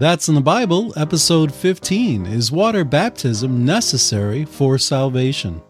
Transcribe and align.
That's 0.00 0.28
in 0.28 0.36
the 0.36 0.40
Bible, 0.40 0.92
episode 0.96 1.52
15. 1.52 2.24
Is 2.24 2.52
water 2.52 2.84
baptism 2.84 3.64
necessary 3.64 4.44
for 4.44 4.78
salvation? 4.78 5.60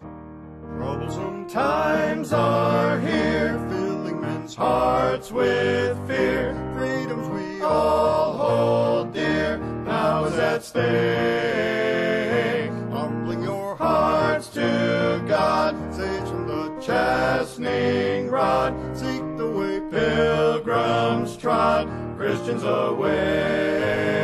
Troublesome 0.77 1.49
times 1.49 2.31
are 2.31 2.99
here, 2.99 3.57
filling 3.69 4.21
men's 4.21 4.53
hearts 4.53 5.31
with 5.31 5.97
fear. 6.07 6.53
Freedoms 6.77 7.27
we 7.29 7.59
all 7.63 8.33
hold 8.37 9.13
dear, 9.15 9.57
now 9.57 10.25
is 10.25 10.35
at 10.35 10.63
stake. 10.63 12.69
Humbling 12.91 13.41
your 13.41 13.75
hearts 13.77 14.49
to 14.49 15.25
God, 15.27 15.75
save 15.91 16.27
from 16.27 16.47
the 16.47 16.79
chastening 16.79 18.27
rod. 18.27 18.75
Seek 18.95 19.23
the 19.37 19.49
way 19.49 19.79
pilgrims 19.89 21.35
trod, 21.35 21.87
Christians 22.29 22.61
away. 22.63 24.21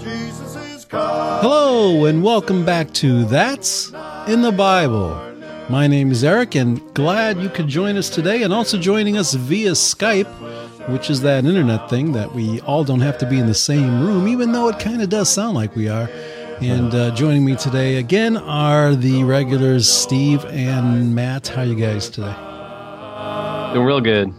Jesus 0.00 0.56
is 0.56 0.84
come. 0.84 1.42
Hello, 1.42 2.06
and 2.06 2.24
welcome 2.24 2.64
back 2.64 2.92
to 2.94 3.24
That's 3.26 3.92
in 4.26 4.42
the 4.42 4.50
Bible. 4.50 5.16
My 5.68 5.86
name 5.86 6.10
is 6.10 6.24
Eric, 6.24 6.56
and 6.56 6.80
glad 6.92 7.38
you 7.40 7.50
could 7.50 7.68
join 7.68 7.96
us 7.96 8.10
today, 8.10 8.42
and 8.42 8.52
also 8.52 8.80
joining 8.80 9.16
us 9.16 9.34
via 9.34 9.70
Skype, 9.70 10.26
which 10.88 11.08
is 11.08 11.20
that 11.20 11.44
internet 11.44 11.88
thing 11.88 12.10
that 12.14 12.34
we 12.34 12.60
all 12.62 12.82
don't 12.82 12.98
have 12.98 13.16
to 13.18 13.26
be 13.30 13.38
in 13.38 13.46
the 13.46 13.54
same 13.54 14.04
room, 14.04 14.26
even 14.26 14.50
though 14.50 14.68
it 14.68 14.80
kind 14.80 15.00
of 15.00 15.08
does 15.08 15.28
sound 15.28 15.54
like 15.54 15.76
we 15.76 15.88
are. 15.88 16.10
And 16.60 16.92
uh, 16.92 17.14
joining 17.14 17.44
me 17.44 17.54
today 17.54 17.98
again 17.98 18.36
are 18.36 18.96
the 18.96 19.22
regulars, 19.22 19.88
Steve 19.88 20.44
and 20.46 21.14
Matt. 21.14 21.46
How 21.46 21.62
you 21.62 21.76
guys 21.76 22.10
today? 22.10 22.34
Doing 23.72 23.86
real 23.86 24.00
good. 24.00 24.34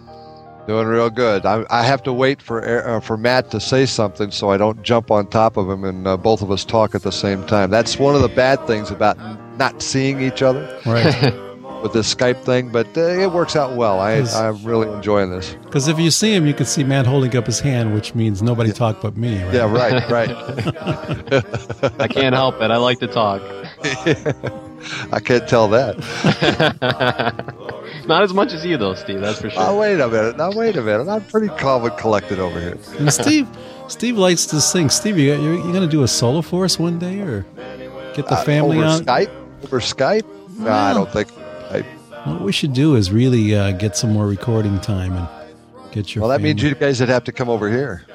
Doing 0.67 0.87
real 0.87 1.11
good. 1.11 1.45
I, 1.45 1.63
I 1.69 1.83
have 1.83 2.01
to 2.03 2.13
wait 2.13 2.41
for 2.41 2.57
Er- 2.59 2.87
uh, 2.87 2.99
for 2.99 3.17
Matt 3.17 3.51
to 3.51 3.59
say 3.59 3.85
something 3.85 4.31
so 4.31 4.49
I 4.49 4.57
don't 4.57 4.81
jump 4.81 5.11
on 5.11 5.27
top 5.27 5.57
of 5.57 5.69
him 5.69 5.83
and 5.83 6.07
uh, 6.07 6.17
both 6.17 6.41
of 6.41 6.49
us 6.49 6.65
talk 6.65 6.95
at 6.95 7.03
the 7.03 7.11
same 7.11 7.45
time. 7.45 7.69
That's 7.69 7.99
one 7.99 8.15
of 8.15 8.21
the 8.21 8.29
bad 8.29 8.65
things 8.65 8.89
about 8.89 9.15
not 9.59 9.81
seeing 9.81 10.21
each 10.21 10.41
other 10.41 10.61
Right. 10.85 11.05
with 11.83 11.93
this 11.93 12.13
Skype 12.15 12.41
thing, 12.43 12.69
but 12.71 12.87
uh, 12.97 13.01
it 13.01 13.31
works 13.31 13.55
out 13.55 13.75
well. 13.75 13.99
I, 13.99 14.13
I'm 14.15 14.63
really 14.63 14.91
enjoying 14.91 15.29
this. 15.29 15.55
Because 15.65 15.87
if 15.87 15.99
you 15.99 16.09
see 16.09 16.33
him, 16.33 16.47
you 16.47 16.53
can 16.55 16.65
see 16.65 16.83
Matt 16.83 17.05
holding 17.05 17.35
up 17.37 17.45
his 17.45 17.59
hand, 17.59 17.93
which 17.93 18.15
means 18.15 18.41
nobody 18.41 18.71
talk 18.71 19.01
but 19.01 19.15
me. 19.15 19.43
Right? 19.43 19.53
Yeah, 19.53 19.71
right, 19.71 20.09
right. 20.09 20.29
I 22.01 22.07
can't 22.07 22.33
help 22.33 22.55
it. 22.59 22.71
I 22.71 22.77
like 22.77 22.97
to 23.01 23.07
talk. 23.07 23.39
I 25.11 25.19
can't 25.19 25.47
tell 25.47 25.67
that. 25.69 25.95
Not 28.07 28.23
as 28.23 28.33
much 28.33 28.53
as 28.53 28.65
you, 28.65 28.77
though, 28.77 28.93
Steve. 28.93 29.19
That's 29.21 29.41
for 29.41 29.49
sure. 29.49 29.59
Now 29.59 29.69
sure. 29.69 29.79
wait 29.79 29.99
a 29.99 30.07
minute. 30.07 30.37
Now 30.37 30.51
wait 30.51 30.75
a 30.77 30.81
minute. 30.81 31.07
I'm 31.07 31.23
pretty 31.25 31.47
calm 31.49 31.85
and 31.85 31.97
collected 31.97 32.39
over 32.39 32.59
here. 32.59 32.77
And 32.99 33.11
Steve, 33.11 33.47
Steve 33.87 34.17
likes 34.17 34.45
to 34.47 34.61
sing. 34.61 34.89
Steve, 34.89 35.17
you, 35.17 35.33
you're, 35.33 35.53
you're 35.55 35.61
going 35.73 35.81
to 35.81 35.87
do 35.87 36.03
a 36.03 36.07
solo 36.07 36.41
for 36.41 36.65
us 36.65 36.77
one 36.77 36.99
day, 36.99 37.19
or 37.21 37.45
get 38.13 38.27
the 38.27 38.35
Uh, 38.35 38.43
family 38.43 38.77
over 38.77 38.85
on? 38.87 39.01
Skype. 39.01 39.31
Over 39.63 39.79
Skype? 39.79 40.25
No, 40.59 40.71
I 40.71 40.93
don't 40.93 41.11
think. 41.11 41.29
I, 41.71 41.81
What 42.29 42.41
we 42.41 42.51
should 42.51 42.73
do 42.73 42.95
is 42.95 43.11
really 43.11 43.55
uh, 43.55 43.71
get 43.71 43.97
some 43.97 44.11
more 44.13 44.27
recording 44.27 44.79
time 44.81 45.13
and 45.13 45.27
get 45.91 46.13
your. 46.13 46.21
well, 46.21 46.29
that 46.29 46.41
means 46.41 46.61
you 46.61 46.75
guys 46.75 46.99
would 46.99 47.09
have 47.09 47.23
to 47.25 47.31
come 47.31 47.49
over 47.49 47.69
here. 47.71 48.05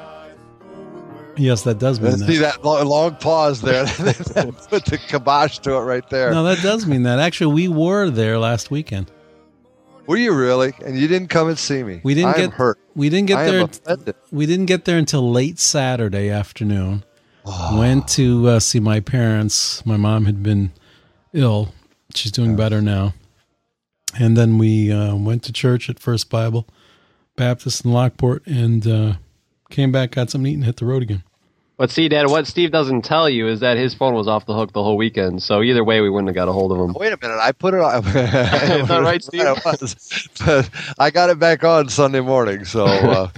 Yes, 1.41 1.63
that 1.63 1.79
does 1.79 2.01
mean 2.01 2.19
See 2.19 2.37
that. 2.37 2.63
that 2.63 2.87
long, 2.87 3.17
pause 3.17 3.63
there? 3.63 3.87
Put 3.87 4.85
the 4.85 5.01
kibosh 5.09 5.59
to 5.61 5.73
it 5.73 5.81
right 5.81 6.09
there. 6.11 6.31
No, 6.33 6.45
that 6.45 6.61
does 6.63 6.87
mean 6.87 7.05
that. 7.05 7.19
Actually, 7.19 7.55
we 7.55 7.69
were 7.69 8.11
there 8.11 8.39
last 8.39 8.71
weekend. 8.71 9.11
Were 10.07 10.19
you 10.19 10.35
really? 10.35 10.75
And 10.85 10.99
you 10.99 11.09
didn't 11.09 11.29
come 11.29 11.49
and 11.49 11.59
see 11.59 11.83
me? 11.83 12.03
We 12.05 12.13
didn't 12.13 12.35
I 12.35 12.37
get 12.37 12.51
hurt. 12.53 12.79
We 12.95 13.09
didn't 13.09 13.29
get 13.29 13.39
I 13.39 13.51
there. 13.51 14.15
We 14.31 14.45
didn't 14.45 14.67
get 14.67 14.85
there 14.85 14.99
until 14.99 15.31
late 15.31 15.59
Saturday 15.59 16.29
afternoon. 16.29 17.05
Went 17.73 18.07
to 18.09 18.47
uh, 18.49 18.61
see 18.61 18.81
my 18.81 19.01
parents. 19.01 19.85
My 19.87 19.97
mom 19.97 20.27
had 20.27 20.43
been 20.43 20.73
ill. 21.33 21.73
She's 22.15 22.33
doing 22.33 22.55
better 22.55 22.83
now. 22.83 23.15
And 24.19 24.37
then 24.37 24.59
we 24.59 24.93
uh, 24.93 25.15
went 25.17 25.43
to 25.45 25.53
church 25.53 25.89
at 25.89 25.99
First 25.99 26.29
Bible 26.29 26.67
Baptist 27.37 27.87
in 27.87 27.93
Lockport 27.93 28.47
and 28.47 28.87
uh, 28.87 29.15
came 29.71 29.91
back, 29.91 30.11
got 30.11 30.29
something 30.29 30.45
to 30.45 30.51
eat, 30.51 30.55
and 30.55 30.65
hit 30.65 30.77
the 30.77 30.85
road 30.85 31.03
again. 31.03 31.23
But 31.81 31.91
see, 31.91 32.11
Dad, 32.11 32.27
what 32.27 32.47
Steve 32.47 32.73
doesn't 32.73 33.07
tell 33.07 33.27
you 33.27 33.49
is 33.49 33.61
that 33.61 33.79
his 33.79 33.95
phone 33.95 34.13
was 34.13 34.29
off 34.29 34.45
the 34.45 34.53
hook 34.53 34.75
the 34.75 34.83
whole 34.83 34.99
weekend. 34.99 35.43
So 35.43 35.63
either 35.63 35.83
way, 35.83 36.03
we 36.03 36.11
wouldn't 36.11 36.29
have 36.29 36.35
got 36.35 36.47
a 36.47 36.53
hold 36.53 36.73
of 36.73 36.79
him. 36.79 36.93
Wait 36.93 37.11
a 37.11 37.17
minute. 37.23 37.39
I 37.41 37.53
put 37.53 37.73
it 37.73 37.81
on. 37.81 38.05
Is 38.07 38.13
that 38.13 39.01
right, 39.03 39.25
Steve? 39.25 39.41
It 39.41 39.65
was. 39.65 40.29
But 40.45 40.69
I 40.99 41.09
got 41.09 41.31
it 41.31 41.39
back 41.39 41.65
on 41.65 41.89
Sunday 41.89 42.21
morning, 42.21 42.67
so 42.67 42.85
uh, 42.85 43.29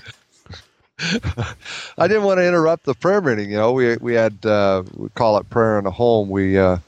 I 1.96 2.08
didn't 2.08 2.24
want 2.24 2.38
to 2.38 2.48
interrupt 2.48 2.84
the 2.84 2.94
prayer 2.94 3.20
meeting. 3.20 3.48
You 3.48 3.58
know, 3.58 3.70
we 3.70 3.96
we 3.98 4.14
had 4.14 4.44
uh, 4.44 4.82
we 4.96 5.08
call 5.10 5.38
it 5.38 5.48
prayer 5.48 5.78
in 5.78 5.84
the 5.84 5.92
home. 5.92 6.28
We 6.28 6.58
uh, 6.58 6.78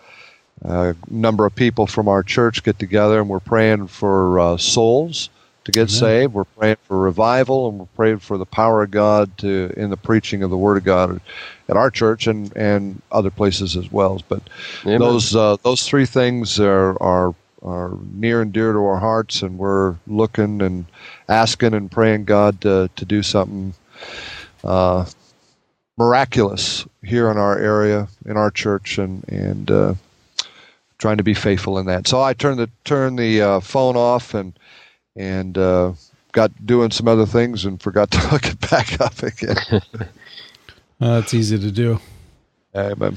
a 0.65 0.97
number 1.09 1.47
of 1.47 1.55
people 1.55 1.87
from 1.87 2.09
our 2.09 2.25
church 2.25 2.65
get 2.65 2.81
together 2.81 3.21
and 3.21 3.29
we're 3.29 3.39
praying 3.39 3.87
for 3.87 4.41
uh, 4.41 4.57
souls 4.57 5.31
to 5.65 5.73
get 5.73 5.91
saved. 5.91 6.35
We're 6.35 6.45
praying 6.45 6.77
for 6.83 6.99
revival 6.99 7.69
and 7.69 7.79
we're 7.79 7.87
praying 7.97 8.19
for 8.19 8.39
the 8.39 8.47
power 8.47 8.83
of 8.83 8.91
God 8.91 9.37
to 9.39 9.73
in 9.77 9.91
the 9.91 9.97
preaching 9.97 10.43
of 10.43 10.51
the 10.51 10.59
Word 10.59 10.77
of 10.77 10.85
God 10.85 11.21
at 11.69 11.77
our 11.77 11.91
church 11.91 12.27
and, 12.27 12.55
and 12.57 13.01
other 13.11 13.31
places 13.31 13.77
as 13.77 13.91
well. 13.91 14.23
But 14.29 14.43
Amen. 14.85 15.01
those 15.01 15.35
uh, 15.35 15.57
those 15.63 15.87
three 15.87 16.07
things 16.07 16.61
are, 16.61 17.03
are 17.03 17.35
are 17.63 17.97
near 18.13 18.43
and 18.43 18.53
dear 18.53 18.73
to 18.73 18.79
our 18.81 18.99
hearts, 18.99 19.41
and 19.41 19.57
we're 19.57 19.97
looking 20.07 20.61
and 20.61 20.85
asking 21.29 21.75
and 21.75 21.91
praying 21.91 22.25
God 22.25 22.61
to 22.61 22.91
to 22.95 23.05
do 23.05 23.23
something 23.23 23.75
uh, 24.63 25.07
miraculous 25.97 26.87
here 27.03 27.31
in 27.31 27.39
our 27.39 27.59
area, 27.59 28.09
in 28.27 28.37
our 28.37 28.51
church, 28.51 28.99
and 28.99 29.27
and 29.29 29.71
uh, 29.71 29.95
trying 30.99 31.17
to 31.17 31.23
be 31.23 31.35
faithful 31.35 31.79
in 31.79 31.87
that. 31.87 32.07
So 32.07 32.21
I 32.21 32.35
turned 32.35 32.59
the 32.59 32.71
turned 32.85 33.19
the 33.19 33.41
uh, 33.41 33.61
phone 33.61 33.97
off 33.97 34.35
and 34.35 34.53
and 35.17 35.57
uh, 35.57 35.93
got 36.33 36.51
doing 36.67 36.91
some 36.91 37.09
other 37.09 37.27
things 37.27 37.65
and 37.65 37.83
forgot 37.83 38.11
to 38.13 38.19
hook 38.19 38.47
it 38.47 38.61
back 38.71 39.01
up 39.01 39.23
again. 39.23 39.57
Uh, 41.01 41.21
it's 41.23 41.35
easy 41.35 41.59
to 41.59 41.73
do. 41.73 42.01
Amen. 42.75 43.17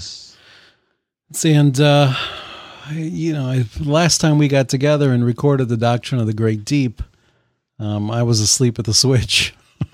See, 1.31 1.53
and 1.53 1.79
uh, 1.79 2.11
you 2.91 3.31
know, 3.33 3.45
I, 3.45 3.65
last 3.79 4.19
time 4.19 4.39
we 4.39 4.47
got 4.47 4.67
together 4.67 5.13
and 5.13 5.23
recorded 5.23 5.69
the 5.69 5.77
Doctrine 5.77 6.19
of 6.19 6.25
the 6.25 6.33
Great 6.33 6.65
Deep, 6.65 7.03
um, 7.79 8.09
I 8.09 8.23
was 8.23 8.39
asleep 8.41 8.79
at 8.79 8.85
the 8.85 8.95
switch 8.95 9.53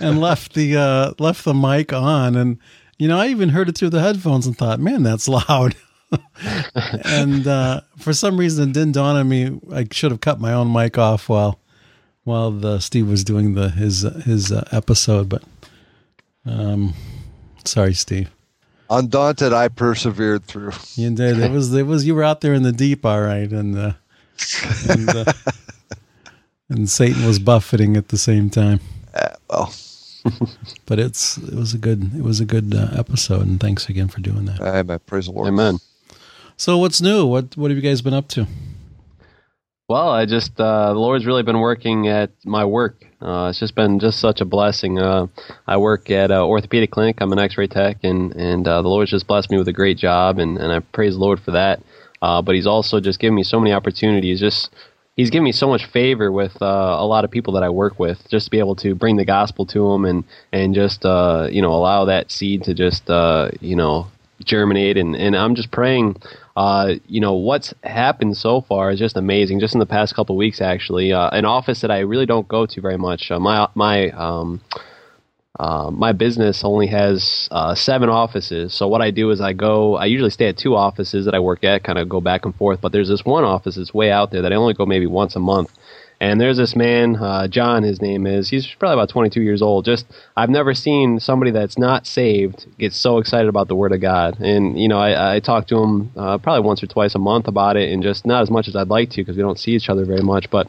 and 0.00 0.20
left 0.20 0.54
the 0.54 0.76
uh, 0.76 1.14
left 1.18 1.44
the 1.44 1.52
mic 1.52 1.92
on, 1.92 2.36
and 2.36 2.58
you 2.98 3.08
know, 3.08 3.18
I 3.18 3.26
even 3.28 3.48
heard 3.48 3.68
it 3.68 3.76
through 3.76 3.90
the 3.90 4.00
headphones 4.00 4.46
and 4.46 4.56
thought, 4.56 4.80
"Man, 4.80 5.02
that's 5.02 5.28
loud." 5.28 5.74
and 7.04 7.46
uh, 7.46 7.80
for 7.98 8.12
some 8.12 8.38
reason, 8.38 8.70
it 8.70 8.72
didn't 8.72 8.92
dawn 8.92 9.16
on 9.16 9.28
me. 9.28 9.60
I 9.72 9.86
should 9.90 10.10
have 10.12 10.20
cut 10.20 10.40
my 10.40 10.52
own 10.52 10.72
mic 10.72 10.98
off 10.98 11.28
while 11.28 11.58
while 12.24 12.50
the 12.50 12.78
Steve 12.80 13.08
was 13.08 13.24
doing 13.24 13.54
the 13.54 13.70
his 13.70 14.02
his 14.02 14.52
uh, 14.52 14.66
episode, 14.72 15.28
but 15.28 15.42
um, 16.44 16.94
sorry, 17.64 17.94
Steve. 17.94 18.30
Undaunted, 18.88 19.52
I 19.52 19.66
persevered 19.68 20.44
through. 20.44 20.72
You 20.94 21.10
did. 21.10 21.38
It 21.40 21.50
was. 21.50 21.74
It 21.74 21.86
was. 21.86 22.06
You 22.06 22.14
were 22.14 22.22
out 22.22 22.40
there 22.40 22.54
in 22.54 22.62
the 22.62 22.72
deep, 22.72 23.04
all 23.04 23.20
right, 23.20 23.50
and 23.50 23.76
uh, 23.76 23.92
and, 24.88 25.08
uh, 25.08 25.32
and 26.68 26.88
Satan 26.88 27.26
was 27.26 27.40
buffeting 27.40 27.96
at 27.96 28.08
the 28.08 28.18
same 28.18 28.48
time. 28.48 28.78
Well, 29.50 29.72
But 30.86 30.98
it's. 30.98 31.36
It 31.38 31.54
was 31.54 31.74
a 31.74 31.78
good. 31.78 32.14
It 32.14 32.22
was 32.22 32.40
a 32.40 32.44
good 32.44 32.74
uh, 32.74 32.88
episode, 32.96 33.42
and 33.46 33.60
thanks 33.60 33.88
again 33.88 34.08
for 34.08 34.20
doing 34.20 34.44
that. 34.46 34.60
amen. 34.60 35.00
Praise 35.06 35.26
the 35.26 35.32
Lord. 35.32 35.48
Amen. 35.48 35.78
So, 36.58 36.78
what's 36.78 37.02
new? 37.02 37.26
What 37.26 37.54
What 37.56 37.70
have 37.70 37.76
you 37.76 37.82
guys 37.82 38.00
been 38.00 38.14
up 38.14 38.28
to? 38.28 38.46
Well, 39.88 40.08
I 40.08 40.24
just 40.24 40.58
uh, 40.58 40.94
the 40.94 40.98
Lord's 40.98 41.26
really 41.26 41.42
been 41.42 41.60
working 41.60 42.08
at 42.08 42.30
my 42.44 42.64
work. 42.64 43.04
Uh, 43.20 43.48
it's 43.50 43.60
just 43.60 43.74
been 43.74 43.98
just 43.98 44.18
such 44.20 44.40
a 44.40 44.46
blessing. 44.46 44.98
Uh, 44.98 45.26
I 45.66 45.76
work 45.76 46.10
at 46.10 46.30
an 46.30 46.38
orthopedic 46.38 46.90
clinic. 46.90 47.18
I'm 47.20 47.32
an 47.32 47.38
X-ray 47.38 47.66
tech, 47.66 47.98
and 48.02 48.32
and 48.34 48.66
uh, 48.66 48.80
the 48.80 48.88
Lord's 48.88 49.10
just 49.10 49.26
blessed 49.26 49.50
me 49.50 49.58
with 49.58 49.68
a 49.68 49.72
great 49.72 49.98
job, 49.98 50.38
and, 50.38 50.56
and 50.56 50.72
I 50.72 50.80
praise 50.80 51.12
the 51.14 51.20
Lord 51.20 51.40
for 51.40 51.50
that. 51.50 51.82
Uh, 52.22 52.40
but 52.40 52.54
He's 52.54 52.66
also 52.66 53.00
just 53.00 53.20
given 53.20 53.34
me 53.34 53.42
so 53.42 53.60
many 53.60 53.74
opportunities. 53.74 54.40
Just 54.40 54.70
He's 55.14 55.28
given 55.28 55.44
me 55.44 55.52
so 55.52 55.68
much 55.68 55.84
favor 55.84 56.32
with 56.32 56.60
uh, 56.62 56.96
a 56.98 57.06
lot 57.06 57.26
of 57.26 57.30
people 57.30 57.52
that 57.52 57.62
I 57.62 57.68
work 57.68 57.98
with, 57.98 58.26
just 58.30 58.46
to 58.46 58.50
be 58.50 58.58
able 58.58 58.76
to 58.76 58.94
bring 58.94 59.16
the 59.16 59.26
gospel 59.26 59.66
to 59.66 59.92
them, 59.92 60.06
and 60.06 60.24
and 60.52 60.74
just 60.74 61.04
uh, 61.04 61.48
you 61.52 61.60
know 61.60 61.72
allow 61.72 62.06
that 62.06 62.32
seed 62.32 62.64
to 62.64 62.72
just 62.72 63.10
uh, 63.10 63.50
you 63.60 63.76
know 63.76 64.06
germinate 64.44 64.96
and, 64.96 65.16
and 65.16 65.34
I'm 65.36 65.54
just 65.54 65.70
praying 65.70 66.16
uh, 66.56 66.94
you 67.06 67.20
know 67.20 67.34
what's 67.34 67.74
happened 67.84 68.36
so 68.36 68.62
far 68.62 68.90
is 68.90 68.98
just 68.98 69.16
amazing 69.16 69.60
just 69.60 69.74
in 69.74 69.80
the 69.80 69.86
past 69.86 70.14
couple 70.14 70.36
weeks 70.36 70.60
actually 70.60 71.12
uh, 71.12 71.28
an 71.30 71.44
office 71.44 71.82
that 71.82 71.90
I 71.90 72.00
really 72.00 72.26
don't 72.26 72.48
go 72.48 72.66
to 72.66 72.80
very 72.80 72.96
much 72.96 73.30
uh, 73.30 73.38
my 73.38 73.68
my 73.74 74.10
um, 74.10 74.62
uh, 75.58 75.90
my 75.90 76.12
business 76.12 76.64
only 76.64 76.86
has 76.86 77.48
uh, 77.50 77.74
seven 77.74 78.08
offices. 78.10 78.74
So 78.74 78.88
what 78.88 79.00
I 79.00 79.10
do 79.10 79.30
is 79.30 79.40
I 79.40 79.54
go. 79.54 79.96
I 79.96 80.04
usually 80.04 80.30
stay 80.30 80.48
at 80.48 80.58
two 80.58 80.76
offices 80.76 81.24
that 81.24 81.34
I 81.34 81.38
work 81.38 81.64
at, 81.64 81.82
kind 81.82 81.98
of 81.98 82.08
go 82.08 82.20
back 82.20 82.44
and 82.44 82.54
forth. 82.54 82.80
But 82.82 82.92
there's 82.92 83.08
this 83.08 83.24
one 83.24 83.44
office 83.44 83.76
that's 83.76 83.94
way 83.94 84.10
out 84.10 84.30
there 84.30 84.42
that 84.42 84.52
I 84.52 84.56
only 84.56 84.74
go 84.74 84.84
maybe 84.84 85.06
once 85.06 85.34
a 85.34 85.40
month, 85.40 85.72
And 86.20 86.40
there's 86.40 86.56
this 86.56 86.74
man, 86.74 87.16
uh, 87.16 87.46
John, 87.46 87.82
his 87.82 88.00
name 88.00 88.26
is. 88.26 88.48
He's 88.48 88.66
probably 88.66 88.94
about 88.94 89.10
22 89.10 89.42
years 89.42 89.60
old. 89.60 89.84
Just 89.84 90.06
I've 90.36 90.48
never 90.48 90.72
seen 90.72 91.20
somebody 91.20 91.50
that's 91.50 91.76
not 91.76 92.06
saved 92.06 92.66
get 92.78 92.94
so 92.94 93.18
excited 93.18 93.48
about 93.48 93.68
the 93.68 93.76
Word 93.76 93.92
of 93.92 94.00
God. 94.00 94.40
And 94.40 94.80
you 94.80 94.88
know, 94.88 94.98
I, 94.98 95.36
I 95.36 95.40
talk 95.40 95.66
to 95.68 95.76
him 95.76 96.12
uh, 96.16 96.38
probably 96.38 96.66
once 96.66 96.82
or 96.82 96.86
twice 96.86 97.14
a 97.14 97.18
month 97.18 97.48
about 97.48 97.76
it, 97.76 97.92
and 97.92 98.02
just 98.02 98.24
not 98.24 98.42
as 98.42 98.50
much 98.50 98.66
as 98.66 98.76
I'd 98.76 98.88
like 98.88 99.10
to 99.10 99.16
because 99.22 99.36
we 99.36 99.42
don't 99.42 99.58
see 99.58 99.72
each 99.72 99.90
other 99.90 100.04
very 100.06 100.22
much. 100.22 100.50
But 100.50 100.68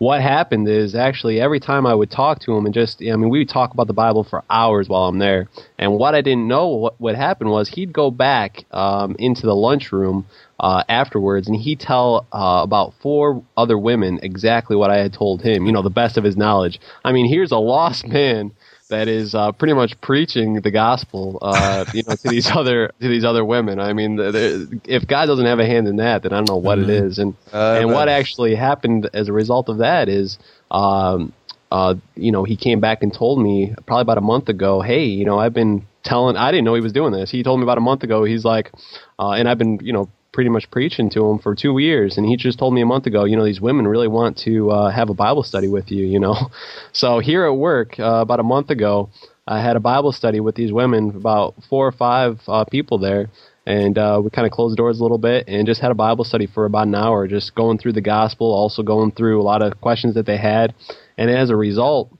what 0.00 0.22
happened 0.22 0.66
is 0.66 0.94
actually 0.94 1.42
every 1.42 1.60
time 1.60 1.84
I 1.84 1.94
would 1.94 2.10
talk 2.10 2.40
to 2.40 2.56
him 2.56 2.64
and 2.64 2.72
just, 2.72 3.02
I 3.02 3.16
mean, 3.16 3.28
we 3.28 3.40
would 3.40 3.50
talk 3.50 3.74
about 3.74 3.86
the 3.86 3.92
Bible 3.92 4.24
for 4.24 4.42
hours 4.48 4.88
while 4.88 5.04
I'm 5.04 5.18
there. 5.18 5.50
And 5.78 5.92
what 5.98 6.14
I 6.14 6.22
didn't 6.22 6.48
know 6.48 6.68
what 6.68 6.98
would 6.98 7.16
happen 7.16 7.50
was 7.50 7.68
he'd 7.68 7.92
go 7.92 8.10
back 8.10 8.64
um, 8.70 9.14
into 9.18 9.42
the 9.42 9.54
lunchroom 9.54 10.24
uh, 10.60 10.84
afterwards 10.88 11.48
and 11.48 11.56
he'd 11.56 11.80
tell 11.80 12.26
uh, 12.32 12.60
about 12.62 12.92
four 13.00 13.42
other 13.56 13.78
women 13.78 14.20
exactly 14.22 14.76
what 14.76 14.90
I 14.90 14.98
had 14.98 15.12
told 15.12 15.40
him, 15.40 15.64
you 15.64 15.72
know, 15.72 15.82
the 15.82 15.90
best 15.90 16.18
of 16.18 16.24
his 16.24 16.36
knowledge. 16.36 16.78
I 17.02 17.12
mean, 17.12 17.26
here's 17.26 17.50
a 17.50 17.56
lost 17.56 18.06
man 18.06 18.52
that 18.90 19.08
is 19.08 19.34
uh, 19.34 19.52
pretty 19.52 19.72
much 19.72 19.98
preaching 20.02 20.60
the 20.60 20.70
gospel, 20.70 21.38
uh, 21.40 21.86
you 21.94 22.02
know, 22.06 22.14
to 22.14 22.28
these 22.28 22.50
other 22.54 22.88
to 23.00 23.08
these 23.08 23.24
other 23.24 23.44
women. 23.44 23.80
I 23.80 23.94
mean, 23.94 24.18
if 24.20 25.06
God 25.06 25.26
doesn't 25.26 25.46
have 25.46 25.60
a 25.60 25.66
hand 25.66 25.88
in 25.88 25.96
that, 25.96 26.24
then 26.24 26.32
I 26.34 26.36
don't 26.36 26.48
know 26.48 26.56
what 26.56 26.78
mm-hmm. 26.78 26.90
it 26.90 27.04
is. 27.04 27.18
And 27.18 27.34
uh, 27.52 27.78
and 27.80 27.90
what 27.90 28.08
actually 28.08 28.54
happened 28.54 29.08
as 29.14 29.28
a 29.28 29.32
result 29.32 29.70
of 29.70 29.78
that 29.78 30.10
is, 30.10 30.38
um, 30.70 31.32
uh, 31.70 31.94
you 32.16 32.32
know, 32.32 32.44
he 32.44 32.56
came 32.56 32.80
back 32.80 33.02
and 33.02 33.14
told 33.14 33.40
me 33.40 33.74
probably 33.86 34.02
about 34.02 34.18
a 34.18 34.22
month 34.22 34.50
ago, 34.50 34.82
hey, 34.82 35.04
you 35.04 35.24
know, 35.24 35.38
I've 35.38 35.54
been 35.54 35.86
telling, 36.02 36.36
I 36.36 36.50
didn't 36.50 36.64
know 36.64 36.74
he 36.74 36.80
was 36.80 36.92
doing 36.92 37.12
this. 37.12 37.30
He 37.30 37.42
told 37.42 37.60
me 37.60 37.62
about 37.62 37.78
a 37.78 37.82
month 37.82 38.02
ago. 38.02 38.24
He's 38.24 38.44
like, 38.44 38.72
uh, 39.18 39.30
and 39.30 39.48
I've 39.48 39.58
been, 39.58 39.78
you 39.82 39.92
know, 39.92 40.08
pretty 40.40 40.48
much 40.48 40.70
preaching 40.70 41.10
to 41.10 41.28
him 41.28 41.38
for 41.38 41.54
two 41.54 41.76
years, 41.76 42.16
and 42.16 42.26
he 42.26 42.34
just 42.34 42.58
told 42.58 42.72
me 42.72 42.80
a 42.80 42.86
month 42.86 43.04
ago, 43.04 43.24
you 43.24 43.36
know, 43.36 43.44
these 43.44 43.60
women 43.60 43.86
really 43.86 44.08
want 44.08 44.38
to 44.38 44.70
uh, 44.70 44.90
have 44.90 45.10
a 45.10 45.14
Bible 45.14 45.42
study 45.42 45.68
with 45.68 45.90
you, 45.90 46.06
you 46.06 46.18
know. 46.18 46.34
So 46.92 47.18
here 47.18 47.44
at 47.44 47.52
work, 47.52 48.00
uh, 48.00 48.22
about 48.22 48.40
a 48.40 48.42
month 48.42 48.70
ago, 48.70 49.10
I 49.46 49.60
had 49.60 49.76
a 49.76 49.80
Bible 49.80 50.12
study 50.12 50.40
with 50.40 50.54
these 50.54 50.72
women, 50.72 51.10
about 51.10 51.62
four 51.68 51.86
or 51.86 51.92
five 51.92 52.40
uh, 52.48 52.64
people 52.64 52.96
there, 52.96 53.28
and 53.66 53.98
uh, 53.98 54.18
we 54.24 54.30
kind 54.30 54.46
of 54.46 54.52
closed 54.52 54.78
doors 54.78 54.98
a 54.98 55.02
little 55.02 55.18
bit 55.18 55.44
and 55.46 55.66
just 55.66 55.82
had 55.82 55.90
a 55.90 55.94
Bible 55.94 56.24
study 56.24 56.46
for 56.46 56.64
about 56.64 56.86
an 56.86 56.94
hour, 56.94 57.28
just 57.28 57.54
going 57.54 57.76
through 57.76 57.92
the 57.92 58.00
gospel, 58.00 58.46
also 58.46 58.82
going 58.82 59.12
through 59.12 59.42
a 59.42 59.44
lot 59.44 59.60
of 59.60 59.78
questions 59.82 60.14
that 60.14 60.24
they 60.24 60.38
had, 60.38 60.74
and 61.18 61.30
as 61.30 61.50
a 61.50 61.56
result, 61.56 62.10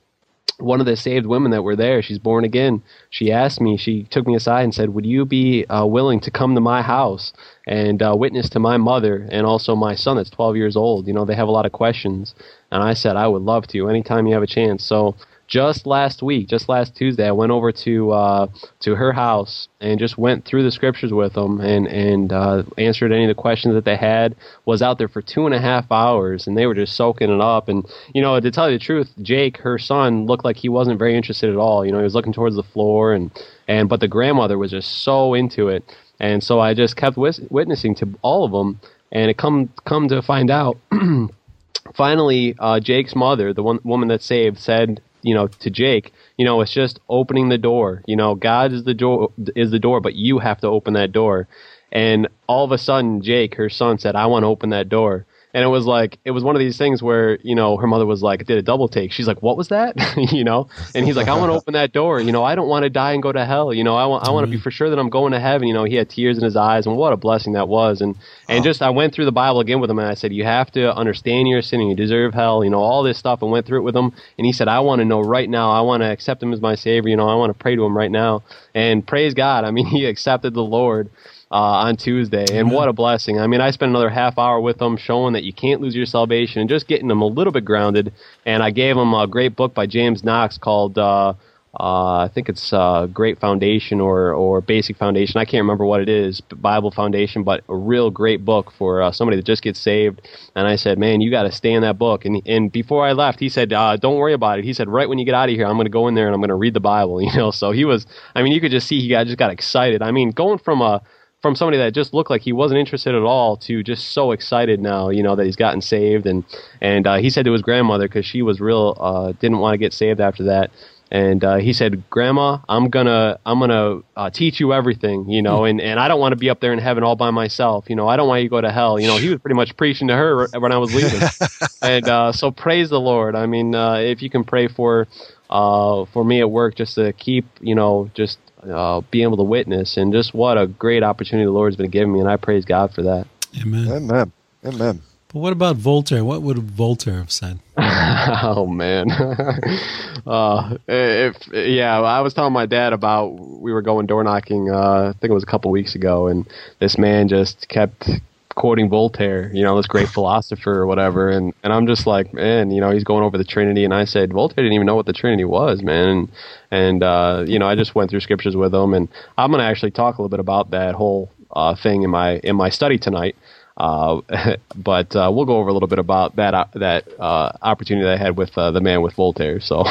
one 0.61 0.79
of 0.79 0.85
the 0.85 0.95
saved 0.95 1.25
women 1.25 1.51
that 1.51 1.63
were 1.63 1.75
there, 1.75 2.01
she's 2.01 2.19
born 2.19 2.43
again. 2.45 2.83
She 3.09 3.31
asked 3.31 3.59
me, 3.59 3.77
she 3.77 4.03
took 4.03 4.27
me 4.27 4.35
aside 4.35 4.63
and 4.63 4.73
said, 4.73 4.89
Would 4.89 5.05
you 5.05 5.25
be 5.25 5.65
uh, 5.65 5.85
willing 5.85 6.19
to 6.21 6.31
come 6.31 6.55
to 6.55 6.61
my 6.61 6.81
house 6.81 7.33
and 7.71 8.01
uh, 8.01 8.13
witness 8.17 8.49
to 8.49 8.59
my 8.59 8.77
mother 8.77 9.27
and 9.31 9.45
also 9.45 9.75
my 9.75 9.95
son 9.95 10.17
that's 10.17 10.29
12 10.29 10.57
years 10.57 10.75
old? 10.75 11.07
You 11.07 11.13
know, 11.13 11.25
they 11.25 11.35
have 11.35 11.47
a 11.47 11.51
lot 11.51 11.65
of 11.65 11.71
questions. 11.71 12.35
And 12.71 12.83
I 12.83 12.93
said, 12.93 13.15
I 13.15 13.27
would 13.27 13.43
love 13.43 13.67
to 13.67 13.89
anytime 13.89 14.27
you 14.27 14.33
have 14.33 14.43
a 14.43 14.47
chance. 14.47 14.83
So 14.85 15.15
just 15.51 15.85
last 15.85 16.23
week, 16.23 16.47
just 16.47 16.69
last 16.69 16.95
Tuesday, 16.95 17.27
I 17.27 17.31
went 17.31 17.51
over 17.51 17.73
to 17.73 18.11
uh, 18.11 18.47
to 18.79 18.95
her 18.95 19.11
house 19.11 19.67
and 19.81 19.99
just 19.99 20.17
went 20.17 20.45
through 20.45 20.63
the 20.63 20.71
scriptures 20.71 21.11
with 21.11 21.33
them 21.33 21.59
and 21.59 21.87
and 21.87 22.31
uh, 22.31 22.63
answered 22.77 23.11
any 23.11 23.25
of 23.25 23.27
the 23.27 23.41
questions 23.41 23.73
that 23.73 23.83
they 23.83 23.97
had. 23.97 24.33
Was 24.63 24.81
out 24.81 24.97
there 24.97 25.09
for 25.09 25.21
two 25.21 25.45
and 25.45 25.53
a 25.53 25.59
half 25.59 25.91
hours, 25.91 26.47
and 26.47 26.57
they 26.57 26.67
were 26.67 26.73
just 26.73 26.95
soaking 26.95 27.29
it 27.29 27.41
up. 27.41 27.67
And 27.67 27.85
you 28.13 28.21
know, 28.21 28.39
to 28.39 28.49
tell 28.49 28.71
you 28.71 28.79
the 28.79 28.83
truth, 28.83 29.11
Jake, 29.21 29.57
her 29.57 29.77
son, 29.77 30.25
looked 30.25 30.45
like 30.45 30.55
he 30.55 30.69
wasn't 30.69 30.97
very 30.97 31.17
interested 31.17 31.49
at 31.49 31.57
all. 31.57 31.85
You 31.85 31.91
know, 31.91 31.97
he 31.97 32.05
was 32.05 32.15
looking 32.15 32.33
towards 32.33 32.55
the 32.55 32.63
floor, 32.63 33.11
and 33.11 33.29
and 33.67 33.89
but 33.89 33.99
the 33.99 34.07
grandmother 34.07 34.57
was 34.57 34.71
just 34.71 35.03
so 35.03 35.33
into 35.33 35.67
it. 35.67 35.83
And 36.21 36.41
so 36.41 36.61
I 36.61 36.73
just 36.73 36.95
kept 36.95 37.17
wis- 37.17 37.41
witnessing 37.49 37.95
to 37.95 38.07
all 38.21 38.45
of 38.45 38.51
them, 38.51 38.79
and 39.11 39.29
it 39.29 39.37
come 39.37 39.69
come 39.85 40.07
to 40.07 40.21
find 40.21 40.49
out. 40.49 40.77
finally, 41.95 42.55
uh, 42.59 42.79
Jake's 42.79 43.15
mother, 43.15 43.53
the 43.53 43.63
one 43.63 43.79
woman 43.83 44.07
that 44.07 44.21
saved, 44.21 44.59
said 44.59 45.01
you 45.23 45.33
know, 45.33 45.47
to 45.47 45.69
Jake, 45.69 46.13
you 46.37 46.45
know, 46.45 46.61
it's 46.61 46.73
just 46.73 46.99
opening 47.09 47.49
the 47.49 47.57
door. 47.57 48.03
You 48.07 48.15
know, 48.15 48.35
God 48.35 48.71
is 48.71 48.83
the 48.83 48.93
door 48.93 49.31
is 49.55 49.71
the 49.71 49.79
door, 49.79 50.01
but 50.01 50.15
you 50.15 50.39
have 50.39 50.61
to 50.61 50.67
open 50.67 50.93
that 50.93 51.11
door. 51.11 51.47
And 51.91 52.27
all 52.47 52.65
of 52.65 52.71
a 52.71 52.77
sudden, 52.77 53.21
Jake, 53.21 53.55
her 53.55 53.69
son, 53.69 53.97
said, 53.97 54.15
"I 54.15 54.27
want 54.27 54.43
to 54.43 54.47
open 54.47 54.69
that 54.69 54.89
door." 54.89 55.25
And 55.53 55.63
it 55.63 55.67
was 55.67 55.85
like 55.85 56.19
it 56.25 56.31
was 56.31 56.43
one 56.43 56.55
of 56.55 56.59
these 56.59 56.77
things 56.77 57.01
where 57.01 57.37
you 57.41 57.55
know 57.55 57.77
her 57.77 57.87
mother 57.87 58.05
was 58.05 58.21
like 58.21 58.45
did 58.45 58.57
a 58.57 58.61
double 58.61 58.87
take. 58.87 59.11
She's 59.11 59.27
like 59.27 59.41
what 59.41 59.57
was 59.57 59.69
that? 59.69 59.95
You 60.31 60.43
know? 60.43 60.69
And 60.95 61.05
he's 61.05 61.15
like 61.15 61.27
i 61.27 61.37
want 61.37 61.51
to 61.51 61.55
open 61.55 61.73
that 61.73 61.91
door. 61.91 62.21
You 62.21 62.31
know 62.31 62.43
i 62.43 62.55
don't 62.55 62.67
want 62.67 62.83
to 62.83 62.89
die 62.89 63.13
and 63.13 63.23
go 63.23 63.31
to 63.31 63.45
hell. 63.45 63.73
You 63.73 63.83
know 63.83 63.95
i 63.95 64.05
want 64.05 64.27
i 64.27 64.31
want 64.31 64.45
to 64.45 64.47
be 64.47 64.57
mm-hmm. 64.57 64.63
for 64.63 64.71
sure 64.71 64.89
that 64.89 64.99
i'm 64.99 65.09
going 65.09 65.31
to 65.33 65.39
heaven. 65.39 65.67
You 65.67 65.73
know 65.73 65.83
he 65.83 65.95
had 65.95 66.09
tears 66.09 66.37
in 66.37 66.43
his 66.43 66.55
eyes 66.55 66.85
and 66.85 66.95
what 66.95 67.11
a 67.13 67.17
blessing 67.17 67.53
that 67.53 67.67
was. 67.67 68.01
And 68.01 68.15
and 68.47 68.63
just 68.63 68.81
i 68.81 68.89
went 68.89 69.13
through 69.13 69.25
the 69.25 69.31
bible 69.31 69.59
again 69.59 69.79
with 69.79 69.89
him 69.89 69.99
and 69.99 70.07
i 70.07 70.13
said 70.13 70.31
you 70.31 70.43
have 70.43 70.71
to 70.71 70.93
understand 70.95 71.47
your 71.47 71.61
sin 71.61 71.81
and 71.81 71.89
you 71.89 71.95
deserve 71.95 72.33
hell. 72.33 72.63
You 72.63 72.69
know 72.69 72.79
all 72.79 73.03
this 73.03 73.17
stuff 73.17 73.41
and 73.41 73.51
went 73.51 73.65
through 73.65 73.79
it 73.79 73.83
with 73.83 73.95
him. 73.95 74.13
And 74.37 74.45
he 74.45 74.53
said 74.53 74.67
i 74.67 74.79
want 74.79 74.99
to 74.99 75.05
know 75.05 75.19
right 75.19 75.49
now. 75.49 75.71
I 75.71 75.81
want 75.81 76.01
to 76.01 76.11
accept 76.11 76.41
him 76.41 76.53
as 76.53 76.61
my 76.61 76.75
savior. 76.75 77.09
You 77.09 77.17
know 77.17 77.27
i 77.27 77.35
want 77.35 77.51
to 77.51 77.59
pray 77.61 77.75
to 77.75 77.83
him 77.83 77.97
right 77.97 78.11
now. 78.11 78.43
And 78.73 79.05
praise 79.05 79.33
god. 79.33 79.65
I 79.65 79.71
mean 79.71 79.85
he 79.87 80.05
accepted 80.05 80.53
the 80.53 80.63
lord 80.63 81.09
uh, 81.51 81.85
on 81.85 81.97
Tuesday. 81.97 82.45
And 82.51 82.71
what 82.71 82.87
a 82.87 82.93
blessing. 82.93 83.39
I 83.39 83.47
mean, 83.47 83.61
I 83.61 83.71
spent 83.71 83.89
another 83.89 84.09
half 84.09 84.37
hour 84.37 84.59
with 84.59 84.77
them 84.77 84.97
showing 84.97 85.33
that 85.33 85.43
you 85.43 85.53
can't 85.53 85.81
lose 85.81 85.95
your 85.95 86.05
salvation 86.05 86.61
and 86.61 86.69
just 86.69 86.87
getting 86.87 87.07
them 87.07 87.21
a 87.21 87.27
little 87.27 87.53
bit 87.53 87.65
grounded. 87.65 88.13
And 88.45 88.63
I 88.63 88.71
gave 88.71 88.95
them 88.95 89.13
a 89.13 89.27
great 89.27 89.55
book 89.55 89.73
by 89.73 89.85
James 89.85 90.23
Knox 90.23 90.57
called. 90.57 90.97
Uh, 90.97 91.33
uh, 91.79 92.25
I 92.25 92.29
think 92.33 92.49
it's 92.49 92.73
uh, 92.73 93.07
Great 93.13 93.39
Foundation 93.39 94.01
or 94.01 94.33
or 94.33 94.59
Basic 94.59 94.97
Foundation. 94.97 95.39
I 95.39 95.45
can't 95.45 95.61
remember 95.61 95.85
what 95.85 96.01
it 96.01 96.09
is, 96.09 96.41
Bible 96.41 96.91
Foundation, 96.91 97.43
but 97.43 97.63
a 97.69 97.75
real 97.75 98.09
great 98.09 98.43
book 98.43 98.73
for 98.77 99.01
uh, 99.01 99.13
somebody 99.13 99.37
that 99.37 99.45
just 99.45 99.63
gets 99.63 99.79
saved. 99.79 100.21
And 100.53 100.67
I 100.67 100.75
said, 100.75 100.99
man, 100.99 101.21
you 101.21 101.31
got 101.31 101.43
to 101.43 101.51
stay 101.51 101.71
in 101.71 101.81
that 101.83 101.97
book. 101.97 102.25
And 102.25 102.41
and 102.45 102.73
before 102.73 103.07
I 103.07 103.13
left, 103.13 103.39
he 103.39 103.47
said, 103.47 103.71
uh, 103.71 103.95
don't 103.95 104.17
worry 104.17 104.33
about 104.33 104.59
it. 104.59 104.65
He 104.65 104.73
said, 104.73 104.89
right 104.89 105.07
when 105.07 105.17
you 105.17 105.23
get 105.23 105.33
out 105.33 105.47
of 105.47 105.55
here, 105.55 105.65
I'm 105.65 105.75
going 105.75 105.85
to 105.85 105.89
go 105.91 106.09
in 106.09 106.13
there 106.13 106.25
and 106.25 106.35
I'm 106.35 106.41
going 106.41 106.49
to 106.49 106.55
read 106.55 106.73
the 106.73 106.81
Bible. 106.81 107.21
You 107.31 107.37
know, 107.37 107.51
so 107.51 107.71
he 107.71 107.85
was. 107.85 108.05
I 108.35 108.43
mean, 108.43 108.51
you 108.51 108.59
could 108.59 108.71
just 108.71 108.87
see 108.87 108.99
he 108.99 109.07
got 109.07 109.25
just 109.25 109.37
got 109.37 109.51
excited. 109.51 110.01
I 110.01 110.11
mean, 110.11 110.31
going 110.31 110.57
from 110.57 110.81
a 110.81 111.01
from 111.41 111.55
somebody 111.55 111.77
that 111.77 111.93
just 111.93 112.13
looked 112.13 112.29
like 112.29 112.41
he 112.41 112.53
wasn't 112.53 112.79
interested 112.79 113.15
at 113.15 113.23
all 113.23 113.57
to 113.57 113.81
just 113.83 114.09
so 114.09 114.31
excited 114.31 114.79
now, 114.79 115.09
you 115.09 115.23
know, 115.23 115.35
that 115.35 115.45
he's 115.45 115.55
gotten 115.55 115.81
saved. 115.81 116.25
And 116.25 116.43
and 116.81 117.07
uh, 117.07 117.15
he 117.17 117.29
said 117.29 117.45
to 117.45 117.51
his 117.51 117.61
grandmother 117.61 118.07
because 118.07 118.25
she 118.25 118.41
was 118.41 118.59
real 118.61 118.95
uh, 118.99 119.33
didn't 119.33 119.59
want 119.59 119.73
to 119.73 119.77
get 119.77 119.93
saved 119.93 120.21
after 120.21 120.43
that. 120.43 120.71
And 121.13 121.43
uh, 121.43 121.57
he 121.57 121.73
said, 121.73 122.09
"Grandma, 122.09 122.59
I'm 122.69 122.89
gonna 122.89 123.37
I'm 123.45 123.59
gonna 123.59 123.99
uh, 124.15 124.29
teach 124.29 124.61
you 124.61 124.71
everything, 124.71 125.29
you 125.29 125.41
know, 125.41 125.65
and, 125.65 125.81
and 125.81 125.99
I 125.99 126.07
don't 126.07 126.21
want 126.21 126.31
to 126.31 126.37
be 126.37 126.49
up 126.49 126.61
there 126.61 126.71
in 126.71 126.79
heaven 126.79 127.03
all 127.03 127.17
by 127.17 127.31
myself, 127.31 127.89
you 127.89 127.97
know. 127.97 128.07
I 128.07 128.15
don't 128.15 128.29
want 128.29 128.43
you 128.43 128.47
to 128.47 128.49
go 128.49 128.61
to 128.61 128.71
hell, 128.71 128.97
you 128.97 129.07
know." 129.07 129.17
He 129.17 129.27
was 129.27 129.39
pretty 129.39 129.55
much 129.55 129.75
preaching 129.75 130.07
to 130.07 130.15
her 130.15 130.47
when 130.57 130.71
I 130.71 130.77
was 130.77 130.95
leaving, 130.95 131.19
and 131.81 132.07
uh, 132.07 132.31
so 132.31 132.49
praise 132.49 132.89
the 132.89 132.99
Lord. 133.01 133.35
I 133.35 133.45
mean, 133.45 133.75
uh, 133.75 133.95
if 133.95 134.21
you 134.21 134.29
can 134.29 134.45
pray 134.45 134.69
for 134.69 135.05
for 135.49 136.23
me 136.23 136.39
at 136.39 136.49
work, 136.49 136.75
just 136.75 136.95
to 136.95 137.11
keep, 137.11 137.45
you 137.59 137.75
know, 137.75 138.09
just 138.13 138.39
uh, 138.63 139.01
being 139.11 139.23
able 139.23 139.37
to 139.37 139.43
witness, 139.43 139.97
and 139.97 140.13
just 140.13 140.33
what 140.33 140.57
a 140.57 140.67
great 140.67 141.03
opportunity 141.03 141.45
the 141.45 141.51
Lord's 141.51 141.75
been 141.75 141.89
giving 141.89 142.13
me, 142.13 142.19
and 142.19 142.29
I 142.29 142.37
praise 142.37 142.65
God 142.65 142.93
for 142.93 143.03
that. 143.03 143.27
Amen. 143.61 143.87
Amen. 143.91 144.31
Amen. 144.65 145.01
But 145.33 145.39
what 145.39 145.53
about 145.53 145.77
Voltaire? 145.77 146.25
What 146.25 146.41
would 146.41 146.57
Voltaire 146.57 147.19
have 147.19 147.31
said? 147.31 147.59
oh 147.77 148.67
man, 148.67 149.09
uh, 150.27 150.77
if 150.87 151.37
yeah, 151.53 152.01
I 152.01 152.19
was 152.19 152.33
telling 152.33 152.51
my 152.51 152.65
dad 152.65 152.91
about 152.91 153.29
we 153.29 153.71
were 153.71 153.81
going 153.81 154.07
door 154.07 154.23
knocking. 154.25 154.69
Uh, 154.69 155.09
I 155.09 155.19
think 155.19 155.31
it 155.31 155.33
was 155.33 155.43
a 155.43 155.47
couple 155.47 155.71
weeks 155.71 155.95
ago, 155.95 156.27
and 156.27 156.45
this 156.79 156.97
man 156.97 157.29
just 157.29 157.69
kept 157.69 158.09
quoting 158.55 158.89
Voltaire, 158.89 159.51
you 159.53 159.63
know, 159.63 159.75
this 159.77 159.87
great 159.87 160.09
philosopher 160.09 160.73
or 160.73 160.87
whatever. 160.87 161.29
And, 161.29 161.53
and 161.63 161.73
I'm 161.73 161.87
just 161.87 162.07
like, 162.07 162.33
man, 162.33 162.71
you 162.71 162.81
know, 162.81 162.91
he's 162.91 163.03
going 163.03 163.23
over 163.23 163.37
the 163.37 163.43
Trinity. 163.43 163.85
And 163.85 163.93
I 163.93 164.05
said, 164.05 164.33
Voltaire 164.33 164.63
didn't 164.63 164.73
even 164.73 164.87
know 164.87 164.95
what 164.95 165.05
the 165.05 165.13
Trinity 165.13 165.45
was, 165.45 165.81
man. 165.81 166.07
And, 166.07 166.31
and 166.71 167.03
uh, 167.03 167.45
you 167.47 167.59
know, 167.59 167.67
I 167.67 167.75
just 167.75 167.95
went 167.95 168.09
through 168.09 168.21
scriptures 168.21 168.55
with 168.55 168.73
him. 168.73 168.93
And 168.93 169.07
I'm 169.37 169.51
going 169.51 169.59
to 169.59 169.65
actually 169.65 169.91
talk 169.91 170.17
a 170.17 170.21
little 170.21 170.29
bit 170.29 170.39
about 170.39 170.71
that 170.71 170.95
whole 170.95 171.31
uh, 171.51 171.75
thing 171.75 172.03
in 172.03 172.09
my, 172.09 172.37
in 172.37 172.55
my 172.55 172.69
study 172.69 172.97
tonight. 172.97 173.35
Uh, 173.77 174.21
but 174.75 175.15
uh, 175.15 175.31
we'll 175.33 175.45
go 175.45 175.57
over 175.57 175.69
a 175.69 175.73
little 175.73 175.87
bit 175.87 175.99
about 175.99 176.35
that, 176.35 176.53
uh, 176.53 176.65
that 176.75 177.07
uh, 177.19 177.51
opportunity 177.61 178.05
that 178.05 178.19
I 178.19 178.23
had 178.23 178.37
with 178.37 178.53
the 178.53 178.81
man 178.81 179.01
with 179.01 179.13
Voltaire. 179.13 179.59
So. 179.59 179.85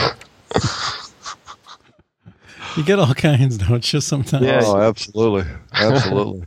you 2.76 2.84
get 2.84 2.98
all 2.98 3.14
kinds, 3.14 3.58
don't 3.58 3.92
you? 3.92 4.00
Sometimes. 4.00 4.44
Yeah. 4.44 4.60
Oh, 4.62 4.80
absolutely, 4.80 5.50
absolutely. 5.72 6.46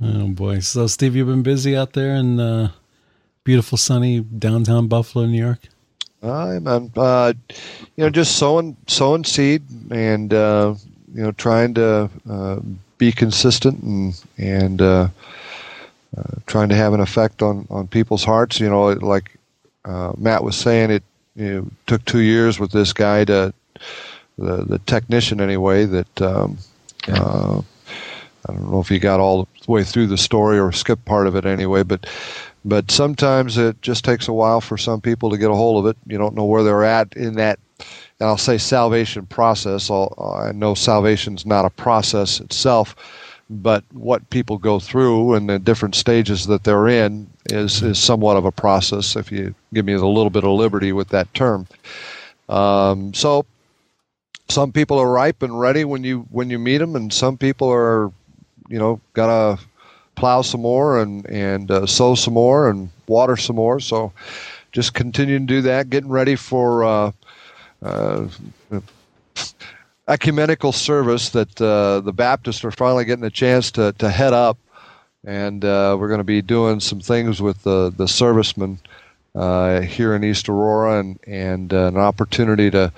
Oh 0.00 0.28
boy! 0.28 0.60
So, 0.60 0.86
Steve, 0.86 1.16
you've 1.16 1.26
been 1.26 1.42
busy 1.42 1.76
out 1.76 1.92
there 1.92 2.14
in 2.14 2.38
uh, 2.38 2.70
beautiful, 3.42 3.76
sunny 3.76 4.20
downtown 4.20 4.86
Buffalo, 4.86 5.26
New 5.26 5.42
York. 5.42 5.58
I'm, 6.22 6.66
I'm 6.68 6.92
uh, 6.96 7.32
you 7.96 8.04
know, 8.04 8.10
just 8.10 8.36
sowing 8.36 8.76
sowing 8.86 9.24
seed 9.24 9.62
and 9.90 10.32
uh, 10.32 10.74
you 11.12 11.22
know 11.22 11.32
trying 11.32 11.74
to 11.74 12.08
uh, 12.30 12.60
be 12.98 13.10
consistent 13.10 13.82
and 13.82 14.24
and 14.36 14.82
uh, 14.82 15.08
uh, 16.16 16.22
trying 16.46 16.68
to 16.68 16.76
have 16.76 16.92
an 16.92 17.00
effect 17.00 17.42
on 17.42 17.66
on 17.68 17.88
people's 17.88 18.22
hearts. 18.22 18.60
You 18.60 18.68
know, 18.68 18.86
like 18.86 19.36
Matt 20.16 20.44
was 20.44 20.56
saying, 20.56 20.92
it 20.92 21.02
you 21.34 21.52
know, 21.52 21.70
took 21.86 22.04
two 22.04 22.20
years 22.20 22.60
with 22.60 22.70
this 22.70 22.92
guy 22.92 23.24
to 23.24 23.52
the 24.38 24.64
the 24.64 24.78
technician 24.86 25.40
anyway 25.40 25.86
that. 25.86 26.22
Um, 26.22 26.58
I 28.48 28.52
don't 28.54 28.70
know 28.70 28.80
if 28.80 28.90
you 28.90 28.98
got 28.98 29.20
all 29.20 29.48
the 29.64 29.70
way 29.72 29.84
through 29.84 30.06
the 30.06 30.16
story 30.16 30.58
or 30.58 30.72
skipped 30.72 31.04
part 31.04 31.26
of 31.26 31.36
it 31.36 31.44
anyway, 31.44 31.82
but 31.82 32.06
but 32.64 32.90
sometimes 32.90 33.56
it 33.56 33.80
just 33.82 34.04
takes 34.04 34.28
a 34.28 34.32
while 34.32 34.60
for 34.60 34.76
some 34.76 35.00
people 35.00 35.30
to 35.30 35.38
get 35.38 35.50
a 35.50 35.54
hold 35.54 35.84
of 35.84 35.90
it. 35.90 35.96
You 36.06 36.18
don't 36.18 36.34
know 36.34 36.44
where 36.44 36.62
they're 36.62 36.84
at 36.84 37.12
in 37.14 37.34
that. 37.34 37.58
And 38.20 38.28
I'll 38.28 38.36
say 38.36 38.58
salvation 38.58 39.26
process. 39.26 39.90
I'll, 39.90 40.12
I 40.42 40.52
know 40.52 40.74
salvation's 40.74 41.46
not 41.46 41.64
a 41.64 41.70
process 41.70 42.40
itself, 42.40 42.96
but 43.48 43.84
what 43.92 44.28
people 44.30 44.58
go 44.58 44.80
through 44.80 45.34
and 45.34 45.48
the 45.48 45.58
different 45.58 45.94
stages 45.94 46.46
that 46.46 46.64
they're 46.64 46.88
in 46.88 47.28
is 47.46 47.82
is 47.82 47.98
somewhat 47.98 48.36
of 48.36 48.44
a 48.44 48.52
process. 48.52 49.16
If 49.16 49.30
you 49.30 49.54
give 49.72 49.84
me 49.84 49.92
a 49.92 50.04
little 50.04 50.30
bit 50.30 50.44
of 50.44 50.50
liberty 50.50 50.92
with 50.92 51.08
that 51.10 51.32
term, 51.34 51.66
um, 52.48 53.14
so 53.14 53.46
some 54.48 54.72
people 54.72 54.98
are 54.98 55.10
ripe 55.10 55.42
and 55.42 55.58
ready 55.58 55.84
when 55.84 56.04
you 56.04 56.26
when 56.30 56.50
you 56.50 56.58
meet 56.58 56.78
them, 56.78 56.96
and 56.96 57.12
some 57.12 57.36
people 57.38 57.70
are, 57.70 58.10
you 58.68 58.78
know, 58.78 59.00
gotta 59.14 59.60
plow 60.14 60.42
some 60.42 60.62
more 60.62 61.00
and 61.00 61.26
and 61.26 61.70
uh, 61.70 61.86
sow 61.86 62.14
some 62.14 62.34
more 62.34 62.68
and 62.68 62.90
water 63.06 63.36
some 63.36 63.56
more. 63.56 63.80
So 63.80 64.12
just 64.72 64.94
continuing 64.94 65.46
to 65.46 65.54
do 65.54 65.62
that. 65.62 65.90
Getting 65.90 66.10
ready 66.10 66.36
for. 66.36 66.84
Uh, 66.84 67.12
uh, 67.82 68.26
ecumenical 70.08 70.72
service 70.72 71.28
that 71.30 71.60
uh, 71.60 72.00
the 72.00 72.12
Baptists 72.12 72.64
are 72.64 72.70
finally 72.70 73.04
getting 73.04 73.24
a 73.24 73.30
chance 73.30 73.70
to, 73.72 73.92
to 73.98 74.10
head 74.10 74.32
up, 74.32 74.58
and 75.24 75.64
uh, 75.64 75.96
we're 75.98 76.08
going 76.08 76.18
to 76.18 76.24
be 76.24 76.42
doing 76.42 76.80
some 76.80 77.00
things 77.00 77.40
with 77.40 77.62
the 77.62 77.92
the 77.96 78.08
servicemen 78.08 78.78
uh, 79.34 79.80
here 79.80 80.14
in 80.14 80.24
East 80.24 80.48
Aurora, 80.48 80.98
and 80.98 81.18
and 81.26 81.72
an 81.72 81.96
opportunity 81.96 82.70
to 82.70 82.92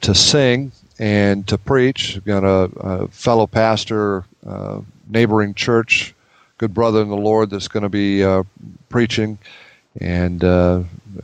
to 0.00 0.14
sing 0.14 0.72
and 0.98 1.46
to 1.48 1.58
preach. 1.58 2.14
We've 2.14 2.24
got 2.24 2.44
a, 2.44 2.70
a 2.80 3.08
fellow 3.08 3.46
pastor, 3.46 4.24
uh, 4.46 4.80
neighboring 5.08 5.54
church, 5.54 6.14
good 6.58 6.74
brother 6.74 7.02
in 7.02 7.08
the 7.08 7.16
Lord 7.16 7.50
that's 7.50 7.68
going 7.68 7.82
to 7.82 7.88
be 7.88 8.24
preaching, 8.88 9.38
and 10.00 10.42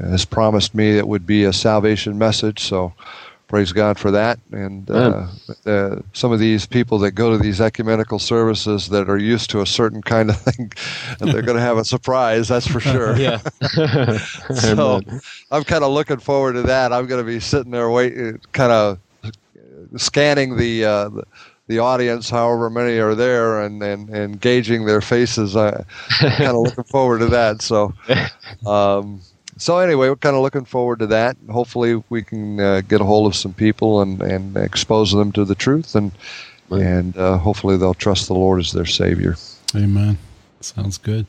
has 0.01 0.25
promised 0.25 0.75
me 0.75 0.99
it 0.99 1.07
would 1.07 1.27
be 1.27 1.45
a 1.45 1.53
salvation 1.53 2.19
message. 2.19 2.61
So 2.61 2.93
praise 3.53 3.71
God 3.71 3.99
for 3.99 4.11
that. 4.11 4.39
And 4.51 4.91
uh, 4.91 5.27
uh, 5.67 5.97
some 6.15 6.33
of 6.33 6.39
these 6.39 6.65
people 6.65 6.99
that 7.01 7.11
go 7.11 7.31
to 7.31 7.37
these 7.37 7.61
ecumenical 7.61 8.19
services 8.19 8.89
that 8.89 9.11
are 9.11 9.19
used 9.19 9.51
to 9.51 9.61
a 9.61 9.67
certain 9.67 10.01
kind 10.01 10.31
of 10.31 10.37
thing, 10.41 10.73
they're 11.19 11.43
going 11.43 11.59
to 11.59 11.63
have 11.63 11.77
a 11.77 11.85
surprise. 11.85 12.49
That's 12.49 12.67
for 12.67 12.81
sure. 12.81 13.15
yeah. 13.19 13.37
so 14.55 15.03
I'm 15.51 15.65
kind 15.65 15.85
of 15.85 15.93
looking 15.93 16.19
forward 16.19 16.55
to 16.55 16.63
that. 16.63 16.95
I'm 16.95 17.07
going 17.07 17.23
to 17.23 17.31
be 17.31 17.41
sitting 17.41 17.73
there 17.73 17.91
waiting, 17.91 18.41
kind 18.53 18.73
of 18.73 18.99
scanning 19.97 20.57
the. 20.57 20.85
Uh, 20.85 21.09
the 21.09 21.25
the 21.69 21.79
audience, 21.79 22.29
however 22.29 22.69
many 22.69 22.99
are 22.99 23.15
there, 23.15 23.63
and, 23.63 23.83
and, 23.83 24.11
and 24.11 24.41
gauging 24.41 24.85
their 24.85 25.01
faces. 25.01 25.57
I, 25.57 25.85
I'm 26.21 26.31
kind 26.37 26.51
of 26.51 26.57
looking 26.63 26.85
forward 26.85 27.21
to 27.21 27.27
that. 27.27 27.63
So, 27.63 27.95
um, 28.67 29.21
so 29.57 29.79
anyway, 29.79 30.09
we're 30.09 30.17
kind 30.17 30.37
of 30.37 30.43
looking 30.43 30.65
forward 30.65 30.99
to 30.99 31.07
that. 31.09 31.37
Hopefully, 31.51 32.03
we 32.11 32.23
can 32.23 32.61
uh, 32.61 32.81
get 32.83 33.01
a 33.01 33.05
hold 33.05 33.27
of 33.27 33.37
some 33.37 33.55
people 33.55 34.03
and, 34.03 34.21
and 34.21 34.57
expose 34.57 35.13
them 35.13 35.33
to 35.33 35.45
the 35.45 35.55
truth, 35.55 35.95
and 35.95 36.13
right. 36.69 36.83
and 36.83 37.17
uh, 37.17 37.39
hopefully 37.39 37.77
they'll 37.77 37.95
trust 37.95 38.27
the 38.27 38.35
Lord 38.35 38.61
as 38.61 38.73
their 38.73 38.87
Savior. 38.87 39.37
Amen. 39.75 40.19
Sounds 40.61 40.99
good. 40.99 41.27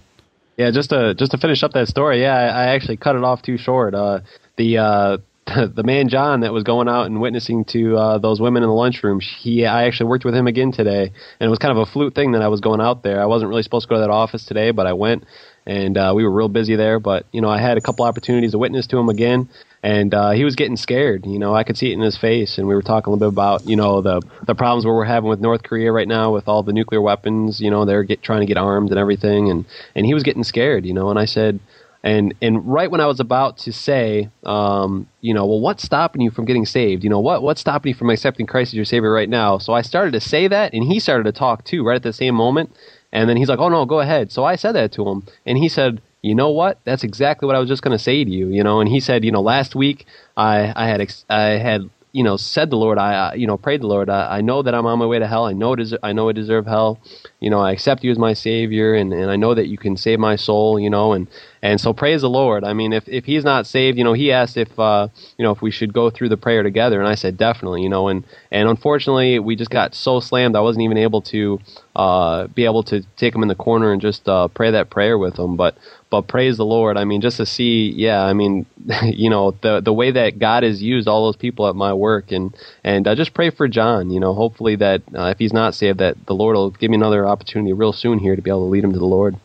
Yeah, 0.58 0.72
just 0.72 0.90
to 0.90 1.14
just 1.16 1.32
to 1.32 1.38
finish 1.38 1.64
up 1.64 1.74
that 1.74 1.88
story. 1.88 2.22
Yeah, 2.22 2.36
I, 2.36 2.46
I 2.46 2.66
actually 2.68 2.98
cut 2.98 3.16
it 3.16 3.24
off 3.24 3.42
too 3.42 3.58
short. 3.58 3.96
Uh, 3.96 4.20
the 4.58 4.78
uh, 4.78 5.18
the 5.56 5.84
man 5.84 6.08
John 6.08 6.42
that 6.42 6.54
was 6.54 6.64
going 6.64 6.88
out 6.88 7.06
and 7.06 7.20
witnessing 7.20 7.66
to 7.66 7.98
uh, 7.98 8.18
those 8.18 8.40
women 8.40 8.64
in 8.64 8.70
the 8.70 8.76
lunchroom. 8.76 9.20
He, 9.20 9.66
I 9.66 9.86
actually 9.86 10.08
worked 10.08 10.24
with 10.24 10.36
him 10.36 10.48
again 10.48 10.72
today, 10.72 11.12
and 11.40 11.48
it 11.48 11.50
was 11.50 11.60
kind 11.60 11.78
of 11.78 11.86
a 11.86 11.92
flute 11.92 12.16
thing 12.16 12.32
that 12.32 12.42
I 12.42 12.48
was 12.48 12.62
going 12.62 12.80
out 12.80 13.04
there. 13.04 13.22
I 13.22 13.26
wasn't 13.26 13.50
really 13.50 13.64
supposed 13.64 13.88
to 13.88 13.90
go 13.90 13.96
to 13.96 14.02
that 14.02 14.10
office 14.10 14.46
today, 14.46 14.72
but 14.72 14.88
I 14.88 14.94
went, 14.94 15.26
and 15.66 15.98
uh, 15.98 16.14
we 16.16 16.24
were 16.24 16.32
real 16.32 16.48
busy 16.48 16.76
there. 16.78 17.00
But 17.00 17.26
you 17.34 17.42
know, 17.42 17.50
I 17.50 17.60
had 17.60 17.78
a 17.78 17.82
couple 17.82 18.06
opportunities 18.06 18.52
to 18.52 18.58
witness 18.58 18.88
to 18.88 18.98
him 18.98 19.10
again, 19.10 19.50
and 19.82 20.14
uh, 20.14 20.32
he 20.32 20.46
was 20.46 20.56
getting 20.56 20.78
scared. 20.78 21.26
You 21.26 21.40
know, 21.40 21.54
I 21.54 21.64
could 21.64 21.78
see 21.78 21.92
it 21.92 21.94
in 21.94 22.02
his 22.02 22.18
face, 22.18 22.58
and 22.58 22.66
we 22.66 22.74
were 22.74 22.82
talking 22.82 23.12
a 23.12 23.16
little 23.16 23.30
bit 23.30 23.34
about 23.34 23.68
you 23.68 23.76
know 23.76 24.02
the 24.02 24.22
the 24.48 24.56
problems 24.56 24.86
we're 24.86 25.04
having 25.04 25.30
with 25.30 25.42
North 25.42 25.64
Korea 25.64 25.92
right 25.92 26.08
now 26.08 26.32
with 26.34 26.48
all 26.48 26.64
the 26.64 26.74
nuclear 26.74 27.02
weapons. 27.02 27.60
You 27.60 27.70
know, 27.70 27.84
they're 27.84 28.04
get, 28.04 28.24
trying 28.24 28.42
to 28.42 28.48
get 28.48 28.58
armed 28.58 28.92
and 28.92 29.00
everything, 29.00 29.50
and 29.50 29.66
and 29.94 30.06
he 30.06 30.14
was 30.14 30.24
getting 30.24 30.46
scared. 30.46 30.86
You 30.86 30.94
know, 30.94 31.10
and 31.10 31.20
I 31.20 31.26
said. 31.26 31.60
And 32.04 32.34
and 32.42 32.68
right 32.68 32.92
when 32.92 33.00
I 33.00 33.06
was 33.06 33.22
about 33.22 33.58
to 33.60 33.72
say, 33.72 34.30
um, 34.46 35.08
you 35.22 35.34
know, 35.34 35.46
well, 35.46 35.62
what's 35.62 35.84
stopping 35.84 36.22
you 36.22 36.32
from 36.32 36.44
getting 36.44 36.66
saved? 36.66 37.04
You 37.04 37.10
know, 37.10 37.20
what 37.20 37.42
what's 37.42 37.62
stopping 37.62 37.92
you 37.92 37.96
from 37.96 38.10
accepting 38.10 38.46
Christ 38.46 38.72
as 38.72 38.74
your 38.76 38.86
Savior 38.86 39.12
right 39.12 39.30
now? 39.30 39.58
So 39.58 39.72
I 39.74 39.82
started 39.82 40.12
to 40.12 40.20
say 40.20 40.48
that, 40.50 40.74
and 40.74 40.84
he 40.84 41.00
started 41.00 41.24
to 41.24 41.32
talk 41.32 41.64
too, 41.64 41.84
right 41.86 41.96
at 41.96 42.04
the 42.04 42.12
same 42.12 42.36
moment. 42.36 42.76
And 43.14 43.30
then 43.30 43.38
he's 43.38 43.48
like, 43.48 43.60
"Oh 43.60 43.70
no, 43.70 43.86
go 43.86 44.02
ahead." 44.02 44.32
So 44.34 44.44
I 44.44 44.58
said 44.58 44.74
that 44.74 44.92
to 44.94 45.08
him, 45.08 45.24
and 45.46 45.58
he 45.58 45.70
said, 45.70 46.02
"You 46.22 46.36
know 46.36 46.50
what? 46.50 46.80
That's 46.84 47.06
exactly 47.06 47.46
what 47.46 47.56
I 47.56 47.60
was 47.60 47.70
just 47.70 47.84
going 47.84 47.98
to 47.98 48.04
say 48.04 48.26
to 48.26 48.30
you." 48.30 48.48
You 48.50 48.64
know, 48.64 48.82
and 48.82 48.90
he 48.90 49.00
said, 49.00 49.24
"You 49.24 49.32
know, 49.32 49.42
last 49.42 49.74
week 49.74 50.06
I 50.36 50.74
I 50.76 50.88
had 50.88 51.14
I 51.30 51.42
had 51.58 51.90
you 52.14 52.24
know 52.24 52.38
said 52.38 52.70
the 52.70 52.78
Lord, 52.78 52.98
I 53.00 53.34
you 53.34 53.48
know 53.48 53.58
prayed 53.58 53.82
the 53.82 53.88
Lord, 53.88 54.10
I, 54.10 54.38
I 54.38 54.42
know 54.42 54.62
that 54.62 54.74
I'm 54.76 54.86
on 54.86 55.00
my 55.00 55.06
way 55.06 55.20
to 55.20 55.28
hell. 55.28 55.46
I 55.46 55.54
know 55.54 55.76
des- 55.76 55.98
I 56.04 56.14
know 56.14 56.30
I 56.30 56.32
deserve 56.32 56.68
hell. 56.68 57.00
You 57.40 57.50
know, 57.50 57.60
I 57.60 57.72
accept 57.72 58.04
you 58.04 58.12
as 58.12 58.20
my 58.20 58.34
Savior, 58.34 58.94
and 58.94 59.12
and 59.12 59.32
I 59.32 59.36
know 59.36 59.54
that 59.56 59.68
you 59.68 59.78
can 59.78 59.98
save 59.98 60.20
my 60.20 60.36
soul. 60.38 60.80
You 60.80 60.90
know, 60.92 61.14
and 61.14 61.28
and 61.64 61.82
so 61.82 61.92
praise 61.92 62.22
the 62.22 62.30
Lord. 62.30 62.64
I 62.64 62.74
mean, 62.74 62.94
if, 62.94 63.08
if 63.10 63.26
he's 63.26 63.44
not 63.44 63.66
saved, 63.66 63.98
you 63.98 64.04
know, 64.04 64.14
he 64.14 64.32
asked 64.32 64.58
if 64.58 64.80
uh, 64.80 65.08
you 65.38 65.44
know 65.44 65.52
if 65.52 65.62
we 65.62 65.72
should 65.72 65.92
go 65.92 66.10
through 66.12 66.30
the 66.30 66.38
prayer 66.38 66.64
together, 66.64 67.00
and 67.00 67.10
I 67.10 67.16
said 67.16 67.36
definitely. 67.36 67.82
You 67.82 67.90
know, 67.90 68.08
and 68.08 68.24
and 68.52 68.70
unfortunately 68.70 69.40
we 69.40 69.56
just 69.56 69.72
got 69.72 69.96
so 69.96 70.20
slammed, 70.20 70.56
I 70.56 70.62
wasn't 70.62 70.84
even 70.84 70.98
able 70.98 71.22
to 71.24 71.60
uh, 71.96 72.48
be 72.48 72.66
able 72.66 72.84
to 72.84 73.02
take 73.18 73.34
him 73.34 73.42
in 73.42 73.50
the 73.50 73.56
corner 73.56 73.92
and 73.92 74.02
just 74.02 74.30
uh, 74.30 74.48
pray 74.50 74.72
that 74.72 74.90
prayer 74.92 75.18
with 75.18 75.38
him. 75.40 75.58
But 75.58 75.76
but 76.14 76.28
praise 76.28 76.58
the 76.58 76.66
Lord. 76.66 76.96
I 76.96 77.06
mean, 77.06 77.22
just 77.22 77.38
to 77.38 77.46
see, 77.48 77.90
yeah, 77.90 78.22
I 78.22 78.34
mean, 78.34 78.68
you 79.04 79.32
know, 79.32 79.56
the 79.62 79.82
the 79.82 79.92
way 79.92 80.12
that 80.12 80.38
God 80.38 80.62
has 80.62 80.80
used 80.80 81.08
all 81.08 81.26
those 81.26 81.36
people 81.36 81.68
at 81.68 81.76
my 81.76 81.92
work, 81.92 82.32
and 82.32 82.56
and 82.84 83.08
I 83.08 83.16
just 83.16 83.34
pray 83.34 83.50
for 83.50 83.68
John. 83.68 84.12
You 84.12 84.20
know, 84.20 84.36
hopefully 84.36 84.76
that 84.76 85.02
uh, 85.16 85.24
if 85.34 85.40
he's 85.40 85.54
not 85.54 85.74
saved, 85.74 85.98
that 85.98 86.24
the 86.28 86.36
Lord 86.36 86.56
will 86.56 86.70
give 86.70 86.92
me 86.92 86.98
another 86.98 87.26
opportunity 87.26 87.74
real 87.74 87.94
soon 87.94 88.20
here 88.20 88.36
to 88.36 88.44
be 88.44 88.52
able 88.52 88.68
to 88.68 88.70
lead 88.70 88.84
him 88.84 88.94
to 88.94 89.00
the 89.00 89.06
Lord. 89.08 89.38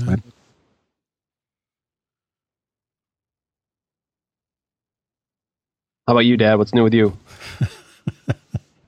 Amen. 0.00 0.22
How 6.06 6.12
about 6.12 6.20
you, 6.20 6.36
Dad? 6.36 6.54
What's 6.54 6.72
new 6.72 6.84
with 6.84 6.94
you? 6.94 7.18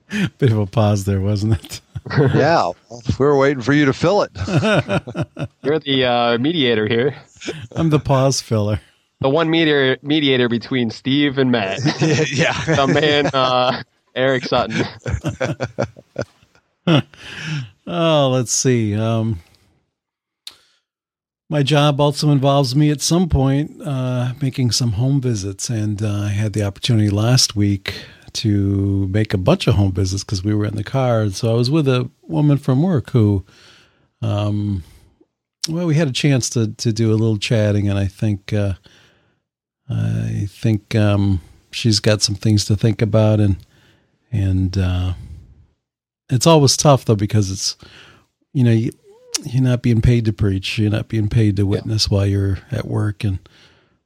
Bit 0.38 0.52
of 0.52 0.58
a 0.58 0.66
pause 0.66 1.04
there, 1.04 1.20
wasn't 1.20 1.54
it? 1.54 1.80
yeah, 2.34 2.70
we 3.18 3.24
were 3.24 3.36
waiting 3.36 3.62
for 3.62 3.72
you 3.72 3.86
to 3.86 3.92
fill 3.92 4.22
it. 4.22 4.30
You're 5.62 5.78
the 5.78 6.04
uh, 6.04 6.38
mediator 6.38 6.86
here. 6.86 7.16
I'm 7.72 7.90
the 7.90 7.98
pause 7.98 8.40
filler. 8.40 8.80
The 9.20 9.30
one 9.30 9.48
mediator 9.48 9.98
mediator 10.02 10.48
between 10.48 10.90
Steve 10.90 11.38
and 11.38 11.50
Matt. 11.50 11.78
yeah, 12.30 12.52
the 12.64 12.86
man 12.86 13.26
uh, 13.32 13.82
Eric 14.14 14.44
Sutton. 14.44 14.84
oh, 17.86 18.28
let's 18.28 18.52
see. 18.52 18.94
Um, 18.94 19.40
my 21.48 21.62
job 21.62 22.00
also 22.00 22.30
involves 22.30 22.76
me 22.76 22.90
at 22.90 23.00
some 23.00 23.30
point 23.30 23.80
uh, 23.82 24.34
making 24.42 24.72
some 24.72 24.92
home 24.92 25.22
visits, 25.22 25.70
and 25.70 26.02
uh, 26.02 26.24
I 26.24 26.28
had 26.28 26.52
the 26.52 26.64
opportunity 26.64 27.08
last 27.08 27.56
week 27.56 27.94
to 28.34 29.08
make 29.08 29.32
a 29.32 29.38
bunch 29.38 29.66
of 29.66 29.74
home 29.74 29.92
visits 29.92 30.24
because 30.24 30.44
we 30.44 30.54
were 30.54 30.66
in 30.66 30.76
the 30.76 30.84
car. 30.84 31.22
And 31.22 31.34
So 31.34 31.50
I 31.50 31.54
was 31.54 31.70
with 31.70 31.88
a 31.88 32.10
woman 32.22 32.58
from 32.58 32.82
work 32.82 33.10
who, 33.10 33.44
um, 34.20 34.82
well, 35.68 35.86
we 35.86 35.94
had 35.94 36.08
a 36.08 36.12
chance 36.12 36.50
to 36.50 36.72
to 36.74 36.92
do 36.92 37.10
a 37.10 37.16
little 37.16 37.38
chatting, 37.38 37.88
and 37.88 37.98
I 37.98 38.06
think 38.06 38.52
uh, 38.52 38.74
I 39.88 40.46
think 40.50 40.94
um, 40.94 41.40
she's 41.70 42.00
got 42.00 42.22
some 42.22 42.34
things 42.34 42.64
to 42.66 42.76
think 42.76 43.00
about, 43.00 43.40
and 43.40 43.56
and 44.30 44.76
uh, 44.76 45.14
it's 46.28 46.46
always 46.46 46.76
tough 46.76 47.04
though 47.04 47.14
because 47.14 47.50
it's 47.50 47.76
you 48.52 48.62
know 48.62 48.72
you, 48.72 48.90
you're 49.44 49.62
not 49.62 49.82
being 49.82 50.02
paid 50.02 50.26
to 50.26 50.32
preach. 50.32 50.78
You're 50.78 50.90
not 50.90 51.08
being 51.08 51.28
paid 51.28 51.56
to 51.56 51.64
witness 51.64 52.08
yeah. 52.10 52.14
while 52.14 52.26
you're 52.26 52.58
at 52.70 52.86
work, 52.86 53.24
and 53.24 53.38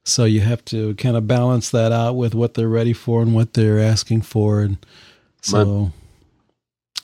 so 0.05 0.25
you 0.25 0.41
have 0.41 0.63
to 0.65 0.95
kind 0.95 1.15
of 1.15 1.27
balance 1.27 1.69
that 1.71 1.91
out 1.91 2.13
with 2.13 2.33
what 2.33 2.53
they're 2.53 2.69
ready 2.69 2.93
for 2.93 3.21
and 3.21 3.33
what 3.33 3.53
they're 3.53 3.79
asking 3.79 4.21
for, 4.21 4.61
and 4.61 4.77
so. 5.41 5.91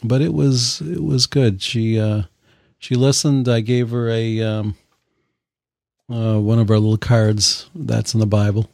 But 0.04 0.22
it 0.22 0.34
was 0.34 0.82
it 0.82 1.04
was 1.04 1.25
good. 1.25 1.62
She 1.62 2.00
uh, 2.00 2.24
she 2.78 2.96
listened. 2.96 3.48
I 3.48 3.62
gave 3.62 3.90
her 3.92 4.10
a 4.10 4.42
um, 4.42 4.75
uh, 6.12 6.40
one 6.40 6.60
of 6.60 6.70
our 6.70 6.78
little 6.78 6.98
cards 6.98 7.70
that's 7.74 8.14
in 8.14 8.20
the 8.20 8.25
Bible. 8.28 8.70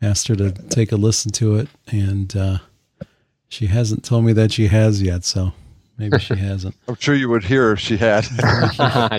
Asked 0.00 0.28
her 0.28 0.36
to 0.36 0.52
take 0.52 0.92
a 0.92 0.96
listen 0.96 1.32
to 1.32 1.56
it, 1.56 1.68
and 1.88 2.34
uh, 2.36 2.58
she 3.48 3.66
hasn't 3.66 4.04
told 4.04 4.24
me 4.24 4.32
that 4.34 4.52
she 4.52 4.68
has 4.68 5.02
yet. 5.02 5.24
So 5.24 5.52
Maybe 5.98 6.18
she 6.18 6.34
hasn't. 6.38 6.74
I'm 6.88 6.96
sure 6.96 7.14
you 7.14 7.28
would 7.28 7.44
hear 7.44 7.72
if 7.72 7.80
she 7.80 7.96
had. 7.96 8.26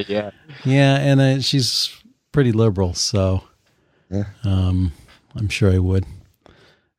yeah. 0.07 0.31
Yeah, 0.63 0.95
and 0.97 1.21
uh, 1.21 1.41
she's 1.41 1.95
pretty 2.31 2.51
liberal, 2.51 2.93
so 2.93 3.43
yeah. 4.09 4.25
um, 4.43 4.91
I'm 5.35 5.49
sure 5.49 5.71
I 5.71 5.79
would. 5.79 6.05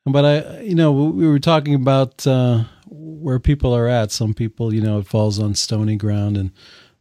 But 0.05 0.25
I, 0.25 0.61
you 0.61 0.75
know, 0.75 0.93
we 0.93 1.27
were 1.27 1.41
talking 1.41 1.75
about 1.75 2.27
uh, 2.27 2.65
where 2.89 3.41
people 3.41 3.75
are 3.75 3.89
at. 3.89 4.13
Some 4.13 4.35
people, 4.35 4.73
you 4.73 4.81
know, 4.81 4.99
it 4.99 5.07
falls 5.07 5.41
on 5.41 5.55
stony 5.55 5.97
ground, 5.97 6.37
and 6.37 6.53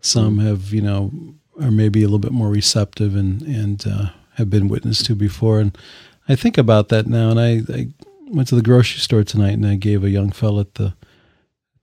some 0.01 0.37
mm. 0.37 0.45
have, 0.45 0.73
you 0.73 0.81
know, 0.81 1.11
are 1.61 1.71
maybe 1.71 2.01
a 2.01 2.07
little 2.07 2.19
bit 2.19 2.31
more 2.31 2.49
receptive 2.49 3.15
and 3.15 3.41
and 3.43 3.85
uh, 3.87 4.09
have 4.35 4.49
been 4.49 4.67
witnessed 4.67 5.05
to 5.05 5.15
before. 5.15 5.59
And 5.59 5.77
I 6.27 6.35
think 6.35 6.57
about 6.57 6.89
that 6.89 7.05
now. 7.05 7.29
And 7.29 7.39
I, 7.39 7.61
I 7.71 7.87
went 8.27 8.47
to 8.49 8.55
the 8.55 8.63
grocery 8.63 8.99
store 8.99 9.23
tonight 9.23 9.53
and 9.53 9.67
I 9.67 9.75
gave 9.75 10.03
a 10.03 10.09
young 10.09 10.31
fellow 10.31 10.61
at 10.61 10.75
the 10.75 10.95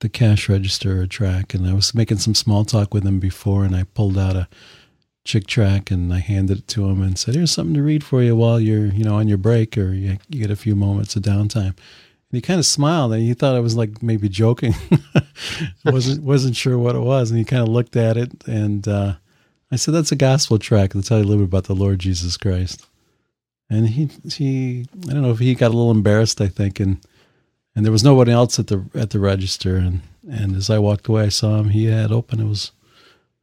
the 0.00 0.08
cash 0.08 0.48
register 0.48 1.00
a 1.00 1.06
tract, 1.06 1.54
and 1.54 1.64
I 1.64 1.74
was 1.74 1.94
making 1.94 2.18
some 2.18 2.34
small 2.34 2.64
talk 2.64 2.92
with 2.92 3.06
him 3.06 3.20
before, 3.20 3.64
and 3.64 3.76
I 3.76 3.84
pulled 3.84 4.18
out 4.18 4.34
a 4.34 4.48
Chick 5.24 5.46
tract 5.46 5.90
and 5.90 6.12
I 6.12 6.18
handed 6.18 6.58
it 6.58 6.68
to 6.68 6.86
him 6.86 7.00
and 7.00 7.18
said, 7.18 7.34
"Here's 7.34 7.52
something 7.52 7.74
to 7.74 7.82
read 7.82 8.02
for 8.02 8.22
you 8.22 8.34
while 8.34 8.58
you're, 8.58 8.86
you 8.86 9.04
know, 9.04 9.16
on 9.16 9.28
your 9.28 9.38
break 9.38 9.78
or 9.78 9.92
you, 9.92 10.18
you 10.28 10.40
get 10.40 10.50
a 10.50 10.56
few 10.56 10.74
moments 10.74 11.14
of 11.14 11.22
downtime." 11.22 11.76
And 11.76 12.38
he 12.38 12.40
kind 12.40 12.58
of 12.58 12.66
smiled 12.66 13.12
and 13.12 13.22
he 13.22 13.34
thought 13.34 13.54
I 13.54 13.60
was 13.60 13.76
like 13.76 14.02
maybe 14.02 14.28
joking, 14.28 14.74
wasn't 15.84 16.22
wasn't 16.24 16.56
sure 16.56 16.76
what 16.78 16.96
it 16.96 17.00
was, 17.00 17.30
and 17.30 17.38
he 17.38 17.44
kind 17.44 17.62
of 17.62 17.68
looked 17.68 17.96
at 17.96 18.16
it 18.16 18.32
and 18.46 18.86
uh, 18.88 19.14
I 19.70 19.76
said, 19.76 19.94
"That's 19.94 20.12
a 20.12 20.16
gospel 20.16 20.58
tract. 20.58 20.94
That's 20.94 21.08
tell 21.08 21.18
you 21.18 21.24
a 21.24 21.26
little 21.26 21.44
bit 21.44 21.50
about 21.50 21.64
the 21.64 21.74
Lord 21.74 22.00
Jesus 22.00 22.36
Christ." 22.36 22.86
And 23.70 23.88
he 23.88 24.10
he 24.28 24.86
I 25.08 25.12
don't 25.12 25.22
know 25.22 25.30
if 25.30 25.38
he 25.38 25.54
got 25.54 25.68
a 25.68 25.76
little 25.76 25.90
embarrassed, 25.90 26.40
I 26.40 26.48
think, 26.48 26.80
and 26.80 26.98
and 27.74 27.84
there 27.84 27.92
was 27.92 28.04
nobody 28.04 28.32
else 28.32 28.58
at 28.58 28.66
the 28.66 28.84
at 28.94 29.10
the 29.10 29.20
register 29.20 29.76
and 29.76 30.00
and 30.30 30.56
as 30.56 30.70
I 30.70 30.78
walked 30.78 31.08
away, 31.08 31.24
I 31.24 31.28
saw 31.30 31.58
him. 31.58 31.70
He 31.70 31.86
had 31.86 32.12
open. 32.12 32.40
It 32.40 32.48
was 32.48 32.72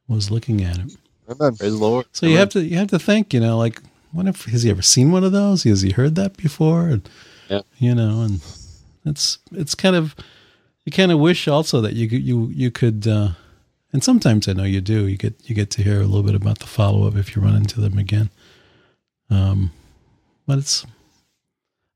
was 0.08 0.30
looking 0.30 0.62
at 0.62 0.76
him. 0.76 0.90
Amen. 1.30 1.56
Praise 1.56 1.72
the 1.72 1.78
Lord. 1.78 2.06
So 2.12 2.26
you 2.26 2.36
have 2.38 2.48
to 2.50 2.62
you 2.62 2.76
have 2.76 2.88
to 2.88 2.98
think, 2.98 3.32
you 3.32 3.40
know, 3.40 3.56
like 3.56 3.80
what 4.12 4.26
if 4.26 4.44
has 4.46 4.64
he 4.64 4.70
ever 4.70 4.82
seen 4.82 5.12
one 5.12 5.24
of 5.24 5.32
those? 5.32 5.62
Has 5.62 5.82
he 5.82 5.90
heard 5.90 6.16
that 6.16 6.36
before? 6.36 6.88
And, 6.88 7.08
Yeah. 7.48 7.62
You 7.78 7.94
know, 7.94 8.22
and 8.22 8.40
it's 9.04 9.38
it's 9.52 9.74
kind 9.74 9.96
of 9.96 10.16
you 10.84 10.92
kind 10.92 11.12
of 11.12 11.18
wish 11.18 11.46
also 11.46 11.80
that 11.80 11.94
you 11.94 12.08
could 12.08 12.22
you 12.22 12.46
you 12.48 12.70
could 12.70 13.06
uh, 13.06 13.30
and 13.92 14.02
sometimes 14.02 14.48
I 14.48 14.52
know 14.52 14.64
you 14.64 14.80
do. 14.80 15.06
You 15.06 15.16
get 15.16 15.34
you 15.48 15.54
get 15.54 15.70
to 15.72 15.82
hear 15.82 16.00
a 16.00 16.06
little 16.06 16.22
bit 16.22 16.34
about 16.34 16.58
the 16.58 16.66
follow 16.66 17.06
up 17.06 17.16
if 17.16 17.34
you 17.34 17.42
run 17.42 17.56
into 17.56 17.80
them 17.80 17.98
again. 17.98 18.30
Um, 19.30 19.70
but 20.46 20.58
it's 20.58 20.84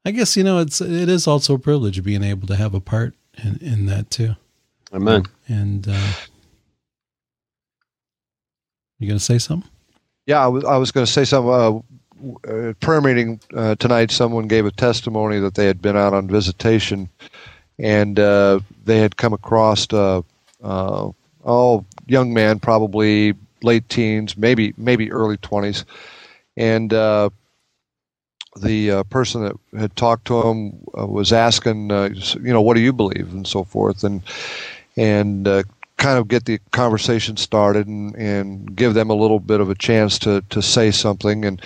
I 0.04 0.10
guess 0.12 0.36
you 0.36 0.44
know 0.44 0.58
it's 0.58 0.80
it 0.80 1.08
is 1.08 1.26
also 1.26 1.54
a 1.54 1.58
privilege 1.58 2.02
being 2.04 2.22
able 2.22 2.46
to 2.46 2.56
have 2.56 2.74
a 2.74 2.80
part 2.80 3.14
in 3.42 3.58
in 3.60 3.86
that 3.86 4.10
too. 4.10 4.36
Amen. 4.92 5.24
And 5.48 5.88
uh, 5.88 6.12
you 9.04 9.10
gonna 9.10 9.20
say 9.20 9.38
something? 9.38 9.70
Yeah, 10.26 10.42
I 10.42 10.46
was, 10.46 10.64
I 10.64 10.76
was 10.76 10.90
going 10.90 11.06
to 11.06 11.12
say 11.12 11.24
something. 11.24 11.52
Uh, 11.52 11.80
uh, 12.48 12.72
prayer 12.80 13.00
meeting 13.02 13.40
uh, 13.54 13.74
tonight, 13.74 14.10
someone 14.10 14.48
gave 14.48 14.64
a 14.64 14.70
testimony 14.70 15.38
that 15.40 15.54
they 15.54 15.66
had 15.66 15.82
been 15.82 15.96
out 15.96 16.14
on 16.14 16.28
visitation, 16.28 17.10
and 17.78 18.18
uh, 18.18 18.60
they 18.84 18.98
had 18.98 19.16
come 19.16 19.34
across 19.34 19.86
a 19.92 20.24
uh, 20.62 21.10
oh 21.44 21.84
young 22.06 22.32
man, 22.32 22.58
probably 22.58 23.34
late 23.62 23.86
teens, 23.90 24.36
maybe 24.36 24.72
maybe 24.78 25.12
early 25.12 25.36
twenties, 25.38 25.84
and 26.56 26.94
uh, 26.94 27.28
the 28.62 28.90
uh, 28.90 29.02
person 29.04 29.44
that 29.44 29.56
had 29.78 29.94
talked 29.96 30.26
to 30.28 30.40
him 30.40 30.80
uh, 30.98 31.06
was 31.06 31.32
asking, 31.32 31.90
uh, 31.92 32.08
you 32.40 32.52
know, 32.52 32.62
what 32.62 32.74
do 32.74 32.80
you 32.80 32.92
believe, 32.94 33.32
and 33.32 33.46
so 33.46 33.64
forth, 33.64 34.04
and 34.04 34.22
and 34.96 35.46
uh, 35.46 35.64
kind 35.96 36.18
of 36.18 36.28
get 36.28 36.44
the 36.44 36.58
conversation 36.72 37.36
started 37.36 37.86
and, 37.86 38.14
and 38.16 38.74
give 38.76 38.94
them 38.94 39.10
a 39.10 39.14
little 39.14 39.40
bit 39.40 39.60
of 39.60 39.70
a 39.70 39.74
chance 39.74 40.18
to, 40.20 40.42
to 40.50 40.60
say 40.60 40.90
something. 40.90 41.44
And 41.44 41.62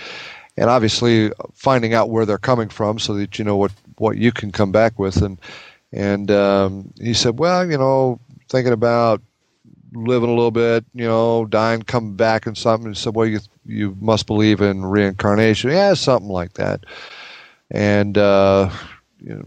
and 0.59 0.69
obviously 0.69 1.31
finding 1.53 1.93
out 1.93 2.09
where 2.09 2.25
they're 2.25 2.37
coming 2.37 2.67
from 2.67 2.99
so 2.99 3.13
that 3.13 3.39
you 3.39 3.45
know 3.45 3.55
what, 3.55 3.71
what 3.97 4.17
you 4.17 4.31
can 4.31 4.51
come 4.51 4.71
back 4.71 4.99
with. 4.99 5.21
And 5.21 5.39
and 5.91 6.29
um, 6.29 6.93
he 6.99 7.13
said 7.13 7.39
well 7.39 7.69
you 7.69 7.77
know 7.77 8.19
thinking 8.49 8.73
about 8.73 9.21
living 9.93 10.29
a 10.29 10.33
little 10.33 10.51
bit 10.51 10.85
you 10.93 11.05
know 11.05 11.45
dying 11.45 11.81
coming 11.81 12.15
back 12.15 12.45
and 12.45 12.57
something. 12.57 12.87
And 12.87 12.97
said 12.97 13.15
well 13.15 13.25
you 13.25 13.39
you 13.65 13.95
must 14.01 14.27
believe 14.27 14.59
in 14.59 14.85
reincarnation. 14.85 15.71
Yeah 15.71 15.93
something 15.93 16.29
like 16.29 16.53
that. 16.53 16.85
And 17.71 18.17
uh, 18.17 18.69
you 19.21 19.35
know, 19.35 19.45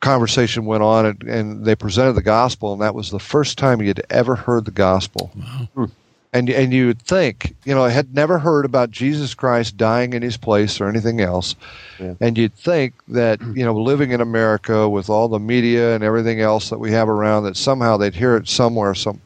conversation 0.00 0.64
went 0.64 0.82
on 0.82 1.06
and, 1.06 1.22
and 1.24 1.64
they 1.64 1.74
presented 1.74 2.14
the 2.14 2.22
gospel 2.22 2.72
and 2.72 2.80
that 2.82 2.94
was 2.94 3.10
the 3.10 3.18
first 3.18 3.58
time 3.58 3.80
he 3.80 3.88
had 3.88 4.02
ever 4.10 4.34
heard 4.34 4.64
the 4.64 4.70
gospel 4.70 5.30
Wow. 5.76 5.88
and 6.32 6.48
and 6.48 6.72
you 6.72 6.86
would 6.86 7.02
think 7.02 7.54
you 7.66 7.74
know 7.74 7.84
I 7.84 7.90
had 7.90 8.14
never 8.14 8.38
heard 8.38 8.64
about 8.64 8.90
Jesus 8.90 9.34
Christ 9.34 9.76
dying 9.76 10.14
in 10.14 10.22
his 10.22 10.36
place 10.38 10.80
or 10.80 10.88
anything 10.88 11.20
else 11.20 11.54
Yeah. 11.98 12.14
and 12.20 12.38
you'd 12.38 12.54
think 12.54 12.94
that 13.08 13.40
you 13.54 13.64
know 13.64 13.74
living 13.74 14.10
in 14.12 14.20
America 14.22 14.88
with 14.88 15.10
all 15.10 15.28
the 15.28 15.38
media 15.38 15.94
and 15.94 16.02
everything 16.02 16.40
else 16.40 16.70
that 16.70 16.78
we 16.78 16.90
have 16.92 17.08
around 17.08 17.44
that 17.44 17.56
somehow 17.58 17.96
they'd 17.98 18.14
hear 18.14 18.36
it 18.36 18.48
somewhere 18.48 18.94
some 18.94 19.20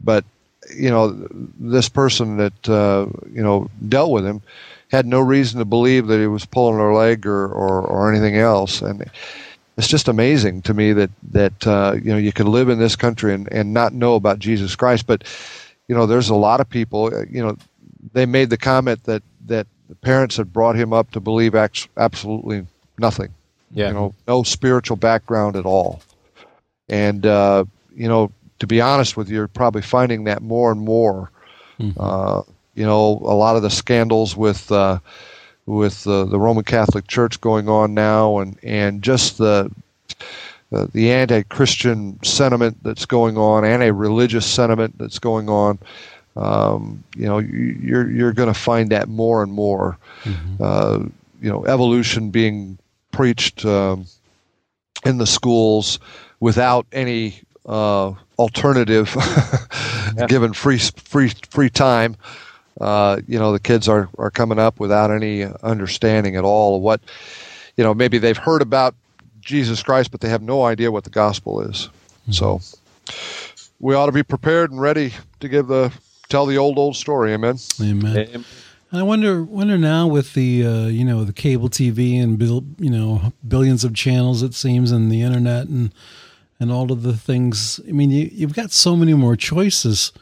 but 0.00 0.24
you 0.76 0.90
know 0.90 1.10
this 1.58 1.88
person 1.88 2.36
that 2.36 2.68
uh, 2.68 3.06
you 3.32 3.42
know 3.42 3.68
dealt 3.88 4.10
with 4.12 4.24
him 4.24 4.40
had 4.92 5.04
no 5.04 5.18
reason 5.20 5.58
to 5.58 5.64
believe 5.64 6.06
that 6.06 6.20
he 6.20 6.28
was 6.28 6.44
pulling 6.46 6.78
her 6.78 6.94
leg 6.94 7.26
or, 7.26 7.48
or, 7.48 7.82
or 7.82 8.08
anything 8.12 8.36
else 8.36 8.80
and 8.82 9.04
it's 9.76 9.88
just 9.88 10.08
amazing 10.08 10.62
to 10.62 10.74
me 10.74 10.92
that 10.92 11.10
that 11.32 11.66
uh, 11.66 11.96
you 12.02 12.10
know 12.12 12.18
you 12.18 12.32
can 12.32 12.46
live 12.46 12.68
in 12.68 12.78
this 12.78 12.96
country 12.96 13.34
and, 13.34 13.50
and 13.52 13.74
not 13.74 13.92
know 13.92 14.14
about 14.14 14.38
Jesus 14.38 14.74
Christ. 14.76 15.06
But 15.06 15.24
you 15.88 15.94
know, 15.94 16.06
there's 16.06 16.30
a 16.30 16.34
lot 16.34 16.60
of 16.60 16.68
people. 16.68 17.06
uh, 17.14 17.24
You 17.30 17.42
know, 17.44 17.56
they 18.12 18.26
made 18.26 18.50
the 18.50 18.56
comment 18.56 19.04
that 19.04 19.22
that 19.46 19.66
the 19.88 19.94
parents 19.96 20.36
had 20.36 20.52
brought 20.52 20.76
him 20.76 20.92
up 20.92 21.10
to 21.12 21.20
believe 21.20 21.54
absolutely 21.54 22.66
nothing. 22.98 23.32
Yeah. 23.70 23.88
You 23.88 23.94
know, 23.94 24.14
no 24.26 24.42
spiritual 24.42 24.96
background 24.96 25.56
at 25.56 25.66
all. 25.66 26.00
And 26.88 27.26
uh, 27.26 27.64
you 27.94 28.08
know, 28.08 28.32
to 28.58 28.66
be 28.66 28.80
honest 28.80 29.16
with 29.16 29.28
you, 29.28 29.36
you're 29.36 29.48
probably 29.48 29.82
finding 29.82 30.24
that 30.24 30.42
more 30.42 30.72
and 30.72 30.80
more. 30.80 31.30
Mhm. 31.78 31.92
Uh, 31.98 32.42
you 32.74 32.84
know, 32.84 33.20
a 33.24 33.34
lot 33.34 33.56
of 33.56 33.62
the 33.62 33.70
scandals 33.70 34.36
with 34.36 34.70
uh, 34.70 34.98
with 35.66 36.06
uh, 36.06 36.24
the 36.24 36.38
Roman 36.38 36.64
Catholic 36.64 37.06
Church 37.08 37.40
going 37.40 37.68
on 37.68 37.92
now, 37.94 38.38
and 38.38 38.58
and 38.62 39.02
just 39.02 39.38
the 39.38 39.70
uh, 40.72 40.86
the 40.92 41.12
anti-Christian 41.12 42.22
sentiment 42.22 42.82
that's 42.82 43.06
going 43.06 43.36
on, 43.36 43.64
anti-religious 43.64 44.46
sentiment 44.46 44.96
that's 44.98 45.18
going 45.18 45.48
on. 45.48 45.78
Um, 46.36 47.02
you 47.16 47.26
know, 47.26 47.38
you, 47.38 47.78
you're 47.80 48.10
you're 48.10 48.32
going 48.32 48.52
to 48.52 48.58
find 48.58 48.90
that 48.90 49.08
more 49.08 49.42
and 49.42 49.52
more. 49.52 49.98
Mhm. 50.24 50.60
Uh, 50.60 51.08
you 51.40 51.50
know, 51.50 51.64
evolution 51.66 52.30
being 52.30 52.78
preached 53.10 53.64
um, 53.64 54.06
in 55.04 55.18
the 55.18 55.26
schools 55.26 55.98
without 56.40 56.86
any 56.92 57.40
uh, 57.66 58.12
alternative, 58.38 59.14
given 60.28 60.52
free 60.52 60.78
free 60.78 61.30
free 61.50 61.70
time. 61.70 62.16
Uh, 62.80 63.20
you 63.26 63.38
know, 63.38 63.52
the 63.52 63.60
kids 63.60 63.88
are, 63.88 64.08
are 64.18 64.30
coming 64.30 64.58
up 64.58 64.78
without 64.80 65.10
any 65.10 65.44
understanding 65.62 66.36
at 66.36 66.44
all 66.44 66.76
of 66.76 66.82
what, 66.82 67.00
you 67.76 67.84
know, 67.84 67.94
maybe 67.94 68.18
they've 68.18 68.36
heard 68.36 68.62
about 68.62 68.94
Jesus 69.40 69.82
Christ, 69.82 70.10
but 70.10 70.20
they 70.20 70.28
have 70.28 70.42
no 70.42 70.64
idea 70.64 70.90
what 70.90 71.04
the 71.04 71.10
gospel 71.10 71.60
is. 71.60 71.88
So 72.30 72.60
we 73.80 73.94
ought 73.94 74.06
to 74.06 74.12
be 74.12 74.22
prepared 74.22 74.70
and 74.70 74.80
ready 74.80 75.12
to 75.40 75.48
give 75.48 75.68
the 75.68 75.92
tell 76.28 76.46
the 76.46 76.58
old 76.58 76.78
old 76.78 76.96
story. 76.96 77.32
Amen. 77.32 77.58
Amen. 77.80 78.16
Amen. 78.16 78.44
I 78.92 79.02
wonder 79.02 79.44
wonder 79.44 79.78
now 79.78 80.06
with 80.06 80.34
the 80.34 80.66
uh, 80.66 80.86
you 80.86 81.04
know 81.04 81.24
the 81.24 81.32
cable 81.32 81.68
TV 81.68 82.20
and 82.20 82.38
bil- 82.38 82.64
you 82.78 82.90
know 82.90 83.32
billions 83.46 83.84
of 83.84 83.94
channels 83.94 84.42
it 84.42 84.54
seems 84.54 84.90
and 84.90 85.10
the 85.10 85.22
internet 85.22 85.68
and 85.68 85.92
and 86.58 86.72
all 86.72 86.90
of 86.90 87.02
the 87.02 87.16
things. 87.16 87.80
I 87.86 87.92
mean, 87.92 88.10
you, 88.10 88.30
you've 88.32 88.54
got 88.54 88.72
so 88.72 88.96
many 88.96 89.14
more 89.14 89.36
choices 89.36 90.12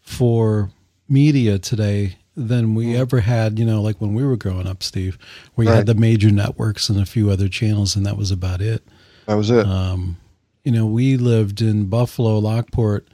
for 0.00 0.70
media 1.08 1.58
today 1.58 2.16
than 2.36 2.74
we 2.74 2.96
ever 2.96 3.20
had. 3.20 3.58
You 3.58 3.64
know, 3.64 3.80
like 3.82 4.00
when 4.00 4.14
we 4.14 4.24
were 4.24 4.36
growing 4.36 4.66
up, 4.66 4.82
Steve, 4.82 5.18
where 5.54 5.64
you 5.66 5.70
Right. 5.70 5.78
had 5.78 5.86
the 5.86 5.94
major 5.94 6.30
networks 6.30 6.88
and 6.88 7.00
a 7.00 7.06
few 7.06 7.30
other 7.30 7.48
channels, 7.48 7.96
and 7.96 8.04
that 8.06 8.16
was 8.16 8.30
about 8.30 8.60
it. 8.60 8.82
That 9.26 9.34
was 9.36 9.50
it. 9.50 9.66
Um, 9.66 10.16
you 10.64 10.72
know, 10.72 10.86
we 10.86 11.16
lived 11.16 11.60
in 11.60 11.86
Buffalo, 11.86 12.38
Lockport, 12.38 13.06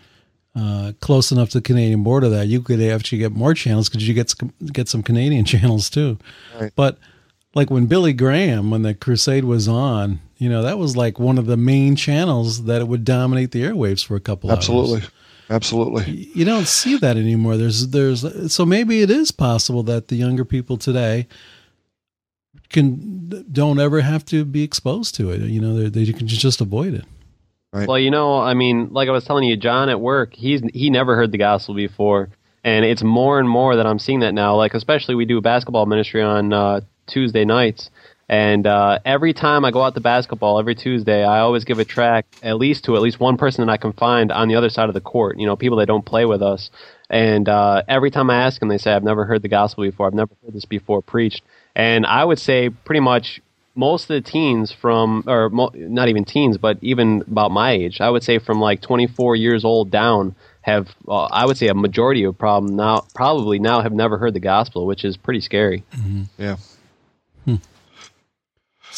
uh, 0.56 0.92
close 1.00 1.30
enough 1.30 1.50
to 1.50 1.58
the 1.58 1.62
Canadian 1.62 2.02
border 2.02 2.28
that 2.28 2.48
you 2.48 2.60
could 2.60 2.80
actually 2.80 3.18
get 3.18 3.32
more 3.32 3.54
channels 3.54 3.88
because 3.88 4.06
you 4.06 4.14
get 4.14 4.30
some, 4.30 4.52
get 4.72 4.88
some 4.88 5.02
Canadian 5.02 5.44
channels 5.54 5.88
too. 5.90 6.18
Right. 6.60 6.72
But 6.74 6.98
like 7.54 7.70
when 7.70 7.86
Billy 7.86 8.12
Graham, 8.12 8.70
when 8.70 8.82
the 8.82 8.94
Crusade 8.94 9.44
was 9.44 9.68
on, 9.68 10.20
you 10.38 10.48
know, 10.48 10.62
that 10.62 10.78
was 10.78 10.96
like 10.96 11.18
one 11.18 11.38
of 11.38 11.46
the 11.46 11.56
main 11.56 11.94
channels 11.96 12.64
that 12.64 12.80
it 12.80 12.88
would 12.88 13.04
dominate 13.04 13.50
the 13.52 13.62
airwaves 13.62 14.04
for 14.04 14.16
a 14.16 14.20
couple 14.20 14.50
Absolutely. 14.50 15.00
hours. 15.02 15.10
Absolutely. 15.50 16.30
You 16.32 16.44
don't 16.44 16.68
see 16.68 16.96
that 16.98 17.16
anymore. 17.16 17.56
There's 17.56 17.88
there's 17.88 18.52
so 18.52 18.64
maybe 18.64 19.02
it 19.02 19.10
is 19.10 19.32
possible 19.32 19.82
that 19.82 20.08
the 20.08 20.14
younger 20.16 20.44
people 20.44 20.76
today 20.76 21.26
can 22.68 23.28
don't 23.50 23.80
ever 23.80 24.00
have 24.00 24.24
to 24.26 24.44
be 24.44 24.62
exposed 24.62 25.16
to 25.16 25.30
it. 25.30 25.40
You 25.40 25.60
know, 25.60 25.76
they, 25.76 26.04
they 26.04 26.12
can 26.12 26.28
just 26.28 26.60
avoid 26.60 26.94
it. 26.94 27.04
Well, 27.72 27.98
you 27.98 28.10
know, 28.10 28.40
I 28.40 28.54
mean, 28.54 28.88
like 28.90 29.08
I 29.08 29.12
was 29.12 29.24
telling 29.24 29.44
you, 29.44 29.56
John 29.56 29.88
at 29.88 30.00
work, 30.00 30.34
he's 30.34 30.60
he 30.72 30.90
never 30.90 31.14
heard 31.14 31.30
the 31.30 31.38
gospel 31.38 31.74
before, 31.74 32.30
and 32.64 32.84
it's 32.84 33.02
more 33.02 33.38
and 33.38 33.48
more 33.48 33.76
that 33.76 33.86
I'm 33.86 33.98
seeing 33.98 34.20
that 34.20 34.34
now. 34.34 34.56
Like, 34.56 34.74
especially 34.74 35.14
we 35.14 35.24
do 35.24 35.40
basketball 35.40 35.86
ministry 35.86 36.22
on 36.22 36.52
uh, 36.52 36.80
Tuesday 37.06 37.44
nights, 37.44 37.90
And 38.30 38.64
uh, 38.64 39.00
every 39.04 39.32
time 39.32 39.64
I 39.64 39.72
go 39.72 39.82
out 39.82 39.94
to 39.94 40.00
basketball, 40.00 40.60
every 40.60 40.76
Tuesday, 40.76 41.24
I 41.24 41.40
always 41.40 41.64
give 41.64 41.80
a 41.80 41.84
tract 41.84 42.36
at 42.44 42.58
least 42.58 42.84
to 42.84 42.94
at 42.94 43.02
least 43.02 43.18
one 43.18 43.36
person 43.36 43.66
that 43.66 43.72
I 43.72 43.76
can 43.76 43.92
find 43.92 44.30
on 44.30 44.46
the 44.46 44.54
other 44.54 44.70
side 44.70 44.88
of 44.88 44.94
the 44.94 45.00
court. 45.00 45.36
You 45.36 45.46
know, 45.46 45.56
people 45.56 45.78
that 45.78 45.86
don't 45.86 46.06
play 46.06 46.24
with 46.24 46.40
us. 46.40 46.70
And 47.10 47.48
uh, 47.48 47.82
every 47.88 48.12
time 48.12 48.30
I 48.30 48.36
ask 48.44 48.60
them, 48.60 48.68
they 48.68 48.78
say, 48.78 48.92
"I've 48.92 49.02
never 49.02 49.24
heard 49.24 49.42
the 49.42 49.48
gospel 49.48 49.82
before. 49.82 50.06
I've 50.06 50.14
never 50.14 50.30
heard 50.44 50.54
this 50.54 50.64
before 50.64 51.02
preached." 51.02 51.42
And 51.74 52.06
I 52.06 52.24
would 52.24 52.38
say 52.38 52.70
pretty 52.70 53.00
much 53.00 53.40
most 53.74 54.04
of 54.04 54.08
the 54.14 54.20
teens 54.20 54.70
from, 54.70 55.24
or 55.26 55.50
mo- 55.50 55.72
not 55.74 56.08
even 56.08 56.24
teens, 56.24 56.56
but 56.56 56.78
even 56.82 57.22
about 57.22 57.50
my 57.50 57.72
age, 57.72 58.00
I 58.00 58.10
would 58.10 58.22
say 58.22 58.38
from 58.38 58.60
like 58.60 58.80
24 58.80 59.34
years 59.34 59.64
old 59.64 59.90
down 59.90 60.36
have, 60.60 60.88
uh, 61.08 61.24
I 61.24 61.46
would 61.46 61.56
say, 61.56 61.66
a 61.66 61.74
majority 61.74 62.22
of 62.22 62.38
problem 62.38 62.76
now, 62.76 63.06
probably 63.12 63.58
now 63.58 63.80
have 63.80 63.92
never 63.92 64.18
heard 64.18 64.34
the 64.34 64.40
gospel, 64.40 64.86
which 64.86 65.04
is 65.04 65.16
pretty 65.16 65.40
scary. 65.40 65.82
Yeah. 66.38 66.56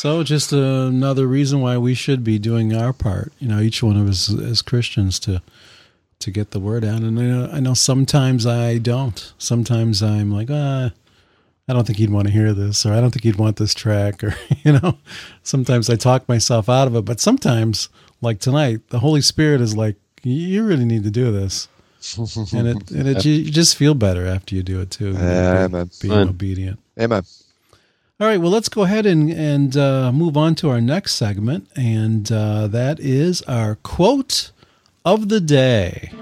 So 0.02 0.24
just 0.24 0.52
another 0.52 1.28
reason 1.28 1.60
why 1.60 1.78
we 1.78 1.94
should 1.94 2.24
be 2.24 2.36
doing 2.36 2.74
our 2.74 2.92
part. 2.92 3.32
You 3.38 3.46
know, 3.46 3.60
each 3.60 3.84
one 3.84 3.96
of 3.96 4.08
us 4.08 4.36
as 4.36 4.60
Christians 4.60 5.20
to 5.20 5.40
to 6.18 6.30
get 6.32 6.50
the 6.50 6.58
word 6.58 6.84
out. 6.84 7.02
And 7.02 7.16
I 7.20 7.22
know, 7.22 7.50
I 7.52 7.60
know 7.60 7.74
sometimes 7.74 8.44
I 8.44 8.78
don't. 8.78 9.32
Sometimes 9.38 10.02
I'm 10.02 10.32
like, 10.32 10.48
ah, 10.50 10.90
I 11.68 11.72
don't 11.72 11.86
think 11.86 12.00
he'd 12.00 12.10
want 12.10 12.26
to 12.26 12.32
hear 12.32 12.52
this, 12.52 12.84
or 12.84 12.92
I 12.92 13.00
don't 13.00 13.12
think 13.12 13.22
he'd 13.22 13.36
want 13.36 13.58
this 13.58 13.74
tract, 13.74 14.24
or 14.24 14.34
you 14.64 14.72
know. 14.72 14.98
Sometimes 15.44 15.88
I 15.88 15.94
talk 15.94 16.28
myself 16.28 16.68
out 16.68 16.88
of 16.88 16.96
it, 16.96 17.04
but 17.04 17.20
sometimes, 17.20 17.88
like 18.20 18.40
tonight, 18.40 18.80
the 18.88 18.98
Holy 18.98 19.22
Spirit 19.22 19.60
is 19.60 19.76
like, 19.76 19.94
you 20.24 20.64
really 20.64 20.84
need 20.84 21.04
to 21.04 21.12
do 21.12 21.30
this. 21.30 21.68
and 22.52 22.66
it 22.66 22.90
and 22.90 23.06
it 23.06 23.24
you 23.24 23.52
just 23.52 23.76
feel 23.76 23.94
better 23.94 24.26
after 24.26 24.56
you 24.56 24.64
do 24.64 24.80
it 24.80 24.90
too. 24.90 25.10
Amen. 25.16 25.90
Being 26.00 26.12
Amen. 26.12 26.28
obedient. 26.28 26.80
Amen. 26.98 27.22
All 28.22 28.28
right, 28.28 28.40
well, 28.40 28.52
let's 28.52 28.68
go 28.68 28.82
ahead 28.84 29.04
and 29.04 29.32
and 29.32 29.76
uh, 29.76 30.12
move 30.12 30.36
on 30.36 30.54
to 30.54 30.70
our 30.70 30.80
next 30.80 31.14
segment, 31.14 31.66
and 31.74 32.30
uh, 32.30 32.68
that 32.68 33.00
is 33.00 33.42
our 33.48 33.74
quote 33.82 34.52
of 35.04 35.28
the 35.28 35.40
day. 35.40 36.12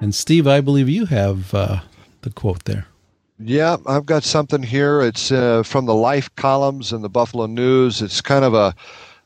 And 0.00 0.14
Steve, 0.14 0.46
I 0.46 0.60
believe 0.60 0.88
you 0.88 1.06
have 1.06 1.52
uh, 1.52 1.80
the 2.20 2.30
quote 2.30 2.66
there. 2.66 2.86
Yeah, 3.40 3.78
I've 3.84 4.06
got 4.06 4.22
something 4.22 4.62
here. 4.62 5.00
It's 5.00 5.32
uh, 5.32 5.64
from 5.64 5.86
the 5.86 5.94
Life 5.96 6.32
columns 6.36 6.92
in 6.92 7.02
the 7.02 7.08
Buffalo 7.08 7.46
News. 7.46 8.00
It's 8.00 8.20
kind 8.20 8.44
of 8.44 8.54
a 8.54 8.72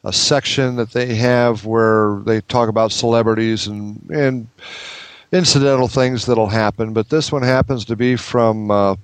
a 0.03 0.15
section 0.15 0.77
that 0.77 0.93
they 0.93 1.15
have 1.15 1.67
where 1.67 2.23
they 2.25 2.41
talk 2.41 2.71
about 2.71 2.91
celebrities 2.91 3.67
and 3.67 4.01
and 4.09 4.49
incidental 5.31 5.89
things 5.89 6.25
that'll 6.25 6.47
happen. 6.47 6.95
But 6.95 7.11
this 7.11 7.31
one 7.31 7.43
happens 7.43 7.85
to 7.85 7.97
be 7.97 8.17
from 8.17 8.71
uh, 8.71 8.97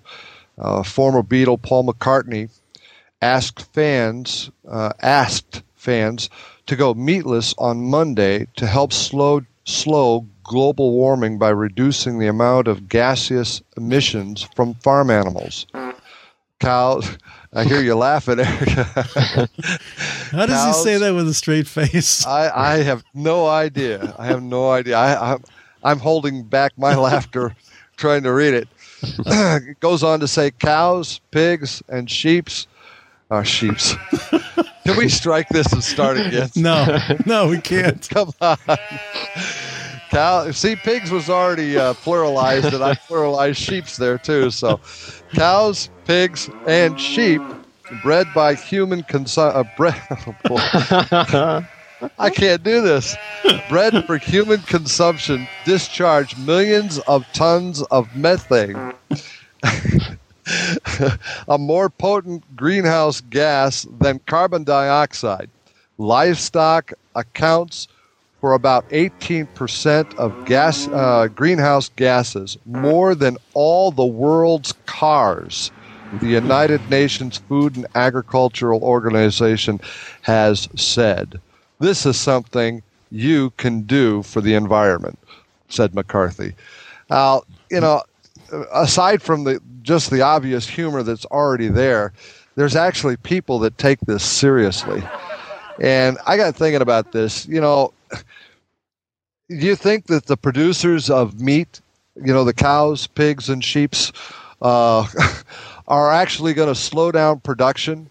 uh, 0.59 0.83
former 0.83 1.23
Beatle 1.23 1.61
Paul 1.61 1.87
McCartney. 1.87 2.51
Asked 3.21 3.73
fans 3.73 4.51
uh, 4.69 4.93
asked 5.01 5.63
fans 5.77 6.29
to 6.67 6.75
go 6.75 6.93
meatless 6.95 7.55
on 7.57 7.83
Monday 7.83 8.49
to 8.57 8.67
help 8.67 8.93
slow 8.93 9.43
slow 9.65 10.27
global 10.45 10.93
warming 10.93 11.39
by 11.39 11.51
reducing 11.51 12.19
the 12.19 12.27
amount 12.27 12.69
of 12.69 12.89
gaseous 12.89 13.63
emissions 13.77 14.43
from 14.57 14.75
farm 14.75 15.11
animals. 15.11 15.67
Cows. 16.59 17.19
I 17.53 17.65
hear 17.65 17.81
you 17.83 17.95
laughing, 17.95 18.39
Eric. 18.39 18.69
How 18.71 20.47
does 20.47 20.49
Cows. 20.49 20.77
he 20.77 20.83
say 20.83 20.99
that 20.99 21.15
with 21.15 21.29
a 21.29 21.35
straight 21.35 21.67
face? 21.67 22.25
I, 22.27 22.51
I 22.51 22.77
have 22.79 23.05
no 23.15 23.47
idea. 23.47 24.15
I 24.19 24.27
have 24.27 24.43
no 24.43 24.71
idea. 24.71 24.97
I, 24.97 25.33
I'm, 25.33 25.45
I'm 25.83 25.99
holding 25.99 26.45
back 26.45 26.73
my 26.79 26.95
laughter 26.97 27.55
trying 27.97 28.23
to 28.23 28.33
read 28.33 28.55
it. 28.55 28.69
It 29.03 29.81
goes 29.81 30.03
on 30.03 30.21
to 30.21 30.29
say 30.29 30.51
cows, 30.51 31.21
pigs, 31.31 31.83
and 31.89 32.11
sheeps 32.11 32.67
are 33.31 33.45
sheeps. 33.45 33.95
Can 34.85 34.97
we 34.97 35.09
strike 35.09 35.49
this 35.49 35.73
and 35.73 35.83
start 35.83 36.19
again? 36.19 36.51
No, 36.57 36.99
no, 37.25 37.49
we 37.49 37.61
can't. 37.61 38.07
Come 38.11 38.33
on. 38.41 38.57
Cow, 40.11 40.51
see, 40.51 40.77
pigs 40.77 41.11
was 41.11 41.31
already 41.31 41.79
uh, 41.79 41.95
pluralized, 41.95 42.73
and 42.75 42.83
I 42.83 42.95
pluralized 42.95 43.57
sheeps 43.57 43.97
there 43.97 44.19
too. 44.19 44.51
So, 44.51 44.81
cows, 45.33 45.89
pigs, 46.05 46.51
and 46.67 47.01
sheep 47.01 47.41
bred 48.03 48.27
by 48.35 48.55
human 48.55 49.03
consumption. 49.05 49.61
Uh, 49.61 49.77
bred. 49.77 51.67
I 52.19 52.31
can't 52.31 52.63
do 52.63 52.81
this. 52.81 53.17
Bread 53.69 54.05
for 54.07 54.19
human 54.19 54.61
consumption, 54.63 55.47
discharge 55.65 56.37
millions 56.39 56.99
of 57.01 57.25
tons 57.33 57.83
of 57.83 58.15
methane. 58.17 58.93
a 61.49 61.59
more 61.59 61.89
potent 61.89 62.45
greenhouse 62.57 63.21
gas 63.21 63.87
than 64.01 64.19
carbon 64.21 64.65
dioxide. 64.65 65.51
Livestock 65.99 66.93
accounts 67.15 67.89
for 68.41 68.55
about 68.55 68.89
18% 68.89 70.15
of 70.17 70.45
gas, 70.47 70.89
uh, 70.89 71.29
greenhouse 71.29 71.91
gases, 71.91 72.59
more 72.67 73.15
than 73.15 73.37
all 73.55 73.93
the 73.93 74.05
world's 74.05 74.75
cars. 74.87 75.71
The 76.21 76.27
United 76.27 76.91
Nations 76.91 77.39
Food 77.39 77.77
and 77.77 77.87
Agricultural 77.95 78.83
Organization 78.83 79.81
has 80.23 80.69
said. 80.77 81.41
This 81.83 82.07
is 82.07 82.17
something 82.17 82.81
you 83.11 83.51
can 83.57 83.81
do 83.83 84.23
for 84.23 84.41
the 84.41 84.55
environment, 84.55 85.19
said 85.69 85.97
McCarthy. 85.97 86.55
Now, 87.11 87.43
you 87.73 87.81
know, 87.81 88.03
aside 88.73 89.21
from 89.21 89.43
the 89.43 89.61
just 89.83 90.09
the 90.09 90.21
obvious 90.21 90.69
humor 90.69 91.03
that's 91.03 91.25
already 91.25 91.67
there, 91.67 92.13
there's 92.55 92.77
actually 92.77 93.17
people 93.17 93.59
that 93.59 93.79
take 93.79 93.99
this 94.03 94.23
seriously. 94.23 95.03
And 95.81 96.19
I 96.25 96.37
got 96.37 96.55
thinking 96.55 96.83
about 96.83 97.11
this. 97.11 97.49
You 97.49 97.61
know, 97.61 97.93
do 99.49 99.57
you 99.57 99.75
think 99.75 100.07
that 100.07 100.27
the 100.27 100.37
producers 100.37 101.11
of 101.11 101.41
meat, 101.41 101.81
you 102.15 102.33
know, 102.33 102.45
the 102.45 102.55
cows, 102.55 103.09
pigs, 103.09 103.49
and 103.49 103.65
sheep's, 103.65 104.13
uh, 104.61 105.05
are 105.89 106.13
actually 106.13 106.55
going 106.55 106.69
to 106.69 106.77
slow 106.77 107.11
down 107.11 107.41
production 107.41 108.09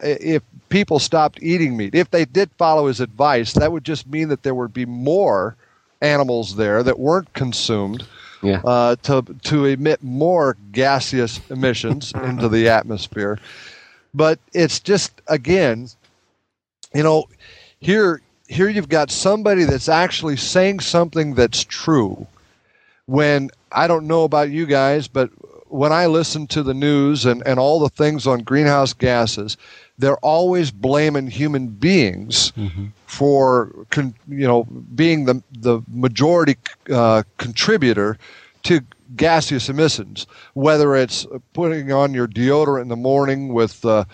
if 0.00 0.42
people 0.72 0.98
stopped 0.98 1.38
eating 1.42 1.76
meat? 1.76 1.94
If 1.94 2.10
they 2.10 2.24
did 2.24 2.50
follow 2.58 2.86
his 2.86 3.00
advice, 3.00 3.52
that 3.52 3.70
would 3.70 3.84
just 3.84 4.06
mean 4.08 4.28
that 4.30 4.42
there 4.42 4.54
would 4.54 4.72
be 4.72 4.86
more 4.86 5.54
animals 6.00 6.56
there 6.56 6.82
that 6.82 6.98
weren't 6.98 7.32
consumed 7.34 8.04
Yeah. 8.42 8.60
uh, 8.64 8.96
to 9.04 9.22
to 9.44 9.66
emit 9.66 10.02
more 10.02 10.56
gaseous 10.72 11.40
emissions 11.50 12.12
into 12.24 12.48
the 12.48 12.68
atmosphere. 12.68 13.38
But 14.14 14.38
it's 14.52 14.80
just 14.80 15.12
again, 15.28 15.88
you 16.94 17.02
know, 17.02 17.28
here 17.78 18.20
here 18.48 18.68
you've 18.68 18.88
got 18.88 19.10
somebody 19.10 19.64
that's 19.64 19.88
actually 19.88 20.36
saying 20.36 20.80
something 20.80 21.34
that's 21.34 21.62
true. 21.64 22.26
When 23.06 23.50
I 23.70 23.86
don't 23.86 24.06
know 24.06 24.24
about 24.24 24.50
you 24.50 24.66
guys, 24.66 25.08
but 25.08 25.30
when 25.68 25.92
I 25.92 26.06
listen 26.06 26.46
to 26.48 26.62
the 26.62 26.74
news 26.74 27.24
and, 27.24 27.42
and 27.46 27.58
all 27.58 27.80
the 27.80 27.88
things 27.88 28.26
on 28.26 28.40
greenhouse 28.40 28.92
gases, 28.92 29.56
they're 29.98 30.16
always 30.18 30.70
blaming 30.70 31.28
human 31.28 31.68
beings 31.68 32.52
for 33.06 33.70
con, 33.90 34.14
you 34.28 34.46
know 34.46 34.64
being 34.94 35.26
the 35.26 35.42
the 35.52 35.80
majority 35.88 36.56
uh, 36.90 37.22
contributor 37.38 38.16
to 38.64 38.80
gaseous 39.16 39.68
emissions. 39.68 40.26
Whether 40.54 40.96
it's 40.96 41.26
putting 41.52 41.92
on 41.92 42.14
your 42.14 42.26
deodorant 42.26 42.82
in 42.82 42.88
the 42.88 42.96
morning 42.96 43.52
with 43.52 43.84
uh, 43.84 44.04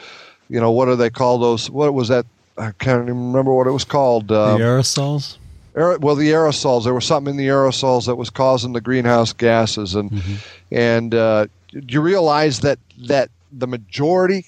you 0.49 0.61
know 0.61 0.71
what 0.71 0.87
do 0.87 0.97
they 0.97 1.11
call 1.11 1.38
those? 1.38 1.71
What 1.71 1.95
was 1.95 2.09
that? 2.09 2.27
I 2.57 2.73
can't 2.73 3.05
even 3.05 3.29
remember 3.33 3.55
what 3.55 3.67
it 3.69 3.73
was 3.73 3.85
called. 3.85 4.29
The 4.29 4.41
Um, 4.41 4.61
aerosols. 4.61 5.38
Aer- 5.77 5.99
well, 5.99 6.17
the 6.17 6.31
aerosols. 6.31 6.83
There 6.85 6.95
was 6.95 7.05
something 7.05 7.33
in 7.33 7.37
the 7.37 7.47
aerosols 7.47 8.07
that 8.07 8.17
was 8.17 8.31
causing 8.31 8.73
the 8.73 8.81
greenhouse 8.81 9.33
gases, 9.33 9.95
and 9.95 10.11
and 10.73 11.14
uh, 11.14 11.47
do 11.71 11.81
you 11.95 12.01
realize 12.01 12.61
that 12.61 12.79
that 13.07 13.31
the 13.53 13.67
majority 13.69 14.47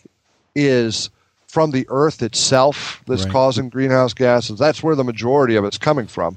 is 0.57 1.09
from 1.51 1.73
the 1.73 1.87
Earth 1.89 2.23
itself 2.23 3.03
that's 3.07 3.25
Right. 3.25 3.33
causing 3.33 3.69
greenhouse 3.69 4.15
gases. 4.15 4.59
That's 4.59 4.83
where 4.83 4.95
the 4.95 5.05
majority 5.05 5.57
of 5.57 5.65
it's 5.65 5.79
coming 5.79 6.07
from. 6.07 6.37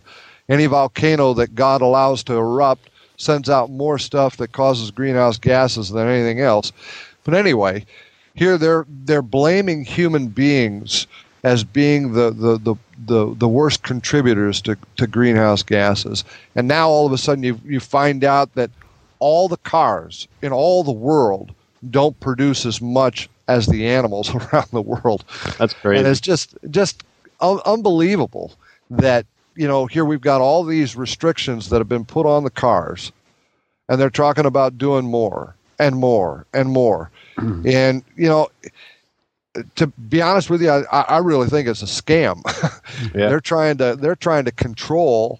Any 0.49 0.65
volcano 0.65 1.33
that 1.35 1.55
God 1.55 1.81
allows 1.81 2.23
to 2.23 2.33
erupt 2.33 2.89
sends 3.17 3.49
out 3.49 3.69
more 3.69 3.97
stuff 3.99 4.37
that 4.37 4.51
causes 4.51 4.91
greenhouse 4.91 5.37
gases 5.37 5.89
than 5.89 6.07
anything 6.07 6.39
else. 6.41 6.71
But 7.23 7.35
anyway, 7.35 7.85
here 8.33 8.57
they're 8.57 8.85
they're 9.05 9.21
blaming 9.21 9.85
human 9.85 10.27
beings 10.27 11.07
as 11.43 11.63
being 11.63 12.13
the 12.13 12.31
the, 12.31 12.57
the, 12.57 12.75
the, 13.05 13.35
the 13.35 13.47
worst 13.47 13.83
contributors 13.83 14.61
to, 14.61 14.75
to 14.97 15.07
greenhouse 15.07 15.61
gases. 15.63 16.23
And 16.55 16.67
now 16.67 16.89
all 16.89 17.05
of 17.05 17.13
a 17.13 17.17
sudden 17.17 17.43
you 17.43 17.59
you 17.63 17.79
find 17.79 18.23
out 18.23 18.53
that 18.55 18.71
all 19.19 19.47
the 19.47 19.57
cars 19.57 20.27
in 20.41 20.51
all 20.51 20.83
the 20.83 20.91
world 20.91 21.53
don't 21.91 22.19
produce 22.19 22.65
as 22.65 22.81
much 22.81 23.29
as 23.47 23.67
the 23.67 23.87
animals 23.87 24.33
around 24.53 24.67
the 24.71 24.81
world. 24.81 25.23
That's 25.57 25.73
crazy. 25.73 25.99
And 25.99 26.07
it's 26.07 26.21
just 26.21 26.55
just 26.69 27.03
un- 27.41 27.61
unbelievable 27.65 28.53
that 28.89 29.25
you 29.55 29.67
know 29.67 29.85
here 29.85 30.05
we've 30.05 30.21
got 30.21 30.41
all 30.41 30.63
these 30.63 30.95
restrictions 30.95 31.69
that 31.69 31.77
have 31.79 31.89
been 31.89 32.05
put 32.05 32.25
on 32.25 32.43
the 32.43 32.49
cars, 32.49 33.11
and 33.89 33.99
they're 33.99 34.09
talking 34.09 34.45
about 34.45 34.77
doing 34.77 35.05
more. 35.05 35.55
and 35.79 35.95
more 35.95 36.45
and 36.53 36.69
more. 36.69 37.09
and 37.37 38.03
you 38.15 38.27
know, 38.29 38.49
to 39.75 39.87
be 39.87 40.21
honest 40.21 40.49
with 40.49 40.61
you, 40.61 40.69
I, 40.69 41.01
I 41.01 41.17
really 41.19 41.47
think 41.47 41.67
it's 41.67 41.81
a 41.81 41.85
scam. 41.85 42.41
Yeah. 43.15 43.27
they're 43.29 43.41
trying 43.41 43.77
to 43.77 43.95
they're 43.95 44.15
trying 44.15 44.45
to 44.45 44.51
control. 44.51 45.39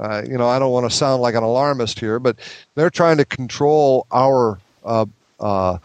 Uh, 0.00 0.22
you 0.26 0.38
know, 0.38 0.48
I 0.48 0.58
don't 0.58 0.72
want 0.72 0.90
to 0.90 0.96
sound 0.96 1.20
like 1.20 1.34
an 1.34 1.42
alarmist 1.42 2.00
here, 2.00 2.18
but 2.18 2.36
they're 2.74 2.88
trying 2.90 3.18
to 3.18 3.24
control 3.26 4.06
our 4.10 4.58
uh, 4.82 5.04
uh, 5.38 5.76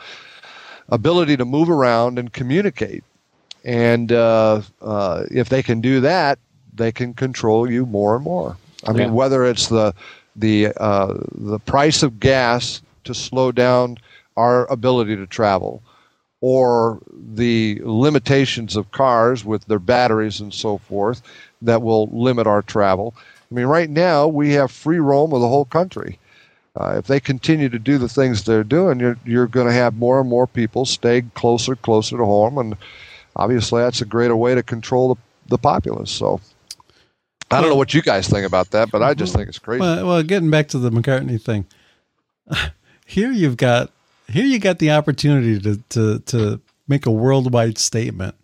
ability 0.89 1.37
to 1.37 1.45
move 1.45 1.69
around 1.69 2.19
and 2.19 2.31
communicate. 2.31 3.03
And 3.63 4.11
uh, 4.11 4.61
uh, 4.81 5.25
if 5.31 5.49
they 5.49 5.63
can 5.63 5.81
do 5.81 5.99
that, 6.01 6.37
they 6.73 6.91
can 6.91 7.13
control 7.13 7.69
you 7.69 7.85
more 7.85 8.15
and 8.15 8.23
more. 8.23 8.57
I 8.85 8.91
mean, 8.93 9.13
whether 9.13 9.45
it's 9.45 9.67
the 9.67 9.93
the 10.35 10.67
uh, 10.77 11.13
the 11.31 11.59
price 11.59 12.03
of 12.03 12.19
gas 12.19 12.81
to 13.05 13.13
slow 13.13 13.51
down 13.51 13.97
our 14.37 14.69
ability 14.71 15.15
to 15.15 15.25
travel, 15.25 15.81
or 16.41 16.99
the 17.33 17.81
limitations 17.83 18.75
of 18.75 18.91
cars 18.91 19.43
with 19.45 19.65
their 19.65 19.79
batteries 19.79 20.39
and 20.41 20.53
so 20.53 20.77
forth 20.77 21.21
that 21.61 21.81
will 21.81 22.07
limit 22.07 22.45
our 22.45 22.61
travel. 22.61 23.15
I 23.51 23.55
mean, 23.55 23.65
right 23.65 23.89
now 23.89 24.27
we 24.27 24.51
have 24.53 24.71
free 24.71 24.99
roam 24.99 25.33
of 25.33 25.41
the 25.41 25.47
whole 25.47 25.65
country. 25.65 26.19
Uh, 26.77 26.95
if 26.97 27.07
they 27.07 27.19
continue 27.19 27.69
to 27.69 27.79
do 27.79 27.97
the 27.97 28.09
things 28.09 28.43
they're 28.43 28.63
doing, 28.63 28.99
you're 28.99 29.17
you're 29.25 29.47
going 29.47 29.67
to 29.67 29.73
have 29.73 29.95
more 29.95 30.19
and 30.19 30.29
more 30.29 30.45
people 30.45 30.85
stay 30.85 31.21
closer, 31.33 31.75
closer 31.75 32.17
to 32.17 32.25
home, 32.25 32.57
and 32.57 32.75
obviously 33.35 33.81
that's 33.81 34.01
a 34.01 34.05
greater 34.05 34.35
way 34.35 34.53
to 34.55 34.63
control 34.63 35.15
the, 35.15 35.21
the 35.47 35.57
populace. 35.57 36.11
So. 36.11 36.41
I 37.51 37.61
don't 37.61 37.69
know 37.69 37.75
what 37.75 37.93
you 37.93 38.01
guys 38.01 38.27
think 38.27 38.45
about 38.45 38.71
that, 38.71 38.89
but 38.91 39.03
I 39.03 39.13
just 39.13 39.33
think 39.33 39.47
it's 39.47 39.59
crazy. 39.59 39.79
Well, 39.79 40.05
well, 40.07 40.23
getting 40.23 40.49
back 40.49 40.67
to 40.69 40.79
the 40.79 40.89
McCartney 40.89 41.39
thing, 41.39 41.65
here 43.05 43.31
you've 43.31 43.55
got 43.55 43.91
here 44.27 44.43
you 44.43 44.59
got 44.59 44.79
the 44.79 44.91
opportunity 44.91 45.59
to 45.59 45.77
to 45.89 46.19
to 46.19 46.59
make 46.87 47.05
a 47.05 47.11
worldwide 47.11 47.77
statement, 47.77 48.35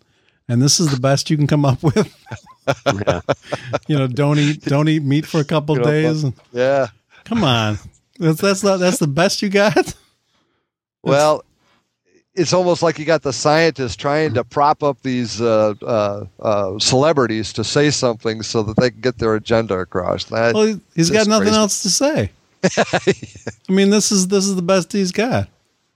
and 0.48 0.62
this 0.62 0.78
is 0.78 0.90
the 0.92 1.00
best 1.00 1.30
you 1.30 1.36
can 1.36 1.46
come 1.46 1.64
up 1.64 1.82
with. 1.82 2.14
Yeah. 2.94 3.22
you 3.88 3.98
know, 3.98 4.06
don't 4.06 4.38
eat 4.38 4.62
don't 4.62 4.88
eat 4.88 5.02
meat 5.02 5.26
for 5.26 5.40
a 5.40 5.44
couple 5.44 5.76
You 5.76 5.82
know, 5.82 5.90
days. 5.90 6.24
Yeah. 6.52 6.86
come 7.24 7.42
on, 7.42 7.76
that's 8.22 8.40
that's 8.40 8.62
not 8.62 8.78
that's 8.78 8.98
the 8.98 9.06
best 9.08 9.42
you 9.42 9.48
got. 9.48 9.94
Well, 11.04 11.44
it's 12.34 12.52
almost 12.52 12.80
like 12.80 12.96
you 12.98 13.04
got 13.04 13.22
the 13.22 13.32
scientists 13.32 13.96
trying 13.96 14.34
to 14.34 14.44
prop 14.44 14.84
up 14.84 15.02
these 15.02 15.40
uh, 15.40 15.74
uh, 15.82 16.24
uh, 16.40 16.78
celebrities 16.78 17.52
to 17.54 17.64
say 17.64 17.90
something 17.90 18.42
so 18.42 18.62
that 18.62 18.76
they 18.76 18.90
can 18.90 19.00
get 19.00 19.18
their 19.18 19.34
agenda 19.34 19.74
across. 19.78 20.26
That, 20.26 20.54
Well, 20.54 20.80
he's 20.94 21.10
got 21.10 21.26
nothing 21.26 21.48
crazy. 21.48 21.58
else 21.58 21.82
to 21.82 21.90
say. 21.90 22.30
I 23.68 23.72
mean, 23.72 23.90
this 23.90 24.12
is 24.12 24.28
this 24.28 24.44
is 24.46 24.54
the 24.54 24.62
best 24.62 24.92
he's 24.92 25.10
got. 25.10 25.48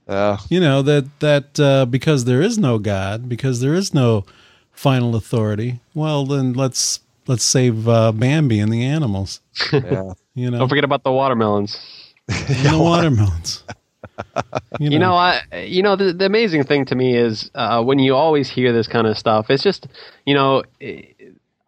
yeah. 0.08 0.38
You 0.48 0.58
know 0.58 0.82
that 0.82 1.20
that 1.20 1.60
uh, 1.60 1.86
because 1.86 2.24
there 2.24 2.42
is 2.42 2.58
no 2.58 2.78
God, 2.80 3.28
because 3.28 3.60
there 3.60 3.74
is 3.74 3.94
no 3.94 4.24
final 4.72 5.14
authority. 5.14 5.78
Well, 5.94 6.26
then 6.26 6.52
let's 6.52 6.98
let's 7.28 7.44
save 7.44 7.88
uh, 7.88 8.10
Bambi 8.10 8.58
and 8.58 8.72
the 8.72 8.82
animals. 8.84 9.40
yeah. 9.72 10.14
You 10.34 10.50
know, 10.50 10.58
Don't 10.58 10.68
forget 10.68 10.82
about 10.84 11.04
the 11.04 11.12
watermelons. 11.12 11.78
the 12.28 12.78
watermelons. 12.78 13.62
You 14.78 14.90
know, 14.90 14.94
You 14.94 14.98
know, 14.98 15.14
I 15.14 15.42
you 15.66 15.82
know 15.82 15.96
the, 15.96 16.12
the 16.12 16.26
amazing 16.26 16.64
thing 16.64 16.86
to 16.86 16.94
me 16.94 17.16
is 17.16 17.50
uh, 17.54 17.82
when 17.82 17.98
you 17.98 18.14
always 18.14 18.48
hear 18.48 18.72
this 18.72 18.86
kind 18.86 19.06
of 19.06 19.18
stuff. 19.18 19.50
It's 19.50 19.62
just 19.62 19.88
you 20.24 20.34
know, 20.34 20.62
eh, 20.80 21.02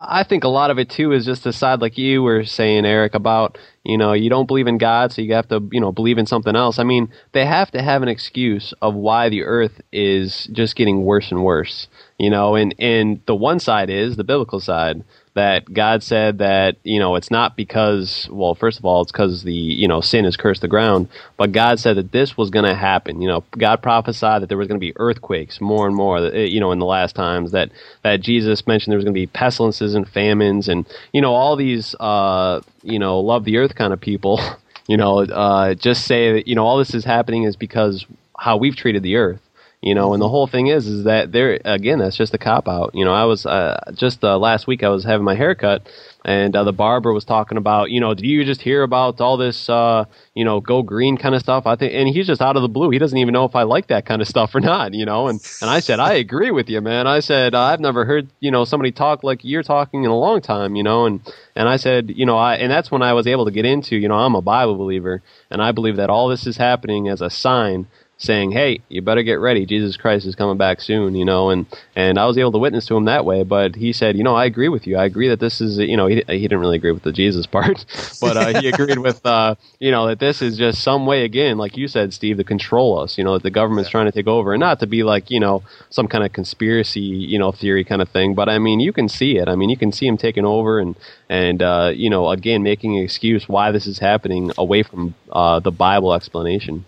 I 0.01 0.23
think 0.23 0.45
a 0.45 0.49
lot 0.49 0.71
of 0.71 0.79
it 0.79 0.89
too 0.91 1.13
is 1.13 1.25
just 1.27 1.45
the 1.45 1.53
side 1.53 1.81
like 1.81 1.99
you 1.99 2.23
were 2.23 2.45
saying, 2.45 2.87
Eric, 2.87 3.15
about 3.15 3.59
you 3.85 3.99
know 3.99 4.13
you 4.13 4.31
don't 4.31 4.47
believe 4.47 4.67
in 4.67 4.79
God, 4.79 5.13
so 5.13 5.23
you 5.23 5.35
have 5.35 5.49
to 5.49 5.67
you 5.73 5.81
know 5.81 5.93
believe 5.93 6.19
in 6.19 6.27
something 6.27 6.55
else. 6.55 6.79
I 6.79 6.85
mean, 6.85 7.11
they 7.33 7.45
have 7.45 7.71
to 7.73 7.83
have 7.83 8.03
an 8.03 8.09
excuse 8.09 8.73
of 8.81 8.95
why 8.95 9.29
the 9.29 9.43
Earth 9.43 9.81
is 9.93 10.49
just 10.53 10.77
getting 10.77 11.05
worse 11.05 11.31
and 11.31 11.45
worse. 11.45 11.89
You 12.19 12.31
know, 12.31 12.55
and 12.55 12.75
and 12.79 13.21
the 13.27 13.35
one 13.35 13.59
side 13.61 13.91
is 13.91 14.17
the 14.17 14.25
biblical 14.25 14.61
side 14.61 15.05
that 15.35 15.73
God 15.73 16.03
said 16.03 16.39
that 16.39 16.77
you 16.85 16.99
know 16.99 17.17
it's 17.17 17.31
not 17.31 17.57
because 17.57 18.29
well 18.31 18.55
first 18.55 18.79
of 18.79 18.85
all 18.85 19.03
it's 19.03 19.13
because 19.13 19.43
the 19.45 19.53
you 19.53 19.89
know 19.89 20.01
sin 20.01 20.25
has 20.25 20.37
cursed 20.37 20.63
the 20.63 20.69
ground 20.69 21.09
but 21.37 21.53
God 21.53 21.79
said 21.81 21.97
that 21.97 22.13
this 22.13 22.37
was 22.37 22.51
going 22.51 22.65
to 22.65 22.75
happen. 22.75 23.23
You 23.23 23.29
know 23.29 23.45
God 23.57 23.83
prophesied 23.83 24.43
that 24.43 24.49
there 24.49 24.59
was 24.59 24.69
going 24.69 24.81
to 24.81 24.85
be 24.85 24.93
earthquakes 24.97 25.61
more 25.61 25.87
and 25.87 25.95
more 25.95 26.19
uh, 26.19 26.31
you 26.33 26.61
know 26.61 26.73
in 26.73 26.79
the 26.79 26.87
last 26.87 27.15
times 27.15 27.53
that 27.53 27.71
that 28.03 28.21
Jesus 28.21 28.67
mentioned 28.67 28.93
there 28.93 28.99
was 28.99 29.05
going 29.05 29.15
to 29.15 29.21
be 29.21 29.27
pestilences 29.27 29.95
and 29.95 30.09
famines 30.09 30.69
and 30.69 30.87
you 31.13 31.21
know 31.21 31.35
all 31.35 31.57
these 31.57 31.95
uh 32.01 32.61
you 32.83 32.99
know 32.99 33.21
love 33.21 33.45
the 33.45 33.57
earth 33.59 33.75
kind 33.75 33.93
of 33.93 34.01
people 34.01 34.41
you 34.87 34.97
know 34.97 35.21
uh 35.21 35.75
just 35.75 36.05
say 36.07 36.33
that 36.33 36.49
you 36.49 36.55
know 36.55 36.67
all 36.67 36.79
this 36.79 36.95
is 36.95 37.05
happening 37.05 37.45
is 37.45 37.57
because 37.57 38.07
how 38.39 38.57
we've 38.57 38.77
treated 38.77 39.03
the 39.03 39.17
earth 39.17 39.41
you 39.81 39.95
know 39.95 40.13
and 40.13 40.21
the 40.21 40.29
whole 40.29 40.47
thing 40.47 40.67
is 40.67 40.87
is 40.87 41.05
that 41.05 41.31
there 41.33 41.61
again 41.65 41.99
that's 41.99 42.17
just 42.17 42.35
a 42.35 42.39
cop 42.39 42.69
out. 42.69 42.91
You 42.95 43.05
know 43.05 43.13
i 43.13 43.25
was 43.25 43.47
uh, 43.47 43.79
just 43.95 44.25
uh, 44.25 44.39
last 44.39 44.67
week 44.67 44.83
i 44.83 44.89
was 44.89 45.05
having 45.05 45.25
my 45.25 45.35
hair 45.35 45.55
cut 45.55 45.89
and 46.25 46.55
uh, 46.57 46.65
the 46.65 46.73
barber 46.73 47.13
was 47.13 47.25
talking 47.25 47.59
about 47.59 47.91
you 47.91 48.01
know 48.01 48.13
did 48.15 48.27
you 48.27 48.45
just 48.45 48.61
hear 48.61 48.83
about 48.83 49.21
all 49.21 49.37
this 49.37 49.69
uh 49.69 50.05
you 50.35 50.45
know 50.45 50.61
go 50.61 50.83
green 50.83 51.17
kind 51.17 51.35
of 51.35 51.41
stuff? 51.41 51.67
I 51.67 51.77
think 51.77 51.93
and 51.95 52.09
he's 52.09 52.27
just 52.27 52.43
out 52.43 52.57
of 52.57 52.63
the 52.63 52.69
blue. 52.69 52.91
He 52.91 52.99
doesn't 52.99 53.19
even 53.19 53.33
know 53.33 53.45
if 53.45 53.55
i 53.55 53.63
like 53.63 53.89
that 53.89 54.05
kind 54.05 54.21
of 54.21 54.29
stuff 54.29 54.55
or 54.55 54.61
not 54.61 54.95
you 54.95 55.07
know 55.07 55.29
and 55.29 55.41
and 55.61 55.71
i 55.71 55.81
said 55.81 56.01
i 56.01 56.15
agree 56.15 56.51
with 56.51 56.69
you 56.69 56.81
man. 56.81 57.07
I 57.07 57.21
said 57.21 57.55
uh, 57.55 57.61
i've 57.61 57.81
never 57.81 58.05
heard 58.05 58.29
you 58.41 58.51
know 58.51 58.65
somebody 58.65 58.93
talk 58.93 59.23
like 59.23 59.41
you're 59.43 59.63
talking 59.63 60.05
in 60.05 60.11
a 60.11 60.19
long 60.19 60.41
time 60.41 60.75
you 60.75 60.83
know 60.83 61.07
and 61.07 61.21
and 61.55 61.69
i 61.69 61.77
said 61.77 62.11
you 62.11 62.27
know 62.27 62.37
i 62.37 62.57
and 62.57 62.71
that's 62.71 62.91
when 62.91 63.03
i 63.03 63.13
was 63.13 63.27
able 63.27 63.45
to 63.45 63.51
get 63.51 63.65
into 63.65 63.97
you 63.97 64.09
know 64.09 64.17
i'm 64.17 64.35
a 64.35 64.43
bible 64.43 64.77
believer 64.77 65.23
and 65.51 65.63
i 65.63 65.73
believe 65.73 65.97
that 65.97 66.11
all 66.11 66.29
this 66.29 66.47
is 66.47 66.57
happening 66.57 67.09
as 67.09 67.21
a 67.21 67.31
sign 67.31 67.87
saying, 68.19 68.53
"Hey, 68.53 68.81
you 68.89 69.01
better 69.01 69.23
get 69.23 69.41
ready. 69.41 69.65
Jesus 69.65 69.97
Christ 69.97 70.27
is 70.27 70.35
coming 70.35 70.59
back 70.59 70.81
soon." 70.81 71.15
You 71.15 71.25
know, 71.25 71.51
and 71.51 71.67
and 71.97 72.19
I 72.19 72.27
was 72.27 72.37
able 72.37 72.53
to 72.53 72.59
witness 72.59 72.87
to 72.87 72.97
him 72.97 73.07
that 73.07 73.25
way. 73.25 73.43
But 73.45 73.77
he 73.77 73.93
said, 73.93 74.17
"You 74.17 74.25
know, 74.25 74.35
I 74.35 74.45
agree 74.45 74.69
with 74.69 74.87
you. 74.87 74.97
I 74.97 75.05
agree 75.05 75.29
that 75.29 75.41
this 75.41 75.61
is, 75.61 75.79
you 75.79 75.97
know, 75.97 76.07
he, 76.07 76.23
he 76.29 76.43
didn't 76.43 76.59
really 76.59 76.77
agree 76.77 76.93
with 76.93 77.05
the 77.05 77.13
Jesus 77.13 77.47
part, 77.59 77.85
but 78.21 78.37
uh, 78.37 78.61
he 78.61 78.69
agreed 78.69 78.99
with, 78.99 79.25
uh, 79.25 79.55
you 79.79 79.91
know, 79.91 80.07
that 80.09 80.19
this 80.19 80.43
is 80.43 80.59
just 80.59 80.83
some 80.83 81.07
way 81.07 81.25
again, 81.25 81.59
like 81.59 81.77
you 81.77 81.89
said, 81.89 82.13
Steve, 82.13 82.37
to 82.37 82.45
control 82.45 82.99
us. 82.99 83.17
You 83.17 83.25
know, 83.25 83.35
that 83.35 83.43
the 83.43 83.51
government's 83.51 83.91
trying 83.91 84.07
to 84.07 84.13
take 84.13 84.27
over, 84.27 84.53
and 84.53 84.61
not 84.61 84.81
to 84.81 84.87
be 84.87 85.03
like, 85.03 85.31
you 85.31 85.41
know, 85.41 85.63
some 85.91 86.09
kind 86.09 86.25
of 86.25 86.33
conspiracy, 86.33 87.01
you 87.01 87.39
know, 87.39 87.53
theory 87.53 87.85
kind 87.85 88.03
of 88.03 88.09
thing. 88.09 88.35
But 88.35 88.49
I 88.49 88.59
mean, 88.59 88.81
you 88.81 88.93
can 88.93 89.09
see 89.09 89.39
it. 89.39 89.49
I 89.49 89.55
mean, 89.55 89.71
you 89.71 89.77
can 89.77 89.93
see 89.93 90.07
him 90.07 90.17
taking 90.17 90.45
over 90.45 90.79
and 90.79 90.97
and 91.29 91.63
uh, 91.63 91.93
you 91.95 92.11
know, 92.11 92.29
again, 92.31 92.63
making 92.63 92.97
an 92.97 93.05
excuse 93.05 93.49
why 93.49 93.71
this 93.71 93.87
is 93.87 93.99
happening 93.99 94.51
away 94.59 94.83
from 94.83 95.15
uh, 95.31 95.61
the 95.61 95.71
Bible 95.71 96.15
explanation. 96.15 96.85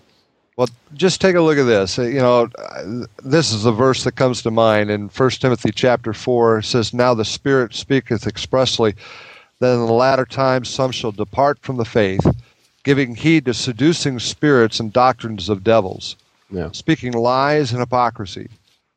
Well, 0.61 0.69
just 0.93 1.23
take 1.23 1.37
a 1.37 1.41
look 1.41 1.57
at 1.57 1.65
this. 1.65 1.99
Uh, 1.99 2.03
You 2.03 2.19
know, 2.19 2.51
uh, 2.59 3.07
this 3.25 3.51
is 3.51 3.65
a 3.65 3.73
verse 3.73 4.05
that 4.05 4.13
comes 4.17 4.43
to 4.43 4.51
mind 4.51 4.91
in 4.91 5.09
1 5.09 5.31
Timothy 5.41 5.71
chapter 5.75 6.13
4. 6.13 6.59
It 6.59 6.65
says, 6.67 6.93
Now 6.93 7.15
the 7.15 7.25
Spirit 7.25 7.75
speaketh 7.75 8.27
expressly 8.27 8.95
that 9.61 9.73
in 9.73 9.87
the 9.87 9.91
latter 9.95 10.27
times 10.27 10.69
some 10.69 10.91
shall 10.91 11.13
depart 11.13 11.61
from 11.63 11.79
the 11.79 11.87
faith, 11.87 12.27
giving 12.85 13.15
heed 13.15 13.47
to 13.47 13.55
seducing 13.55 14.19
spirits 14.19 14.79
and 14.81 14.93
doctrines 14.93 15.49
of 15.49 15.65
devils, 15.65 16.17
Yeah. 16.51 16.69
speaking 16.73 17.13
lies 17.15 17.71
and 17.73 17.81
hypocrisy, 17.81 18.51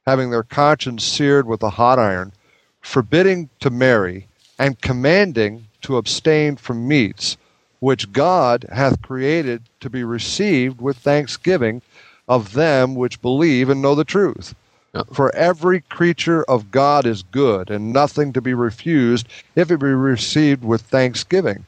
having 0.05 0.31
their 0.31 0.43
conscience 0.43 1.05
seared 1.05 1.47
with 1.47 1.63
a 1.63 1.69
hot 1.69 1.97
iron, 1.97 2.33
forbidding 2.81 3.47
to 3.61 3.69
marry, 3.69 4.27
and 4.59 4.81
commanding 4.81 5.67
to 5.83 5.95
abstain 5.95 6.57
from 6.57 6.85
meats 6.89 7.37
which 7.83 8.13
God 8.13 8.65
hath 8.71 9.01
created 9.01 9.61
to 9.81 9.89
be 9.89 10.05
received 10.05 10.79
with 10.79 10.95
thanksgiving 10.95 11.81
of 12.29 12.53
them 12.53 12.95
which 12.95 13.21
believe 13.21 13.67
and 13.69 13.81
know 13.81 13.93
the 13.93 14.05
truth. 14.05 14.55
Yep. 14.95 15.07
For 15.11 15.35
every 15.35 15.81
creature 15.81 16.45
of 16.45 16.71
God 16.71 17.05
is 17.05 17.23
good, 17.23 17.69
and 17.69 17.91
nothing 17.91 18.31
to 18.31 18.41
be 18.41 18.53
refused 18.53 19.27
if 19.57 19.69
it 19.69 19.81
be 19.81 19.87
received 19.87 20.63
with 20.63 20.81
thanksgiving. 20.83 21.65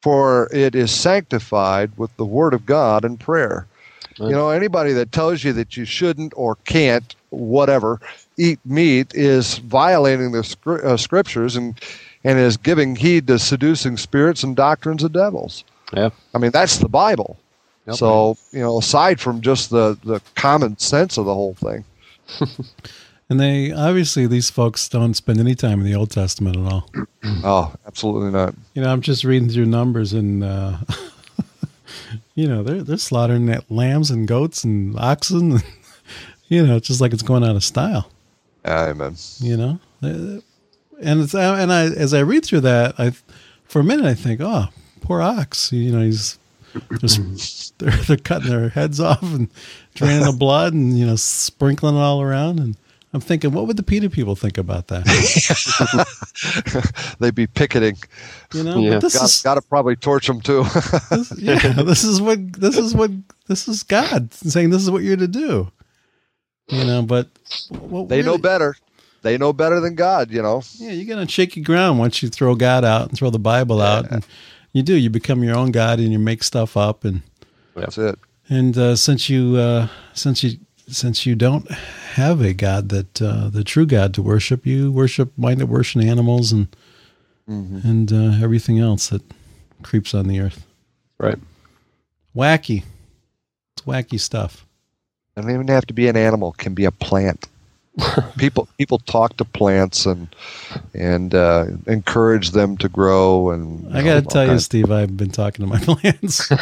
For 0.00 0.48
it 0.52 0.76
is 0.76 0.92
sanctified 0.92 1.90
with 1.96 2.16
the 2.16 2.24
word 2.24 2.54
of 2.54 2.64
God 2.64 3.04
and 3.04 3.18
prayer. 3.18 3.66
You 4.18 4.30
know, 4.30 4.50
anybody 4.50 4.92
that 4.92 5.10
tells 5.10 5.42
you 5.42 5.52
that 5.54 5.76
you 5.76 5.84
shouldn't 5.84 6.34
or 6.36 6.54
can't, 6.64 7.16
whatever, 7.30 8.00
eat 8.38 8.60
meat 8.64 9.12
is 9.12 9.58
violating 9.58 10.30
the 10.30 10.56
uh, 10.84 10.96
scriptures 10.96 11.56
and 11.56 11.78
and 12.26 12.40
is 12.40 12.56
giving 12.56 12.96
heed 12.96 13.28
to 13.28 13.38
seducing 13.38 13.96
spirits 13.96 14.42
and 14.42 14.56
doctrines 14.56 15.04
of 15.04 15.12
devils. 15.12 15.62
Yeah. 15.92 16.10
I 16.34 16.38
mean, 16.38 16.50
that's 16.50 16.78
the 16.78 16.88
Bible. 16.88 17.38
Yep. 17.86 17.96
So, 17.96 18.36
you 18.50 18.60
know, 18.60 18.78
aside 18.78 19.20
from 19.20 19.40
just 19.40 19.70
the, 19.70 19.96
the 20.02 20.20
common 20.34 20.76
sense 20.76 21.18
of 21.18 21.24
the 21.24 21.32
whole 21.34 21.54
thing. 21.54 21.84
and 23.30 23.38
they 23.38 23.70
obviously 23.70 24.26
these 24.26 24.50
folks 24.50 24.88
don't 24.88 25.14
spend 25.14 25.38
any 25.38 25.54
time 25.54 25.78
in 25.78 25.86
the 25.86 25.94
Old 25.94 26.10
Testament 26.10 26.56
at 26.56 26.72
all. 26.72 26.90
Oh, 27.42 27.74
absolutely 27.86 28.30
not. 28.30 28.54
You 28.74 28.82
know, 28.82 28.92
I'm 28.92 29.00
just 29.00 29.24
reading 29.24 29.48
through 29.48 29.66
numbers, 29.66 30.12
and 30.12 30.44
uh, 30.44 30.78
you 32.36 32.46
know 32.46 32.62
they're 32.62 32.82
they're 32.84 32.98
slaughtering 32.98 33.46
that 33.46 33.68
lambs 33.68 34.12
and 34.12 34.28
goats 34.28 34.62
and 34.62 34.96
oxen. 34.96 35.52
and, 35.52 35.64
you 36.48 36.64
know, 36.64 36.78
just 36.78 37.00
like 37.00 37.12
it's 37.12 37.22
going 37.22 37.42
out 37.42 37.56
of 37.56 37.64
style. 37.64 38.10
Amen. 38.64 39.16
You 39.40 39.56
know, 39.56 39.80
and 41.00 41.20
it's 41.22 41.34
uh, 41.34 41.56
and 41.58 41.72
I 41.72 41.84
as 41.86 42.14
I 42.14 42.20
read 42.20 42.44
through 42.44 42.60
that, 42.62 42.94
I 42.98 43.12
for 43.64 43.80
a 43.80 43.84
minute 43.84 44.06
I 44.06 44.14
think, 44.14 44.40
oh, 44.42 44.68
poor 45.00 45.20
ox. 45.22 45.72
You 45.72 45.92
know, 45.92 46.02
he's 46.02 46.38
just 47.00 47.78
they're, 47.78 47.90
they're 47.90 48.16
cutting 48.16 48.50
their 48.50 48.68
heads 48.70 49.00
off 49.00 49.22
and 49.22 49.48
draining 49.94 50.24
the 50.24 50.32
blood 50.32 50.72
and 50.72 50.98
you 50.98 51.06
know 51.06 51.16
sprinkling 51.16 51.96
it 51.96 52.00
all 52.00 52.20
around. 52.22 52.58
And 52.60 52.76
I'm 53.12 53.20
thinking, 53.20 53.52
what 53.52 53.66
would 53.66 53.76
the 53.78 53.82
PETA 53.82 54.10
people 54.10 54.36
think 54.36 54.58
about 54.58 54.88
that? 54.88 55.04
They'd 57.20 57.34
be 57.34 57.46
picketing. 57.46 57.96
You 58.52 58.62
know, 58.64 58.78
Yeah. 58.78 58.98
this 58.98 59.14
Got, 59.16 59.24
is 59.24 59.42
got 59.42 59.54
to 59.54 59.62
probably 59.62 59.96
torch 59.96 60.26
them 60.26 60.40
too. 60.40 60.64
this, 61.10 61.32
yeah, 61.38 61.58
this 61.82 62.04
is 62.04 62.20
what 62.20 62.52
this 62.54 62.76
is 62.76 62.94
what 62.94 63.10
this 63.48 63.68
is 63.68 63.82
God 63.82 64.34
saying. 64.34 64.70
This 64.70 64.82
is 64.82 64.90
what 64.90 65.02
you're 65.02 65.16
to 65.16 65.28
do. 65.28 65.70
You 66.68 66.84
know, 66.84 67.02
but 67.02 67.28
what 67.70 68.08
they 68.08 68.22
know 68.22 68.38
better. 68.38 68.76
They 69.26 69.38
know 69.38 69.52
better 69.52 69.80
than 69.80 69.96
God. 69.96 70.30
You 70.30 70.40
know. 70.40 70.62
Yeah, 70.76 70.92
you 70.92 71.04
get 71.04 71.18
on 71.18 71.26
shaky 71.26 71.60
ground 71.60 71.98
once 71.98 72.22
you 72.22 72.28
throw 72.28 72.54
God 72.54 72.84
out 72.84 73.08
and 73.08 73.18
throw 73.18 73.28
the 73.30 73.40
Bible 73.40 73.82
out. 73.82 74.08
And 74.08 74.24
you 74.72 74.84
do. 74.84 74.94
You 74.94 75.10
become 75.10 75.42
your 75.42 75.56
own 75.56 75.72
God 75.72 75.98
and 75.98 76.12
you 76.12 76.18
make 76.20 76.44
stuff 76.44 76.76
up. 76.76 77.04
And 77.04 77.22
That's 77.74 77.98
it. 77.98 78.20
and 78.48 78.78
uh, 78.78 78.94
since 78.94 79.28
you 79.28 79.56
uh, 79.56 79.88
since 80.12 80.44
you 80.44 80.58
since 80.88 81.26
you 81.26 81.34
don't 81.34 81.68
have 81.70 82.40
a 82.40 82.54
God 82.54 82.88
that 82.90 83.20
uh, 83.20 83.48
the 83.48 83.64
true 83.64 83.84
God 83.84 84.14
to 84.14 84.22
worship, 84.22 84.64
you 84.64 84.92
worship 84.92 85.32
wind 85.36 85.60
up 85.60 85.68
worshiping 85.68 86.08
animals 86.08 86.52
and 86.52 86.68
and 87.48 88.12
uh, 88.12 88.42
everything 88.42 88.78
else 88.78 89.08
that 89.08 89.22
creeps 89.82 90.14
on 90.14 90.28
the 90.28 90.38
earth. 90.38 90.64
Right. 91.18 91.38
Wacky. 92.34 92.84
It's 93.76 93.86
wacky 93.86 94.20
stuff. 94.20 94.64
Doesn't 95.34 95.50
even 95.50 95.66
have 95.68 95.86
to 95.86 95.94
be 95.94 96.06
an 96.06 96.16
animal. 96.16 96.52
It 96.52 96.58
can 96.58 96.74
be 96.74 96.84
a 96.84 96.92
plant. 96.92 97.48
people 98.36 98.68
people 98.76 98.98
talk 98.98 99.36
to 99.38 99.44
plants 99.44 100.04
and 100.04 100.28
and 100.92 101.34
uh, 101.34 101.64
encourage 101.86 102.50
them 102.50 102.76
to 102.76 102.88
grow. 102.88 103.50
And 103.50 103.96
I 103.96 104.02
got 104.02 104.14
to 104.14 104.22
tell 104.22 104.46
you, 104.46 104.58
Steve, 104.58 104.90
I've 104.90 105.16
been 105.16 105.30
talking 105.30 105.64
to 105.64 105.70
my 105.72 105.78
plants. 105.84 106.50
you 106.50 106.56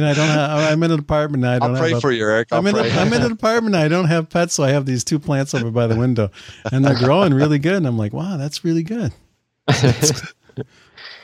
know, 0.00 0.10
I 0.10 0.14
don't 0.14 0.28
have. 0.28 0.72
I'm 0.72 0.82
in 0.82 0.90
an 0.92 1.00
apartment. 1.00 1.42
Now, 1.42 1.52
I 1.54 1.58
don't 1.58 1.70
I'll 1.70 1.74
have 1.76 1.82
pray 1.82 1.92
a- 1.92 2.00
for 2.00 2.12
you, 2.12 2.22
Eric. 2.24 2.48
I'll 2.52 2.58
I'm 2.60 2.66
in, 2.68 2.74
pray. 2.74 2.90
a, 2.90 2.94
I'm 3.00 3.12
in 3.12 3.22
an 3.22 3.32
apartment. 3.32 3.74
I 3.74 3.88
don't 3.88 4.04
have 4.06 4.28
pets, 4.30 4.54
so 4.54 4.62
I 4.62 4.70
have 4.70 4.86
these 4.86 5.02
two 5.02 5.18
plants 5.18 5.52
over 5.54 5.70
by 5.72 5.86
the 5.88 5.96
window, 5.96 6.30
and 6.70 6.84
they're 6.84 6.98
growing 6.98 7.34
really 7.34 7.58
good. 7.58 7.74
And 7.74 7.86
I'm 7.88 7.98
like, 7.98 8.12
wow, 8.12 8.36
that's 8.36 8.64
really 8.64 8.82
good. 8.84 9.12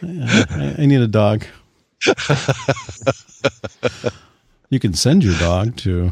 Yeah, 0.03 0.45
I, 0.51 0.75
I 0.79 0.87
need 0.87 1.01
a 1.01 1.07
dog. 1.07 1.45
you 4.69 4.81
can 4.81 4.95
send 4.95 5.23
your 5.23 5.39
dog 5.39 5.77
to. 5.79 6.11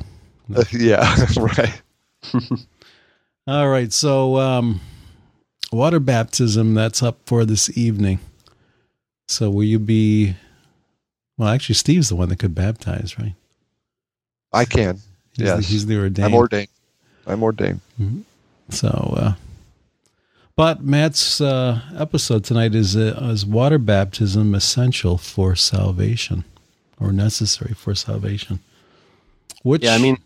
yeah, 0.72 1.16
right. 1.36 1.82
All 3.46 3.68
right, 3.68 3.92
so 3.92 4.36
um, 4.36 4.80
water 5.72 6.00
baptism 6.00 6.74
that's 6.74 7.02
up 7.02 7.18
for 7.26 7.44
this 7.44 7.76
evening. 7.76 8.20
So 9.28 9.50
will 9.50 9.64
you 9.64 9.78
be? 9.78 10.36
Well, 11.38 11.48
actually, 11.48 11.76
Steve's 11.76 12.08
the 12.08 12.16
one 12.16 12.28
that 12.28 12.38
could 12.38 12.54
baptize, 12.54 13.18
right? 13.18 13.34
I 14.52 14.64
can. 14.64 14.96
He's 15.36 15.46
Yes. 15.46 15.56
the, 15.56 15.62
he's 15.62 15.86
the 15.86 15.98
ordained. 15.98 16.26
I'm 16.26 16.34
ordained. 16.34 16.68
I'm 17.26 17.42
ordained. 17.42 17.80
So, 18.70 18.88
uh, 19.16 19.34
but 20.56 20.82
Matt's 20.84 21.40
uh, 21.40 21.80
episode 21.96 22.44
tonight 22.44 22.74
is 22.74 22.96
uh, 22.96 23.16
is 23.32 23.46
water 23.46 23.78
baptism 23.78 24.54
essential 24.54 25.16
for 25.16 25.56
salvation, 25.56 26.44
or 27.00 27.12
necessary 27.12 27.74
for 27.74 27.94
salvation? 27.94 28.60
Which 29.62 29.84
Yeah, 29.84 29.94
I 29.94 29.98
mean, 29.98 30.18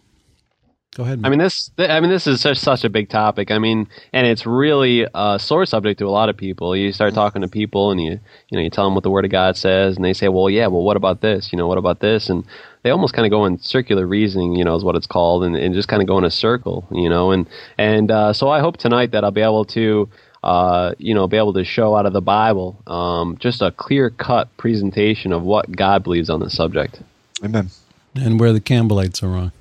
go 0.97 1.03
ahead. 1.03 1.21
I 1.25 1.29
mean 1.29 1.39
this. 1.39 1.71
th- 1.77 1.91
I 1.91 2.01
mean 2.01 2.11
this 2.11 2.27
is 2.27 2.41
such 2.41 2.59
such 2.59 2.85
a 2.85 2.89
big 2.89 3.09
topic. 3.09 3.51
I 3.51 3.59
mean, 3.59 3.89
and 4.13 4.27
it's 4.27 4.47
really 4.47 5.07
a 5.15 5.39
sore 5.39 5.67
subject 5.67 5.99
to 5.99 6.07
a 6.07 6.11
lot 6.11 6.29
of 6.29 6.37
people. 6.37 6.75
You 6.77 6.93
start 6.93 7.15
talking 7.15 7.43
to 7.43 7.49
people, 7.49 7.91
and 7.91 8.01
you 8.01 8.13
you 8.49 8.57
know 8.57 8.61
you 8.61 8.71
tell 8.71 8.85
them 8.85 8.95
what 8.95 9.03
the 9.05 9.11
Word 9.11 9.25
of 9.25 9.31
God 9.31 9.57
says, 9.57 9.97
and 9.97 10.05
they 10.05 10.13
say, 10.13 10.29
well, 10.29 10.49
yeah, 10.49 10.67
well, 10.69 10.83
what 10.83 10.97
about 10.97 11.21
this? 11.21 11.53
You 11.53 11.59
know, 11.59 11.67
what 11.67 11.79
about 11.79 12.01
this? 12.01 12.29
And 12.31 12.45
they 12.83 12.91
almost 12.91 13.15
kind 13.15 13.27
of 13.27 13.31
go 13.31 13.45
in 13.47 13.59
circular 13.59 14.07
reasoning, 14.07 14.57
you 14.57 14.65
know, 14.65 14.75
is 14.77 14.85
what 14.85 14.95
it's 14.97 15.07
called, 15.07 15.45
and, 15.45 15.57
and 15.57 15.75
just 15.75 15.89
kind 15.89 16.03
of 16.03 16.09
go 16.09 16.19
in 16.19 16.25
a 16.25 16.31
circle, 16.31 16.87
you 16.91 17.09
know. 17.09 17.31
And 17.33 17.49
and 17.79 18.11
uh, 18.11 18.33
so 18.33 18.49
I 18.49 18.61
hope 18.61 18.77
tonight 18.77 19.11
that 19.13 19.25
I'll 19.25 19.31
be 19.31 19.43
able 19.43 19.65
to. 19.67 20.09
Uh, 20.43 20.93
you 20.99 21.15
know, 21.15 21.27
be 21.27 21.39
able 21.39 21.55
to 21.55 21.65
show 21.65 21.97
out 21.97 22.05
of 22.05 22.13
the 22.13 22.21
Bible 22.21 22.77
um, 22.87 23.39
just 23.39 23.63
a 23.63 23.71
clear 23.71 24.11
cut 24.11 24.55
presentation 24.59 25.33
of 25.33 25.43
what 25.43 25.73
God 25.73 26.03
believes 26.05 26.29
on 26.29 26.41
this 26.41 26.55
subject. 26.55 27.01
Amen. 27.43 27.71
and 28.15 28.39
where 28.39 28.53
the 28.53 28.61
Campbellites 28.61 29.23
are 29.23 29.29
wrong. 29.29 29.53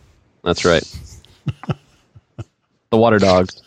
That's 0.44 0.66
right. 0.66 0.84
the 2.90 2.98
water 2.98 3.20
dogs. 3.20 3.62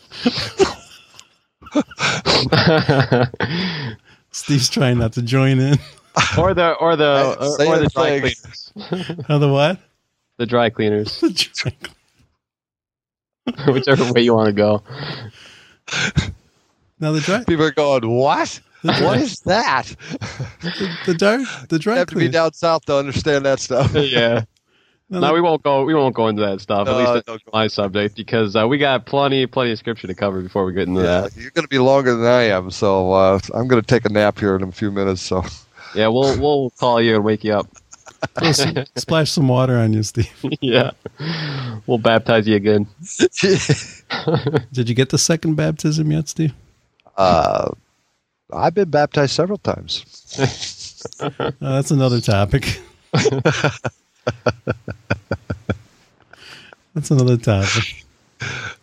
Steve's 4.31 4.69
trying 4.69 4.99
not 4.99 5.13
to 5.13 5.21
join 5.21 5.59
in. 5.59 5.77
or 6.37 6.53
the 6.53 6.73
or 6.79 6.95
the 6.95 7.35
Hey, 7.59 7.67
or, 7.67 7.75
or 7.75 7.77
the 7.79 7.83
the 7.83 7.89
dry 7.89 8.19
thing. 8.19 8.21
cleaners. 8.21 8.71
Oh, 9.29 9.39
the 9.39 9.47
what? 9.51 9.79
The 10.37 10.45
dry 10.45 10.69
cleaners, 10.69 11.19
The 11.21 11.49
dry- 11.53 11.73
whichever 13.73 14.11
way 14.13 14.21
you 14.21 14.35
want 14.35 14.47
to 14.47 14.53
go. 14.53 14.83
now 16.99 17.11
the 17.11 17.21
dry, 17.21 17.43
People 17.43 17.65
are 17.65 17.71
going, 17.71 18.07
what? 18.09 18.59
What 18.83 19.17
is 19.19 19.39
that? 19.41 19.95
the 21.07 21.15
dry, 21.17 21.43
the 21.69 21.79
dry. 21.79 21.95
You 21.95 21.95
dry 21.95 21.95
have 21.97 22.07
to 22.09 22.15
be 22.15 22.27
down 22.29 22.53
south 22.53 22.85
to 22.85 22.95
understand 22.97 23.45
that 23.45 23.59
stuff. 23.59 23.91
Yeah. 23.95 24.43
No, 25.09 25.19
No, 25.21 25.33
we 25.33 25.39
won't 25.41 25.63
go. 25.63 25.85
We 25.85 25.93
won't 25.93 26.13
go 26.15 26.27
into 26.27 26.41
that 26.41 26.59
stuff. 26.59 26.85
No, 26.85 26.91
At 26.93 26.97
least 27.13 27.25
don't 27.25 27.41
that's 27.41 27.53
my 27.53 27.67
subject 27.67 28.15
because 28.17 28.55
uh, 28.55 28.67
we 28.67 28.77
got 28.77 29.05
plenty, 29.05 29.45
plenty 29.45 29.71
of 29.71 29.79
scripture 29.79 30.07
to 30.07 30.13
cover 30.13 30.41
before 30.41 30.65
we 30.65 30.73
get 30.73 30.87
into 30.87 31.01
Yeah, 31.01 31.21
that. 31.21 31.35
you're 31.37 31.51
going 31.51 31.63
to 31.63 31.69
be 31.69 31.79
longer 31.79 32.13
than 32.15 32.25
I 32.27 32.43
am, 32.49 32.71
so 32.71 33.13
uh, 33.13 33.39
I'm 33.53 33.67
going 33.69 33.81
to 33.81 33.87
take 33.87 34.05
a 34.05 34.09
nap 34.09 34.37
here 34.37 34.55
in 34.55 34.63
a 34.63 34.71
few 34.71 34.91
minutes. 34.91 35.21
So 35.21 35.43
Yeah, 35.95 36.07
we'll 36.07 36.37
we'll 36.41 36.69
call 36.71 37.01
you 37.01 37.15
and 37.15 37.23
wake 37.23 37.43
you 37.45 37.53
up. 37.53 37.67
Throw 38.39 38.51
some- 38.51 38.83
splash 38.97 39.31
some 39.31 39.47
water 39.47 39.77
on 39.77 39.93
you, 39.93 40.03
Steve. 40.03 40.29
yeah, 40.59 40.91
we'll 41.85 41.99
baptize 41.99 42.45
you 42.47 42.55
again. 42.55 42.87
Did 44.73 44.89
you 44.89 44.95
get 44.95 45.09
the 45.09 45.17
second 45.17 45.55
baptism 45.55 46.11
yet, 46.11 46.27
Steve? 46.27 46.53
uh, 47.15 47.69
I've 48.51 48.73
been 48.73 48.89
baptized 48.89 49.31
several 49.33 49.57
times. 49.57 50.03
Uh, 51.19 51.51
that's 51.59 51.91
another 51.91 52.19
topic. 52.21 52.79
that's 56.93 57.11
another 57.11 57.37
topic. 57.37 58.05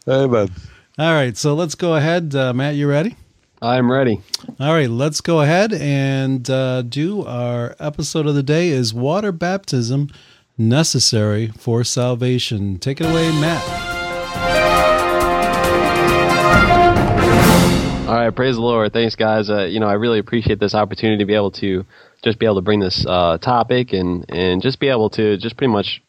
Amen. 0.07 0.49
All 0.99 1.13
right, 1.13 1.37
so 1.37 1.55
let's 1.55 1.75
go 1.75 1.97
ahead. 1.97 2.35
Uh, 2.35 2.53
Matt, 2.53 2.75
you 2.75 2.89
ready? 2.89 3.17
I'm 3.61 3.91
ready. 3.91 4.21
All 4.61 4.73
right, 4.73 4.91
let's 4.91 5.21
go 5.21 5.41
ahead 5.41 5.73
and 5.73 6.49
uh, 6.51 6.83
do 6.83 7.25
our 7.25 7.75
episode 7.81 8.27
of 8.27 8.35
the 8.35 8.43
day 8.43 8.69
is 8.69 8.93
water 8.93 9.33
baptism 9.33 10.11
necessary 10.59 11.49
for 11.59 11.83
salvation. 11.83 12.79
Take 12.79 13.01
it 13.01 13.07
away, 13.07 13.31
Matt. 13.41 13.95
All 18.07 18.15
right, 18.15 18.31
praise 18.31 18.57
the 18.57 18.61
Lord. 18.61 18.93
Thanks, 18.93 19.17
guys. 19.17 19.49
Uh, 19.49 19.65
you 19.65 19.81
know, 19.81 19.89
I 19.89 19.95
really 19.95 20.19
appreciate 20.19 20.61
this 20.61 20.75
opportunity 20.75 21.19
to 21.19 21.25
be 21.25 21.35
able 21.35 21.51
to 21.53 21.87
just 22.25 22.39
be 22.39 22.47
able 22.47 22.57
to 22.57 22.63
bring 22.63 22.81
this 22.81 23.05
uh, 23.07 23.39
topic 23.39 23.93
and 23.93 24.25
and 24.31 24.63
just 24.63 24.81
be 24.81 24.89
able 24.89 25.11
to 25.11 25.37
just 25.37 25.57
pretty 25.57 25.73
much 25.73 26.03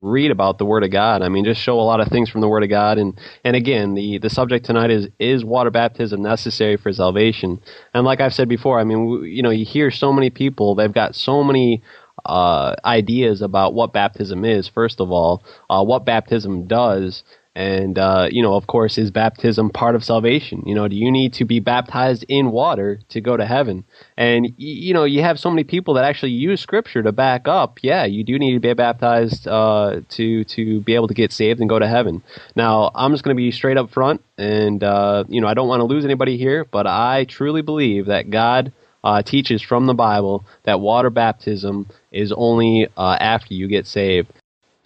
read 0.00 0.30
about 0.30 0.58
the 0.58 0.64
Word 0.64 0.82
of 0.84 0.90
God. 0.90 1.22
I 1.22 1.28
mean, 1.28 1.44
just 1.44 1.60
show 1.60 1.78
a 1.78 1.82
lot 1.82 2.00
of 2.00 2.08
things 2.08 2.28
from 2.28 2.40
the 2.40 2.48
Word 2.48 2.62
of 2.62 2.70
God. 2.70 2.98
And 2.98 3.18
and 3.44 3.56
again, 3.56 3.94
the 3.94 4.18
the 4.18 4.30
subject 4.30 4.64
tonight 4.64 4.90
is 4.90 5.08
is 5.18 5.44
water 5.44 5.70
baptism 5.70 6.22
necessary 6.22 6.76
for 6.76 6.92
salvation? 6.92 7.60
And 7.92 8.04
like 8.04 8.20
I've 8.20 8.34
said 8.34 8.48
before, 8.48 8.78
I 8.78 8.84
mean, 8.84 9.24
you 9.24 9.42
know, 9.42 9.50
you 9.50 9.64
hear 9.64 9.90
so 9.90 10.12
many 10.12 10.30
people 10.30 10.74
they've 10.74 10.92
got 10.92 11.14
so 11.14 11.42
many 11.42 11.82
uh, 12.24 12.74
ideas 12.84 13.42
about 13.42 13.74
what 13.74 13.92
baptism 13.92 14.44
is. 14.44 14.68
First 14.68 15.00
of 15.00 15.10
all, 15.10 15.42
uh, 15.68 15.84
what 15.84 16.04
baptism 16.04 16.66
does. 16.66 17.22
And, 17.54 17.98
uh, 17.98 18.28
you 18.30 18.42
know, 18.42 18.54
of 18.54 18.66
course, 18.66 18.96
is 18.96 19.10
baptism 19.10 19.68
part 19.68 19.94
of 19.94 20.02
salvation? 20.02 20.62
You 20.64 20.74
know, 20.74 20.88
do 20.88 20.96
you 20.96 21.10
need 21.10 21.34
to 21.34 21.44
be 21.44 21.60
baptized 21.60 22.24
in 22.28 22.50
water 22.50 23.00
to 23.10 23.20
go 23.20 23.36
to 23.36 23.44
heaven? 23.44 23.84
And, 24.16 24.54
you 24.56 24.94
know, 24.94 25.04
you 25.04 25.20
have 25.20 25.38
so 25.38 25.50
many 25.50 25.62
people 25.62 25.94
that 25.94 26.04
actually 26.04 26.32
use 26.32 26.62
scripture 26.62 27.02
to 27.02 27.12
back 27.12 27.46
up, 27.48 27.78
yeah, 27.82 28.04
you 28.06 28.24
do 28.24 28.38
need 28.38 28.54
to 28.54 28.60
be 28.60 28.72
baptized 28.72 29.46
uh, 29.46 30.00
to, 30.10 30.44
to 30.44 30.80
be 30.80 30.94
able 30.94 31.08
to 31.08 31.14
get 31.14 31.30
saved 31.30 31.60
and 31.60 31.68
go 31.68 31.78
to 31.78 31.86
heaven. 31.86 32.22
Now, 32.56 32.90
I'm 32.94 33.12
just 33.12 33.22
going 33.22 33.36
to 33.36 33.40
be 33.40 33.50
straight 33.50 33.76
up 33.76 33.90
front, 33.90 34.22
and, 34.38 34.82
uh, 34.82 35.24
you 35.28 35.42
know, 35.42 35.46
I 35.46 35.52
don't 35.52 35.68
want 35.68 35.80
to 35.80 35.84
lose 35.84 36.06
anybody 36.06 36.38
here, 36.38 36.64
but 36.64 36.86
I 36.86 37.26
truly 37.28 37.60
believe 37.60 38.06
that 38.06 38.30
God 38.30 38.72
uh, 39.04 39.20
teaches 39.20 39.60
from 39.60 39.84
the 39.84 39.94
Bible 39.94 40.44
that 40.62 40.80
water 40.80 41.10
baptism 41.10 41.86
is 42.12 42.32
only 42.32 42.88
uh, 42.96 43.16
after 43.20 43.52
you 43.52 43.68
get 43.68 43.86
saved. 43.86 44.32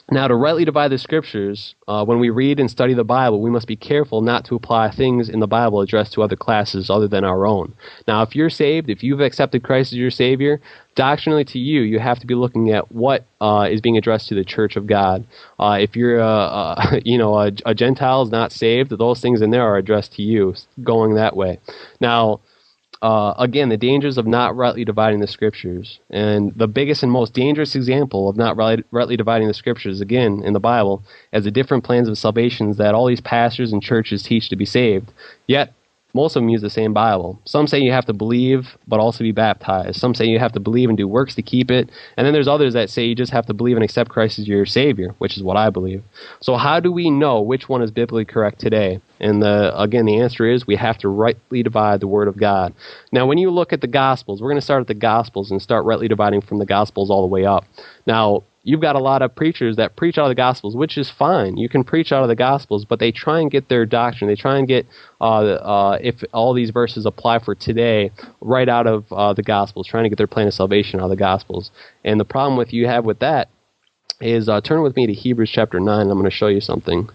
Now, 0.09 0.29
to 0.29 0.37
rightly 0.37 0.65
divide 0.65 0.93
the 0.93 0.99
scriptures, 0.99 1.75
uh, 1.89 2.05
when 2.05 2.21
we 2.21 2.31
read 2.31 2.61
and 2.61 2.71
study 2.71 2.95
the 2.95 3.03
Bible, 3.03 3.41
we 3.41 3.51
must 3.51 3.67
be 3.67 3.75
careful 3.75 4.21
not 4.21 4.45
to 4.45 4.55
apply 4.55 4.93
things 4.93 5.29
in 5.29 5.41
the 5.41 5.49
Bible 5.49 5.81
addressed 5.81 6.13
to 6.13 6.23
other 6.23 6.37
classes 6.37 6.89
other 6.89 7.09
than 7.09 7.25
our 7.25 7.45
own. 7.45 7.75
Now, 8.07 8.23
if 8.23 8.37
you're 8.37 8.49
saved, 8.49 8.89
if 8.89 9.03
you've 9.03 9.21
accepted 9.21 9.65
Christ 9.65 9.93
as 9.93 9.99
your 9.99 10.13
Savior, 10.13 10.61
doctrinally 10.95 11.45
to 11.47 11.59
you, 11.59 11.81
you 11.81 11.99
have 11.99 12.21
to 12.21 12.27
be 12.27 12.37
looking 12.37 12.71
at 12.71 12.93
what 12.93 13.25
uh, 13.41 13.67
is 13.69 13.81
being 13.81 13.99
addressed 13.99 14.29
to 14.29 14.37
the 14.37 14.45
Church 14.45 14.77
of 14.77 14.87
God. 14.87 15.27
Uh, 15.59 15.79
if 15.81 15.97
you're, 15.97 16.21
uh, 16.21 16.25
uh, 16.25 17.01
you 17.05 17.19
know, 17.19 17.37
a, 17.37 17.51
a 17.65 17.75
Gentile 17.75 18.23
is 18.23 18.31
not 18.31 18.53
saved, 18.53 18.97
those 18.97 19.21
things 19.21 19.43
in 19.43 19.51
there 19.51 19.65
are 19.65 19.77
addressed 19.77 20.13
to 20.13 20.23
you, 20.23 20.55
going 20.85 21.15
that 21.15 21.35
way. 21.35 21.59
Now, 22.01 22.41
uh, 23.03 23.35
again, 23.39 23.69
the 23.69 23.77
dangers 23.77 24.19
of 24.19 24.27
not 24.27 24.57
rightly 24.57 24.85
dividing 24.85 25.21
the 25.21 25.27
scriptures. 25.27 25.99
And 26.11 26.53
the 26.57 26.69
biggest 26.69 27.03
and 27.03 27.13
most 27.13 27.35
dangerous 27.35 27.75
example 27.75 28.29
of 28.29 28.37
not 28.37 28.57
right, 28.57 28.85
rightly 28.91 29.17
dividing 29.17 29.49
the 29.49 29.55
scriptures, 29.55 30.01
again, 30.01 30.43
in 30.45 30.53
the 30.53 30.61
Bible, 30.61 31.03
as 31.33 31.45
the 31.45 31.51
different 31.51 31.85
plans 31.85 32.09
of 32.09 32.19
salvations 32.19 32.79
that 32.79 32.95
all 32.95 33.07
these 33.07 33.21
pastors 33.21 33.73
and 33.73 33.83
churches 33.83 34.23
teach 34.23 34.49
to 34.49 34.57
be 34.57 34.65
saved. 34.65 35.13
Yet, 35.47 35.73
most 36.17 36.35
of 36.35 36.43
them 36.43 36.49
use 36.49 36.63
the 36.63 36.71
same 36.71 36.95
Bible. 36.95 37.39
Some 37.45 37.67
say 37.67 37.79
you 37.79 37.93
have 37.93 38.07
to 38.07 38.15
believe, 38.15 38.77
but 38.89 38.99
also 38.99 39.23
be 39.23 39.33
baptized. 39.33 40.01
Some 40.01 40.15
say 40.15 40.25
you 40.25 40.39
have 40.39 40.53
to 40.53 40.61
believe 40.61 40.89
and 40.89 40.97
do 40.97 41.07
works 41.07 41.35
to 41.35 41.43
keep 41.43 41.71
it. 41.71 41.91
And 42.17 42.27
then 42.27 42.33
there's 42.33 42.49
others 42.49 42.73
that 42.73 42.89
say 42.89 43.05
you 43.05 43.15
just 43.15 43.33
have 43.33 43.45
to 43.47 43.55
believe 43.55 43.77
and 43.77 43.85
accept 43.85 44.11
Christ 44.11 44.39
as 44.39 44.49
your 44.49 44.65
Savior, 44.65 45.15
which 45.19 45.37
is 45.37 45.43
what 45.43 45.59
I 45.59 45.69
believe. 45.69 46.03
So, 46.41 46.57
how 46.57 46.81
do 46.81 46.91
we 46.91 47.11
know 47.11 47.43
which 47.43 47.69
one 47.69 47.83
is 47.83 47.91
biblically 47.91 48.25
correct 48.25 48.59
today? 48.59 49.01
And 49.21 49.43
the, 49.43 49.79
again, 49.79 50.07
the 50.07 50.21
answer 50.21 50.51
is 50.51 50.67
we 50.67 50.77
have 50.77 50.99
to 50.99 51.09
rightly 51.09 51.63
divide 51.63 52.01
the 52.01 52.09
Word 52.09 52.29
of 52.29 52.37
God. 52.39 52.75
Now, 53.13 53.27
when 53.27 53.39
you 53.39 53.51
look 53.51 53.73
at 53.73 53.83
the 53.83 53.87
Gospels, 53.87 54.41
we're 54.41 54.51
going 54.51 54.61
to 54.61 54.65
start 54.65 54.81
at 54.81 54.89
the 54.89 54.95
Gospels 54.95 55.51
and 55.51 55.61
start 55.61 55.85
rightly 55.85 56.09
dividing 56.09 56.41
from 56.41 56.59
the 56.59 56.67
Gospels 56.67 57.11
all 57.11 57.23
the 57.23 57.33
way 57.33 57.45
up. 57.45 57.65
Now, 58.07 58.43
you've 58.67 58.81
got 58.81 58.97
a 58.97 59.01
lot 59.01 59.23
of 59.23 59.33
preachers 59.33 59.77
that 59.77 59.95
preach 59.95 60.19
out 60.19 60.25
of 60.25 60.29
the 60.29 60.35
Gospels, 60.35 60.75
which 60.75 60.99
is 60.99 61.09
fine. 61.09 61.57
You 61.57 61.69
can 61.69 61.85
preach 61.85 62.11
out 62.11 62.25
of 62.25 62.29
the 62.29 62.35
Gospels, 62.35 62.85
but 62.85 62.99
they 62.99 63.13
try 63.13 63.39
and 63.39 63.49
get 63.49 63.69
their 63.69 63.87
doctrine. 63.87 64.29
They 64.29 64.35
try 64.35 64.59
and 64.59 64.67
get 64.67 64.87
uh, 65.21 65.25
uh, 65.25 65.99
if 66.03 66.25
all 66.33 66.53
these 66.53 66.71
verses 66.71 67.07
apply 67.07 67.39
for 67.39 67.55
today 67.55 68.11
right 68.41 68.69
out 68.69 68.89
of 68.89 69.05
uh, 69.13 69.33
the 69.35 69.45
Gospels, 69.45 69.87
trying 69.87 70.03
to 70.03 70.09
get 70.09 70.19
their 70.19 70.27
plan 70.27 70.49
of 70.49 70.55
salvation 70.55 70.99
out 70.99 71.05
of 71.05 71.11
the 71.11 71.17
Gospels. 71.17 71.71
And 72.05 72.19
the 72.19 72.25
problem 72.25 72.59
with 72.59 72.73
you 72.73 72.89
have 72.89 73.05
with 73.05 73.21
that 73.21 73.49
is 74.21 74.49
uh, 74.49 74.61
turn 74.61 74.83
with 74.83 74.97
me 74.97 75.07
to 75.07 75.13
Hebrews 75.13 75.51
chapter 75.53 75.79
nine. 75.79 76.11
I'm 76.11 76.19
going 76.19 76.25
to 76.25 76.31
show 76.37 76.49
you 76.49 76.61
something. 76.61 77.09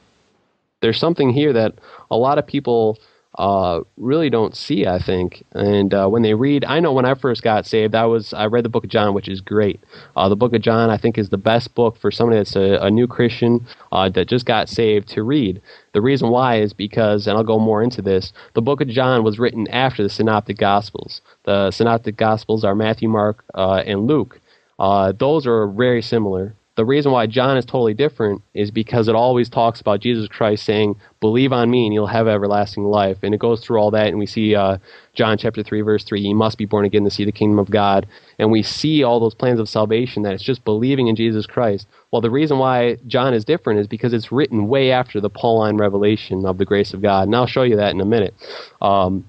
There's 0.82 1.00
something 1.00 1.34
here 1.34 1.52
that 1.52 1.74
a 2.10 2.16
lot 2.16 2.38
of 2.38 2.48
people 2.48 2.98
uh, 3.38 3.80
really 3.96 4.30
don't 4.30 4.56
see, 4.56 4.86
I 4.86 5.00
think. 5.00 5.44
And 5.54 5.94
uh, 5.94 6.08
when 6.08 6.22
they 6.22 6.34
read, 6.34 6.66
I 6.66 6.80
know 6.82 6.92
when 6.92 7.06
I 7.06 7.14
first 7.14 7.44
got 7.44 7.66
saved, 7.66 7.96
I 7.96 8.06
was 8.06 8.34
I 8.34 8.46
read 8.46 8.66
the 8.66 8.70
Book 8.70 8.84
of 8.84 8.90
John, 8.90 9.14
which 9.14 9.30
is 9.30 9.40
great. 9.40 9.80
Uh, 10.16 10.28
the 10.28 10.36
Book 10.36 10.54
of 10.54 10.62
John, 10.62 10.90
I 10.90 10.98
think, 10.98 11.18
is 11.18 11.30
the 11.30 11.38
best 11.38 11.74
book 11.74 11.98
for 11.98 12.12
somebody 12.12 12.40
that's 12.40 12.56
a, 12.56 12.78
a 12.82 12.92
new 12.92 13.08
Christian 13.08 13.66
uh, 13.92 14.10
that 14.10 14.28
just 14.28 14.46
got 14.46 14.68
saved 14.68 15.08
to 15.10 15.24
read. 15.24 15.62
The 15.94 16.02
reason 16.02 16.30
why 16.30 16.60
is 16.60 16.74
because, 16.74 17.26
and 17.26 17.38
I'll 17.38 17.44
go 17.44 17.60
more 17.60 17.82
into 17.82 18.02
this, 18.02 18.34
the 18.54 18.62
Book 18.62 18.82
of 18.82 18.90
John 18.90 19.24
was 19.24 19.40
written 19.40 19.68
after 19.70 20.04
the 20.04 20.10
Synoptic 20.10 20.58
Gospels. 20.58 21.22
The 21.46 21.72
Synoptic 21.72 22.18
Gospels 22.18 22.66
are 22.66 22.76
Matthew, 22.76 23.08
Mark, 23.08 23.46
uh, 23.54 23.84
and 23.86 24.08
Luke. 24.08 24.42
Uh, 24.78 25.14
those 25.18 25.48
are 25.48 25.68
very 25.68 26.02
similar 26.02 26.56
the 26.76 26.86
reason 26.86 27.12
why 27.12 27.28
John 27.28 27.58
is 27.58 27.66
totally 27.66 27.94
different 27.94 28.42
is 28.54 28.72
because 28.72 29.10
it 29.10 29.16
always 29.16 29.50
talks 29.50 29.82
about 29.82 30.00
Jesus 30.00 30.30
Christ 30.30 30.64
saying, 30.64 30.96
"Believe 31.20 31.52
on 31.52 31.70
me, 31.70 31.86
and 31.86 31.94
you'll 31.94 32.08
have 32.08 32.28
everlasting 32.28 32.86
life." 32.86 33.18
And 33.24 33.34
it 33.34 33.40
goes 33.40 33.62
through 33.62 33.78
all 33.78 33.92
that, 33.92 34.08
and 34.08 34.18
we 34.18 34.26
see 34.26 34.56
uh, 34.56 34.78
John 35.14 35.38
chapter 35.38 35.64
three, 35.64 35.82
verse 35.82 36.06
three: 36.06 36.22
"You 36.22 36.34
must 36.34 36.58
be 36.58 36.66
born 36.66 36.86
again 36.86 37.04
to 37.04 37.10
see 37.10 37.26
the 37.26 37.32
kingdom 37.34 37.60
of 37.60 37.70
God." 37.70 38.08
And 38.40 38.52
we 38.52 38.64
see 38.64 39.04
all 39.04 39.20
those 39.20 39.36
plans 39.36 39.60
of 39.60 39.68
salvation 39.68 40.24
that 40.24 40.34
it's 40.34 40.44
just 40.44 40.64
believing 40.64 41.08
in 41.08 41.18
Jesus 41.18 41.46
Christ. 41.46 41.88
Well, 42.12 42.22
the 42.22 42.32
reason 42.32 42.58
why 42.58 42.98
John 43.06 43.34
is 43.34 43.44
different 43.44 43.82
is 43.82 43.88
because 43.88 44.14
it's 44.14 44.32
written 44.32 44.70
way 44.70 44.92
after 44.92 45.20
the 45.20 45.30
Pauline 45.30 45.76
revelation 45.76 46.46
of 46.46 46.58
the 46.58 46.66
grace 46.66 46.94
of 46.94 47.02
God, 47.02 47.28
and 47.28 47.36
I'll 47.36 47.48
show 47.48 47.64
you 47.64 47.76
that 47.76 47.94
in 47.94 48.00
a 48.00 48.06
minute. 48.06 48.34
Um, 48.82 49.26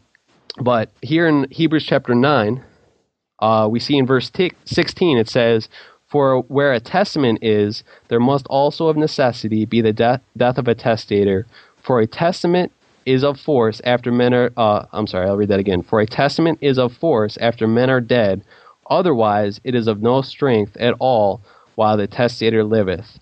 but 0.61 0.91
here 1.01 1.27
in 1.27 1.49
Hebrews 1.51 1.87
chapter 1.87 2.15
nine, 2.15 2.63
uh, 3.41 3.67
we 3.69 3.81
see 3.81 3.99
in 3.99 4.07
verse 4.07 4.31
t- 4.31 4.53
16 4.65 5.19
it 5.19 5.29
says 5.29 5.69
for 6.13 6.43
where 6.43 6.75
a 6.75 6.79
testament 6.79 7.39
is, 7.41 7.83
there 8.09 8.21
must 8.21 8.47
also 8.49 8.89
of 8.89 8.99
necessity 8.99 9.65
be 9.65 9.81
the 9.81 9.95
death, 9.95 10.21
death 10.37 10.59
of 10.59 10.69
a 10.69 10.75
testator. 10.75 11.47
For 11.81 12.01
a 12.01 12.07
testament 12.07 12.71
is 13.07 13.25
of 13.25 13.41
force 13.41 13.81
after 13.85 14.13
men 14.13 14.35
are. 14.35 14.51
Uh, 14.55 14.85
I'm 14.93 15.07
sorry, 15.07 15.27
I'll 15.27 15.39
read 15.39 15.49
that 15.49 15.59
again. 15.59 15.83
For 15.83 16.01
a 16.03 16.07
testament 16.07 16.59
is 16.61 16.79
of 16.79 16.93
force 16.93 17.39
after 17.39 17.67
men 17.67 17.89
are 17.89 18.01
dead. 18.03 18.45
Otherwise, 18.91 19.59
it 19.65 19.75
is 19.75 19.89
of 19.89 20.03
no 20.03 20.21
strength 20.21 20.77
at 20.77 20.95
all 20.99 21.41
while 21.77 21.97
the 21.97 22.07
testator 22.07 22.63
liveth. 22.63 23.19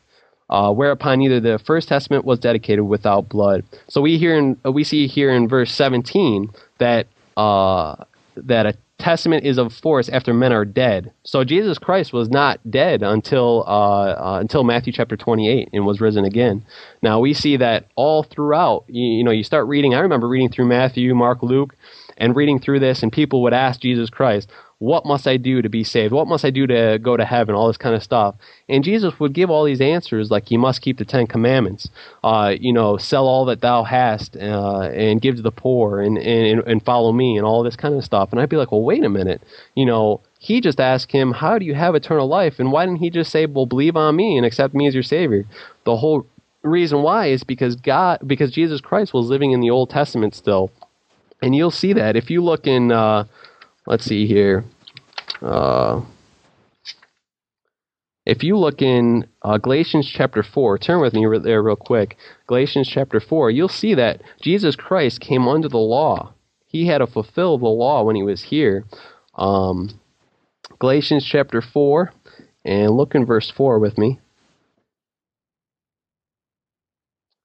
Uh, 0.51 0.73
whereupon 0.73 1.21
neither 1.21 1.39
the 1.39 1.61
first 1.61 1.89
testament 1.89 2.25
was 2.25 2.41
dedicated 2.41 2.85
without 2.85 3.29
blood. 3.29 3.63
So 3.87 4.01
we 4.01 4.19
hear 4.19 4.37
in, 4.37 4.59
we 4.65 4.83
see 4.83 5.07
here 5.07 5.31
in 5.31 5.47
verse 5.47 5.73
17 5.73 6.51
that 6.79 7.07
uh, 7.37 7.95
that 8.35 8.67
a 8.67 8.75
testament 9.01 9.45
is 9.45 9.59
of 9.59 9.73
force 9.73 10.09
after 10.09 10.33
men 10.33 10.53
are 10.53 10.65
dead. 10.65 11.13
So 11.25 11.45
Jesus 11.45 11.79
Christ 11.79 12.13
was 12.13 12.29
not 12.29 12.61
dead 12.71 13.03
until 13.03 13.65
uh, 13.67 14.11
uh, 14.13 14.39
until 14.41 14.65
Matthew 14.65 14.93
chapter 14.93 15.17
28 15.17 15.71
and 15.73 15.87
was 15.87 16.01
risen 16.01 16.25
again. 16.25 16.65
Now 17.03 17.19
we 17.21 17.35
see 17.35 17.57
that 17.57 17.87
all 17.97 18.23
throughout. 18.23 18.85
You, 18.89 19.05
you 19.05 19.25
know, 19.25 19.31
you 19.31 19.43
start 19.43 19.67
reading. 19.67 19.95
I 19.95 20.01
remember 20.01 20.29
reading 20.29 20.51
through 20.51 20.67
Matthew, 20.67 21.15
Mark, 21.15 21.43
Luke, 21.43 21.75
and 22.17 22.37
reading 22.37 22.61
through 22.61 22.81
this, 22.81 23.03
and 23.03 23.13
people 23.13 23.43
would 23.43 23.55
ask 23.55 23.81
Jesus 23.81 24.11
Christ, 24.11 24.51
what 24.81 25.05
must 25.05 25.29
I 25.29 25.37
do 25.37 25.61
to 25.61 25.69
be 25.69 25.85
saved? 25.85 26.11
What 26.11 26.27
must 26.27 26.43
I 26.43 26.49
do 26.49 26.67
to 26.67 26.99
go 27.01 27.15
to 27.15 27.25
heaven? 27.25 27.55
All 27.55 27.67
this 27.67 27.77
kind 27.77 27.95
of 27.95 28.03
stuff. 28.03 28.35
And 28.67 28.83
Jesus 28.83 29.21
would 29.21 29.35
give 29.35 29.51
all 29.51 29.65
these 29.65 29.81
answers 29.81 30.31
like, 30.31 30.51
you 30.51 30.59
must 30.59 30.81
keep 30.81 30.97
the 30.97 31.05
Ten 31.05 31.27
Commandments, 31.27 31.91
uh, 32.25 32.55
you 32.59 32.73
know, 32.73 32.97
sell 32.97 33.27
all 33.27 33.45
that 33.45 33.61
thou 33.61 33.85
hast 33.85 34.39
uh, 34.39 34.89
and 34.95 35.21
give 35.21 35.37
to 35.37 35.43
the 35.43 35.53
poor 35.53 36.01
and, 36.01 36.17
and, 36.17 36.61
and 36.61 36.83
follow 36.83 37.13
me 37.13 37.37
and 37.37 37.45
all 37.45 37.63
this 37.63 37.77
kind 37.77 37.95
of 37.95 38.03
stuff. 38.05 38.31
And 38.33 38.41
I'd 38.41 38.49
be 38.49 38.57
like, 38.57 38.73
well, 38.73 38.83
wait 38.83 39.05
a 39.05 39.11
minute. 39.11 39.43
You 39.75 39.85
know, 39.85 40.23
he 40.39 40.63
just 40.63 40.81
asked 40.81 41.13
him, 41.13 41.33
how 41.33 41.59
do 41.59 41.67
you 41.67 41.75
have 41.75 41.95
eternal 41.95 42.27
life? 42.27 42.59
And 42.59 42.73
why 42.73 42.87
didn't 42.87 43.01
he 43.01 43.11
just 43.11 43.31
say, 43.31 43.45
well, 43.45 43.67
believe 43.67 43.97
on 43.97 44.17
me 44.17 44.39
and 44.39 44.47
accept 44.47 44.73
me 44.73 44.87
as 44.87 44.95
your 44.95 45.03
Savior? 45.03 45.45
The 45.85 45.99
whole 45.99 46.27
reason 46.63 47.03
why 47.03 47.27
is 47.27 47.45
because 47.45 47.77
God, 47.77 48.21
because 48.27 48.51
Jesus 48.51 48.81
Christ 48.81 49.13
was 49.13 49.27
living 49.27 49.53
in 49.53 49.61
the 49.61 49.69
Old 49.69 49.91
Testament 49.91 50.35
still. 50.35 50.71
And 51.43 51.55
you'll 51.55 51.71
see 51.71 51.93
that 51.93 52.17
if 52.17 52.31
you 52.31 52.43
look 52.43 52.67
in, 52.67 52.93
uh, 52.93 53.25
let's 53.87 54.05
see 54.05 54.27
here. 54.27 54.65
Uh, 55.43 56.03
if 58.27 58.43
you 58.45 58.57
look 58.57 58.83
in 58.83 59.27
uh, 59.43 59.59
Galatians 59.59 60.09
chapter 60.09 60.43
4, 60.43 60.79
turn 60.79 61.01
with 61.01 61.15
me 61.15 61.27
there 61.43 61.63
real 61.63 61.77
quick. 61.77 62.17
Galatians 62.47 62.89
chapter 62.89 63.19
4, 63.19 63.51
you'll 63.51 63.69
see 63.69 63.95
that 63.95 64.23
Jesus 64.41 64.77
Christ 64.77 65.21
came 65.21 65.49
under 65.49 65.69
the 65.69 65.79
law. 65.79 66.35
He 66.67 66.87
had 66.87 66.99
to 66.99 67.07
fulfill 67.07 67.59
the 67.59 67.67
law 67.67 68.05
when 68.05 68.17
he 68.17 68.23
was 68.23 68.43
here. 68.45 68.85
Um, 69.35 69.99
Galatians 70.79 71.25
chapter 71.25 71.61
4, 71.61 72.13
and 72.65 72.93
look 72.93 73.15
in 73.15 73.25
verse 73.27 73.51
4 73.51 73.79
with 73.79 73.99
me. 73.99 74.21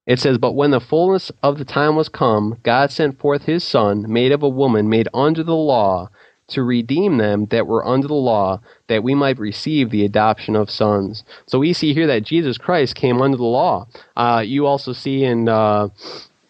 It 0.06 0.20
says, 0.20 0.38
But 0.38 0.54
when 0.54 0.72
the 0.72 0.80
fullness 0.80 1.32
of 1.42 1.58
the 1.58 1.66
time 1.66 1.96
was 1.96 2.10
come, 2.10 2.60
God 2.64 2.92
sent 2.92 3.20
forth 3.20 3.46
his 3.46 3.64
Son, 3.64 4.06
made 4.08 4.32
of 4.32 4.44
a 4.44 4.50
woman, 4.50 4.88
made 4.88 5.08
under 5.14 5.42
the 5.42 5.56
law, 5.56 6.10
to 6.48 6.64
redeem 6.64 7.18
them 7.18 7.48
that 7.48 7.68
were 7.68 7.86
under 7.86 8.08
the 8.08 8.14
law, 8.14 8.62
that 8.88 9.04
we 9.04 9.16
might 9.16 9.40
receive 9.40 9.90
the 9.90 10.06
adoption 10.06 10.56
of 10.56 10.70
sons. 10.70 11.24
So 11.48 11.60
we 11.60 11.74
see 11.74 11.94
here 11.94 12.08
that 12.08 12.24
Jesus 12.24 12.58
Christ 12.58 12.96
came 12.96 13.22
under 13.22 13.38
the 13.38 13.44
law. 13.44 13.88
Uh, 14.16 14.44
you 14.46 14.66
also 14.66 14.94
see 14.94 15.24
in. 15.24 15.50
Uh, 15.50 15.90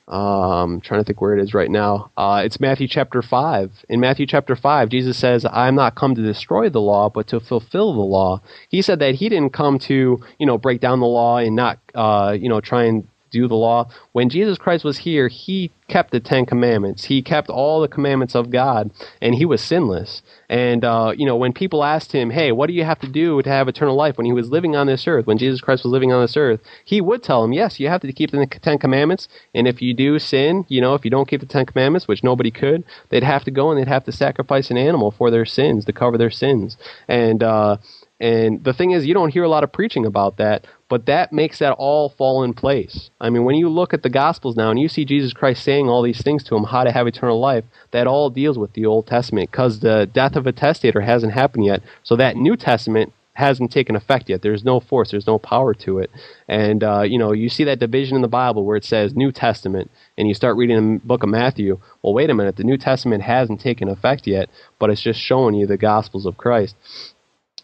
um, 0.08 0.82
trying 0.82 1.02
to 1.02 1.04
think 1.04 1.20
where 1.20 1.36
it 1.36 1.41
is 1.41 1.54
right 1.54 1.72
now. 1.72 2.12
Uh, 2.16 2.43
it's 2.46 2.60
Matthew 2.60 2.88
chapter 2.88 3.22
5. 3.24 3.86
In 3.89 4.00
Matthew 4.00 4.28
chapter 4.28 4.56
5, 4.56 4.89
Jesus 4.89 5.18
says, 5.18 5.46
I 5.46 5.68
am 5.68 5.76
not 5.76 5.96
come 5.96 6.14
to 6.14 6.22
destroy 6.22 6.70
the 6.70 6.82
law, 6.82 7.10
but 7.10 7.28
to 7.30 7.39
fulfill 7.39 7.93
the 7.93 8.02
law. 8.02 8.41
He 8.70 8.82
said 8.84 9.00
that 9.00 9.16
he 9.16 9.30
didn't 9.30 9.54
come 9.54 9.80
to, 9.80 10.20
you 10.38 10.46
know, 10.46 10.60
break 10.60 10.80
down 10.80 11.00
the 11.00 11.08
law 11.08 11.38
and 11.38 11.56
not, 11.56 11.80
uh, 11.96 12.38
you 12.39 12.50
know, 12.50 12.62
try 12.62 12.84
and 12.84 13.08
do 13.36 13.48
the 13.48 13.56
law. 13.56 13.90
When 14.14 14.30
Jesus 14.30 14.58
Christ 14.58 14.84
was 14.84 15.00
here, 15.00 15.28
he 15.28 15.72
kept 15.88 16.12
the 16.12 16.20
Ten 16.20 16.46
Commandments. 16.46 17.06
He 17.06 17.22
kept 17.22 17.50
all 17.50 17.82
the 17.82 17.88
commandments 17.88 18.36
of 18.36 18.50
God, 18.50 18.92
and 19.22 19.36
he 19.36 19.46
was 19.46 19.62
sinless. 19.62 20.22
And 20.50 20.84
uh, 20.84 21.14
you 21.16 21.26
know, 21.26 21.36
when 21.36 21.54
people 21.54 21.84
asked 21.84 22.12
him, 22.12 22.30
"Hey, 22.30 22.52
what 22.52 22.68
do 22.68 22.74
you 22.74 22.84
have 22.84 23.00
to 23.00 23.08
do 23.08 23.42
to 23.42 23.50
have 23.50 23.68
eternal 23.68 23.96
life?" 23.96 24.18
When 24.18 24.26
he 24.26 24.34
was 24.34 24.50
living 24.50 24.76
on 24.76 24.88
this 24.88 25.08
earth, 25.08 25.28
when 25.28 25.38
Jesus 25.38 25.62
Christ 25.62 25.84
was 25.84 25.92
living 25.92 26.12
on 26.14 26.22
this 26.22 26.38
earth, 26.38 26.62
he 26.84 27.02
would 27.02 27.22
tell 27.22 27.42
them, 27.42 27.54
"Yes, 27.54 27.80
you 27.80 27.90
have 27.90 28.02
to 28.02 28.14
keep 28.14 28.32
the 28.32 28.48
Ten 28.62 28.78
Commandments. 28.80 29.28
And 29.54 29.68
if 29.68 29.82
you 29.82 29.94
do 29.94 30.18
sin, 30.18 30.66
you 30.70 30.82
know, 30.82 30.96
if 30.96 31.04
you 31.06 31.12
don't 31.12 31.28
keep 31.28 31.42
the 31.42 31.54
Ten 31.56 31.66
Commandments, 31.66 32.08
which 32.08 32.24
nobody 32.24 32.52
could, 32.52 32.84
they'd 33.10 33.24
have 33.24 33.44
to 33.44 33.52
go 33.52 33.70
and 33.70 33.78
they'd 33.78 33.88
have 33.88 34.06
to 34.06 34.12
sacrifice 34.12 34.72
an 34.72 34.78
animal 34.78 35.12
for 35.12 35.30
their 35.30 35.46
sins 35.46 35.86
to 35.86 35.94
cover 35.94 36.18
their 36.18 36.32
sins." 36.32 36.78
And 37.08 37.44
uh, 37.44 37.78
and 38.20 38.64
the 38.64 38.74
thing 38.74 38.92
is, 38.92 39.06
you 39.06 39.14
don't 39.14 39.34
hear 39.34 39.44
a 39.44 39.50
lot 39.50 39.66
of 39.66 39.74
preaching 39.74 40.06
about 40.06 40.38
that, 40.38 40.66
but 40.88 41.06
that 41.08 41.34
makes 41.34 41.60
that 41.60 41.74
all 41.74 42.10
fall 42.10 42.44
in 42.44 42.54
place. 42.54 43.10
I 43.20 43.30
mean, 43.30 43.44
when 43.44 43.56
you 43.56 43.70
look 43.70 43.94
at 43.94 44.04
the 44.04 44.10
Gospels 44.10 44.56
now 44.56 44.70
and 44.70 44.80
you 44.80 44.88
see 44.88 45.06
Jesus 45.06 45.34
Christ 45.34 45.64
saying 45.64 45.90
all 45.90 46.04
these 46.04 46.22
things 46.22 46.44
to 46.46 46.56
him, 46.56 46.64
how 46.64 46.84
to 46.84 46.92
have 46.92 47.08
eternal 47.08 47.40
life, 47.40 47.64
that 47.92 48.08
all 48.08 48.30
deals 48.30 48.58
with 48.58 48.74
the 48.74 48.86
Old 48.86 49.08
Testament 49.08 49.50
because 49.52 49.80
the 49.80 50.10
death 50.12 50.36
of 50.36 50.46
a 50.46 50.52
testator 50.52 51.02
hasn't 51.02 51.34
happened 51.34 51.66
yet. 51.66 51.82
So 52.04 52.16
that 52.18 52.36
New 52.36 52.56
Testament 52.56 53.14
hasn't 53.34 53.72
taken 53.72 53.96
effect 53.96 54.30
yet. 54.30 54.42
There's 54.42 54.64
no 54.64 54.80
force, 54.80 55.12
there's 55.12 55.28
no 55.28 55.38
power 55.38 55.74
to 55.74 56.00
it. 56.00 56.10
And, 56.48 56.84
uh, 56.84 57.02
you 57.02 57.20
know, 57.20 57.34
you 57.34 57.50
see 57.50 57.66
that 57.66 57.80
division 57.80 58.16
in 58.16 58.22
the 58.22 58.28
Bible 58.28 58.64
where 58.64 58.78
it 58.78 58.86
says 58.86 59.14
New 59.14 59.32
Testament, 59.32 59.92
and 60.18 60.28
you 60.28 60.34
start 60.34 60.56
reading 60.56 61.00
the 61.00 61.00
book 61.06 61.22
of 61.22 61.30
Matthew. 61.30 61.80
Well, 62.02 62.14
wait 62.14 62.30
a 62.30 62.34
minute, 62.34 62.56
the 62.56 62.64
New 62.64 62.78
Testament 62.78 63.24
hasn't 63.24 63.60
taken 63.60 63.90
effect 63.90 64.26
yet, 64.26 64.50
but 64.80 64.90
it's 64.90 65.02
just 65.02 65.20
showing 65.20 65.56
you 65.56 65.68
the 65.68 65.78
Gospels 65.78 66.26
of 66.26 66.38
Christ. 66.38 66.76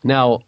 Now, 0.03 0.41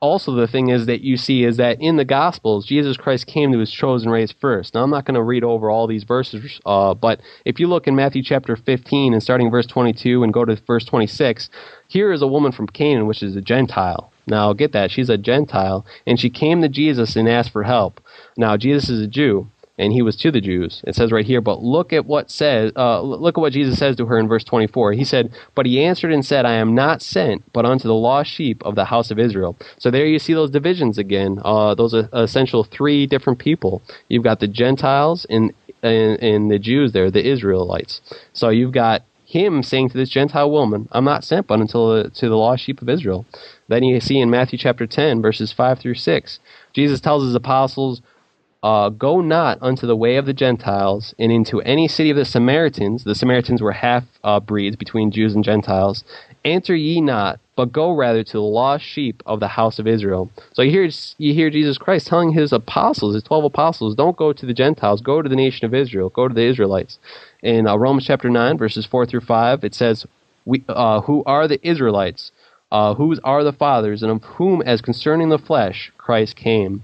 also 0.00 0.34
the 0.34 0.46
thing 0.46 0.68
is 0.68 0.86
that 0.86 1.00
you 1.00 1.16
see 1.16 1.44
is 1.44 1.56
that 1.56 1.80
in 1.80 1.96
the 1.96 2.04
Gospels, 2.04 2.66
Jesus 2.66 2.96
Christ 2.96 3.26
came 3.26 3.52
to 3.52 3.58
his 3.58 3.70
chosen 3.70 4.10
race 4.10 4.32
first. 4.32 4.74
Now, 4.74 4.82
I'm 4.82 4.90
not 4.90 5.04
going 5.04 5.14
to 5.14 5.22
read 5.22 5.44
over 5.44 5.70
all 5.70 5.86
these 5.86 6.04
verses, 6.04 6.60
uh, 6.66 6.94
but 6.94 7.20
if 7.44 7.58
you 7.58 7.66
look 7.66 7.86
in 7.86 7.96
Matthew 7.96 8.22
chapter 8.22 8.56
15 8.56 9.14
and 9.14 9.22
starting 9.22 9.50
verse 9.50 9.66
22 9.66 10.22
and 10.22 10.32
go 10.32 10.44
to 10.44 10.56
verse 10.66 10.84
26, 10.84 11.48
here 11.88 12.12
is 12.12 12.22
a 12.22 12.26
woman 12.26 12.52
from 12.52 12.66
Canaan, 12.66 13.06
which 13.06 13.22
is 13.22 13.36
a 13.36 13.40
Gentile. 13.40 14.12
Now, 14.26 14.52
get 14.52 14.72
that. 14.72 14.90
She's 14.90 15.08
a 15.08 15.16
Gentile, 15.16 15.86
and 16.06 16.18
she 16.18 16.30
came 16.30 16.60
to 16.62 16.68
Jesus 16.68 17.16
and 17.16 17.28
asked 17.28 17.52
for 17.52 17.62
help. 17.62 18.00
Now, 18.36 18.56
Jesus 18.56 18.88
is 18.90 19.00
a 19.00 19.06
Jew 19.06 19.48
and 19.78 19.92
he 19.92 20.02
was 20.02 20.16
to 20.16 20.30
the 20.30 20.40
Jews. 20.40 20.82
It 20.86 20.94
says 20.94 21.12
right 21.12 21.26
here, 21.26 21.40
but 21.40 21.62
look 21.62 21.92
at 21.92 22.06
what 22.06 22.30
says, 22.30 22.72
uh, 22.76 23.00
look 23.02 23.36
at 23.36 23.40
what 23.40 23.52
Jesus 23.52 23.78
says 23.78 23.96
to 23.96 24.06
her 24.06 24.18
in 24.18 24.28
verse 24.28 24.44
24. 24.44 24.92
He 24.92 25.04
said, 25.04 25.32
but 25.54 25.66
he 25.66 25.82
answered 25.84 26.12
and 26.12 26.24
said, 26.24 26.46
I 26.46 26.54
am 26.54 26.74
not 26.74 27.02
sent, 27.02 27.52
but 27.52 27.66
unto 27.66 27.86
the 27.86 27.94
lost 27.94 28.30
sheep 28.30 28.62
of 28.64 28.74
the 28.74 28.86
house 28.86 29.10
of 29.10 29.18
Israel. 29.18 29.56
So 29.78 29.90
there 29.90 30.06
you 30.06 30.18
see 30.18 30.32
those 30.32 30.50
divisions 30.50 30.98
again. 30.98 31.38
Uh, 31.44 31.74
those 31.74 31.94
are 31.94 32.08
essential 32.12 32.64
three 32.64 33.06
different 33.06 33.38
people. 33.38 33.82
You've 34.08 34.24
got 34.24 34.40
the 34.40 34.48
Gentiles 34.48 35.26
and, 35.28 35.52
and, 35.82 36.22
and 36.22 36.50
the 36.50 36.58
Jews 36.58 36.92
there, 36.92 37.10
the 37.10 37.26
Israelites. 37.26 38.00
So 38.32 38.48
you've 38.48 38.72
got 38.72 39.02
him 39.26 39.62
saying 39.62 39.90
to 39.90 39.98
this 39.98 40.08
Gentile 40.08 40.50
woman, 40.50 40.88
I'm 40.92 41.04
not 41.04 41.24
sent 41.24 41.48
but 41.48 41.60
until 41.60 41.94
the, 41.94 42.10
to 42.10 42.28
the 42.28 42.36
lost 42.36 42.62
sheep 42.64 42.80
of 42.80 42.88
Israel. 42.88 43.26
Then 43.68 43.82
you 43.82 44.00
see 44.00 44.20
in 44.20 44.30
Matthew 44.30 44.58
chapter 44.58 44.86
10, 44.86 45.20
verses 45.20 45.52
5 45.52 45.80
through 45.80 45.96
6, 45.96 46.38
Jesus 46.72 47.00
tells 47.00 47.24
his 47.24 47.34
apostles, 47.34 48.00
uh, 48.66 48.88
Go 48.88 49.20
not 49.20 49.58
unto 49.62 49.86
the 49.86 49.94
way 49.94 50.16
of 50.16 50.26
the 50.26 50.32
Gentiles, 50.32 51.14
and 51.20 51.30
into 51.30 51.60
any 51.60 51.86
city 51.86 52.10
of 52.10 52.16
the 52.16 52.24
Samaritans. 52.24 53.04
The 53.04 53.14
Samaritans 53.14 53.62
were 53.62 53.70
half 53.70 54.02
uh, 54.24 54.40
breeds 54.40 54.74
between 54.74 55.12
Jews 55.12 55.36
and 55.36 55.44
Gentiles. 55.44 56.02
Enter 56.44 56.74
ye 56.74 57.00
not, 57.00 57.38
but 57.54 57.70
go 57.70 57.92
rather 57.92 58.24
to 58.24 58.32
the 58.32 58.40
lost 58.40 58.84
sheep 58.84 59.22
of 59.24 59.38
the 59.38 59.46
house 59.46 59.78
of 59.78 59.86
Israel. 59.86 60.32
So 60.52 60.62
you 60.62 60.72
hear, 60.72 60.90
you 61.16 61.32
hear 61.32 61.48
Jesus 61.48 61.78
Christ 61.78 62.08
telling 62.08 62.32
his 62.32 62.52
apostles, 62.52 63.14
his 63.14 63.22
12 63.22 63.44
apostles, 63.44 63.94
don't 63.94 64.16
go 64.16 64.32
to 64.32 64.46
the 64.46 64.52
Gentiles, 64.52 65.00
go 65.00 65.22
to 65.22 65.28
the 65.28 65.36
nation 65.36 65.64
of 65.64 65.72
Israel, 65.72 66.08
go 66.08 66.26
to 66.26 66.34
the 66.34 66.48
Israelites. 66.48 66.98
In 67.44 67.68
uh, 67.68 67.76
Romans 67.76 68.04
chapter 68.04 68.28
9, 68.28 68.58
verses 68.58 68.84
4 68.84 69.06
through 69.06 69.20
5, 69.20 69.62
it 69.62 69.76
says, 69.76 70.06
we, 70.44 70.64
uh, 70.68 71.02
Who 71.02 71.22
are 71.24 71.46
the 71.46 71.64
Israelites? 71.64 72.32
Uh, 72.72 72.94
whose 72.94 73.20
are 73.20 73.44
the 73.44 73.52
fathers, 73.52 74.02
and 74.02 74.10
of 74.10 74.24
whom, 74.24 74.60
as 74.62 74.80
concerning 74.80 75.28
the 75.28 75.38
flesh, 75.38 75.92
Christ 75.98 76.34
came 76.34 76.82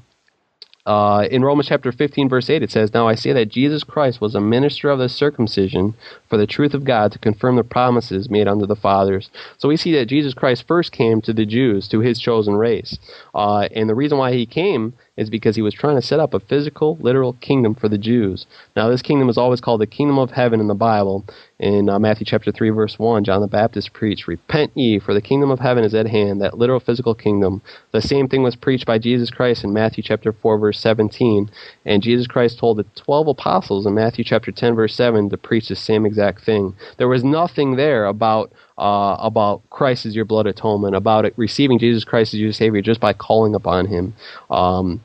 uh, 0.85 1.29
in 1.31 1.45
Romans 1.45 1.69
chapter 1.69 1.93
15, 1.93 2.29
verse 2.29 2.51
8, 2.51 2.61
it 2.61 2.71
says, 2.71 2.93
Now 2.93 3.07
I 3.07 3.15
say 3.15 3.33
that 3.33 3.49
Jesus 3.49 3.85
Christ 3.85 4.21
was 4.21 4.35
a 4.35 4.41
minister 4.41 4.91
of 4.91 4.99
the 4.99 5.09
circumcision 5.09 5.95
for 6.29 6.37
the 6.37 6.47
truth 6.47 6.75
of 6.75 6.85
God 6.85 7.13
to 7.13 7.21
confirm 7.21 7.55
the 7.55 7.63
promises 7.63 8.29
made 8.29 8.49
unto 8.49 8.67
the 8.67 8.75
fathers. 8.75 9.31
So 9.59 9.69
we 9.69 9.77
see 9.77 9.93
that 9.93 10.07
Jesus 10.07 10.35
Christ 10.35 10.67
first 10.67 10.91
came 10.91 11.21
to 11.23 11.33
the 11.33 11.47
Jews, 11.47 11.87
to 11.89 12.01
his 12.01 12.19
chosen 12.19 12.57
race. 12.57 12.99
Uh, 13.33 13.69
and 13.71 13.89
the 13.89 13.95
reason 13.95 14.19
why 14.19 14.33
he 14.33 14.45
came 14.45 14.95
is 15.17 15.31
because 15.31 15.55
he 15.55 15.63
was 15.63 15.75
trying 15.75 15.95
to 15.95 16.03
set 16.03 16.19
up 16.19 16.35
a 16.35 16.41
physical, 16.41 16.97
literal 17.01 17.35
kingdom 17.35 17.77
for 17.77 17.89
the 17.89 17.99
Jews. 17.99 18.47
Now, 18.75 18.89
this 18.89 19.03
kingdom 19.03 19.29
is 19.29 19.39
always 19.39 19.61
called 19.61 19.81
the 19.81 19.87
kingdom 19.87 20.19
of 20.19 20.33
heaven 20.33 20.59
in 20.59 20.67
the 20.67 20.75
Bible. 20.75 21.25
In 21.63 21.89
uh, 21.89 22.01
Matthew 22.01 22.27
chapter 22.27 22.51
3, 22.51 22.71
verse 22.71 22.99
1, 22.99 23.23
John 23.23 23.41
the 23.41 23.47
Baptist 23.47 23.93
preached, 23.93 24.27
Repent 24.27 24.73
ye, 24.75 24.99
for 24.99 25.15
the 25.15 25.21
kingdom 25.21 25.49
of 25.49 25.61
heaven 25.61 25.85
is 25.85 25.95
at 25.95 26.09
hand, 26.09 26.41
that 26.41 26.59
literal 26.59 26.81
physical 26.81 27.15
kingdom. 27.15 27.63
The 27.93 28.03
same 28.03 28.27
thing 28.27 28.43
was 28.43 28.57
preached 28.57 28.85
by 28.85 28.99
Jesus 28.99 29.31
Christ 29.31 29.63
in 29.63 29.73
Matthew 29.73 30.03
chapter 30.03 30.33
4, 30.33 30.59
verse 30.59 30.81
17. 30.81 31.49
And 31.85 32.03
Jesus 32.03 32.27
Christ 32.27 32.59
told 32.59 32.79
the 32.79 32.87
12 32.97 33.29
apostles 33.29 33.87
in 33.87 33.95
Matthew 33.95 34.25
chapter 34.25 34.51
10, 34.51 34.75
verse 34.75 34.97
7 34.97 35.31
to 35.31 35.37
preach 35.37 35.69
the 35.69 35.77
same 35.77 36.05
exact 36.05 36.45
thing. 36.45 36.75
There 36.97 37.07
was 37.07 37.23
nothing 37.23 37.77
there 37.77 38.07
about 38.07 38.51
uh, 38.77 39.17
about 39.21 39.63
Christ 39.71 40.05
as 40.05 40.17
your 40.17 40.25
blood 40.25 40.49
atonement, 40.49 40.97
about 40.97 41.27
it, 41.27 41.35
receiving 41.37 41.79
Jesus 41.79 42.03
Christ 42.03 42.35
as 42.35 42.41
your 42.41 42.53
Savior 42.53 42.83
just 42.83 42.99
by 42.99 43.13
calling 43.13 43.55
upon 43.55 43.87
Him. 43.87 44.15
Um, 44.51 45.05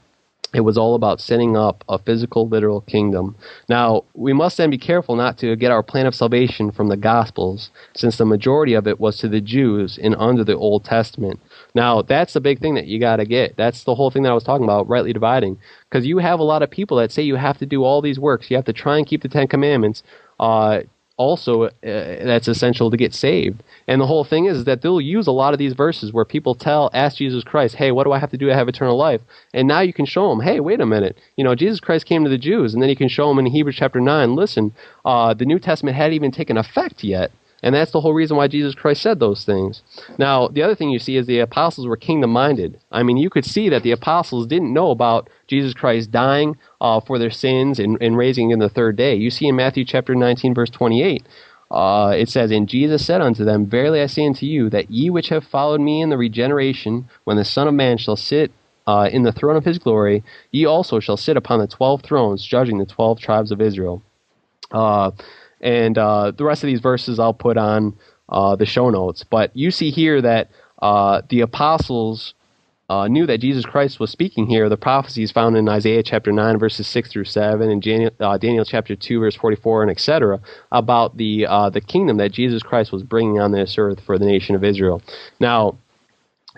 it 0.58 0.62
was 0.62 0.78
all 0.78 0.96
about 0.96 1.22
setting 1.22 1.56
up 1.56 1.84
a 1.88 2.00
physical, 2.00 2.48
literal 2.48 2.82
kingdom. 2.82 3.36
Now, 3.70 4.04
we 4.16 4.34
must 4.34 4.58
then 4.58 4.72
be 4.72 4.78
careful 4.78 5.16
not 5.16 5.38
to 5.38 5.56
get 5.56 5.72
our 5.72 5.84
plan 5.84 6.08
of 6.08 6.16
salvation 6.16 6.72
from 6.72 6.88
the 6.90 6.98
Gospels, 6.98 7.70
since 7.96 8.18
the 8.18 8.26
majority 8.26 8.74
of 8.74 8.88
it 8.88 9.00
was 9.00 9.18
to 9.18 9.28
the 9.28 9.40
Jews 9.40 10.00
and 10.02 10.16
under 10.18 10.44
the 10.44 10.58
Old 10.58 10.84
Testament. 10.84 11.40
Now, 11.76 12.02
that's 12.02 12.34
the 12.34 12.42
big 12.42 12.60
thing 12.60 12.74
that 12.74 12.88
you 12.88 13.00
got 13.00 13.18
to 13.18 13.26
get. 13.26 13.56
That's 13.56 13.84
the 13.84 13.94
whole 13.94 14.10
thing 14.10 14.24
that 14.24 14.32
I 14.32 14.34
was 14.34 14.44
talking 14.44 14.64
about, 14.64 14.90
rightly 14.90 15.14
dividing. 15.14 15.60
Because 15.90 16.08
you 16.08 16.18
have 16.18 16.40
a 16.40 16.44
lot 16.44 16.64
of 16.64 16.72
people 16.72 16.98
that 16.98 17.12
say 17.12 17.22
you 17.22 17.36
have 17.36 17.60
to 17.60 17.66
do 17.68 17.84
all 17.84 18.02
these 18.02 18.20
works, 18.20 18.50
you 18.50 18.56
have 18.58 18.66
to 18.66 18.74
try 18.74 18.98
and 18.98 19.06
keep 19.06 19.22
the 19.22 19.30
Ten 19.30 19.48
Commandments. 19.48 20.02
Uh, 20.40 20.82
also 21.18 21.64
uh, 21.64 21.72
that's 21.82 22.48
essential 22.48 22.90
to 22.90 22.98
get 22.98 23.14
saved. 23.14 23.64
And 23.88 24.00
the 24.00 24.06
whole 24.06 24.24
thing 24.24 24.46
is 24.46 24.64
that 24.66 24.82
they'll 24.82 25.02
use 25.02 25.28
a 25.28 25.32
lot 25.32 25.54
of 25.54 25.60
these 25.60 25.74
verses 25.74 26.14
where 26.14 26.26
people 26.26 26.56
tell, 26.56 26.90
ask 26.94 27.18
Jesus 27.18 27.44
Christ, 27.44 27.76
hey, 27.76 27.92
what 27.92 28.06
do 28.06 28.12
I 28.12 28.20
have 28.20 28.32
to 28.32 28.38
do 28.38 28.48
to 28.48 28.54
have 28.54 28.70
eternal 28.70 28.98
life? 28.98 29.22
And 29.54 29.68
now 29.68 29.82
you 29.82 29.94
can 29.94 30.06
show 30.06 30.30
them, 30.30 30.42
hey, 30.42 30.60
wait 30.60 30.80
a 30.80 30.86
minute. 30.86 31.18
You 31.36 31.44
know, 31.44 31.56
Jesus 31.56 31.80
Christ 31.80 32.06
came 32.06 32.24
to 32.24 32.30
the 32.30 32.38
Jews, 32.38 32.74
and 32.74 32.82
then 32.82 32.90
you 32.90 32.96
can 32.96 33.10
show 33.10 33.28
them 33.28 33.40
in 33.40 33.48
Hebrews 33.48 33.76
chapter 33.76 34.00
9, 34.00 34.36
listen, 34.36 34.74
uh, 35.06 35.34
the 35.34 35.46
New 35.46 35.60
Testament 35.60 35.98
hadn't 35.98 36.14
even 36.14 36.32
taken 36.32 36.58
effect 36.58 37.04
yet. 37.04 37.32
And 37.64 37.74
that's 37.74 37.92
the 37.92 38.02
whole 38.02 38.14
reason 38.14 38.38
why 38.38 38.48
Jesus 38.48 38.76
Christ 38.76 39.02
said 39.02 39.20
those 39.20 39.44
things. 39.44 39.82
Now, 40.18 40.48
the 40.48 40.62
other 40.62 40.76
thing 40.76 40.90
you 40.90 41.00
see 41.00 41.18
is 41.18 41.26
the 41.26 41.40
apostles 41.40 41.88
were 41.88 41.98
kingdom 41.98 42.30
minded. 42.30 42.80
I 42.92 43.04
mean, 43.04 43.18
you 43.18 43.30
could 43.30 43.46
see 43.46 43.70
that 43.70 43.84
the 43.84 43.92
apostles 43.92 44.48
didn't 44.48 44.74
know 44.74 44.92
about 44.92 45.30
Jesus 45.48 45.74
Christ 45.74 46.12
dying 46.12 46.58
uh, 46.80 47.00
for 47.00 47.18
their 47.18 47.32
sins 47.32 47.80
and, 47.80 47.98
and 48.02 48.18
raising 48.18 48.52
in 48.52 48.60
the 48.60 48.70
third 48.70 48.96
day. 48.96 49.16
You 49.16 49.32
see 49.32 49.48
in 49.48 49.56
Matthew 49.56 49.86
chapter 49.86 50.14
19, 50.14 50.54
verse 50.54 50.70
28, 50.70 51.26
uh, 51.72 52.14
it 52.16 52.30
says, 52.30 52.52
And 52.52 52.70
Jesus 52.70 53.06
said 53.06 53.22
unto 53.22 53.44
them, 53.44 53.66
Verily 53.66 54.02
I 54.02 54.06
say 54.06 54.26
unto 54.26 54.46
you, 54.46 54.70
that 54.70 54.92
ye 54.92 55.10
which 55.10 55.30
have 55.30 55.44
followed 55.44 55.82
me 55.82 56.02
in 56.02 56.10
the 56.10 56.18
regeneration, 56.18 57.10
when 57.24 57.38
the 57.38 57.46
Son 57.46 57.68
of 57.68 57.74
Man 57.74 57.98
shall 57.98 58.16
sit 58.16 58.52
uh, 58.86 59.10
in 59.12 59.24
the 59.24 59.34
throne 59.34 59.58
of 59.58 59.66
his 59.66 59.80
glory, 59.80 60.24
ye 60.52 60.66
also 60.66 61.00
shall 61.00 61.18
sit 61.18 61.36
upon 61.36 61.60
the 61.60 61.68
twelve 61.68 62.04
thrones, 62.04 62.46
judging 62.46 62.78
the 62.78 62.86
twelve 62.86 63.20
tribes 63.20 63.52
of 63.52 63.62
Israel. 63.62 64.02
Uh, 64.72 65.12
and 65.62 65.98
uh, 65.98 66.32
the 66.32 66.44
rest 66.44 66.64
of 66.64 66.68
these 66.68 66.82
verses 66.82 67.20
I'll 67.20 67.34
put 67.34 67.58
on 67.58 67.98
uh, 68.30 68.56
the 68.56 68.66
show 68.66 68.90
notes. 68.90 69.24
But 69.24 69.56
you 69.56 69.72
see 69.72 69.92
here 69.92 70.22
that 70.22 70.50
uh, 70.82 71.22
the 71.30 71.42
apostles 71.42 72.34
uh, 72.90 73.08
knew 73.08 73.26
that 73.26 73.40
Jesus 73.40 73.66
Christ 73.66 74.00
was 74.00 74.12
speaking 74.12 74.48
here. 74.48 74.70
The 74.70 74.78
prophecies 74.78 75.32
found 75.32 75.58
in 75.58 75.68
Isaiah 75.68 76.04
chapter 76.04 76.32
9, 76.32 76.58
verses 76.58 76.88
6 76.88 77.12
through 77.12 77.26
7, 77.26 77.70
and 77.70 77.82
Daniel, 77.82 78.12
uh, 78.20 78.38
Daniel 78.38 78.64
chapter 78.64 78.96
2, 78.96 79.20
verse 79.20 79.36
44, 79.36 79.84
and 79.84 79.92
etc., 79.92 80.40
about 80.72 81.18
the, 81.18 81.46
uh, 81.48 81.70
the 81.70 81.82
kingdom 81.82 82.18
that 82.18 82.32
Jesus 82.32 82.64
Christ 82.64 82.92
was 82.94 83.04
bringing 83.04 83.40
on 83.40 83.52
this 83.52 83.78
earth 83.78 84.00
for 84.06 84.18
the 84.18 84.26
nation 84.26 84.56
of 84.56 84.64
Israel. 84.64 85.02
Now, 85.40 85.78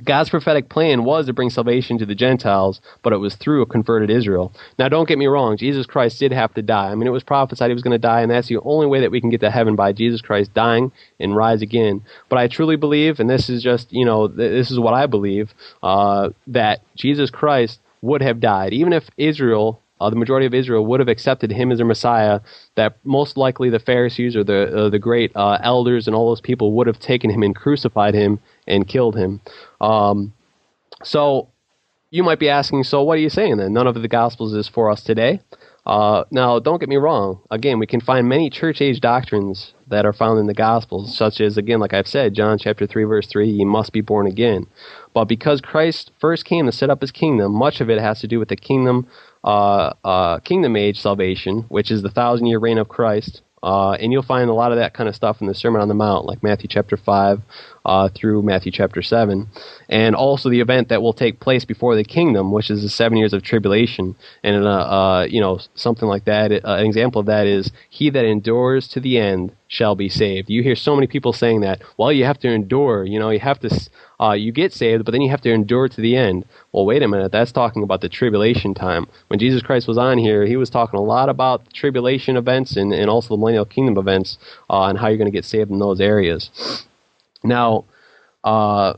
God's 0.03 0.29
prophetic 0.29 0.69
plan 0.69 1.03
was 1.03 1.25
to 1.25 1.33
bring 1.33 1.49
salvation 1.49 1.97
to 1.97 2.05
the 2.05 2.15
Gentiles, 2.15 2.81
but 3.03 3.13
it 3.13 3.17
was 3.17 3.35
through 3.35 3.61
a 3.61 3.65
converted 3.65 4.09
Israel. 4.09 4.53
Now, 4.77 4.89
don't 4.89 5.07
get 5.07 5.17
me 5.17 5.27
wrong, 5.27 5.57
Jesus 5.57 5.85
Christ 5.85 6.19
did 6.19 6.31
have 6.31 6.53
to 6.53 6.61
die. 6.61 6.91
I 6.91 6.95
mean, 6.95 7.07
it 7.07 7.11
was 7.11 7.23
prophesied 7.23 7.69
he 7.69 7.73
was 7.73 7.83
going 7.83 7.91
to 7.91 7.97
die, 7.99 8.21
and 8.21 8.31
that's 8.31 8.47
the 8.47 8.59
only 8.61 8.87
way 8.87 9.01
that 9.01 9.11
we 9.11 9.21
can 9.21 9.29
get 9.29 9.41
to 9.41 9.51
heaven 9.51 9.75
by 9.75 9.91
Jesus 9.93 10.21
Christ 10.21 10.53
dying 10.53 10.91
and 11.19 11.35
rise 11.35 11.61
again. 11.61 12.03
But 12.29 12.39
I 12.39 12.47
truly 12.47 12.75
believe, 12.75 13.19
and 13.19 13.29
this 13.29 13.49
is 13.49 13.63
just, 13.63 13.91
you 13.91 14.05
know, 14.05 14.27
this 14.27 14.71
is 14.71 14.79
what 14.79 14.93
I 14.93 15.05
believe, 15.05 15.53
uh, 15.83 16.29
that 16.47 16.81
Jesus 16.95 17.29
Christ 17.29 17.79
would 18.01 18.21
have 18.21 18.39
died. 18.39 18.73
Even 18.73 18.93
if 18.93 19.09
Israel 19.17 19.81
uh, 19.99 20.09
the 20.09 20.15
majority 20.15 20.45
of 20.45 20.53
Israel 20.53 20.85
would 20.85 20.99
have 20.99 21.09
accepted 21.09 21.51
him 21.51 21.71
as 21.71 21.79
their 21.79 21.85
Messiah, 21.85 22.39
that 22.75 22.97
most 23.03 23.37
likely 23.37 23.69
the 23.69 23.79
Pharisees 23.79 24.35
or 24.35 24.43
the 24.43 24.85
uh, 24.85 24.89
the 24.89 24.99
great 24.99 25.31
uh, 25.35 25.57
elders 25.61 26.07
and 26.07 26.15
all 26.15 26.29
those 26.29 26.41
people 26.41 26.71
would 26.73 26.87
have 26.87 26.99
taken 26.99 27.29
him 27.29 27.43
and 27.43 27.55
crucified 27.55 28.13
him 28.13 28.39
and 28.69 28.87
killed 28.87 29.15
him. 29.15 29.41
Um, 29.81 30.33
so 31.03 31.49
you 32.11 32.23
might 32.23 32.39
be 32.39 32.49
asking, 32.49 32.83
so 32.83 33.03
what 33.03 33.17
are 33.17 33.21
you 33.21 33.29
saying 33.29 33.57
then? 33.57 33.73
None 33.73 33.87
of 33.87 34.01
the 34.01 34.07
Gospels 34.07 34.53
is 34.53 34.67
for 34.67 34.89
us 34.89 35.03
today. 35.03 35.41
Uh, 35.85 36.23
now, 36.29 36.59
don't 36.59 36.79
get 36.79 36.89
me 36.89 36.97
wrong. 36.97 37.39
Again, 37.49 37.79
we 37.79 37.87
can 37.87 38.01
find 38.01 38.27
many 38.27 38.49
church 38.49 38.81
age 38.81 38.99
doctrines 38.99 39.73
that 39.87 40.05
are 40.05 40.13
found 40.13 40.39
in 40.39 40.45
the 40.45 40.53
Gospels, 40.53 41.17
such 41.17 41.41
as, 41.41 41.57
again, 41.57 41.79
like 41.79 41.93
I've 41.93 42.07
said, 42.07 42.35
John 42.35 42.59
chapter 42.59 42.85
3, 42.85 43.05
verse 43.05 43.27
3, 43.27 43.49
you 43.49 43.65
must 43.65 43.91
be 43.91 44.01
born 44.01 44.27
again. 44.27 44.67
But 45.13 45.25
because 45.25 45.61
Christ 45.61 46.11
first 46.19 46.45
came 46.45 46.65
to 46.67 46.71
set 46.71 46.91
up 46.91 47.01
his 47.01 47.11
kingdom, 47.11 47.53
much 47.53 47.81
of 47.81 47.89
it 47.89 47.99
has 47.99 48.19
to 48.19 48.27
do 48.27 48.37
with 48.37 48.49
the 48.49 48.55
kingdom, 48.55 49.07
uh, 49.43 49.93
uh, 50.03 50.39
kingdom 50.39 50.75
age 50.75 50.99
salvation, 50.99 51.65
which 51.69 51.89
is 51.89 52.03
the 52.03 52.11
thousand 52.11 52.47
year 52.47 52.59
reign 52.59 52.77
of 52.77 52.89
Christ. 52.89 53.41
Uh, 53.61 53.91
and 53.91 54.11
you'll 54.11 54.23
find 54.23 54.49
a 54.49 54.53
lot 54.53 54.71
of 54.71 54.77
that 54.77 54.93
kind 54.93 55.09
of 55.09 55.15
stuff 55.15 55.41
in 55.41 55.47
the 55.47 55.53
Sermon 55.53 55.81
on 55.81 55.87
the 55.87 55.93
Mount, 55.93 56.25
like 56.25 56.41
Matthew 56.41 56.67
chapter 56.67 56.95
5 56.95 57.41
uh, 57.85 58.09
through 58.09 58.41
Matthew 58.41 58.71
chapter 58.71 59.01
7. 59.01 59.47
And 59.89 60.15
also 60.15 60.49
the 60.49 60.61
event 60.61 60.89
that 60.89 61.01
will 61.01 61.13
take 61.13 61.39
place 61.39 61.65
before 61.65 61.95
the 61.95 62.03
kingdom, 62.03 62.51
which 62.51 62.69
is 62.69 62.81
the 62.81 62.89
seven 62.89 63.17
years 63.17 63.33
of 63.33 63.43
tribulation. 63.43 64.15
And, 64.43 64.63
uh, 64.65 64.69
uh 64.69 65.27
you 65.29 65.41
know, 65.41 65.59
something 65.75 66.07
like 66.07 66.25
that. 66.25 66.51
Uh, 66.51 66.75
an 66.75 66.85
example 66.85 67.19
of 67.19 67.27
that 67.27 67.47
is, 67.47 67.71
He 67.89 68.09
that 68.09 68.25
endures 68.25 68.87
to 68.89 68.99
the 68.99 69.17
end 69.17 69.53
shall 69.67 69.95
be 69.95 70.09
saved. 70.09 70.49
You 70.49 70.63
hear 70.63 70.75
so 70.75 70.95
many 70.95 71.07
people 71.07 71.33
saying 71.33 71.61
that. 71.61 71.81
Well, 71.97 72.11
you 72.11 72.25
have 72.25 72.39
to 72.39 72.49
endure. 72.49 73.05
You 73.05 73.19
know, 73.19 73.29
you 73.29 73.39
have 73.39 73.59
to 73.59 73.89
uh, 74.21 74.33
you 74.33 74.51
get 74.51 74.73
saved, 74.73 75.05
but 75.05 75.11
then 75.11 75.21
you 75.21 75.29
have 75.29 75.41
to 75.41 75.51
endure 75.51 75.87
to 75.87 76.01
the 76.01 76.15
end. 76.15 76.45
Well, 76.71 76.85
wait 76.85 77.01
a 77.01 77.07
minute. 77.07 77.31
That's 77.31 77.51
talking 77.51 77.83
about 77.83 78.01
the 78.01 78.09
tribulation 78.09 78.73
time. 78.73 79.07
When 79.27 79.39
Jesus 79.39 79.61
Christ 79.61 79.87
was 79.87 79.97
on 79.97 80.17
here, 80.17 80.45
he 80.45 80.57
was 80.57 80.69
talking 80.69 80.99
a 80.99 81.03
lot 81.03 81.29
about 81.29 81.65
the 81.65 81.71
tribulation 81.71 82.35
events 82.35 82.75
and, 82.75 82.93
and 82.93 83.09
also 83.09 83.29
the 83.29 83.37
millennial 83.37 83.65
kingdom 83.65 83.97
events 83.97 84.37
uh, 84.69 84.83
and 84.83 84.97
how 84.97 85.07
you're 85.07 85.17
going 85.17 85.31
to 85.31 85.37
get 85.37 85.45
saved 85.45 85.71
in 85.71 85.79
those 85.79 86.01
areas. 86.01 86.85
Now, 87.43 87.85
uh, 88.43 88.93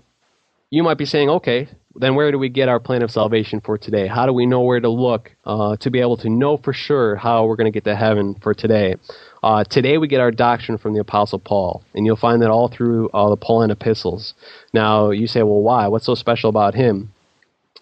you 0.69 0.83
might 0.83 0.97
be 0.97 1.05
saying, 1.05 1.29
okay, 1.29 1.67
then 1.95 2.15
where 2.15 2.31
do 2.31 2.39
we 2.39 2.49
get 2.49 2.69
our 2.69 2.79
plan 2.79 3.01
of 3.01 3.11
salvation 3.11 3.59
for 3.61 3.77
today? 3.77 4.07
How 4.07 4.25
do 4.25 4.33
we 4.33 4.45
know 4.45 4.61
where 4.61 4.79
to 4.79 4.89
look 4.89 5.35
uh, 5.45 5.75
to 5.77 5.91
be 5.91 5.99
able 5.99 6.17
to 6.17 6.29
know 6.29 6.57
for 6.57 6.73
sure 6.73 7.15
how 7.15 7.45
we're 7.45 7.57
going 7.57 7.71
to 7.71 7.75
get 7.75 7.83
to 7.83 7.95
heaven 7.95 8.35
for 8.41 8.53
today? 8.53 8.95
Uh, 9.43 9.63
today 9.63 9.97
we 9.97 10.07
get 10.07 10.21
our 10.21 10.29
doctrine 10.31 10.77
from 10.77 10.93
the 10.93 10.99
Apostle 10.99 11.39
Paul, 11.39 11.83
and 11.95 12.05
you'll 12.05 12.15
find 12.15 12.41
that 12.41 12.51
all 12.51 12.67
through 12.67 13.09
uh, 13.09 13.29
the 13.29 13.37
Pauline 13.37 13.71
epistles. 13.71 14.35
Now 14.71 15.09
you 15.09 15.25
say, 15.25 15.41
well, 15.41 15.61
why? 15.61 15.87
What's 15.87 16.05
so 16.05 16.13
special 16.13 16.49
about 16.49 16.75
him? 16.75 17.11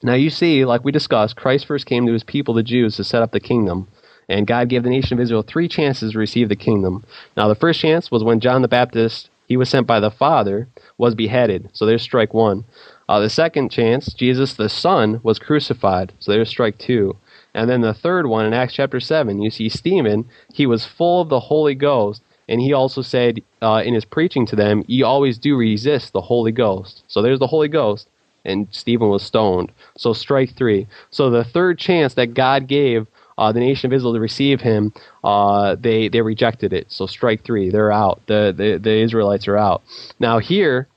Now 0.01 0.13
you 0.13 0.29
see, 0.29 0.63
like 0.63 0.85
we 0.85 0.93
discussed, 0.93 1.35
Christ 1.35 1.65
first 1.65 1.85
came 1.85 2.05
to 2.05 2.13
his 2.13 2.23
people, 2.23 2.53
the 2.53 2.63
Jews, 2.63 2.95
to 2.95 3.03
set 3.03 3.21
up 3.21 3.31
the 3.31 3.41
kingdom. 3.41 3.89
And 4.29 4.47
God 4.47 4.69
gave 4.69 4.83
the 4.83 4.89
nation 4.89 5.17
of 5.17 5.21
Israel 5.21 5.41
three 5.41 5.67
chances 5.67 6.13
to 6.13 6.17
receive 6.19 6.47
the 6.47 6.55
kingdom. 6.55 7.03
Now, 7.35 7.49
the 7.49 7.55
first 7.55 7.81
chance 7.81 8.09
was 8.09 8.23
when 8.23 8.39
John 8.39 8.61
the 8.61 8.67
Baptist, 8.69 9.29
he 9.47 9.57
was 9.57 9.67
sent 9.67 9.85
by 9.85 9.99
the 9.99 10.11
Father, 10.11 10.69
was 10.97 11.15
beheaded. 11.15 11.69
So 11.73 11.85
there's 11.85 12.03
strike 12.03 12.33
one. 12.33 12.63
Uh, 13.09 13.19
the 13.19 13.29
second 13.29 13.69
chance, 13.69 14.13
Jesus 14.13 14.53
the 14.53 14.69
Son 14.69 15.19
was 15.23 15.39
crucified. 15.39 16.13
So 16.19 16.31
there's 16.31 16.47
strike 16.47 16.77
two. 16.77 17.17
And 17.59 17.69
then 17.69 17.81
the 17.81 17.93
third 17.93 18.25
one 18.27 18.45
in 18.45 18.53
Acts 18.53 18.73
chapter 18.73 19.01
7, 19.01 19.41
you 19.41 19.51
see 19.51 19.67
Stephen, 19.67 20.23
he 20.53 20.65
was 20.65 20.85
full 20.85 21.21
of 21.21 21.27
the 21.27 21.41
Holy 21.41 21.75
Ghost. 21.75 22.21
And 22.47 22.61
he 22.61 22.71
also 22.71 23.01
said 23.01 23.41
uh, 23.61 23.83
in 23.85 23.93
his 23.93 24.05
preaching 24.05 24.45
to 24.45 24.55
them, 24.55 24.85
You 24.87 25.05
always 25.05 25.37
do 25.37 25.57
resist 25.57 26.13
the 26.13 26.21
Holy 26.21 26.53
Ghost. 26.53 27.03
So 27.09 27.21
there's 27.21 27.39
the 27.39 27.47
Holy 27.47 27.67
Ghost. 27.67 28.07
And 28.45 28.69
Stephen 28.71 29.09
was 29.09 29.23
stoned. 29.23 29.73
So 29.97 30.13
strike 30.13 30.55
three. 30.55 30.87
So 31.11 31.29
the 31.29 31.43
third 31.43 31.77
chance 31.77 32.13
that 32.13 32.33
God 32.33 32.67
gave 32.67 33.07
uh, 33.37 33.51
the 33.51 33.59
nation 33.59 33.87
of 33.87 33.93
Israel 33.93 34.13
to 34.13 34.21
receive 34.21 34.61
him, 34.61 34.93
uh, 35.25 35.75
they 35.77 36.07
they 36.07 36.21
rejected 36.21 36.71
it. 36.71 36.89
So 36.89 37.07
strike 37.07 37.43
three, 37.43 37.69
they're 37.69 37.91
out. 37.91 38.21
The, 38.27 38.53
the 38.55 38.77
the 38.77 39.01
Israelites 39.01 39.49
are 39.49 39.57
out. 39.57 39.81
Now 40.17 40.39
here 40.39 40.87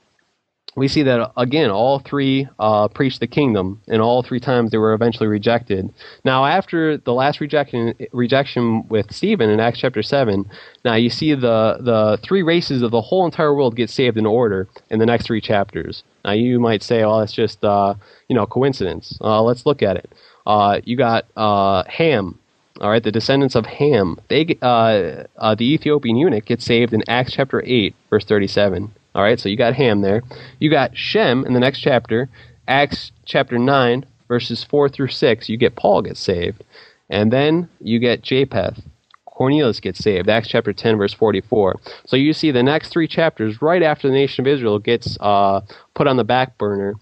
we 0.75 0.87
see 0.87 1.03
that 1.03 1.31
again, 1.37 1.69
all 1.69 1.99
three 1.99 2.47
uh, 2.59 2.87
preached 2.87 3.19
the 3.19 3.27
kingdom, 3.27 3.81
and 3.87 4.01
all 4.01 4.23
three 4.23 4.39
times 4.39 4.71
they 4.71 4.77
were 4.77 4.93
eventually 4.93 5.27
rejected. 5.27 5.93
Now, 6.23 6.45
after 6.45 6.97
the 6.97 7.13
last 7.13 7.39
rejection, 7.39 7.93
rejection 8.11 8.87
with 8.87 9.13
Stephen 9.13 9.49
in 9.49 9.59
Acts 9.59 9.79
chapter 9.79 10.01
seven, 10.01 10.49
now 10.83 10.95
you 10.95 11.09
see 11.09 11.33
the 11.33 11.77
the 11.79 12.19
three 12.23 12.41
races 12.41 12.81
of 12.81 12.91
the 12.91 13.01
whole 13.01 13.25
entire 13.25 13.53
world 13.53 13.75
get 13.75 13.89
saved 13.89 14.17
in 14.17 14.25
order 14.25 14.67
in 14.89 14.99
the 14.99 15.05
next 15.05 15.25
three 15.27 15.41
chapters. 15.41 16.03
Now, 16.25 16.31
you 16.31 16.59
might 16.59 16.81
say, 16.81 17.05
well 17.05 17.19
that's 17.19 17.33
just 17.33 17.63
uh, 17.63 17.93
you 18.27 18.35
know 18.35 18.45
coincidence." 18.45 19.17
Uh, 19.21 19.43
let's 19.43 19.65
look 19.65 19.83
at 19.83 19.97
it. 19.97 20.11
Uh, 20.47 20.81
you 20.83 20.97
got 20.97 21.25
uh, 21.37 21.83
Ham, 21.87 22.39
all 22.81 22.89
right, 22.89 23.03
the 23.03 23.11
descendants 23.11 23.55
of 23.55 23.65
Ham. 23.65 24.17
They 24.27 24.57
uh, 24.61 25.53
the 25.55 25.73
Ethiopian 25.73 26.17
eunuch 26.17 26.45
gets 26.45 26.65
saved 26.65 26.93
in 26.93 27.03
Acts 27.07 27.33
chapter 27.33 27.61
eight, 27.63 27.95
verse 28.09 28.25
thirty-seven. 28.25 28.93
All 29.15 29.21
right, 29.21 29.39
so 29.39 29.49
you 29.49 29.57
got 29.57 29.75
Ham 29.75 30.01
there. 30.01 30.23
You 30.59 30.69
got 30.69 30.97
Shem 30.97 31.45
in 31.45 31.53
the 31.53 31.59
next 31.59 31.79
chapter, 31.79 32.29
Acts 32.67 33.11
chapter 33.25 33.59
9, 33.59 34.05
verses 34.27 34.63
4 34.63 34.89
through 34.89 35.09
6. 35.09 35.49
You 35.49 35.57
get 35.57 35.75
Paul 35.75 36.01
gets 36.01 36.19
saved. 36.19 36.63
And 37.09 37.31
then 37.31 37.69
you 37.79 37.99
get 37.99 38.23
Japheth. 38.23 38.81
Cornelius 39.25 39.79
gets 39.79 39.99
saved, 39.99 40.29
Acts 40.29 40.47
chapter 40.47 40.73
10, 40.73 40.97
verse 40.97 41.13
44. 41.13 41.79
So 42.05 42.15
you 42.15 42.33
see 42.33 42.51
the 42.51 42.63
next 42.63 42.89
three 42.89 43.07
chapters, 43.07 43.61
right 43.61 43.81
after 43.81 44.07
the 44.07 44.13
nation 44.13 44.43
of 44.43 44.47
Israel 44.47 44.79
gets 44.79 45.17
uh, 45.19 45.61
put 45.95 46.07
on 46.07 46.17
the 46.17 46.23
back 46.23 46.57
burner 46.57 46.95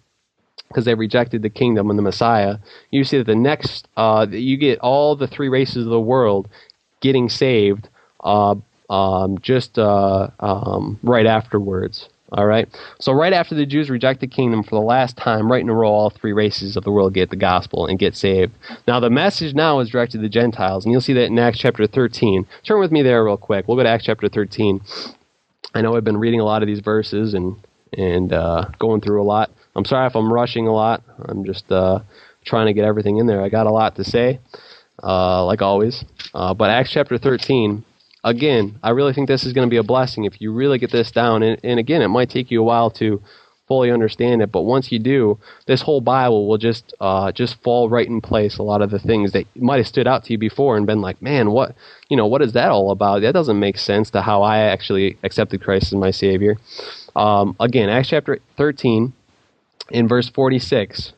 because 0.70 0.86
they 0.86 0.96
rejected 0.96 1.42
the 1.42 1.50
kingdom 1.50 1.90
and 1.90 2.00
the 2.00 2.04
Messiah, 2.04 2.58
you 2.90 3.04
see 3.04 3.18
that 3.18 3.28
the 3.28 3.36
next, 3.36 3.90
uh, 3.98 4.26
you 4.30 4.56
get 4.56 4.80
all 4.80 5.16
the 5.16 5.28
three 5.28 5.50
races 5.50 5.86
of 5.86 5.92
the 5.92 6.00
world 6.00 6.48
getting 7.02 7.28
saved 7.28 7.90
uh, 8.22 8.56
um, 8.92 9.38
just 9.42 9.80
uh, 9.80 10.28
um, 10.42 11.00
right 11.02 11.26
afterwards. 11.26 12.10
All 12.34 12.46
right. 12.46 12.70
So 13.00 13.12
right 13.12 13.34
after 13.34 13.56
the 13.56 13.66
Jews 13.66 13.90
reject 13.90 14.22
the 14.22 14.28
kingdom 14.28 14.64
for 14.64 14.72
the 14.72 14.86
last 14.86 15.18
time, 15.18 15.52
right 15.52 15.62
in 15.62 15.68
a 15.68 15.74
row, 15.74 15.90
all 15.90 16.10
three 16.10 16.32
races 16.32 16.78
of 16.78 16.84
the 16.84 16.92
world 16.92 17.14
get 17.14 17.30
the 17.30 17.36
gospel 17.36 17.88
and 17.88 18.00
get 18.00 18.16
saved. 18.16 18.54
Now 18.88 19.00
the 19.00 19.10
message 19.10 19.54
now 19.54 19.80
is 19.80 19.90
directed 19.90 20.18
to 20.18 20.22
the 20.22 20.30
Gentiles, 20.30 20.86
and 20.86 20.92
you'll 20.92 21.02
see 21.02 21.14
that 21.14 21.26
in 21.26 21.40
Acts 21.40 21.60
chapter 21.60 21.88
13. 21.88 22.46
Turn 22.64 22.80
with 22.80 22.92
me 22.92 23.02
there 23.02 23.24
real 23.24 23.38
quick. 23.38 23.68
We'll 23.68 23.76
go 23.76 23.84
to 23.84 23.90
Acts 23.90 24.06
chapter 24.06 24.30
13. 24.30 24.82
I 25.74 25.82
know 25.82 25.96
I've 25.96 26.06
been 26.06 26.18
reading 26.18 26.40
a 26.40 26.46
lot 26.46 26.62
of 26.62 26.68
these 26.68 26.80
verses 26.80 27.34
and 27.34 27.56
and 27.98 28.32
uh, 28.32 28.70
going 28.80 29.02
through 29.02 29.22
a 29.22 29.24
lot. 29.24 29.52
I'm 29.76 29.84
sorry 29.84 30.08
if 30.08 30.16
I'm 30.16 30.32
rushing 30.32 30.68
a 30.68 30.74
lot. 30.74 31.04
I'm 31.26 31.44
just 31.44 31.70
uh, 31.70 32.00
trying 32.46 32.68
to 32.68 32.74
get 32.74 32.86
everything 32.86 33.18
in 33.18 33.28
there. 33.28 33.42
I 33.42 33.50
got 33.50 33.68
a 33.68 33.72
lot 33.72 33.96
to 33.98 34.06
say, 34.06 34.40
uh, 35.04 35.46
like 35.46 35.62
always. 35.62 36.06
Uh, 36.34 36.54
but 36.54 36.70
Acts 36.70 36.92
chapter 36.92 37.18
13 37.18 37.84
again, 38.24 38.80
I 38.84 38.92
really 38.92 39.14
think 39.14 39.28
this 39.28 39.44
is 39.44 39.54
going 39.54 39.68
to 39.68 39.72
be 39.72 39.78
a 39.78 39.84
blessing 39.84 40.26
if 40.26 40.42
you 40.42 40.52
really 40.52 40.78
get 40.78 40.92
this 40.92 41.12
down. 41.12 41.44
And, 41.44 41.60
and 41.64 41.80
again, 41.80 42.02
it 42.02 42.08
might 42.10 42.30
take 42.30 42.52
you 42.52 42.62
a 42.62 42.64
while 42.64 42.90
to 42.92 43.22
fully 43.68 43.92
understand 43.92 44.42
it, 44.42 44.52
but 44.52 44.64
once 44.64 44.92
you 44.92 45.00
do, 45.00 45.40
this 45.66 45.82
whole 45.82 46.02
Bible 46.02 46.46
will 46.46 46.58
just 46.58 46.94
uh, 47.00 47.32
just 47.32 47.62
fall 47.64 47.90
right 47.90 48.06
in 48.06 48.20
place. 48.20 48.58
A 48.58 48.64
lot 48.64 48.82
of 48.82 48.92
the 48.92 49.00
things 49.00 49.32
that 49.32 49.46
might 49.56 49.78
have 49.78 49.88
stood 49.88 50.08
out 50.08 50.26
to 50.26 50.34
you 50.34 50.38
before 50.38 50.76
and 50.76 50.86
been 50.86 51.00
like, 51.00 51.22
man, 51.22 51.52
what 51.52 51.74
you 52.10 52.18
know, 52.18 52.28
what 52.28 52.42
is 52.42 52.52
that 52.52 52.70
all 52.70 52.92
about? 52.92 53.22
That 53.22 53.32
doesn't 53.32 53.58
make 53.58 53.78
sense 53.78 54.10
to 54.10 54.22
how 54.22 54.42
I 54.42 54.60
actually 54.60 55.18
accepted 55.24 55.64
Christ 55.64 55.88
as 55.88 55.94
my 55.94 56.12
Savior. 56.12 56.58
Um, 57.16 57.56
again, 57.62 57.88
Acts 57.88 58.10
chapter 58.10 58.40
13, 58.58 59.14
in 59.92 60.08
verse 60.08 60.30
46. 60.30 61.14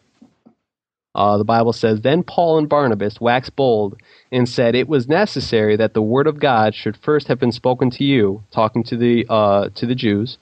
Uh, 1.15 1.37
the 1.37 1.43
Bible 1.43 1.73
says, 1.73 2.01
Then 2.01 2.23
Paul 2.23 2.57
and 2.57 2.67
Barnabas 2.67 3.21
waxed 3.21 3.55
bold 3.55 3.97
and 4.33 4.49
said, 4.49 4.75
It 4.75 4.89
was 4.89 5.07
necessary 5.07 5.75
that 5.77 5.93
the 5.93 6.01
word 6.01 6.27
of 6.27 6.39
God 6.39 6.73
should 6.73 6.97
first 6.97 7.27
have 7.27 7.39
been 7.39 7.51
spoken 7.51 7.89
to 7.91 8.03
you, 8.03 8.43
talking 8.51 8.83
to 8.83 8.97
the, 8.97 9.25
uh, 9.29 9.69
to 9.75 9.85
the 9.85 9.95
Jews. 9.95 10.37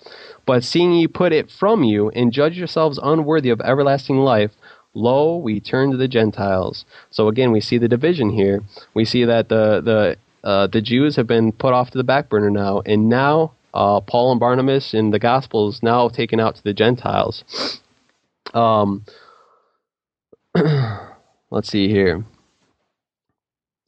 But 0.45 0.63
seeing 0.63 0.93
ye 0.93 1.07
put 1.07 1.33
it 1.33 1.51
from 1.51 1.83
you, 1.83 2.09
and 2.11 2.31
judge 2.31 2.57
yourselves 2.57 2.99
unworthy 3.03 3.49
of 3.49 3.61
everlasting 3.61 4.17
life, 4.17 4.51
lo, 4.93 5.37
we 5.37 5.59
turn 5.59 5.91
to 5.91 5.97
the 5.97 6.07
Gentiles. 6.07 6.85
So 7.09 7.27
again, 7.27 7.51
we 7.51 7.59
see 7.59 7.77
the 7.77 7.87
division 7.89 8.29
here. 8.29 8.63
We 8.93 9.05
see 9.05 9.25
that 9.25 9.49
the, 9.49 9.81
the, 9.81 10.47
uh, 10.47 10.67
the 10.67 10.81
Jews 10.81 11.17
have 11.17 11.27
been 11.27 11.51
put 11.51 11.73
off 11.73 11.91
to 11.91 11.97
the 11.97 12.03
back 12.03 12.29
burner 12.29 12.49
now, 12.49 12.81
and 12.85 13.09
now 13.09 13.53
uh, 13.73 13.99
Paul 13.99 14.31
and 14.31 14.39
Barnabas 14.39 14.93
in 14.93 15.11
the 15.11 15.19
Gospels 15.19 15.83
now 15.83 16.07
taken 16.07 16.39
out 16.39 16.55
to 16.55 16.63
the 16.63 16.73
Gentiles. 16.73 17.43
Um, 18.53 19.05
let's 21.51 21.69
see 21.69 21.89
here. 21.89 22.25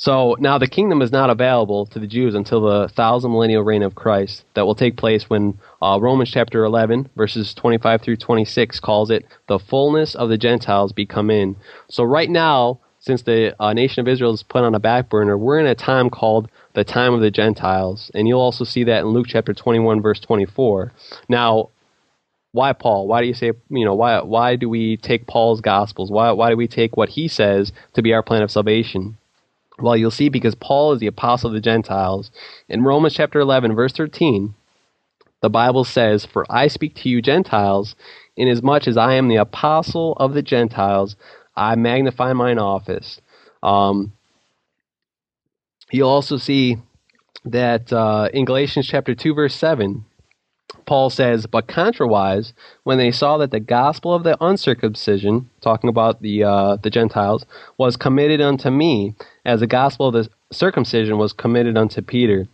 So 0.04 0.36
now 0.38 0.58
the 0.58 0.68
kingdom 0.68 1.02
is 1.02 1.14
not 1.14 1.30
available 1.30 1.86
to 1.86 1.98
the 1.98 2.08
Jews 2.08 2.36
until 2.36 2.60
the 2.60 2.90
thousand 2.90 3.32
millennial 3.32 3.64
reign 3.64 3.82
of 3.84 3.96
Christ 3.96 4.44
that 4.54 4.66
will 4.66 4.76
take 4.76 4.98
place 4.98 5.30
when 5.30 5.58
uh, 5.82 5.98
Romans 6.02 6.30
chapter 6.30 6.66
11, 6.66 7.10
verses 7.16 7.54
25 7.54 8.02
through 8.02 8.18
26 8.18 8.82
calls 8.82 9.10
it 9.10 9.26
the 9.48 9.60
fullness 9.60 10.14
of 10.14 10.28
the 10.28 10.38
Gentiles 10.38 10.92
be 10.92 11.06
come 11.06 11.30
in. 11.32 11.56
So 11.88 12.04
right 12.04 12.30
now, 12.30 12.82
since 13.00 13.22
the 13.22 13.56
uh, 13.64 13.72
nation 13.72 14.02
of 14.02 14.10
Israel 14.10 14.34
is 14.34 14.44
put 14.44 14.66
on 14.66 14.76
a 14.76 14.80
back 14.80 15.10
burner, 15.10 15.38
we're 15.38 15.62
in 15.62 15.68
a 15.68 15.74
time 15.74 16.10
called 16.10 16.50
the 16.74 16.84
time 16.84 17.14
of 17.14 17.22
the 17.22 17.32
Gentiles. 17.32 18.12
And 18.14 18.28
you'll 18.28 18.42
also 18.42 18.66
see 18.66 18.84
that 18.84 19.04
in 19.04 19.08
Luke 19.08 19.28
chapter 19.30 19.54
21, 19.54 20.02
verse 20.02 20.20
24. 20.20 20.92
Now, 21.30 21.70
why 22.52 22.74
Paul? 22.74 23.08
Why 23.08 23.22
do 23.22 23.28
you 23.28 23.34
say 23.34 23.54
you 23.70 23.86
know 23.86 23.96
why 23.96 24.22
why 24.22 24.58
do 24.58 24.68
we 24.68 24.98
take 24.98 25.28
Paul's 25.28 25.62
gospels? 25.62 26.12
Why 26.12 26.32
why 26.34 26.50
do 26.50 26.58
we 26.58 26.68
take 26.68 26.98
what 26.98 27.08
he 27.08 27.30
says 27.30 27.72
to 27.94 28.02
be 28.02 28.14
our 28.14 28.22
plan 28.22 28.44
of 28.44 28.52
salvation? 28.52 29.18
Well, 29.80 29.98
you'll 29.98 30.12
see 30.12 30.30
because 30.30 30.56
Paul 30.56 30.94
is 30.94 31.00
the 31.00 31.08
apostle 31.08 31.48
of 31.48 31.54
the 31.54 31.62
Gentiles. 31.62 32.32
In 32.70 32.84
Romans 32.84 33.16
chapter 33.16 33.40
11 33.40 33.76
verse 33.76 33.94
13, 33.94 34.54
the 35.42 35.50
Bible 35.50 35.84
says, 35.84 36.26
"For 36.26 36.46
I 36.50 36.68
speak 36.68 36.96
to 36.96 37.10
you 37.10 37.22
Gentiles, 37.22 37.96
inasmuch 38.38 38.88
as 38.88 38.98
I 38.98 39.16
am 39.16 39.28
the 39.28 39.36
apostle 39.38 40.14
of 40.18 40.34
the 40.34 40.42
Gentiles, 40.42 41.16
I 41.56 41.76
magnify 41.76 42.34
mine 42.34 42.60
office." 42.60 43.20
Um, 43.62 44.14
you'll 45.92 46.10
also 46.10 46.38
see 46.38 46.78
that 47.46 47.92
uh, 47.92 48.30
in 48.34 48.46
Galatians 48.46 48.88
chapter 48.88 49.16
2 49.16 49.34
verse 49.34 49.56
7 49.56 50.06
Paul 50.86 51.10
says, 51.10 51.46
but 51.46 51.68
contrawise, 51.68 52.54
when 52.84 52.98
they 52.98 53.12
saw 53.12 53.38
that 53.38 53.52
the 53.52 53.60
gospel 53.60 54.14
of 54.14 54.24
the 54.24 54.38
uncircumcision, 54.44 55.50
talking 55.62 55.90
about 55.90 56.22
the 56.22 56.44
uh, 56.44 56.78
the 56.78 56.90
Gentiles, 56.90 57.46
was 57.78 57.98
committed 57.98 58.42
unto 58.42 58.70
me, 58.70 59.16
as 59.46 59.60
the 59.60 59.68
gospel 59.68 60.08
of 60.08 60.14
the 60.14 60.30
circumcision 60.52 61.18
was 61.18 61.34
committed 61.34 61.78
unto 61.78 62.02
Peter. 62.02 62.48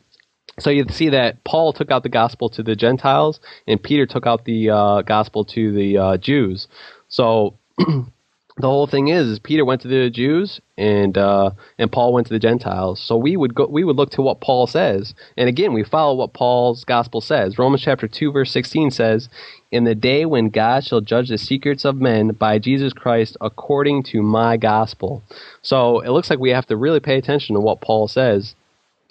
So 0.59 0.69
you 0.69 0.85
see 0.89 1.09
that 1.09 1.43
Paul 1.43 1.73
took 1.73 1.91
out 1.91 2.03
the 2.03 2.09
gospel 2.09 2.49
to 2.49 2.63
the 2.63 2.75
Gentiles, 2.75 3.39
and 3.67 3.81
Peter 3.81 4.05
took 4.05 4.27
out 4.27 4.45
the 4.45 4.69
uh, 4.69 5.01
gospel 5.03 5.45
to 5.45 5.71
the 5.71 5.97
uh, 5.97 6.17
Jews. 6.17 6.67
So 7.07 7.57
the 8.59 8.67
whole 8.67 8.87
thing 8.87 9.07
is, 9.07 9.27
is 9.27 9.39
Peter 9.39 9.63
went 9.63 9.81
to 9.81 9.87
the 9.87 10.09
Jews 10.09 10.59
and 10.77 11.17
uh, 11.17 11.51
and 11.77 11.91
Paul 11.91 12.13
went 12.13 12.27
to 12.27 12.33
the 12.33 12.39
Gentiles. 12.39 12.99
So 13.01 13.15
we 13.15 13.37
would 13.37 13.55
go, 13.55 13.65
we 13.65 13.85
would 13.85 13.95
look 13.95 14.11
to 14.11 14.21
what 14.21 14.41
Paul 14.41 14.67
says, 14.67 15.15
and 15.37 15.47
again 15.47 15.73
we 15.73 15.83
follow 15.83 16.15
what 16.15 16.33
Paul's 16.33 16.83
gospel 16.83 17.21
says. 17.21 17.57
Romans 17.57 17.81
chapter 17.81 18.07
two 18.07 18.31
verse 18.31 18.51
sixteen 18.51 18.91
says, 18.91 19.29
"In 19.71 19.85
the 19.85 19.95
day 19.95 20.25
when 20.25 20.49
God 20.49 20.83
shall 20.83 20.99
judge 20.99 21.29
the 21.29 21.37
secrets 21.37 21.85
of 21.85 22.01
men 22.01 22.29
by 22.29 22.59
Jesus 22.59 22.91
Christ 22.91 23.37
according 23.39 24.03
to 24.03 24.21
my 24.21 24.57
gospel." 24.57 25.23
So 25.61 26.01
it 26.01 26.09
looks 26.09 26.29
like 26.29 26.39
we 26.39 26.51
have 26.51 26.67
to 26.67 26.77
really 26.77 26.99
pay 26.99 27.17
attention 27.17 27.55
to 27.55 27.61
what 27.61 27.81
Paul 27.81 28.07
says. 28.09 28.55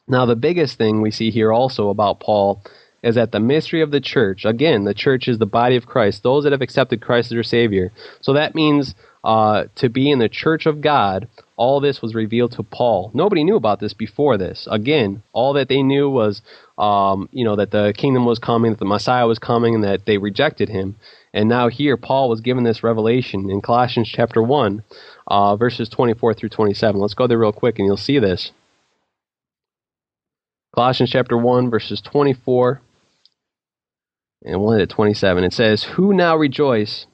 Now 0.06 0.26
the 0.26 0.36
biggest 0.36 0.76
thing 0.76 1.00
we 1.00 1.10
see 1.10 1.30
here 1.30 1.52
also 1.52 1.88
about 1.88 2.20
Paul 2.20 2.60
is 3.02 3.14
that 3.14 3.30
the 3.30 3.40
mystery 3.40 3.80
of 3.80 3.92
the 3.92 4.00
church, 4.00 4.44
again, 4.44 4.84
the 4.84 4.92
church 4.92 5.28
is 5.28 5.38
the 5.38 5.46
body 5.46 5.76
of 5.76 5.86
Christ, 5.86 6.22
those 6.22 6.42
that 6.42 6.52
have 6.52 6.62
accepted 6.62 7.00
Christ 7.00 7.26
as 7.26 7.30
their 7.30 7.42
Savior. 7.44 7.92
So 8.20 8.32
that 8.32 8.56
means 8.56 8.94
uh, 9.24 9.64
to 9.76 9.88
be 9.88 10.10
in 10.10 10.18
the 10.18 10.28
church 10.28 10.66
of 10.66 10.80
God, 10.80 11.28
all 11.56 11.80
this 11.80 12.00
was 12.00 12.14
revealed 12.14 12.52
to 12.52 12.62
Paul. 12.62 13.10
Nobody 13.14 13.44
knew 13.44 13.56
about 13.56 13.80
this 13.80 13.92
before 13.92 14.38
this. 14.38 14.68
Again, 14.70 15.22
all 15.32 15.52
that 15.54 15.68
they 15.68 15.82
knew 15.82 16.08
was, 16.08 16.40
um, 16.78 17.28
you 17.32 17.44
know, 17.44 17.56
that 17.56 17.70
the 17.70 17.92
kingdom 17.96 18.24
was 18.24 18.38
coming, 18.38 18.70
that 18.70 18.78
the 18.78 18.84
Messiah 18.84 19.26
was 19.26 19.38
coming, 19.38 19.74
and 19.74 19.84
that 19.84 20.06
they 20.06 20.18
rejected 20.18 20.68
him. 20.68 20.96
And 21.34 21.48
now 21.48 21.68
here, 21.68 21.96
Paul 21.96 22.28
was 22.28 22.40
given 22.40 22.64
this 22.64 22.82
revelation 22.82 23.50
in 23.50 23.60
Colossians 23.60 24.08
chapter 24.08 24.42
1, 24.42 24.82
uh, 25.26 25.56
verses 25.56 25.88
24 25.88 26.34
through 26.34 26.48
27. 26.50 27.00
Let's 27.00 27.14
go 27.14 27.26
there 27.26 27.38
real 27.38 27.52
quick 27.52 27.78
and 27.78 27.86
you'll 27.86 27.96
see 27.96 28.18
this. 28.18 28.52
Colossians 30.74 31.10
chapter 31.10 31.36
1, 31.36 31.70
verses 31.70 32.00
24 32.00 32.80
and 34.44 34.60
1 34.60 34.78
to 34.78 34.86
27. 34.86 35.44
It 35.44 35.52
says, 35.52 35.82
Who 35.82 36.14
now 36.14 36.36
rejoice 36.36 37.06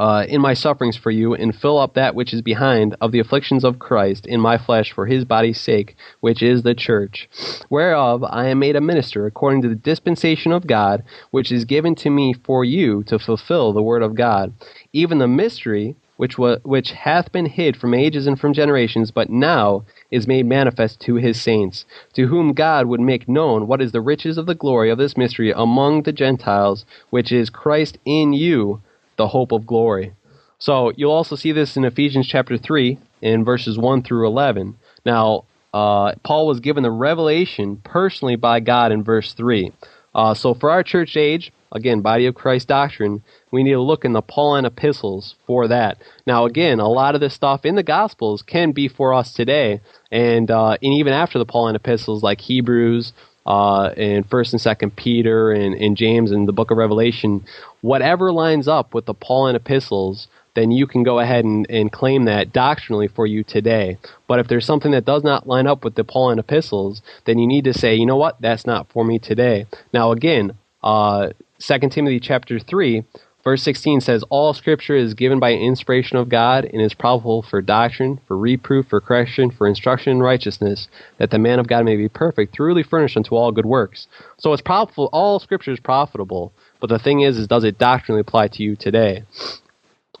uh, 0.00 0.24
in 0.30 0.40
my 0.40 0.54
sufferings 0.54 0.96
for 0.96 1.10
you, 1.10 1.34
and 1.34 1.54
fill 1.54 1.76
up 1.78 1.92
that 1.92 2.14
which 2.14 2.32
is 2.32 2.40
behind 2.40 2.96
of 3.02 3.12
the 3.12 3.18
afflictions 3.18 3.64
of 3.64 3.78
Christ 3.78 4.24
in 4.24 4.40
my 4.40 4.56
flesh 4.56 4.92
for 4.92 5.04
his 5.04 5.26
body's 5.26 5.60
sake, 5.60 5.94
which 6.20 6.42
is 6.42 6.62
the 6.62 6.74
church, 6.74 7.28
whereof 7.68 8.24
I 8.24 8.46
am 8.46 8.60
made 8.60 8.76
a 8.76 8.80
minister 8.80 9.26
according 9.26 9.60
to 9.60 9.68
the 9.68 9.74
dispensation 9.74 10.52
of 10.52 10.66
God, 10.66 11.04
which 11.32 11.52
is 11.52 11.66
given 11.66 11.94
to 11.96 12.08
me 12.08 12.32
for 12.32 12.64
you 12.64 13.02
to 13.04 13.18
fulfill 13.18 13.74
the 13.74 13.82
word 13.82 14.02
of 14.02 14.14
God, 14.14 14.54
even 14.94 15.18
the 15.18 15.28
mystery 15.28 15.96
which, 16.16 16.38
wa- 16.38 16.58
which 16.62 16.92
hath 16.92 17.30
been 17.30 17.46
hid 17.46 17.76
from 17.76 17.92
ages 17.92 18.26
and 18.26 18.40
from 18.40 18.54
generations, 18.54 19.10
but 19.10 19.28
now 19.28 19.84
is 20.10 20.26
made 20.26 20.46
manifest 20.46 20.98
to 21.00 21.16
his 21.16 21.38
saints, 21.38 21.84
to 22.14 22.26
whom 22.26 22.54
God 22.54 22.86
would 22.86 23.00
make 23.00 23.28
known 23.28 23.66
what 23.66 23.82
is 23.82 23.92
the 23.92 24.00
riches 24.00 24.38
of 24.38 24.46
the 24.46 24.54
glory 24.54 24.88
of 24.88 24.96
this 24.96 25.18
mystery 25.18 25.52
among 25.54 26.04
the 26.04 26.12
Gentiles, 26.12 26.86
which 27.10 27.30
is 27.30 27.50
Christ 27.50 27.98
in 28.06 28.32
you, 28.32 28.80
the 29.20 29.28
hope 29.28 29.52
of 29.52 29.66
glory. 29.66 30.14
So 30.58 30.92
you'll 30.96 31.12
also 31.12 31.36
see 31.36 31.52
this 31.52 31.76
in 31.76 31.84
Ephesians 31.84 32.26
chapter 32.26 32.56
3 32.56 32.98
in 33.20 33.44
verses 33.44 33.76
1 33.76 34.02
through 34.02 34.26
11. 34.26 34.78
Now, 35.04 35.44
uh, 35.74 36.14
Paul 36.22 36.46
was 36.46 36.60
given 36.60 36.82
the 36.82 36.90
revelation 36.90 37.76
personally 37.84 38.36
by 38.36 38.60
God 38.60 38.92
in 38.92 39.04
verse 39.04 39.34
3. 39.34 39.72
Uh, 40.14 40.32
so 40.32 40.54
for 40.54 40.70
our 40.70 40.82
church 40.82 41.18
age, 41.18 41.52
again, 41.70 42.00
body 42.00 42.24
of 42.24 42.34
Christ 42.34 42.68
doctrine, 42.68 43.22
we 43.50 43.62
need 43.62 43.72
to 43.72 43.82
look 43.82 44.06
in 44.06 44.14
the 44.14 44.22
Pauline 44.22 44.64
epistles 44.64 45.36
for 45.46 45.68
that. 45.68 45.98
Now, 46.26 46.46
again, 46.46 46.80
a 46.80 46.88
lot 46.88 47.14
of 47.14 47.20
this 47.20 47.34
stuff 47.34 47.66
in 47.66 47.74
the 47.74 47.82
Gospels 47.82 48.40
can 48.40 48.72
be 48.72 48.88
for 48.88 49.12
us 49.12 49.34
today, 49.34 49.82
and 50.10 50.50
uh, 50.50 50.78
and 50.82 50.94
even 50.94 51.12
after 51.12 51.38
the 51.38 51.44
Pauline 51.44 51.76
epistles, 51.76 52.22
like 52.22 52.40
Hebrews, 52.40 53.12
uh, 53.46 53.90
and 53.96 54.28
First 54.28 54.52
and 54.52 54.60
Second 54.60 54.96
Peter, 54.96 55.52
and, 55.52 55.74
and 55.74 55.96
James, 55.96 56.30
and 56.30 56.46
the 56.46 56.52
Book 56.52 56.70
of 56.70 56.78
Revelation, 56.78 57.44
whatever 57.80 58.32
lines 58.32 58.68
up 58.68 58.94
with 58.94 59.06
the 59.06 59.14
Pauline 59.14 59.56
epistles, 59.56 60.28
then 60.54 60.70
you 60.70 60.86
can 60.86 61.02
go 61.02 61.18
ahead 61.20 61.44
and, 61.44 61.66
and 61.70 61.92
claim 61.92 62.24
that 62.24 62.52
doctrinally 62.52 63.08
for 63.08 63.26
you 63.26 63.42
today. 63.44 63.98
But 64.26 64.40
if 64.40 64.48
there's 64.48 64.66
something 64.66 64.90
that 64.92 65.04
does 65.04 65.22
not 65.22 65.46
line 65.46 65.66
up 65.66 65.84
with 65.84 65.94
the 65.94 66.04
Pauline 66.04 66.38
epistles, 66.38 67.02
then 67.24 67.38
you 67.38 67.46
need 67.46 67.64
to 67.64 67.74
say, 67.74 67.94
you 67.94 68.06
know 68.06 68.16
what, 68.16 68.40
that's 68.40 68.66
not 68.66 68.90
for 68.92 69.04
me 69.04 69.18
today. 69.18 69.66
Now, 69.92 70.12
again, 70.12 70.52
uh, 70.82 71.30
2 71.60 71.78
Timothy 71.90 72.20
chapter 72.20 72.58
3, 72.58 73.04
verse 73.44 73.62
16 73.62 74.00
says, 74.00 74.24
All 74.28 74.54
scripture 74.54 74.96
is 74.96 75.14
given 75.14 75.38
by 75.38 75.52
inspiration 75.52 76.16
of 76.16 76.28
God 76.28 76.64
and 76.64 76.80
is 76.80 76.94
profitable 76.94 77.42
for 77.42 77.62
doctrine, 77.62 78.20
for 78.26 78.36
reproof, 78.36 78.88
for 78.88 79.00
correction, 79.00 79.50
for 79.50 79.66
instruction 79.66 80.12
in 80.12 80.22
righteousness, 80.22 80.88
that 81.18 81.30
the 81.30 81.38
man 81.38 81.58
of 81.58 81.68
God 81.68 81.84
may 81.84 81.96
be 81.96 82.08
perfect, 82.08 82.56
thoroughly 82.56 82.82
furnished 82.82 83.16
unto 83.16 83.34
all 83.34 83.52
good 83.52 83.66
works. 83.66 84.08
So 84.38 84.52
it's 84.52 84.62
profitable, 84.62 85.10
all 85.12 85.38
scripture 85.38 85.72
is 85.72 85.80
profitable. 85.80 86.52
But 86.80 86.88
the 86.88 86.98
thing 86.98 87.20
is, 87.20 87.38
is 87.38 87.46
does 87.46 87.64
it 87.64 87.78
doctrinally 87.78 88.20
apply 88.20 88.48
to 88.48 88.62
you 88.62 88.76
today? 88.76 89.24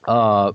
Uh, 0.06 0.52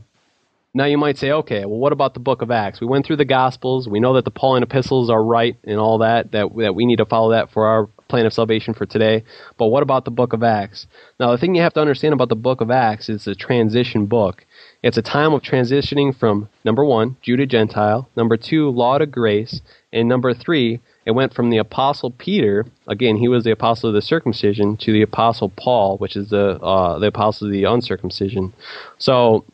now 0.73 0.85
you 0.85 0.97
might 0.97 1.17
say, 1.17 1.31
okay, 1.31 1.65
well, 1.65 1.79
what 1.79 1.93
about 1.93 2.13
the 2.13 2.19
book 2.19 2.41
of 2.41 2.51
Acts? 2.51 2.81
We 2.81 2.87
went 2.87 3.05
through 3.05 3.15
the 3.15 3.25
Gospels. 3.25 3.87
We 3.87 4.01
know 4.01 4.13
that 4.13 4.25
the 4.25 4.31
Pauline 4.31 4.61
epistles 4.61 5.09
are 5.09 5.23
right 5.23 5.55
and 5.63 5.79
all 5.79 5.99
that, 5.99 6.33
that, 6.33 6.53
that 6.57 6.75
we 6.75 6.85
need 6.85 6.97
to 6.97 7.05
follow 7.05 7.31
that 7.31 7.49
for 7.51 7.65
our 7.65 7.87
plan 8.07 8.25
of 8.25 8.33
salvation 8.33 8.73
for 8.73 8.85
today. 8.85 9.23
But 9.57 9.67
what 9.67 9.83
about 9.83 10.05
the 10.05 10.11
book 10.11 10.33
of 10.33 10.43
Acts? 10.43 10.85
Now, 11.17 11.31
the 11.31 11.37
thing 11.37 11.55
you 11.55 11.61
have 11.61 11.73
to 11.73 11.81
understand 11.81 12.13
about 12.13 12.29
the 12.29 12.35
book 12.35 12.59
of 12.59 12.69
Acts 12.69 13.07
is 13.07 13.25
a 13.25 13.35
transition 13.35 14.05
book. 14.05 14.45
It's 14.83 14.97
a 14.97 15.01
time 15.01 15.33
of 15.33 15.41
transitioning 15.41 16.15
from 16.15 16.49
number 16.65 16.83
one, 16.83 17.15
Jew 17.21 17.37
to 17.37 17.45
Gentile, 17.45 18.09
number 18.15 18.35
two, 18.35 18.69
law 18.69 18.97
to 18.97 19.05
grace, 19.05 19.61
and 19.93 20.09
number 20.09 20.33
three, 20.33 20.81
it 21.05 21.11
went 21.11 21.33
from 21.33 21.49
the 21.49 21.57
apostle 21.57 22.11
Peter, 22.11 22.65
again, 22.87 23.17
he 23.17 23.27
was 23.27 23.43
the 23.43 23.51
apostle 23.51 23.89
of 23.89 23.95
the 23.95 24.01
circumcision, 24.01 24.75
to 24.77 24.91
the 24.91 25.03
apostle 25.03 25.49
Paul, 25.49 25.97
which 25.97 26.15
is 26.15 26.29
the 26.29 26.59
uh, 26.61 26.99
the 26.99 27.07
apostle 27.07 27.47
of 27.47 27.53
the 27.53 27.63
uncircumcision. 27.65 28.53
So 28.97 29.45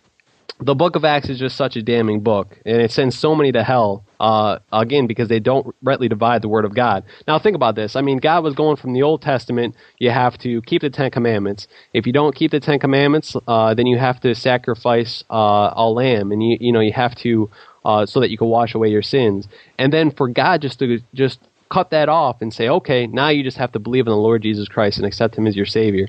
the 0.62 0.76
book 0.76 0.95
of 0.95 1.04
Acts 1.04 1.28
is 1.28 1.39
just 1.39 1.58
such 1.58 1.76
a 1.76 1.82
damning 1.82 2.22
book, 2.22 2.58
and 2.66 2.82
it 2.82 2.91
sends 2.91 3.18
so 3.18 3.36
many 3.36 3.52
to 3.52 3.64
hell. 3.64 4.04
Uh, 4.20 4.60
again, 4.72 5.08
because 5.08 5.28
they 5.28 5.39
don't 5.39 5.76
rightly 5.82 6.08
divide 6.08 6.43
the 6.43 6.47
word 6.47 6.64
of 6.64 6.76
God. 6.76 7.04
Now, 7.28 7.39
think 7.39 7.56
about 7.56 7.74
this. 7.74 7.95
I 7.95 8.02
mean, 8.02 8.20
God 8.20 8.43
was 8.43 8.54
going 8.54 8.78
from 8.78 8.93
the 8.93 9.02
Old 9.02 9.24
Testament. 9.24 9.76
You 9.97 10.12
have 10.12 10.38
to 10.39 10.62
keep 10.62 10.84
the 10.84 10.91
Ten 10.91 11.10
Commandments. 11.10 11.68
If 11.95 12.06
you 12.06 12.14
don't 12.14 12.36
keep 12.36 12.52
the 12.52 12.60
Ten 12.60 12.78
Commandments, 12.78 13.36
uh, 13.47 13.74
then 13.74 13.88
you 13.88 13.97
have 13.97 14.20
to 14.20 14.36
sacrifice 14.36 15.24
uh, 15.32 15.74
a 15.74 15.89
lamb, 15.89 16.32
and 16.32 16.43
you 16.43 16.58
you 16.62 16.72
know 16.72 16.82
you 16.82 16.93
have 16.93 17.16
to 17.16 17.49
uh, 17.86 18.05
so 18.05 18.19
that 18.19 18.29
you 18.29 18.38
can 18.38 18.47
wash 18.47 18.73
away 18.75 18.89
your 18.89 19.01
sins. 19.01 19.47
And 19.77 19.91
then 19.91 20.11
for 20.11 20.27
God 20.27 20.61
just 20.61 20.79
to 20.79 21.01
just 21.13 21.39
cut 21.69 21.89
that 21.91 22.09
off 22.09 22.41
and 22.41 22.53
say, 22.53 22.67
okay, 22.67 23.07
now 23.07 23.29
you 23.29 23.43
just 23.43 23.57
have 23.57 23.71
to 23.71 23.79
believe 23.79 24.05
in 24.05 24.11
the 24.11 24.17
Lord 24.17 24.41
Jesus 24.41 24.67
Christ 24.67 24.97
and 24.97 25.05
accept 25.05 25.36
Him 25.36 25.47
as 25.47 25.55
your 25.55 25.65
Savior. 25.65 26.07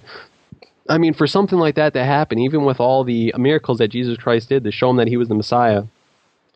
I 0.88 0.98
mean, 0.98 1.14
for 1.14 1.26
something 1.26 1.58
like 1.58 1.76
that 1.76 1.94
to 1.94 2.04
happen, 2.04 2.38
even 2.38 2.64
with 2.64 2.80
all 2.80 3.04
the 3.04 3.32
miracles 3.38 3.78
that 3.78 3.88
Jesus 3.88 4.18
Christ 4.18 4.48
did 4.48 4.64
to 4.64 4.72
show 4.72 4.90
him 4.90 4.96
that 4.96 5.08
he 5.08 5.16
was 5.16 5.28
the 5.28 5.34
Messiah, 5.34 5.84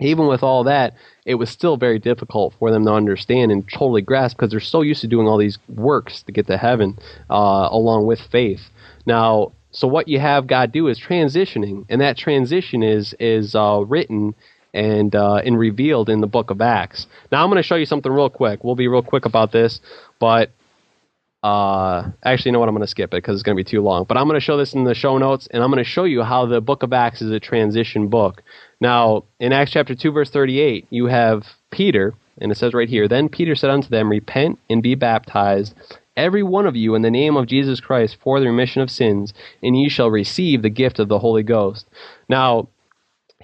even 0.00 0.26
with 0.26 0.42
all 0.42 0.64
that, 0.64 0.94
it 1.24 1.36
was 1.36 1.48
still 1.48 1.76
very 1.76 1.98
difficult 1.98 2.54
for 2.58 2.70
them 2.70 2.84
to 2.84 2.92
understand 2.92 3.50
and 3.50 3.66
totally 3.72 4.02
grasp 4.02 4.36
because 4.36 4.50
they're 4.50 4.60
so 4.60 4.82
used 4.82 5.00
to 5.00 5.06
doing 5.06 5.26
all 5.26 5.38
these 5.38 5.58
works 5.68 6.22
to 6.24 6.32
get 6.32 6.46
to 6.48 6.58
heaven 6.58 6.98
uh, 7.30 7.68
along 7.70 8.06
with 8.06 8.20
faith. 8.20 8.68
Now, 9.06 9.52
so 9.70 9.86
what 9.86 10.08
you 10.08 10.18
have 10.18 10.46
God 10.46 10.72
do 10.72 10.88
is 10.88 10.98
transitioning, 10.98 11.86
and 11.88 12.00
that 12.00 12.16
transition 12.16 12.82
is 12.82 13.14
is 13.20 13.54
uh, 13.54 13.82
written 13.86 14.34
and 14.76 15.16
uh, 15.16 15.36
and 15.36 15.58
revealed 15.58 16.08
in 16.08 16.20
the 16.20 16.26
book 16.26 16.50
of 16.50 16.60
Acts. 16.60 17.06
Now 17.32 17.42
I'm 17.42 17.50
going 17.50 17.62
to 17.62 17.66
show 17.66 17.76
you 17.76 17.86
something 17.86 18.12
real 18.12 18.30
quick. 18.30 18.62
We'll 18.62 18.76
be 18.76 18.88
real 18.88 19.02
quick 19.02 19.24
about 19.24 19.50
this, 19.50 19.80
but 20.20 20.50
uh, 21.42 22.10
actually, 22.24 22.48
you 22.48 22.52
know 22.54 22.58
what? 22.58 22.68
I'm 22.68 22.74
going 22.74 22.84
to 22.84 22.90
skip 22.90 23.14
it 23.14 23.18
because 23.18 23.34
it's 23.34 23.42
going 23.42 23.56
to 23.56 23.62
be 23.62 23.68
too 23.68 23.80
long. 23.80 24.04
But 24.04 24.16
I'm 24.16 24.26
going 24.26 24.38
to 24.38 24.44
show 24.44 24.56
this 24.56 24.74
in 24.74 24.84
the 24.84 24.94
show 24.94 25.16
notes, 25.16 25.48
and 25.50 25.62
I'm 25.62 25.70
going 25.70 25.82
to 25.82 25.88
show 25.88 26.04
you 26.04 26.22
how 26.22 26.46
the 26.46 26.60
book 26.60 26.82
of 26.82 26.92
Acts 26.92 27.22
is 27.22 27.30
a 27.30 27.38
transition 27.38 28.08
book. 28.08 28.42
Now, 28.80 29.24
in 29.38 29.52
Acts 29.52 29.70
chapter 29.70 29.94
2, 29.94 30.10
verse 30.10 30.30
38, 30.30 30.88
you 30.90 31.06
have 31.06 31.46
Peter, 31.70 32.14
and 32.38 32.50
it 32.50 32.56
says 32.56 32.74
right 32.74 32.88
here 32.88 33.06
Then 33.06 33.28
Peter 33.28 33.54
said 33.54 33.70
unto 33.70 33.88
them, 33.88 34.10
Repent 34.10 34.58
and 34.68 34.82
be 34.82 34.96
baptized, 34.96 35.74
every 36.16 36.42
one 36.42 36.66
of 36.66 36.74
you, 36.74 36.96
in 36.96 37.02
the 37.02 37.10
name 37.10 37.36
of 37.36 37.46
Jesus 37.46 37.80
Christ, 37.80 38.16
for 38.20 38.40
the 38.40 38.46
remission 38.46 38.82
of 38.82 38.90
sins, 38.90 39.32
and 39.62 39.78
ye 39.78 39.88
shall 39.88 40.10
receive 40.10 40.62
the 40.62 40.70
gift 40.70 40.98
of 40.98 41.08
the 41.08 41.20
Holy 41.20 41.44
Ghost. 41.44 41.86
Now, 42.28 42.68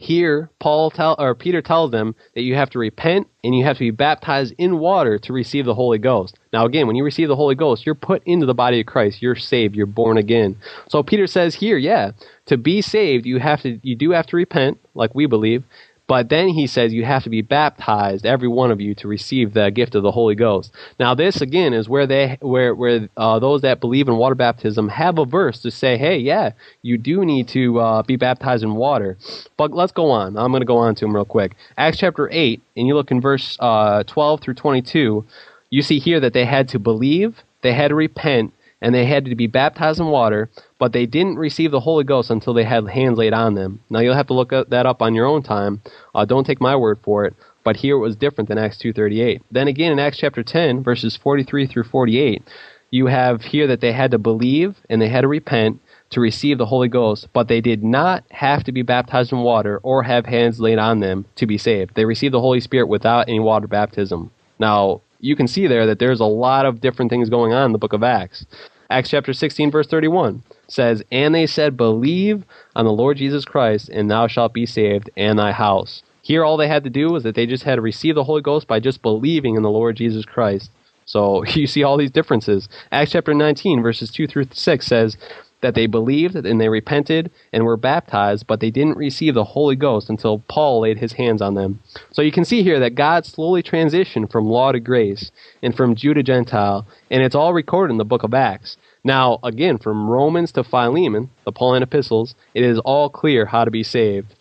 here 0.03 0.51
paul 0.59 0.91
tell 0.91 1.15
or 1.19 1.35
peter 1.35 1.63
tells 1.63 1.91
them 1.91 2.15
that 2.35 2.43
you 2.43 2.55
have 2.55 2.71
to 2.71 2.79
repent 2.79 3.29
and 3.45 3.57
you 3.57 3.65
have 3.65 3.77
to 3.77 3.85
be 3.85 3.91
baptized 3.91 4.55
in 4.59 4.79
water 4.79 5.19
to 5.19 5.33
receive 5.33 5.65
the 5.65 5.75
holy 5.75 5.99
ghost. 5.99 6.39
Now 6.53 6.65
again 6.65 6.87
when 6.87 6.97
you 6.97 7.05
receive 7.05 7.29
the 7.29 7.37
holy 7.37 7.55
ghost 7.55 7.85
you're 7.85 7.95
put 7.95 8.23
into 8.25 8.47
the 8.47 8.55
body 8.55 8.81
of 8.81 8.87
christ. 8.87 9.23
You're 9.23 9.37
saved. 9.37 9.75
You're 9.75 9.87
born 9.87 10.17
again. 10.17 10.57
So 10.89 11.03
peter 11.03 11.27
says 11.27 11.55
here 11.55 11.79
yeah 11.79 12.13
to 12.47 12.57
be 12.57 12.83
saved 12.83 13.27
you 13.27 13.39
have 13.39 13.63
to 13.63 13.79
you 13.83 13.97
do 13.97 14.11
have 14.11 14.27
to 14.29 14.37
repent 14.37 14.79
like 14.95 15.15
we 15.15 15.27
believe 15.27 15.65
but 16.13 16.29
then 16.29 16.49
he 16.49 16.67
says 16.67 16.93
you 16.93 17.07
have 17.07 17.23
to 17.23 17.31
be 17.31 17.41
baptized, 17.41 18.27
every 18.27 18.47
one 18.47 18.71
of 18.71 18.83
you, 18.83 18.95
to 18.97 19.09
receive 19.09 19.55
the 19.55 19.71
gift 19.71 19.95
of 19.95 20.03
the 20.03 20.13
Holy 20.13 20.35
Ghost. 20.35 20.71
Now, 21.01 21.15
this 21.15 21.41
again 21.41 21.73
is 21.73 21.89
where 21.89 22.07
they, 22.07 22.37
where, 22.43 22.75
where 22.75 23.09
uh, 23.17 23.39
those 23.39 23.63
that 23.63 23.81
believe 23.81 24.09
in 24.09 24.19
water 24.19 24.35
baptism 24.35 24.91
have 24.91 25.17
a 25.17 25.25
verse 25.25 25.63
to 25.63 25.71
say, 25.71 25.97
hey, 25.97 26.19
yeah, 26.19 26.51
you 26.83 26.99
do 26.99 27.25
need 27.25 27.49
to 27.49 27.81
uh, 27.81 28.03
be 28.03 28.17
baptized 28.17 28.63
in 28.63 28.75
water. 28.75 29.17
But 29.57 29.71
let's 29.71 29.91
go 29.91 30.11
on. 30.11 30.37
I'm 30.37 30.51
going 30.51 30.61
to 30.61 30.67
go 30.67 30.77
on 30.77 30.95
to 30.97 31.07
them 31.07 31.17
real 31.17 31.25
quick. 31.25 31.57
Acts 31.79 31.97
chapter 31.97 32.29
eight, 32.31 32.61
and 32.77 32.87
you 32.87 32.95
look 32.95 33.11
in 33.11 33.23
verse 33.23 33.57
uh, 33.59 34.03
12 34.03 34.43
through 34.43 34.55
22. 34.57 35.25
You 35.71 35.81
see 35.81 35.99
here 35.99 36.21
that 36.21 36.35
they 36.35 36.45
had 36.45 36.69
to 36.69 36.79
believe, 36.79 37.43
they 37.63 37.73
had 37.73 37.89
to 37.89 37.95
repent, 37.95 38.53
and 38.83 38.95
they 38.95 39.07
had 39.07 39.25
to 39.25 39.35
be 39.35 39.47
baptized 39.47 40.01
in 40.01 40.07
water, 40.09 40.51
but 40.79 40.93
they 40.93 41.07
didn't 41.07 41.37
receive 41.37 41.71
the 41.71 41.81
Holy 41.81 42.05
Ghost 42.05 42.31
until 42.31 42.53
they 42.53 42.65
had 42.65 42.89
hands 42.89 43.17
laid 43.17 43.33
on 43.33 43.55
them. 43.55 43.81
Now 43.89 44.01
you'll 44.01 44.17
have 44.17 44.27
to 44.27 44.35
look 44.35 44.51
that 44.51 44.87
up 44.87 45.01
on 45.01 45.15
your 45.15 45.25
own 45.25 45.43
time. 45.43 45.81
Uh, 46.15 46.27
don't 46.27 46.45
take 46.45 46.61
my 46.61 46.77
word 46.77 46.99
for 47.03 47.25
it. 47.25 47.35
But 47.65 47.77
here 47.77 47.95
it 47.95 48.01
was 48.01 48.17
different 48.17 48.49
than 48.49 48.59
Acts 48.59 48.79
2:38. 48.79 49.41
Then 49.51 49.69
again 49.69 49.93
in 49.93 50.01
Acts 50.01 50.19
chapter 50.19 50.43
10 50.43 50.83
verses 50.83 51.17
43 51.17 51.67
through 51.67 51.85
48, 51.85 52.43
you 52.91 53.07
have 53.07 53.43
here 53.43 53.69
that 53.69 53.81
they 53.81 53.93
had 53.93 54.11
to 54.11 54.19
believe 54.19 54.77
and 54.91 55.01
they 55.01 55.09
had 55.09 55.21
to 55.21 55.29
repent 55.29 55.81
to 56.11 56.21
receive 56.21 56.59
the 56.59 56.67
Holy 56.67 56.89
Ghost, 56.89 57.29
but 57.33 57.49
they 57.49 57.61
did 57.61 57.83
not 57.83 58.25
have 58.31 58.65
to 58.65 58.73
be 58.73 58.83
baptized 58.83 59.33
in 59.33 59.39
water 59.39 59.81
or 59.83 60.03
have 60.03 60.27
hands 60.27 60.61
laid 60.61 60.79
on 60.79 61.01
them 61.01 61.25
to 61.37 61.47
be 61.47 61.57
saved. 61.57 61.95
They 61.95 62.05
received 62.05 62.35
the 62.35 62.41
Holy 62.41 62.61
Spirit 62.61 62.89
without 62.89 63.29
any 63.29 63.41
water 63.41 63.69
baptism. 63.69 64.31
Now, 64.59 65.01
you 65.21 65.37
can 65.37 65.49
see 65.49 65.67
there 65.67 65.87
that 65.87 66.01
there's 66.01 66.21
a 66.21 66.25
lot 66.25 66.67
of 66.67 66.81
different 66.81 67.11
things 67.11 67.31
going 67.31 67.53
on 67.53 67.67
in 67.67 67.73
the 67.73 67.79
book 67.79 67.93
of 67.95 68.03
Acts. 68.03 68.45
Acts 68.93 69.09
chapter 69.09 69.33
16, 69.33 69.71
verse 69.71 69.87
31 69.87 70.43
says, 70.69 71.03
And 71.11 71.35
they 71.35 71.47
said, 71.47 71.77
Believe 71.79 72.45
on 72.77 72.85
the 72.85 72.93
Lord 72.93 73.17
Jesus 73.17 73.47
Christ, 73.47 73.89
and 73.89 74.11
thou 74.11 74.27
shalt 74.27 74.53
be 74.53 74.67
saved, 74.67 75.09
and 75.17 75.39
thy 75.39 75.53
house. 75.53 76.03
Here, 76.21 76.45
all 76.45 76.59
they 76.59 76.69
had 76.69 76.85
to 76.85 76.91
do 76.91 77.09
was 77.09 77.23
that 77.23 77.35
they 77.35 77.47
just 77.47 77.65
had 77.65 77.77
to 77.77 77.81
receive 77.81 78.15
the 78.15 78.25
Holy 78.25 78.43
Ghost 78.43 78.69
by 78.69 78.81
just 78.81 79.01
believing 79.01 79.57
in 79.57 79.63
the 79.63 79.71
Lord 79.71 79.97
Jesus 79.97 80.27
Christ. 80.27 80.71
So 81.07 81.43
you 81.47 81.67
see 81.67 81.83
all 81.83 81.97
these 81.97 82.11
differences. 82.11 82.69
Acts 82.93 83.13
chapter 83.13 83.33
19, 83.33 83.83
verses 83.83 84.11
2 84.11 84.27
through 84.27 84.49
6 84.53 84.87
says, 84.87 85.17
that 85.63 85.75
they 85.75 85.87
believed 85.87 86.37
and 86.37 86.61
they 86.61 86.69
repented 86.69 87.31
and 87.53 87.65
were 87.65 87.77
baptized, 87.77 88.47
but 88.47 88.61
they 88.61 88.71
didn't 88.71 88.99
receive 88.99 89.35
the 89.35 89.45
Holy 89.45 89.77
Ghost 89.77 90.11
until 90.11 90.41
Paul 90.41 90.81
laid 90.81 90.99
his 90.99 91.15
hands 91.15 91.41
on 91.41 91.55
them. 91.55 91.81
So 92.11 92.21
you 92.21 92.33
can 92.33 92.45
see 92.45 92.63
here 92.63 92.79
that 92.81 92.95
God 92.95 93.25
slowly 93.25 93.63
transitioned 93.63 94.31
from 94.31 94.47
law 94.47 94.73
to 94.73 94.81
grace 94.81 95.31
and 95.63 95.75
from 95.75 95.95
Jew 95.95 96.13
to 96.15 96.23
Gentile, 96.23 96.87
and 97.11 97.23
it's 97.23 97.35
all 97.35 97.55
recorded 97.55 97.93
in 97.93 97.99
the 97.99 98.05
book 98.05 98.25
of 98.25 98.35
Acts. 98.35 98.77
Now, 99.05 99.39
again, 99.43 99.79
from 99.79 100.09
Romans 100.09 100.53
to 100.53 100.65
Philemon, 100.65 101.31
the 101.45 101.53
Pauline 101.53 101.83
epistles, 101.83 102.35
it 102.55 102.63
is 102.63 102.79
all 102.81 103.09
clear 103.11 103.47
how 103.47 103.65
to 103.65 103.71
be 103.71 103.83
saved. 103.83 104.35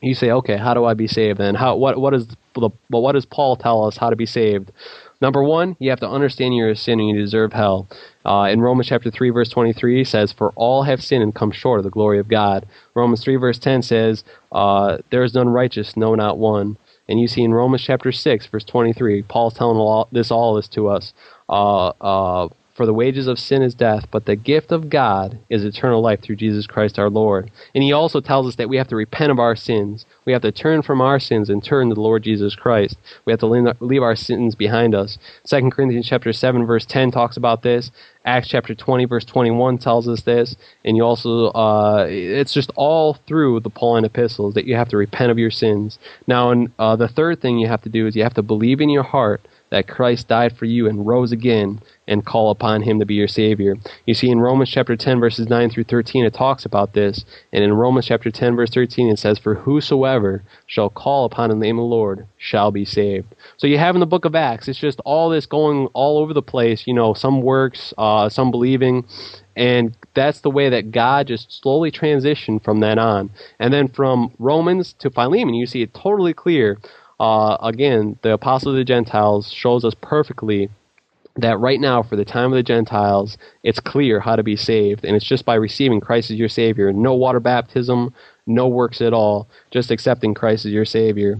You 0.00 0.14
say, 0.14 0.30
okay, 0.30 0.56
how 0.56 0.74
do 0.74 0.84
I 0.84 0.94
be 0.94 1.08
saved 1.08 1.40
then? 1.40 1.56
How 1.56 1.74
what 1.76 1.98
what 1.98 2.14
is 2.14 2.28
the 2.54 2.70
well, 2.90 3.02
what 3.02 3.12
does 3.12 3.26
Paul 3.26 3.56
tell 3.56 3.84
us 3.84 3.96
how 3.96 4.10
to 4.10 4.16
be 4.16 4.26
saved? 4.26 4.70
Number 5.20 5.42
one, 5.42 5.76
you 5.80 5.90
have 5.90 5.98
to 6.00 6.08
understand 6.08 6.54
you're 6.54 6.70
a 6.70 6.76
sin 6.76 7.00
and 7.00 7.08
you 7.08 7.16
deserve 7.16 7.52
hell. 7.52 7.88
Uh, 8.24 8.48
in 8.52 8.60
Romans 8.60 8.86
chapter 8.86 9.10
3, 9.10 9.30
verse 9.30 9.48
23 9.48 10.04
says, 10.04 10.32
For 10.32 10.52
all 10.54 10.84
have 10.84 11.02
sinned 11.02 11.24
and 11.24 11.34
come 11.34 11.50
short 11.50 11.80
of 11.80 11.84
the 11.84 11.90
glory 11.90 12.20
of 12.20 12.28
God. 12.28 12.66
Romans 12.94 13.24
3, 13.24 13.34
verse 13.34 13.58
10 13.58 13.82
says, 13.82 14.22
uh, 14.52 14.98
There 15.10 15.24
is 15.24 15.34
none 15.34 15.48
righteous, 15.48 15.96
no, 15.96 16.14
not 16.14 16.38
one. 16.38 16.76
And 17.08 17.18
you 17.18 17.26
see 17.26 17.42
in 17.42 17.52
Romans 17.52 17.82
chapter 17.82 18.12
6, 18.12 18.46
verse 18.46 18.64
23, 18.64 19.22
Paul's 19.22 19.54
telling 19.54 19.78
all, 19.78 20.08
this 20.12 20.30
all 20.30 20.54
this 20.54 20.68
to 20.68 20.88
us. 20.88 21.12
Uh, 21.48 21.88
uh 22.00 22.48
for 22.78 22.86
the 22.86 22.94
wages 22.94 23.26
of 23.26 23.40
sin 23.40 23.60
is 23.60 23.74
death, 23.74 24.06
but 24.12 24.24
the 24.24 24.36
gift 24.36 24.70
of 24.70 24.88
God 24.88 25.36
is 25.50 25.64
eternal 25.64 26.00
life 26.00 26.22
through 26.22 26.36
Jesus 26.36 26.64
Christ 26.64 26.96
our 26.96 27.10
Lord. 27.10 27.50
And 27.74 27.82
he 27.82 27.92
also 27.92 28.20
tells 28.20 28.46
us 28.46 28.54
that 28.54 28.68
we 28.68 28.76
have 28.76 28.86
to 28.86 28.94
repent 28.94 29.32
of 29.32 29.40
our 29.40 29.56
sins. 29.56 30.06
We 30.24 30.32
have 30.32 30.42
to 30.42 30.52
turn 30.52 30.82
from 30.82 31.00
our 31.00 31.18
sins 31.18 31.50
and 31.50 31.62
turn 31.62 31.88
to 31.88 31.96
the 31.96 32.00
Lord 32.00 32.22
Jesus 32.22 32.54
Christ. 32.54 32.96
We 33.24 33.32
have 33.32 33.40
to 33.40 33.74
leave 33.80 34.02
our 34.04 34.14
sins 34.14 34.54
behind 34.54 34.94
us. 34.94 35.18
2 35.48 35.70
Corinthians 35.70 36.06
chapter 36.06 36.32
7 36.32 36.66
verse 36.66 36.86
10 36.86 37.10
talks 37.10 37.36
about 37.36 37.62
this. 37.64 37.90
Acts 38.24 38.46
chapter 38.46 38.76
20 38.76 39.06
verse 39.06 39.24
21 39.24 39.78
tells 39.78 40.06
us 40.06 40.22
this. 40.22 40.54
And 40.84 40.96
you 40.96 41.02
also, 41.02 41.46
uh, 41.48 42.06
it's 42.08 42.52
just 42.54 42.70
all 42.76 43.14
through 43.26 43.58
the 43.58 43.70
Pauline 43.70 44.04
epistles 44.04 44.54
that 44.54 44.66
you 44.66 44.76
have 44.76 44.88
to 44.90 44.96
repent 44.96 45.32
of 45.32 45.38
your 45.38 45.50
sins. 45.50 45.98
Now, 46.28 46.52
and, 46.52 46.70
uh, 46.78 46.94
the 46.94 47.08
third 47.08 47.40
thing 47.40 47.58
you 47.58 47.66
have 47.66 47.82
to 47.82 47.88
do 47.88 48.06
is 48.06 48.14
you 48.14 48.22
have 48.22 48.34
to 48.34 48.42
believe 48.42 48.80
in 48.80 48.88
your 48.88 49.02
heart 49.02 49.40
that 49.70 49.88
Christ 49.88 50.28
died 50.28 50.56
for 50.56 50.64
you 50.64 50.88
and 50.88 51.06
rose 51.06 51.32
again 51.32 51.80
and 52.06 52.24
call 52.24 52.50
upon 52.50 52.82
him 52.82 52.98
to 52.98 53.06
be 53.06 53.14
your 53.14 53.28
Savior. 53.28 53.76
You 54.06 54.14
see, 54.14 54.30
in 54.30 54.40
Romans 54.40 54.70
chapter 54.70 54.96
10, 54.96 55.20
verses 55.20 55.48
9 55.48 55.70
through 55.70 55.84
13, 55.84 56.24
it 56.24 56.32
talks 56.32 56.64
about 56.64 56.94
this. 56.94 57.24
And 57.52 57.62
in 57.62 57.74
Romans 57.74 58.06
chapter 58.06 58.30
10, 58.30 58.56
verse 58.56 58.70
13, 58.70 59.10
it 59.10 59.18
says, 59.18 59.38
For 59.38 59.54
whosoever 59.54 60.42
shall 60.66 60.88
call 60.88 61.26
upon 61.26 61.50
the 61.50 61.56
name 61.56 61.78
of 61.78 61.82
the 61.82 61.88
Lord 61.88 62.26
shall 62.38 62.70
be 62.70 62.84
saved. 62.84 63.34
So 63.58 63.66
you 63.66 63.78
have 63.78 63.94
in 63.94 64.00
the 64.00 64.06
book 64.06 64.24
of 64.24 64.34
Acts, 64.34 64.68
it's 64.68 64.78
just 64.78 65.00
all 65.04 65.28
this 65.28 65.46
going 65.46 65.86
all 65.88 66.18
over 66.18 66.32
the 66.32 66.42
place, 66.42 66.86
you 66.86 66.94
know, 66.94 67.12
some 67.12 67.42
works, 67.42 67.92
uh, 67.98 68.28
some 68.30 68.50
believing. 68.50 69.06
And 69.54 69.96
that's 70.14 70.40
the 70.40 70.50
way 70.50 70.68
that 70.68 70.92
God 70.92 71.26
just 71.26 71.60
slowly 71.60 71.90
transitioned 71.90 72.62
from 72.62 72.80
that 72.80 72.96
on. 72.96 73.30
And 73.58 73.72
then 73.72 73.88
from 73.88 74.32
Romans 74.38 74.94
to 75.00 75.10
Philemon, 75.10 75.54
you 75.54 75.66
see 75.66 75.82
it 75.82 75.92
totally 75.92 76.32
clear. 76.32 76.78
Uh, 77.20 77.56
again, 77.60 78.18
the 78.22 78.32
apostle 78.32 78.70
of 78.70 78.76
the 78.76 78.84
Gentiles 78.84 79.52
shows 79.52 79.84
us 79.84 79.94
perfectly 80.00 80.70
that 81.36 81.58
right 81.58 81.80
now, 81.80 82.02
for 82.02 82.16
the 82.16 82.24
time 82.24 82.52
of 82.52 82.56
the 82.56 82.62
Gentiles, 82.62 83.38
it's 83.62 83.80
clear 83.80 84.18
how 84.20 84.36
to 84.36 84.42
be 84.42 84.56
saved, 84.56 85.04
and 85.04 85.14
it's 85.14 85.26
just 85.26 85.44
by 85.44 85.54
receiving 85.54 86.00
Christ 86.00 86.30
as 86.30 86.36
your 86.36 86.48
Savior. 86.48 86.92
No 86.92 87.14
water 87.14 87.40
baptism, 87.40 88.12
no 88.46 88.66
works 88.66 89.00
at 89.00 89.12
all, 89.12 89.48
just 89.70 89.90
accepting 89.90 90.34
Christ 90.34 90.66
as 90.66 90.72
your 90.72 90.84
Savior. 90.84 91.38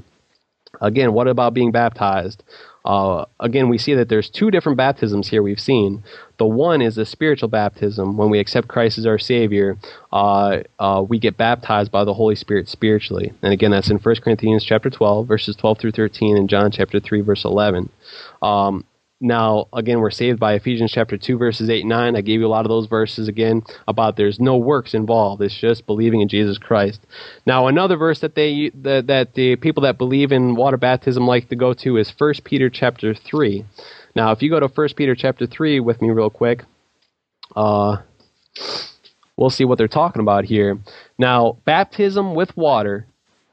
Again, 0.81 1.13
what 1.13 1.27
about 1.27 1.55
being 1.55 1.73
baptized? 1.73 2.45
Uh, 2.89 3.27
again, 3.39 3.69
we 3.69 3.77
see 3.77 3.93
that 3.93 4.09
there's 4.09 4.31
two 4.31 4.51
different 4.51 4.79
baptisms 4.79 5.29
here 5.29 5.43
we've 5.43 5.61
seen. 5.61 6.03
The 6.39 6.47
one 6.47 6.81
is 6.81 6.95
the 6.95 7.05
spiritual 7.05 7.49
baptism. 7.49 8.17
When 8.17 8.31
we 8.31 8.39
accept 8.39 8.67
Christ 8.67 8.97
as 8.97 9.05
our 9.05 9.19
Savior, 9.19 9.77
uh, 10.11 10.61
uh, 10.79 11.05
we 11.07 11.19
get 11.19 11.37
baptized 11.37 11.93
by 11.93 12.05
the 12.05 12.15
Holy 12.15 12.35
Spirit 12.35 12.67
spiritually. 12.67 13.35
And 13.43 13.53
again, 13.53 13.73
that's 13.73 13.91
in 13.91 13.99
1 13.99 14.17
Corinthians 14.17 14.65
chapter 14.65 14.89
12, 14.89 15.29
verses 15.29 15.55
12 15.55 15.79
through 15.79 15.93
13, 15.93 16.39
and 16.39 16.49
John 16.49 16.71
chapter 16.71 16.99
3, 16.99 17.21
verse 17.21 17.45
11. 17.45 17.91
Um, 18.41 18.87
now, 19.21 19.67
again, 19.73 19.99
we're 19.99 20.13
saved 20.13 20.39
by 20.39 20.55
Ephesians 20.55 20.93
chapter 20.93 21.19
2, 21.19 21.39
verses 21.39 21.69
8 21.69 21.81
and 21.81 21.89
9. 21.89 22.15
I 22.15 22.21
gave 22.21 22.39
you 22.39 22.47
a 22.47 22.49
lot 22.49 22.65
of 22.65 22.69
those 22.69 22.87
verses 22.87 23.27
again 23.27 23.63
about 23.89 24.17
there's 24.17 24.39
no 24.39 24.57
works 24.57 24.95
involved. 24.95 25.43
It's 25.43 25.59
just 25.59 25.87
believing 25.87 26.21
in 26.21 26.29
Jesus 26.29 26.57
Christ. 26.57 27.05
Now, 27.45 27.67
another 27.67 27.97
verse 27.97 28.21
that 28.21 28.37
they 28.37 28.71
that, 28.75 29.09
that 29.09 29.35
the 29.35 29.57
people 29.57 29.83
that 29.83 29.99
believe 29.99 30.31
in 30.31 30.55
water 30.55 30.77
baptism 30.77 31.27
like 31.27 31.49
to 31.49 31.57
go 31.57 31.75
to 31.75 31.97
is 31.97 32.15
1 32.17 32.35
Peter 32.45 32.71
chapter 32.71 33.13
3. 33.13 33.65
Now, 34.15 34.31
if 34.31 34.41
you 34.41 34.51
go 34.51 34.61
to 34.61 34.69
1 34.69 34.89
Peter 34.95 35.17
chapter 35.17 35.49
3 35.49 35.81
with 35.81 36.01
me 36.01 36.11
real 36.11 36.31
quick, 36.31 36.65
uh, 37.57 37.97
we'll 39.37 39.51
see 39.51 39.65
what 39.65 39.79
they're 39.79 39.89
talking 39.89 40.23
about 40.23 40.45
here. 40.45 40.79
Now, 41.19 41.59
baptism 41.65 42.37
with 42.37 42.57
water 42.57 43.08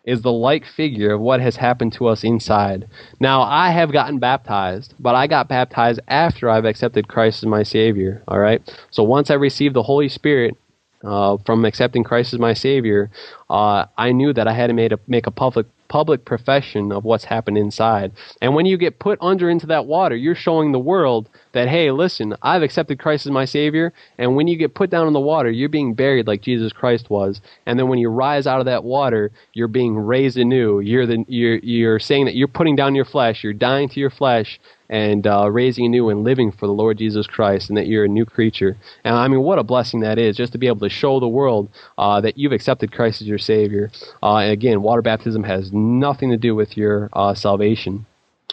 is 0.05 0.21
the 0.21 0.31
like 0.31 0.65
figure 0.65 1.13
of 1.13 1.21
what 1.21 1.41
has 1.41 1.55
happened 1.55 1.91
to 1.93 2.07
us 2.07 2.23
inside. 2.23 2.87
Now, 3.19 3.41
I 3.41 3.71
have 3.71 3.91
gotten 3.91 4.19
baptized, 4.19 4.93
but 4.99 5.15
I 5.15 5.27
got 5.27 5.47
baptized 5.47 5.99
after 6.07 6.49
I've 6.49 6.65
accepted 6.65 7.07
Christ 7.07 7.43
as 7.43 7.47
my 7.47 7.63
Savior. 7.63 8.23
All 8.27 8.39
right? 8.39 8.61
So 8.91 9.03
once 9.03 9.29
I 9.31 9.33
received 9.33 9.75
the 9.75 9.83
Holy 9.83 10.09
Spirit 10.09 10.55
uh, 11.03 11.37
from 11.45 11.65
accepting 11.65 12.03
Christ 12.03 12.33
as 12.33 12.39
my 12.39 12.53
Savior, 12.53 13.09
uh, 13.49 13.85
I 13.97 14.11
knew 14.11 14.31
that 14.33 14.47
I 14.47 14.53
had 14.53 14.67
to 14.67 14.73
make 14.73 14.91
a, 14.91 14.99
make 15.07 15.27
a 15.27 15.31
public 15.31 15.67
public 15.87 16.25
profession 16.25 16.91
of 16.91 17.03
what's 17.03 17.25
happened 17.25 17.57
inside. 17.57 18.11
And 18.41 18.55
when 18.55 18.65
you 18.65 18.75
get 18.75 18.99
put 18.99 19.19
under 19.21 19.49
into 19.49 19.67
that 19.67 19.85
water, 19.85 20.15
you're 20.15 20.35
showing 20.35 20.71
the 20.71 20.79
world 20.79 21.29
that, 21.55 21.67
hey, 21.67 21.89
listen, 21.91 22.35
I've 22.41 22.61
accepted 22.61 22.99
Christ 22.99 23.25
as 23.25 23.31
my 23.31 23.45
Savior. 23.45 23.91
And 24.17 24.35
when 24.35 24.47
you 24.47 24.55
get 24.55 24.75
put 24.75 24.89
down 24.89 25.07
in 25.07 25.13
the 25.13 25.19
water, 25.19 25.49
you're 25.49 25.67
being 25.67 25.95
buried 25.95 26.27
like 26.27 26.41
Jesus 26.41 26.71
Christ 26.71 27.09
was. 27.09 27.41
And 27.65 27.79
then 27.79 27.89
when 27.89 27.99
you 27.99 28.09
rise 28.09 28.45
out 28.45 28.59
of 28.59 28.65
that 28.67 28.83
water, 28.83 29.31
you're 29.53 29.67
being 29.67 29.97
raised 29.97 30.37
anew. 30.37 30.79
You're, 30.79 31.07
the, 31.07 31.25
you're, 31.27 31.57
you're 31.57 31.99
saying 31.99 32.25
that 32.25 32.35
you're 32.35 32.47
putting 32.47 32.75
down 32.75 32.93
your 32.93 33.05
flesh, 33.05 33.43
you're 33.43 33.53
dying 33.53 33.89
to 33.89 33.99
your 33.99 34.11
flesh, 34.11 34.59
and 34.87 35.25
uh, 35.25 35.49
raising 35.49 35.85
anew 35.85 36.09
and 36.09 36.23
living 36.23 36.51
for 36.51 36.67
the 36.67 36.73
Lord 36.73 36.99
Jesus 36.99 37.25
Christ, 37.25 37.69
and 37.69 37.77
that 37.77 37.87
you're 37.87 38.05
a 38.05 38.07
new 38.07 38.25
creature. 38.25 38.77
And 39.03 39.15
I 39.15 39.27
mean, 39.27 39.41
what 39.41 39.57
a 39.57 39.63
blessing 39.63 40.01
that 40.01 40.19
is, 40.19 40.37
just 40.37 40.51
to 40.51 40.59
be 40.59 40.67
able 40.67 40.81
to 40.81 40.89
show 40.89 41.19
the 41.19 41.27
world 41.27 41.69
uh, 41.97 42.21
that 42.21 42.37
you've 42.37 42.51
accepted 42.51 42.91
Christ 42.91 43.21
as 43.21 43.27
your 43.27 43.39
Savior. 43.39 43.89
Uh, 44.21 44.37
and 44.37 44.51
again, 44.51 44.83
water 44.83 45.01
baptism 45.01 45.43
has 45.43 45.71
nothing 45.73 46.29
to 46.29 46.37
do 46.37 46.53
with 46.53 46.77
your 46.77 47.09
uh, 47.13 47.33
salvation. 47.33 48.05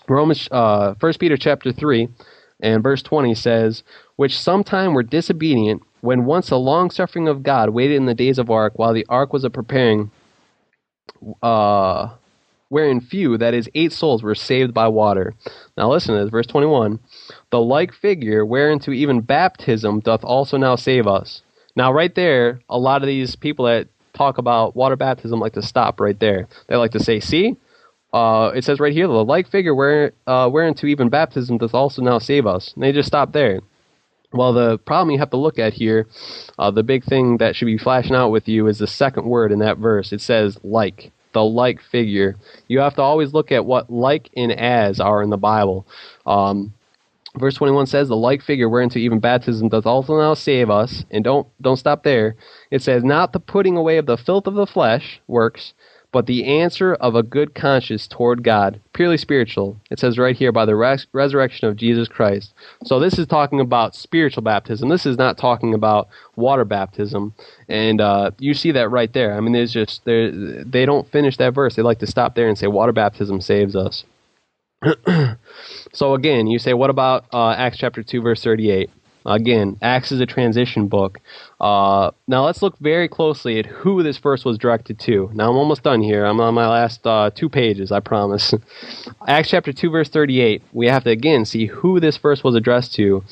Romans, 0.09 0.49
uh, 0.51 0.95
First 0.95 1.21
Peter 1.21 1.37
chapter 1.37 1.71
three 1.71 2.09
and 2.63 2.83
verse 2.83 3.03
20 3.03 3.35
says, 3.35 3.83
Which 4.17 4.39
sometime 4.39 4.95
were 4.95 5.03
disobedient, 5.03 5.83
when 6.01 6.25
once 6.25 6.49
the 6.49 6.59
long 6.59 6.91
suffering 6.91 7.29
of 7.29 7.43
God 7.43 7.71
waited 7.71 7.97
in 7.97 8.07
the 8.07 8.15
days 8.15 8.39
of 8.39 8.51
ark, 8.51 8.75
while 8.77 8.95
the 8.95 9.07
ark 9.09 9.33
was 9.33 9.45
a 9.45 9.51
preparing, 9.51 10.13
uh, 11.43 12.15
wherein 12.69 13.01
few, 13.01 13.37
that 13.37 13.53
is, 13.53 13.69
eight 13.75 13.93
souls, 13.93 14.23
were 14.23 14.35
saved 14.35 14.73
by 14.73 14.89
water. 14.89 15.35
Now 15.77 15.91
listen 15.91 16.15
to 16.15 16.23
this, 16.23 16.31
verse 16.31 16.47
21. 16.47 17.01
The 17.51 17.61
like 17.61 17.93
figure, 17.93 18.47
whereunto 18.47 18.93
even 18.93 19.21
baptism 19.21 20.01
doth 20.01 20.25
also 20.25 20.57
now 20.57 20.77
save 20.77 21.07
us. 21.07 21.43
Now, 21.75 21.93
right 21.93 22.15
there, 22.15 22.61
a 22.69 22.79
lot 22.79 23.03
of 23.03 23.09
these 23.09 23.35
people 23.35 23.65
that 23.65 23.89
talk 24.15 24.39
about 24.39 24.77
water 24.77 24.97
baptism 24.97 25.41
like 25.41 25.55
to 25.55 25.63
stop 25.63 26.01
right 26.01 26.19
there. 26.19 26.47
They 26.69 26.77
like 26.77 26.93
to 26.93 27.01
say, 27.01 27.19
see, 27.19 27.57
uh, 28.13 28.53
it 28.55 28.65
says 28.65 28.81
right 28.81 28.93
here, 28.93 29.07
the 29.07 29.25
like 29.25 29.49
figure 29.49 29.75
where, 29.75 30.13
uh, 30.27 30.49
whereunto 30.53 30.87
even 30.87 31.09
baptism 31.09 31.59
does 31.59 31.75
also 31.75 32.03
now 32.03 32.19
save 32.19 32.47
us. 32.47 32.73
And 32.75 32.83
they 32.83 32.93
just 32.93 33.09
stop 33.09 33.33
there. 33.33 33.61
Well, 34.33 34.53
the 34.53 34.79
problem 34.79 35.11
you 35.11 35.19
have 35.19 35.31
to 35.31 35.37
look 35.37 35.59
at 35.59 35.75
here, 35.75 36.07
uh, 36.59 36.71
the 36.71 36.83
big 36.83 37.05
thing 37.05 37.37
that 37.39 37.55
should 37.55 37.67
be 37.67 37.79
flashing 37.79 38.15
out 38.15 38.31
with 38.31 38.49
you 38.49 38.67
is 38.67 38.79
the 38.79 38.87
second 38.87 39.27
word 39.27 39.53
in 39.53 39.59
that 39.59 39.79
verse. 39.79 40.13
It 40.13 40.21
says 40.21 40.59
like, 40.63 41.13
the 41.33 41.45
like 41.45 41.81
figure. 41.81 42.37
You 42.69 42.81
have 42.81 42.95
to 42.97 43.03
always 43.03 43.33
look 43.33 43.53
at 43.53 43.65
what 43.65 43.91
like 43.91 44.31
and 44.37 44.53
as 44.53 45.01
are 45.01 45.23
in 45.23 45.31
the 45.31 45.37
Bible. 45.37 45.87
Um, 46.27 46.75
verse 47.37 47.55
21 47.55 47.87
says, 47.87 48.09
The 48.09 48.17
like 48.17 48.43
figure 48.43 48.69
whereunto 48.69 48.99
even 48.99 49.21
baptism 49.21 49.69
doth 49.69 49.87
also 49.87 50.19
now 50.19 50.35
save 50.35 50.71
us. 50.71 51.05
And 51.11 51.25
don't, 51.25 51.47
don't 51.61 51.79
stop 51.79 52.03
there. 52.03 52.37
It 52.71 52.83
says, 52.83 53.03
Not 53.05 53.33
the 53.33 53.41
putting 53.41 53.77
away 53.77 53.99
of 53.99 54.07
the 54.07 54.17
filth 54.17 54.47
of 54.47 54.55
the 54.55 54.67
flesh 54.67 55.21
works, 55.27 55.75
but 56.13 56.27
the 56.27 56.45
answer 56.45 56.95
of 56.95 57.15
a 57.15 57.23
good 57.23 57.55
conscience 57.55 58.07
toward 58.07 58.45
God, 58.45 58.81
purely 58.93 59.17
spiritual. 59.17 59.81
It 59.91 59.99
says 59.99 60.19
right 60.19 60.37
here, 60.37 60.53
by 60.53 60.67
the 60.67 60.77
res- 60.77 61.07
resurrection 61.13 61.69
of 61.69 61.77
Jesus 61.77 62.07
Christ. 62.07 62.53
So 62.85 63.01
this 63.01 63.19
is 63.19 63.27
talking 63.27 63.61
about 63.61 63.97
spiritual 63.97 64.43
baptism. 64.43 64.91
This 64.91 65.07
is 65.07 65.17
not 65.17 65.39
talking 65.39 65.73
about 65.73 66.09
water 66.37 66.67
baptism. 66.67 67.35
And 67.69 68.01
uh, 68.01 68.33
you 68.39 68.53
see 68.53 68.73
that 68.73 68.91
right 68.91 69.13
there. 69.13 69.35
I 69.35 69.41
mean, 69.41 69.55
there's 69.55 69.73
just 69.73 70.05
they 70.05 70.85
don't 70.87 71.11
finish 71.11 71.39
that 71.39 71.55
verse. 71.55 71.75
They 71.75 71.83
like 71.83 71.99
to 72.01 72.07
stop 72.07 72.35
there 72.35 72.49
and 72.49 72.59
say 72.59 72.67
water 72.67 72.93
baptism 72.93 73.41
saves 73.41 73.75
us. 73.75 74.05
so 75.93 76.15
again, 76.15 76.47
you 76.47 76.59
say, 76.59 76.75
what 76.75 76.91
about 76.91 77.25
uh, 77.33 77.51
Acts 77.53 77.79
chapter 77.79 78.03
2, 78.03 78.21
verse 78.21 78.43
38? 78.43 78.91
Again, 79.25 79.77
Acts 79.83 80.13
is 80.13 80.21
a 80.21 80.27
transition 80.27 80.89
book. 80.89 81.21
Uh, 81.61 82.11
now 82.27 82.45
let's 82.45 82.63
look 82.63 82.79
very 82.79 83.09
closely 83.09 83.59
at 83.59 83.67
who 83.67 84.03
this 84.03 84.19
verse 84.19 84.45
was 84.45 84.59
directed 84.59 84.99
to. 85.01 85.31
Now 85.33 85.51
I'm 85.51 85.57
almost 85.57 85.83
done 85.83 86.03
here. 86.03 86.25
I'm 86.25 86.41
on 86.41 86.55
my 86.55 86.69
last 86.69 87.07
uh, 87.07 87.31
two 87.35 87.49
pages, 87.49 87.93
I 87.93 88.01
promise. 88.01 88.55
Acts 89.29 89.51
chapter 89.51 89.73
2, 89.73 89.91
verse 89.91 90.09
38. 90.09 90.63
We 90.73 90.87
have 90.87 91.05
to 91.05 91.11
again 91.11 91.45
see 91.45 91.67
who 91.67 92.01
this 92.01 92.17
verse 92.17 92.43
was 92.43 92.55
addressed 92.55 92.95
to 92.95 93.23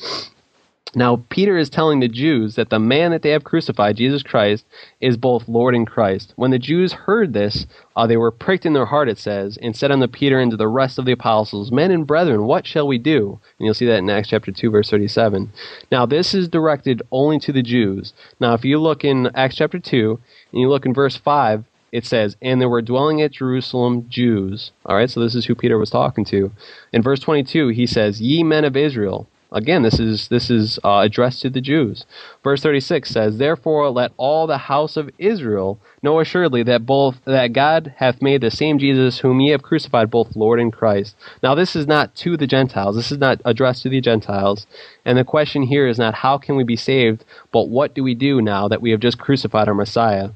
now, 0.93 1.23
Peter 1.29 1.57
is 1.57 1.69
telling 1.69 2.01
the 2.01 2.09
Jews 2.09 2.55
that 2.55 2.69
the 2.69 2.79
man 2.79 3.11
that 3.11 3.21
they 3.21 3.29
have 3.29 3.45
crucified, 3.45 3.95
Jesus 3.95 4.23
Christ, 4.23 4.65
is 4.99 5.15
both 5.15 5.47
Lord 5.47 5.73
and 5.73 5.87
Christ. 5.87 6.33
When 6.35 6.51
the 6.51 6.59
Jews 6.59 6.91
heard 6.91 7.31
this, 7.31 7.65
uh, 7.95 8.07
they 8.07 8.17
were 8.17 8.31
pricked 8.31 8.65
in 8.65 8.73
their 8.73 8.87
heart, 8.87 9.07
it 9.07 9.17
says, 9.17 9.57
and 9.61 9.73
said 9.73 9.89
unto 9.89 10.07
Peter 10.07 10.37
and 10.37 10.51
to 10.51 10.57
the 10.57 10.67
rest 10.67 10.99
of 10.99 11.05
the 11.05 11.13
apostles, 11.13 11.71
Men 11.71 11.91
and 11.91 12.05
brethren, 12.05 12.43
what 12.43 12.67
shall 12.67 12.87
we 12.87 12.97
do? 12.97 13.39
And 13.57 13.65
you'll 13.65 13.73
see 13.73 13.85
that 13.85 13.99
in 13.99 14.09
Acts 14.09 14.27
chapter 14.27 14.51
2, 14.51 14.69
verse 14.69 14.89
37. 14.89 15.53
Now, 15.93 16.05
this 16.05 16.33
is 16.33 16.49
directed 16.49 17.01
only 17.09 17.39
to 17.39 17.53
the 17.53 17.63
Jews. 17.63 18.11
Now, 18.41 18.53
if 18.53 18.65
you 18.65 18.77
look 18.77 19.05
in 19.05 19.27
Acts 19.33 19.55
chapter 19.55 19.79
2, 19.79 20.19
and 20.51 20.61
you 20.61 20.67
look 20.67 20.85
in 20.85 20.93
verse 20.93 21.15
5, 21.15 21.63
it 21.93 22.05
says, 22.05 22.35
And 22.41 22.59
there 22.59 22.69
were 22.69 22.81
dwelling 22.81 23.21
at 23.21 23.31
Jerusalem 23.31 24.07
Jews. 24.09 24.73
All 24.85 24.97
right, 24.97 25.09
so 25.09 25.21
this 25.21 25.35
is 25.35 25.45
who 25.45 25.55
Peter 25.55 25.77
was 25.77 25.89
talking 25.89 26.25
to. 26.25 26.51
In 26.91 27.01
verse 27.01 27.21
22, 27.21 27.69
he 27.69 27.87
says, 27.87 28.19
Ye 28.19 28.43
men 28.43 28.65
of 28.65 28.75
Israel, 28.75 29.27
Again, 29.53 29.81
this 29.81 29.99
is 29.99 30.29
this 30.29 30.49
is 30.49 30.79
uh, 30.81 31.01
addressed 31.03 31.41
to 31.41 31.49
the 31.49 31.59
Jews. 31.59 32.05
Verse 32.41 32.61
36 32.61 33.09
says, 33.09 33.37
"Therefore 33.37 33.89
let 33.89 34.13
all 34.15 34.47
the 34.47 34.57
house 34.57 34.95
of 34.95 35.09
Israel 35.17 35.77
know 36.01 36.21
assuredly 36.21 36.63
that 36.63 36.85
both 36.85 37.19
that 37.25 37.51
God 37.51 37.93
hath 37.97 38.21
made 38.21 38.39
the 38.39 38.49
same 38.49 38.79
Jesus 38.79 39.19
whom 39.19 39.41
ye 39.41 39.51
have 39.51 39.61
crucified 39.61 40.09
both 40.09 40.37
Lord 40.37 40.61
and 40.61 40.71
Christ." 40.71 41.17
Now, 41.43 41.53
this 41.53 41.75
is 41.75 41.85
not 41.85 42.15
to 42.15 42.37
the 42.37 42.47
Gentiles. 42.47 42.95
This 42.95 43.11
is 43.11 43.17
not 43.17 43.41
addressed 43.43 43.83
to 43.83 43.89
the 43.89 43.99
Gentiles. 43.99 44.67
And 45.03 45.17
the 45.17 45.25
question 45.25 45.63
here 45.63 45.85
is 45.85 45.99
not 45.99 46.13
how 46.15 46.37
can 46.37 46.55
we 46.55 46.63
be 46.63 46.77
saved, 46.77 47.25
but 47.51 47.67
what 47.67 47.93
do 47.93 48.03
we 48.03 48.15
do 48.15 48.41
now 48.41 48.69
that 48.69 48.81
we 48.81 48.91
have 48.91 49.01
just 49.01 49.19
crucified 49.19 49.67
our 49.67 49.73
Messiah? 49.73 50.29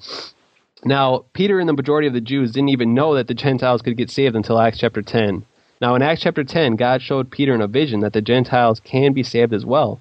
Now, 0.83 1.23
Peter 1.31 1.59
and 1.59 1.69
the 1.69 1.73
majority 1.73 2.07
of 2.07 2.13
the 2.13 2.21
Jews 2.21 2.51
didn't 2.51 2.69
even 2.69 2.93
know 2.93 3.15
that 3.15 3.27
the 3.27 3.33
Gentiles 3.33 3.81
could 3.81 3.95
get 3.95 4.11
saved 4.11 4.35
until 4.35 4.59
Acts 4.59 4.79
chapter 4.79 5.01
10. 5.01 5.45
Now, 5.85 5.93
in 5.93 6.01
Acts 6.01 6.21
chapter 6.21 6.43
10, 6.43 6.77
God 6.77 7.03
showed 7.03 7.29
Peter 7.29 7.53
in 7.53 7.61
a 7.61 7.67
vision 7.67 7.99
that 7.99 8.11
the 8.11 8.19
Gentiles 8.19 8.79
can 8.79 9.13
be 9.13 9.21
saved 9.21 9.53
as 9.53 9.67
well. 9.67 9.99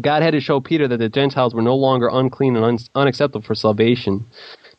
God 0.00 0.22
had 0.22 0.34
to 0.34 0.40
show 0.40 0.60
Peter 0.60 0.86
that 0.86 0.98
the 0.98 1.08
Gentiles 1.08 1.52
were 1.52 1.62
no 1.62 1.74
longer 1.74 2.08
unclean 2.12 2.54
and 2.54 2.64
un- 2.64 2.78
unacceptable 2.94 3.44
for 3.44 3.56
salvation. 3.56 4.26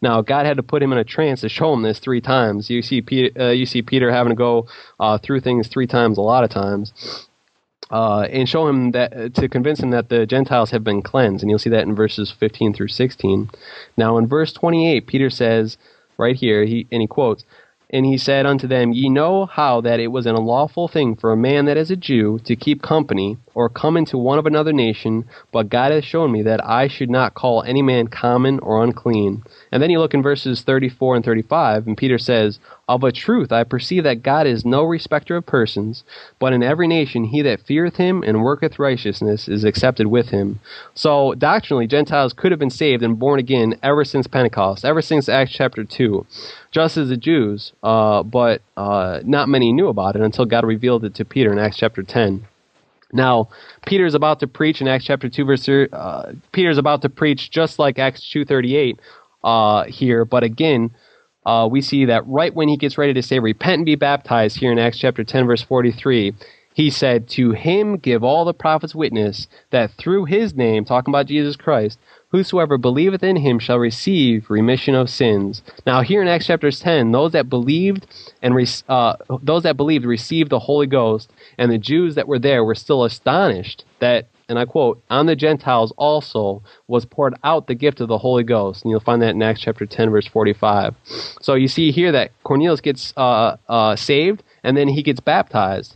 Now, 0.02 0.22
God 0.22 0.46
had 0.46 0.56
to 0.56 0.64
put 0.64 0.82
him 0.82 0.94
in 0.94 0.98
a 0.98 1.04
trance 1.04 1.42
to 1.42 1.50
show 1.50 1.74
him 1.74 1.82
this 1.82 2.00
three 2.00 2.22
times. 2.22 2.70
You 2.70 2.82
see, 2.82 3.02
Peter, 3.02 3.42
uh, 3.42 3.52
you 3.52 3.66
see 3.66 3.82
Peter 3.82 4.10
having 4.10 4.30
to 4.30 4.38
go 4.38 4.68
uh, 5.02 5.18
through 5.18 5.42
things 5.42 5.68
three 5.68 5.86
times, 5.86 6.18
a 6.18 6.22
lot 6.22 6.46
of 6.46 6.50
times, 6.50 6.94
uh, 7.92 8.22
and 8.22 8.48
show 8.48 8.70
him 8.70 8.92
that 8.92 9.36
to 9.36 9.50
convince 9.50 9.82
him 9.82 9.90
that 9.90 10.08
the 10.08 10.26
Gentiles 10.26 10.72
have 10.72 10.86
been 10.86 11.02
cleansed. 11.02 11.44
And 11.44 11.50
you'll 11.50 11.60
see 11.60 11.72
that 11.72 11.84
in 11.84 11.94
verses 11.94 12.32
15 12.32 12.74
through 12.74 12.88
16. 12.88 13.50
Now, 13.98 14.18
in 14.18 14.28
verse 14.28 14.54
28, 14.54 15.08
Peter 15.08 15.30
says 15.30 15.78
right 16.18 16.38
here, 16.38 16.64
he 16.64 16.88
and 16.90 17.02
he 17.02 17.08
quotes, 17.08 17.44
and 17.96 18.06
he 18.06 18.18
said 18.18 18.46
unto 18.46 18.68
them, 18.68 18.92
Ye 18.92 19.10
know 19.10 19.46
how 19.46 19.80
that 19.82 20.02
it 20.02 20.08
was 20.08 20.26
an 20.26 20.36
unlawful 20.36 20.90
thing 20.90 21.16
for 21.16 21.32
a 21.32 21.38
man 21.38 21.64
that 21.66 21.78
is 21.78 21.90
a 21.90 21.96
Jew 21.96 22.40
to 22.40 22.56
keep 22.58 22.82
company, 22.82 23.38
or 23.56 23.70
come 23.70 23.96
into 23.96 24.18
one 24.18 24.38
of 24.38 24.46
another 24.46 24.74
nation, 24.74 25.26
but 25.52 25.70
God 25.70 25.92
has 25.92 26.04
shown 26.04 26.32
me 26.32 26.44
that 26.44 26.64
I 26.64 26.88
should 26.90 27.10
not 27.10 27.34
call 27.34 27.64
any 27.64 27.82
man 27.82 28.10
common 28.10 28.60
or 28.60 28.84
unclean. 28.84 29.44
And 29.72 29.82
then 29.82 29.90
you 29.90 30.00
look 30.00 30.14
in 30.14 30.22
verses 30.22 30.62
34 30.62 31.16
and 31.16 31.26
35, 31.26 31.88
and 31.88 31.98
Peter 31.98 32.18
says, 32.18 32.60
Of 32.90 33.04
a 33.04 33.14
truth 33.14 33.54
I 33.54 33.64
perceive 33.64 34.04
that 34.04 34.22
God 34.22 34.46
is 34.46 34.66
no 34.66 34.84
respecter 34.84 35.38
of 35.38 35.46
persons, 35.46 36.04
but 36.38 36.52
in 36.52 36.62
every 36.62 36.88
nation 36.88 37.24
he 37.24 37.42
that 37.44 37.62
feareth 37.62 37.96
him 37.96 38.22
and 38.24 38.44
worketh 38.44 38.78
righteousness 38.78 39.48
is 39.48 39.64
accepted 39.64 40.08
with 40.08 40.30
him. 40.30 40.60
So 40.94 41.34
doctrinally, 41.34 41.88
Gentiles 41.88 42.34
could 42.34 42.52
have 42.52 42.60
been 42.60 42.70
saved 42.70 43.04
and 43.04 43.18
born 43.18 43.40
again 43.40 43.80
ever 43.82 44.04
since 44.04 44.28
Pentecost, 44.28 44.84
ever 44.84 45.02
since 45.02 45.30
Acts 45.30 45.54
chapter 45.54 45.84
2 45.84 46.26
just 46.72 46.98
as 46.98 47.08
the 47.08 47.16
Jews, 47.16 47.72
uh, 47.84 48.22
but 48.22 48.62
uh, 48.76 49.22
not 49.24 49.48
many 49.48 49.72
knew 49.72 49.88
about 49.88 50.18
it 50.18 50.22
until 50.22 50.44
God 50.44 50.66
revealed 50.66 51.06
it 51.06 51.16
to 51.16 51.24
Peter 51.24 51.54
in 51.54 51.58
Acts 51.58 51.78
chapter 51.78 52.04
10. 52.04 52.46
Now, 53.16 53.50
Peter 53.86 54.06
is 54.06 54.14
about 54.14 54.42
to 54.42 54.48
preach 54.48 54.82
in 54.82 54.88
Acts 54.88 55.06
chapter 55.06 55.30
2, 55.30 55.46
verse. 55.46 55.68
Uh, 55.68 56.34
is 56.54 56.78
about 56.78 57.02
to 57.04 57.10
preach 57.10 57.50
just 57.50 57.80
like 57.80 57.98
Acts 57.98 58.22
2.38 58.22 58.98
uh, 59.44 59.86
here, 59.86 60.26
but 60.26 60.44
again, 60.44 60.92
uh, 61.46 61.68
we 61.70 61.82
see 61.82 62.06
that 62.06 62.28
right 62.28 62.54
when 62.54 62.68
he 62.68 62.78
gets 62.78 62.98
ready 62.98 63.14
to 63.14 63.22
say, 63.22 63.40
Repent 63.40 63.76
and 63.76 63.86
be 63.86 63.96
baptized, 63.96 64.58
here 64.58 64.72
in 64.72 64.80
Acts 64.80 64.98
chapter 64.98 65.24
10, 65.24 65.46
verse 65.46 65.62
43, 65.62 66.34
he 66.74 66.90
said, 66.90 67.30
To 67.30 67.52
him 67.52 67.98
give 67.98 68.24
all 68.24 68.44
the 68.46 68.54
prophets 68.54 68.96
witness 68.96 69.48
that 69.70 69.92
through 69.92 70.26
his 70.26 70.56
name, 70.56 70.84
talking 70.84 71.12
about 71.12 71.28
Jesus 71.28 71.56
Christ, 71.56 72.00
whosoever 72.36 72.78
believeth 72.78 73.24
in 73.24 73.38
him 73.38 73.60
shall 73.60 73.80
receive 73.80 74.50
remission 74.50 74.94
of 74.94 75.10
sins. 75.10 75.64
Now 75.86 76.02
here 76.02 76.22
in 76.22 76.28
Acts 76.28 76.48
chapter 76.48 76.70
10, 76.70 77.14
those 77.14 77.32
that 77.32 77.50
believed 77.50 78.08
and 78.42 78.54
uh, 78.90 79.16
those 79.42 79.64
that 79.64 79.78
believed 79.78 80.04
received 80.04 80.50
the 80.50 80.60
Holy 80.60 80.86
Ghost, 80.86 81.32
and 81.58 81.72
the 81.72 81.78
Jews 81.78 82.16
that 82.16 82.28
were 82.28 82.38
there 82.38 82.66
were 82.66 82.76
still 82.76 83.06
astonished 83.06 83.86
that, 84.00 84.28
and 84.50 84.60
I 84.60 84.66
quote, 84.66 85.02
on 85.10 85.28
the 85.28 85.36
Gentiles 85.38 85.94
also 85.96 86.62
was 86.88 87.06
poured 87.06 87.36
out 87.46 87.68
the 87.68 87.74
gift 87.74 88.02
of 88.02 88.10
the 88.10 88.18
Holy 88.18 88.44
Ghost. 88.44 88.84
And 88.84 88.92
you'll 88.92 89.00
find 89.00 89.22
that 89.22 89.34
in 89.34 89.42
Acts 89.42 89.62
chapter 89.62 89.86
10, 89.86 90.10
verse 90.10 90.28
45. 90.28 90.94
So 91.42 91.54
you 91.54 91.70
see 91.70 91.92
here 91.92 92.12
that 92.12 92.32
Cornelius 92.44 92.82
gets 92.82 93.14
uh, 93.16 93.56
uh, 93.70 93.96
saved, 93.96 94.44
and 94.62 94.76
then 94.76 94.90
he 94.90 95.04
gets 95.04 95.22
baptized. 95.22 95.96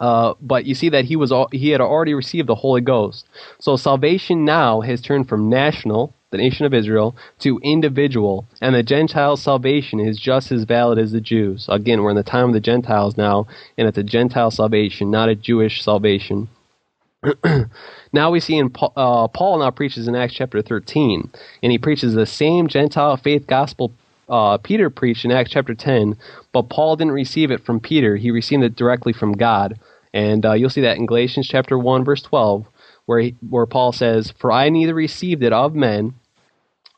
Uh, 0.00 0.32
but 0.40 0.64
you 0.64 0.74
see 0.74 0.88
that 0.88 1.04
he 1.04 1.14
was 1.14 1.32
he 1.52 1.70
had 1.70 1.80
already 1.80 2.14
received 2.14 2.48
the 2.48 2.54
Holy 2.54 2.80
Ghost. 2.80 3.26
So 3.58 3.76
salvation 3.76 4.46
now 4.46 4.80
has 4.80 5.02
turned 5.02 5.28
from 5.28 5.50
national, 5.50 6.14
the 6.30 6.38
nation 6.38 6.64
of 6.64 6.72
Israel, 6.72 7.14
to 7.40 7.60
individual, 7.62 8.46
and 8.62 8.74
the 8.74 8.82
Gentiles' 8.82 9.42
salvation 9.42 10.00
is 10.00 10.18
just 10.18 10.50
as 10.50 10.64
valid 10.64 10.98
as 10.98 11.12
the 11.12 11.20
Jews. 11.20 11.66
Again, 11.68 12.02
we're 12.02 12.10
in 12.10 12.16
the 12.16 12.22
time 12.22 12.48
of 12.48 12.54
the 12.54 12.60
Gentiles 12.60 13.18
now, 13.18 13.46
and 13.76 13.86
it's 13.86 13.98
a 13.98 14.02
Gentile 14.02 14.50
salvation, 14.50 15.10
not 15.10 15.28
a 15.28 15.34
Jewish 15.34 15.84
salvation. 15.84 16.48
now 18.14 18.30
we 18.30 18.40
see 18.40 18.56
in 18.56 18.70
Paul, 18.70 18.94
uh, 18.96 19.28
Paul 19.28 19.58
now 19.58 19.70
preaches 19.70 20.08
in 20.08 20.16
Acts 20.16 20.32
chapter 20.32 20.62
13, 20.62 21.30
and 21.62 21.70
he 21.70 21.76
preaches 21.76 22.14
the 22.14 22.24
same 22.24 22.68
Gentile 22.68 23.18
faith 23.18 23.46
gospel 23.46 23.92
uh, 24.30 24.58
Peter 24.58 24.88
preached 24.88 25.24
in 25.24 25.32
Acts 25.32 25.50
chapter 25.50 25.74
10, 25.74 26.16
but 26.52 26.68
Paul 26.68 26.96
didn't 26.96 27.12
receive 27.12 27.50
it 27.50 27.64
from 27.64 27.80
Peter. 27.80 28.16
He 28.16 28.30
received 28.30 28.62
it 28.62 28.76
directly 28.76 29.12
from 29.12 29.32
God. 29.32 29.78
And 30.12 30.44
uh, 30.44 30.54
you'll 30.54 30.70
see 30.70 30.82
that 30.82 30.96
in 30.96 31.06
Galatians 31.06 31.48
chapter 31.48 31.78
1, 31.78 32.04
verse 32.04 32.22
12, 32.22 32.66
where, 33.06 33.20
he, 33.20 33.36
where 33.48 33.66
Paul 33.66 33.92
says, 33.92 34.32
For 34.38 34.50
I 34.50 34.68
neither 34.68 34.94
received 34.94 35.42
it 35.42 35.52
of 35.52 35.74
men, 35.74 36.14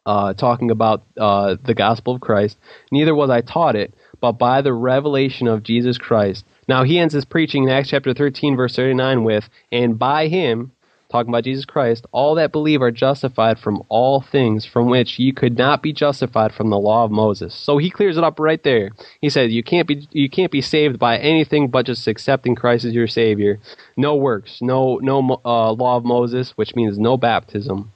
uh, 0.05 0.35
talking 0.35 0.71
about 0.71 1.03
uh, 1.17 1.57
the 1.65 1.75
gospel 1.75 2.15
of 2.15 2.21
Christ, 2.21 2.59
neither 2.91 3.15
was 3.15 3.31
I 3.31 3.41
taught 3.41 3.77
it, 3.77 3.95
but 4.21 4.33
by 4.33 4.63
the 4.63 4.73
revelation 4.73 5.47
of 5.47 5.63
Jesus 5.63 5.99
Christ. 5.99 6.45
Now 6.69 6.85
he 6.85 6.99
ends 6.99 7.15
his 7.15 7.25
preaching 7.25 7.65
in 7.65 7.69
Acts 7.69 7.91
chapter 7.91 8.15
13, 8.15 8.57
verse 8.57 8.75
39 8.77 9.25
with, 9.25 9.49
And 9.71 9.99
by 9.99 10.29
him, 10.29 10.73
talking 11.13 11.31
about 11.31 11.45
Jesus 11.45 11.65
Christ, 11.65 12.07
all 12.11 12.35
that 12.37 12.51
believe 12.51 12.83
are 12.83 12.91
justified 12.91 13.59
from 13.59 13.83
all 13.89 14.21
things 14.21 14.67
from 14.67 14.87
which 14.87 15.19
you 15.19 15.33
could 15.33 15.57
not 15.57 15.83
be 15.83 15.93
justified 15.93 16.53
from 16.53 16.71
the 16.71 16.79
law 16.79 17.05
of 17.05 17.11
Moses. 17.11 17.55
So 17.55 17.79
he 17.79 17.91
clears 17.91 18.17
it 18.17 18.25
up 18.25 18.41
right 18.41 18.63
there. 18.63 18.91
He 19.21 19.31
says 19.31 19.53
you 19.53 19.63
can't 19.63 19.87
be 19.87 20.09
you 20.11 20.29
can't 20.29 20.51
be 20.51 20.63
saved 20.63 20.99
by 20.99 21.19
anything 21.19 21.69
but 21.69 21.87
just 21.87 22.09
accepting 22.09 22.55
Christ 22.55 22.85
as 22.85 22.95
your 22.95 23.07
Savior. 23.07 23.61
No 23.97 24.17
works, 24.17 24.59
no 24.61 24.99
no 25.03 25.41
uh, 25.45 25.73
law 25.73 25.97
of 25.97 26.05
Moses, 26.05 26.53
which 26.57 26.75
means 26.75 26.99
no 26.99 27.17
baptism. 27.17 27.93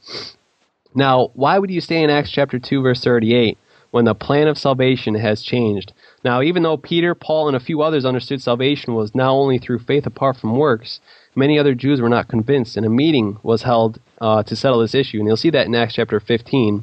Now, 0.94 1.30
why 1.34 1.58
would 1.58 1.70
you 1.70 1.80
stay 1.80 2.02
in 2.02 2.10
Acts 2.10 2.30
chapter 2.30 2.58
two 2.58 2.82
verse 2.82 3.02
thirty 3.02 3.34
eight? 3.34 3.58
when 3.96 4.04
the 4.04 4.14
plan 4.14 4.46
of 4.46 4.58
salvation 4.58 5.14
has 5.14 5.40
changed. 5.40 5.94
Now, 6.22 6.42
even 6.42 6.62
though 6.62 6.76
Peter, 6.76 7.14
Paul, 7.14 7.48
and 7.48 7.56
a 7.56 7.60
few 7.60 7.80
others 7.80 8.04
understood 8.04 8.42
salvation 8.42 8.94
was 8.94 9.14
now 9.14 9.34
only 9.34 9.56
through 9.56 9.78
faith 9.78 10.04
apart 10.04 10.36
from 10.36 10.58
works, 10.58 11.00
Many 11.36 11.58
other 11.58 11.74
Jews 11.74 12.00
were 12.00 12.08
not 12.08 12.28
convinced, 12.28 12.78
and 12.78 12.86
a 12.86 12.90
meeting 12.90 13.38
was 13.42 13.62
held 13.62 14.00
uh, 14.20 14.42
to 14.44 14.56
settle 14.56 14.80
this 14.80 14.94
issue. 14.94 15.18
And 15.18 15.26
you'll 15.26 15.36
see 15.36 15.50
that 15.50 15.66
in 15.66 15.74
Acts 15.74 15.94
chapter 15.94 16.18
15. 16.18 16.82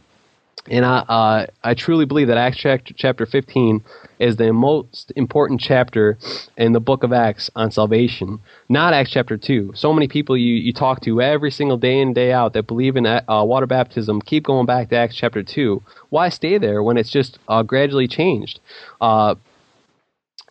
And 0.70 0.86
I, 0.86 0.98
uh, 1.00 1.46
I 1.64 1.74
truly 1.74 2.06
believe 2.06 2.28
that 2.28 2.38
Acts 2.38 2.58
chapter 2.96 3.26
15 3.26 3.84
is 4.20 4.38
the 4.38 4.54
most 4.54 5.12
important 5.16 5.60
chapter 5.60 6.18
in 6.56 6.72
the 6.72 6.80
book 6.80 7.04
of 7.04 7.12
Acts 7.12 7.50
on 7.56 7.72
salvation, 7.72 8.40
not 8.70 8.94
Acts 8.94 9.10
chapter 9.10 9.36
2. 9.36 9.74
So 9.76 9.92
many 9.92 10.08
people 10.08 10.38
you, 10.38 10.54
you 10.54 10.72
talk 10.72 11.02
to 11.02 11.22
every 11.22 11.52
single 11.52 11.78
day 11.78 12.00
in 12.00 12.14
day 12.14 12.32
out 12.32 12.54
that 12.54 12.68
believe 12.68 12.96
in 12.96 13.06
uh, 13.06 13.22
water 13.28 13.66
baptism 13.66 14.22
keep 14.22 14.46
going 14.46 14.66
back 14.66 14.90
to 14.90 14.96
Acts 14.96 15.16
chapter 15.16 15.44
2. 15.44 15.82
Why 16.10 16.30
stay 16.30 16.58
there 16.58 16.82
when 16.82 16.96
it's 16.96 17.10
just 17.10 17.40
uh, 17.50 17.64
gradually 17.64 18.08
changed? 18.08 18.62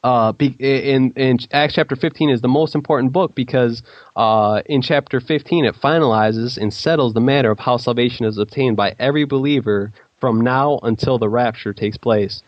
Uh, 0.03 0.33
in, 0.59 1.13
in 1.13 1.39
Acts 1.53 1.75
chapter 1.75 1.95
15 1.95 2.31
is 2.31 2.41
the 2.41 2.49
most 2.49 2.75
important 2.75 3.13
book 3.13 3.35
because 3.35 3.83
uh, 4.17 4.61
in 4.67 4.83
chapter 4.83 5.21
15 5.21 5.65
it 5.65 5.75
finalizes 5.77 6.59
and 6.59 6.75
settles 6.75 7.15
the 7.15 7.21
matter 7.21 7.51
of 7.51 7.61
how 7.61 7.77
salvation 7.77 8.27
is 8.27 8.37
obtained 8.37 8.77
by 8.77 8.97
every 8.99 9.25
believer 9.25 9.93
from 10.23 10.41
now 10.41 10.79
until 10.85 11.19
the 11.19 11.29
rapture 11.29 11.73
takes 11.73 11.97
place. 11.97 12.45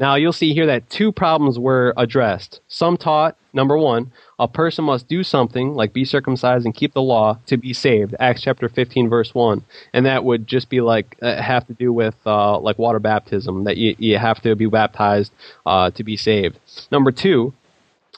Now, 0.00 0.16
you'll 0.16 0.32
see 0.32 0.54
here 0.54 0.66
that 0.66 0.90
two 0.90 1.12
problems 1.12 1.56
were 1.56 1.94
addressed. 1.96 2.60
Some 2.66 2.96
taught, 2.96 3.36
number 3.52 3.78
one, 3.78 4.10
a 4.42 4.48
person 4.48 4.84
must 4.84 5.06
do 5.06 5.22
something 5.22 5.74
like 5.74 5.92
be 5.92 6.04
circumcised 6.04 6.64
and 6.64 6.74
keep 6.74 6.94
the 6.94 7.00
law 7.02 7.38
to 7.46 7.56
be 7.56 7.72
saved. 7.72 8.14
Acts 8.18 8.42
chapter 8.42 8.68
15, 8.68 9.08
verse 9.08 9.32
1. 9.32 9.64
And 9.92 10.04
that 10.06 10.24
would 10.24 10.48
just 10.48 10.68
be 10.68 10.80
like, 10.80 11.16
uh, 11.22 11.40
have 11.40 11.64
to 11.68 11.74
do 11.74 11.92
with 11.92 12.16
uh, 12.26 12.58
like 12.58 12.76
water 12.76 12.98
baptism, 12.98 13.64
that 13.64 13.76
you, 13.76 13.94
you 13.98 14.18
have 14.18 14.42
to 14.42 14.56
be 14.56 14.66
baptized 14.66 15.32
uh, 15.64 15.90
to 15.92 16.02
be 16.02 16.16
saved. 16.16 16.58
Number 16.90 17.12
two, 17.12 17.54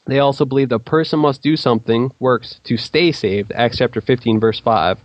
they 0.07 0.19
also 0.19 0.47
believe 0.47 0.71
the 0.71 0.79
person 0.79 1.19
must 1.19 1.43
do 1.43 1.59
something, 1.59 2.11
works, 2.19 2.59
to 2.65 2.79
stay 2.79 3.13
saved. 3.13 3.53
Acts 3.55 3.77
chapter 3.77 4.01
15, 4.01 4.41
verse 4.41 4.61
5. 4.61 4.99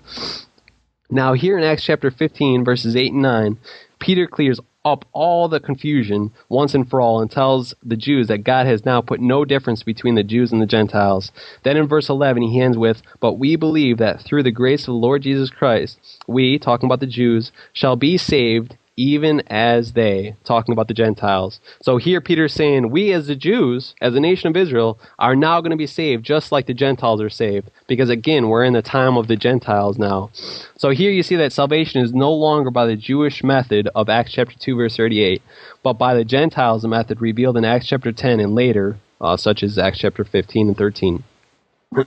Now, 1.09 1.33
here 1.33 1.57
in 1.57 1.65
Acts 1.65 1.83
chapter 1.83 2.11
15, 2.11 2.63
verses 2.63 2.95
8 2.95 3.11
and 3.11 3.21
9, 3.21 3.57
Peter 3.99 4.25
clears 4.25 4.61
up 4.85 5.05
all 5.11 5.47
the 5.49 5.59
confusion 5.59 6.31
once 6.47 6.73
and 6.73 6.89
for 6.89 7.01
all 7.01 7.21
and 7.21 7.29
tells 7.29 7.73
the 7.83 7.97
Jews 7.97 8.27
that 8.27 8.43
God 8.43 8.65
has 8.65 8.85
now 8.85 9.01
put 9.01 9.19
no 9.19 9.43
difference 9.43 9.83
between 9.83 10.15
the 10.15 10.23
Jews 10.23 10.51
and 10.51 10.61
the 10.61 10.65
Gentiles. 10.65 11.31
Then 11.63 11.77
in 11.77 11.87
verse 11.87 12.09
11, 12.09 12.43
he 12.43 12.61
ends 12.61 12.77
with, 12.77 13.01
But 13.19 13.33
we 13.33 13.55
believe 13.55 13.97
that 13.97 14.21
through 14.21 14.43
the 14.43 14.51
grace 14.51 14.81
of 14.81 14.87
the 14.87 14.93
Lord 14.93 15.23
Jesus 15.23 15.49
Christ, 15.49 15.99
we, 16.27 16.57
talking 16.57 16.87
about 16.87 17.01
the 17.01 17.07
Jews, 17.07 17.51
shall 17.73 17.95
be 17.95 18.17
saved 18.17 18.77
even 18.99 19.41
as 19.47 19.93
they, 19.93 20.35
talking 20.43 20.73
about 20.73 20.89
the 20.89 20.93
Gentiles. 20.93 21.61
So 21.81 21.95
here 21.95 22.19
Peter's 22.19 22.53
saying, 22.53 22.91
we 22.91 23.13
as 23.13 23.27
the 23.27 23.35
Jews, 23.35 23.95
as 24.01 24.13
the 24.13 24.19
nation 24.19 24.49
of 24.49 24.57
Israel, 24.57 24.99
are 25.17 25.37
now 25.37 25.61
going 25.61 25.71
to 25.71 25.77
be 25.77 25.87
saved 25.87 26.25
just 26.25 26.51
like 26.51 26.67
the 26.67 26.73
Gentiles 26.73 27.21
are 27.21 27.29
saved. 27.29 27.71
Because 27.87 28.09
again, 28.09 28.49
we're 28.49 28.65
in 28.65 28.73
the 28.73 28.81
time 28.81 29.15
of 29.15 29.29
the 29.29 29.37
Gentiles 29.37 29.97
now. 29.97 30.31
So 30.77 30.89
here 30.89 31.11
you 31.11 31.23
see 31.23 31.37
that 31.37 31.53
salvation 31.53 32.01
is 32.01 32.13
no 32.13 32.33
longer 32.33 32.71
by 32.71 32.87
the 32.87 32.97
Jewish 32.97 33.41
method 33.41 33.87
of 33.95 34.09
Acts 34.09 34.33
chapter 34.33 34.55
2 34.59 34.75
verse 34.75 34.97
38, 34.97 35.41
but 35.81 35.93
by 35.93 36.13
the 36.13 36.25
Gentiles 36.25 36.85
method 36.85 37.21
revealed 37.21 37.55
in 37.55 37.63
Acts 37.63 37.87
chapter 37.87 38.11
10 38.11 38.41
and 38.41 38.53
later, 38.53 38.97
uh, 39.21 39.37
such 39.37 39.63
as 39.63 39.77
Acts 39.77 39.99
chapter 39.99 40.25
15 40.25 40.67
and 40.67 40.77
13. 40.77 41.23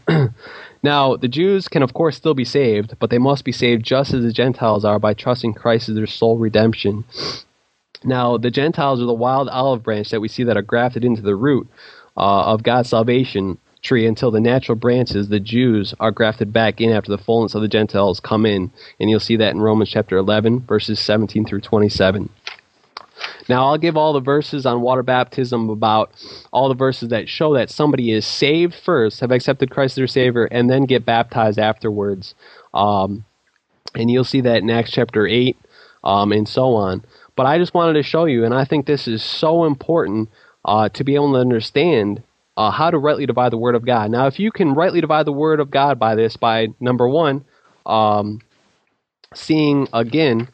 now, 0.82 1.16
the 1.16 1.28
Jews 1.28 1.68
can, 1.68 1.82
of 1.82 1.94
course, 1.94 2.16
still 2.16 2.34
be 2.34 2.44
saved, 2.44 2.96
but 2.98 3.10
they 3.10 3.18
must 3.18 3.44
be 3.44 3.52
saved 3.52 3.84
just 3.84 4.12
as 4.12 4.24
the 4.24 4.32
Gentiles 4.32 4.84
are 4.84 4.98
by 4.98 5.14
trusting 5.14 5.54
Christ 5.54 5.88
as 5.88 5.94
their 5.94 6.06
sole 6.06 6.38
redemption. 6.38 7.04
Now, 8.04 8.36
the 8.36 8.50
Gentiles 8.50 9.00
are 9.00 9.06
the 9.06 9.14
wild 9.14 9.48
olive 9.48 9.84
branch 9.84 10.10
that 10.10 10.20
we 10.20 10.26
see 10.28 10.42
that 10.44 10.56
are 10.56 10.62
grafted 10.62 11.04
into 11.04 11.22
the 11.22 11.36
root 11.36 11.68
uh, 12.16 12.46
of 12.46 12.64
God's 12.64 12.90
salvation 12.90 13.58
tree 13.80 14.06
until 14.06 14.30
the 14.30 14.40
natural 14.40 14.76
branches, 14.76 15.28
the 15.28 15.40
Jews, 15.40 15.94
are 16.00 16.10
grafted 16.10 16.52
back 16.52 16.80
in 16.80 16.90
after 16.90 17.10
the 17.10 17.22
fullness 17.22 17.54
of 17.54 17.62
the 17.62 17.68
Gentiles 17.68 18.20
come 18.20 18.46
in. 18.46 18.72
And 18.98 19.10
you'll 19.10 19.20
see 19.20 19.36
that 19.36 19.54
in 19.54 19.60
Romans 19.60 19.90
chapter 19.90 20.16
11, 20.16 20.60
verses 20.60 20.98
17 21.00 21.44
through 21.44 21.60
27. 21.60 22.28
Now, 23.48 23.66
I'll 23.66 23.78
give 23.78 23.96
all 23.96 24.12
the 24.12 24.20
verses 24.20 24.66
on 24.66 24.80
water 24.80 25.02
baptism 25.02 25.68
about 25.68 26.12
all 26.52 26.68
the 26.68 26.74
verses 26.74 27.08
that 27.08 27.28
show 27.28 27.54
that 27.54 27.70
somebody 27.70 28.12
is 28.12 28.26
saved 28.26 28.74
first, 28.74 29.20
have 29.20 29.32
accepted 29.32 29.70
Christ 29.70 29.92
as 29.92 29.96
their 29.96 30.06
Savior, 30.06 30.44
and 30.44 30.70
then 30.70 30.84
get 30.84 31.04
baptized 31.04 31.58
afterwards. 31.58 32.34
Um, 32.72 33.24
and 33.94 34.10
you'll 34.10 34.24
see 34.24 34.40
that 34.42 34.62
in 34.62 34.70
Acts 34.70 34.92
chapter 34.92 35.26
8 35.26 35.56
um, 36.04 36.32
and 36.32 36.48
so 36.48 36.74
on. 36.74 37.04
But 37.36 37.46
I 37.46 37.58
just 37.58 37.74
wanted 37.74 37.94
to 37.94 38.02
show 38.02 38.26
you, 38.26 38.44
and 38.44 38.54
I 38.54 38.64
think 38.64 38.86
this 38.86 39.08
is 39.08 39.22
so 39.22 39.64
important 39.64 40.28
uh, 40.64 40.88
to 40.90 41.04
be 41.04 41.14
able 41.14 41.32
to 41.32 41.38
understand 41.38 42.22
uh, 42.56 42.70
how 42.70 42.90
to 42.90 42.98
rightly 42.98 43.26
divide 43.26 43.52
the 43.52 43.58
Word 43.58 43.74
of 43.74 43.86
God. 43.86 44.10
Now, 44.10 44.26
if 44.26 44.38
you 44.38 44.52
can 44.52 44.74
rightly 44.74 45.00
divide 45.00 45.26
the 45.26 45.32
Word 45.32 45.60
of 45.60 45.70
God 45.70 45.98
by 45.98 46.14
this, 46.14 46.36
by 46.36 46.68
number 46.80 47.08
one, 47.08 47.44
um, 47.86 48.40
seeing 49.34 49.88
again 49.92 50.48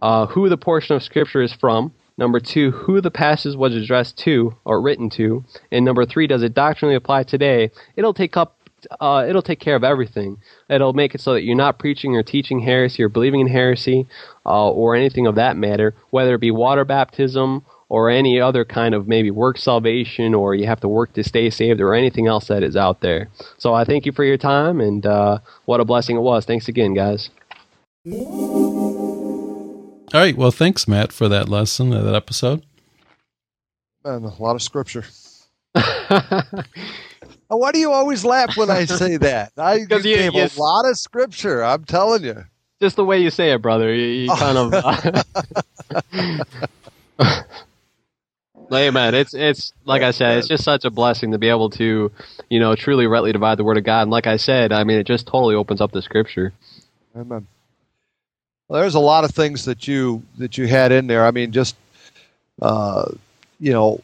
uh, 0.00 0.26
who 0.26 0.48
the 0.48 0.56
portion 0.56 0.96
of 0.96 1.02
Scripture 1.02 1.42
is 1.42 1.52
from, 1.52 1.92
Number 2.16 2.38
two, 2.38 2.70
who 2.70 3.00
the 3.00 3.10
passage 3.10 3.56
was 3.56 3.74
addressed 3.74 4.16
to 4.18 4.56
or 4.64 4.80
written 4.80 5.10
to. 5.10 5.44
And 5.72 5.84
number 5.84 6.04
three, 6.04 6.26
does 6.26 6.42
it 6.42 6.54
doctrinally 6.54 6.94
apply 6.94 7.24
today? 7.24 7.70
It'll 7.96 8.14
take 8.14 8.36
up 8.36 8.56
uh, 9.00 9.24
it'll 9.28 9.42
take 9.42 9.60
care 9.60 9.76
of 9.76 9.84
everything. 9.84 10.38
It'll 10.68 10.92
make 10.92 11.14
it 11.14 11.20
so 11.20 11.32
that 11.32 11.42
you're 11.42 11.56
not 11.56 11.78
preaching 11.78 12.16
or 12.16 12.22
teaching 12.22 12.60
heresy 12.60 13.02
or 13.02 13.08
believing 13.08 13.40
in 13.40 13.46
heresy 13.46 14.06
uh, 14.44 14.70
or 14.70 14.94
anything 14.94 15.26
of 15.26 15.34
that 15.36 15.56
matter, 15.56 15.94
whether 16.10 16.34
it 16.34 16.40
be 16.40 16.50
water 16.50 16.84
baptism 16.84 17.64
or 17.88 18.10
any 18.10 18.40
other 18.40 18.64
kind 18.64 18.94
of 18.94 19.06
maybe 19.06 19.30
work 19.30 19.58
salvation 19.58 20.34
or 20.34 20.54
you 20.54 20.66
have 20.66 20.80
to 20.80 20.88
work 20.88 21.12
to 21.12 21.22
stay 21.22 21.50
saved 21.50 21.80
or 21.80 21.94
anything 21.94 22.26
else 22.26 22.48
that 22.48 22.62
is 22.62 22.76
out 22.76 23.00
there. 23.00 23.28
So 23.58 23.74
I 23.74 23.84
thank 23.84 24.06
you 24.06 24.12
for 24.12 24.24
your 24.24 24.38
time 24.38 24.80
and 24.80 25.04
uh, 25.04 25.38
what 25.64 25.80
a 25.80 25.84
blessing 25.84 26.16
it 26.16 26.20
was. 26.20 26.44
Thanks 26.44 26.68
again, 26.68 26.94
guys. 26.94 27.30
All 30.14 30.20
right. 30.20 30.36
Well, 30.36 30.52
thanks, 30.52 30.86
Matt, 30.86 31.12
for 31.12 31.28
that 31.28 31.48
lesson, 31.48 31.92
uh, 31.92 32.00
that 32.02 32.14
episode. 32.14 32.64
And 34.04 34.24
a 34.24 34.28
lot 34.40 34.54
of 34.54 34.62
scripture. 34.62 35.04
Why 35.74 37.72
do 37.72 37.80
you 37.80 37.90
always 37.90 38.24
laugh 38.24 38.56
when 38.56 38.70
I 38.70 38.84
say 38.84 39.16
that? 39.18 39.50
I 39.56 39.74
you 39.74 39.86
gave 39.86 40.34
you, 40.34 40.42
a 40.42 40.50
lot 40.56 40.88
of 40.88 40.96
scripture. 40.98 41.64
I'm 41.64 41.84
telling 41.84 42.22
you. 42.22 42.44
Just 42.80 42.94
the 42.94 43.04
way 43.04 43.18
you 43.20 43.30
say 43.30 43.50
it, 43.50 43.60
brother. 43.60 43.92
You, 43.92 44.04
you 44.04 44.28
kind 44.30 44.56
of. 44.56 44.72
Uh, 44.72 45.24
hey 48.70 48.90
man, 48.90 49.16
it's 49.16 49.34
it's 49.34 49.72
like 49.84 50.02
I 50.02 50.12
said, 50.12 50.38
it's 50.38 50.46
just 50.46 50.62
such 50.62 50.84
a 50.84 50.90
blessing 50.90 51.32
to 51.32 51.38
be 51.38 51.48
able 51.48 51.70
to, 51.70 52.12
you 52.48 52.60
know, 52.60 52.76
truly 52.76 53.08
rightly 53.08 53.32
divide 53.32 53.58
the 53.58 53.64
word 53.64 53.78
of 53.78 53.84
God. 53.84 54.02
And 54.02 54.12
like 54.12 54.28
I 54.28 54.36
said, 54.36 54.70
I 54.72 54.84
mean, 54.84 54.98
it 54.98 55.08
just 55.08 55.26
totally 55.26 55.56
opens 55.56 55.80
up 55.80 55.90
the 55.90 56.02
scripture. 56.02 56.52
Amen. 57.16 57.48
Well, 58.68 58.80
there's 58.80 58.94
a 58.94 59.00
lot 59.00 59.24
of 59.24 59.30
things 59.32 59.64
that 59.66 59.86
you 59.86 60.22
that 60.38 60.56
you 60.56 60.66
had 60.66 60.92
in 60.92 61.06
there. 61.06 61.26
I 61.26 61.30
mean, 61.30 61.52
just 61.52 61.76
uh, 62.62 63.10
you 63.60 63.72
know, 63.72 64.00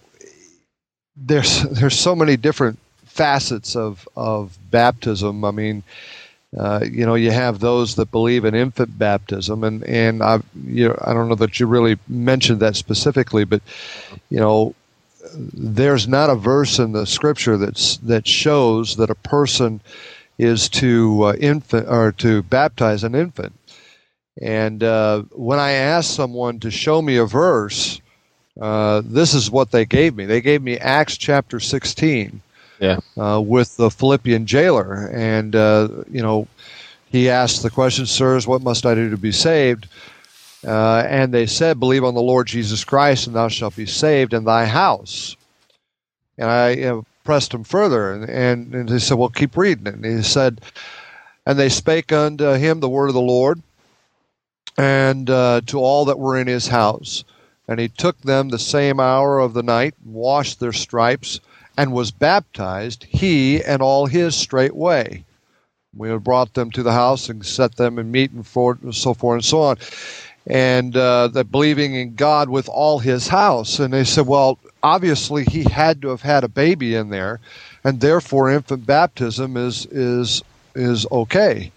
there's 1.17 1.63
there's 1.71 1.99
so 1.99 2.15
many 2.15 2.37
different 2.37 2.79
facets 3.05 3.75
of 3.77 4.09
of 4.17 4.59
baptism. 4.71 5.45
I 5.45 5.51
mean, 5.51 5.83
uh, 6.59 6.85
you 6.91 7.07
know, 7.07 7.15
you 7.15 7.31
have 7.31 7.61
those 7.61 7.95
that 7.97 8.11
believe 8.11 8.45
in 8.45 8.55
infant 8.55 8.99
baptism, 8.99 9.65
and 9.65 9.83
and 9.85 10.23
I 10.23 10.41
you 10.67 10.89
know, 10.89 10.99
I 11.03 11.15
don't 11.15 11.29
know 11.29 11.37
that 11.37 11.59
you 11.59 11.67
really 11.67 11.97
mentioned 12.09 12.61
that 12.61 12.77
specifically, 12.77 13.45
but 13.45 13.63
you 14.29 14.39
know, 14.39 14.75
there's 15.35 16.07
not 16.07 16.29
a 16.29 16.35
verse 16.35 16.79
in 16.79 16.93
the 16.93 17.07
scripture 17.07 17.57
that's 17.57 17.97
that 17.99 18.27
shows 18.27 18.97
that 18.97 19.11
a 19.11 19.15
person 19.15 19.81
is 20.39 20.69
to 20.71 21.23
uh, 21.25 21.35
infant 21.35 21.87
or 21.89 22.13
to 22.13 22.43
baptize 22.45 23.05
an 23.05 23.15
infant. 23.15 23.53
And 24.41 24.83
uh, 24.83 25.23
when 25.33 25.59
I 25.59 25.73
asked 25.73 26.15
someone 26.15 26.61
to 26.61 26.71
show 26.71 27.03
me 27.03 27.17
a 27.17 27.27
verse, 27.27 28.01
uh, 28.61 29.03
this 29.05 29.35
is 29.35 29.51
what 29.51 29.71
they 29.71 29.85
gave 29.85 30.15
me. 30.15 30.25
They 30.25 30.41
gave 30.41 30.63
me 30.63 30.79
Acts 30.79 31.17
chapter 31.17 31.61
16 31.61 32.41
yeah. 32.81 32.99
Uh, 33.17 33.41
with 33.41 33.77
the 33.77 33.91
Philippian 33.91 34.47
jailer. 34.47 35.09
And, 35.13 35.55
uh, 35.55 35.89
you 36.11 36.23
know, 36.23 36.49
he 37.11 37.29
asked 37.29 37.63
the 37.63 37.71
question, 37.71 38.07
Sirs, 38.07 38.47
what 38.47 38.63
must 38.63 38.87
I 38.87 38.95
do 38.95 39.11
to 39.11 39.17
be 39.17 39.33
saved? 39.33 39.87
Uh, 40.67 41.05
and 41.07 41.33
they 41.33 41.47
said, 41.47 41.81
Believe 41.81 42.05
on 42.05 42.15
the 42.15 42.23
Lord 42.23 42.47
Jesus 42.47 42.85
Christ, 42.85 43.27
and 43.27 43.37
thou 43.37 43.49
shalt 43.49 43.77
be 43.77 43.87
saved 43.87 44.35
in 44.35 44.45
thy 44.45 44.67
house. 44.67 45.37
And 46.39 46.51
I 46.51 46.71
you 46.71 46.85
know, 46.85 47.07
pressed 47.25 47.53
him 47.53 47.65
further, 47.65 48.13
and, 48.13 48.29
and, 48.29 48.75
and 48.75 48.89
he 48.89 48.99
said, 48.99 49.19
Well, 49.19 49.29
keep 49.29 49.57
reading 49.57 49.87
it. 49.87 49.95
And 49.95 50.05
he 50.05 50.23
said, 50.23 50.61
And 51.47 51.59
they 51.59 51.69
spake 51.69 52.13
unto 52.13 52.53
him 52.53 52.81
the 52.81 52.89
word 52.89 53.09
of 53.09 53.15
the 53.15 53.21
Lord 53.21 53.63
and 54.77 55.29
uh, 55.29 55.61
to 55.67 55.79
all 55.79 56.05
that 56.07 56.19
were 56.19 56.39
in 56.39 56.47
his 56.47 56.69
house. 56.69 57.25
And 57.69 57.79
he 57.79 57.89
took 57.89 58.21
them 58.23 58.49
the 58.49 58.59
same 58.59 58.99
hour 58.99 59.39
of 59.39 59.55
the 59.55 59.63
night, 59.63 59.95
washed 60.05 60.59
their 60.59 60.73
stripes, 60.73 61.41
and 61.77 61.93
was 61.93 62.11
baptized, 62.11 63.05
he 63.05 63.63
and 63.63 63.81
all 63.81 64.07
his 64.07 64.35
straightway. 64.35 65.25
We 65.97 66.17
brought 66.19 66.55
them 66.55 66.71
to 66.73 66.83
the 66.83 66.93
house 66.93 67.29
and 67.29 67.45
set 67.45 67.77
them 67.77 67.99
in 67.99 68.11
meat 68.11 68.31
and, 68.33 68.47
for, 68.47 68.79
so 68.93 69.15
forth 69.15 69.37
and 69.37 69.45
so 69.45 69.61
on. 69.63 69.77
And 70.47 70.97
uh, 70.97 71.29
that 71.29 71.51
believing 71.51 71.95
in 71.95 72.15
God 72.15 72.49
with 72.49 72.69
all 72.69 72.99
his 72.99 73.29
house. 73.29 73.79
And 73.79 73.93
they 73.93 74.05
said, 74.05 74.27
well, 74.27 74.59
obviously 74.83 75.45
he 75.45 75.65
had 75.65 76.03
to 76.03 76.09
have 76.09 76.23
had 76.23 76.45
a 76.45 76.49
baby 76.49 76.95
in 76.95 77.11
there, 77.11 77.41
and 77.85 78.01
therefore 78.01 78.51
infant 78.51 78.87
baptism 78.87 79.57
is 79.57 79.87
is 79.87 80.43
is 80.75 81.07
okay. 81.11 81.73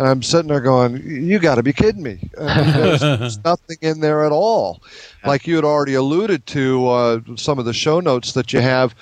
And 0.00 0.08
I'm 0.08 0.22
sitting 0.22 0.48
there 0.48 0.62
going, 0.62 0.96
"You 1.04 1.38
got 1.38 1.56
to 1.56 1.62
be 1.62 1.74
kidding 1.74 2.02
me! 2.02 2.30
I 2.40 2.62
mean, 2.62 2.72
there's, 2.72 3.00
there's, 3.18 3.44
nothing 3.44 3.76
in 3.82 4.00
there 4.00 4.24
at 4.24 4.32
all." 4.32 4.80
Like 5.26 5.46
you 5.46 5.56
had 5.56 5.64
already 5.64 5.92
alluded 5.92 6.46
to, 6.46 6.88
uh, 6.88 7.20
some 7.36 7.58
of 7.58 7.66
the 7.66 7.74
show 7.74 8.00
notes 8.00 8.32
that 8.32 8.54
you 8.54 8.62
have 8.62 8.94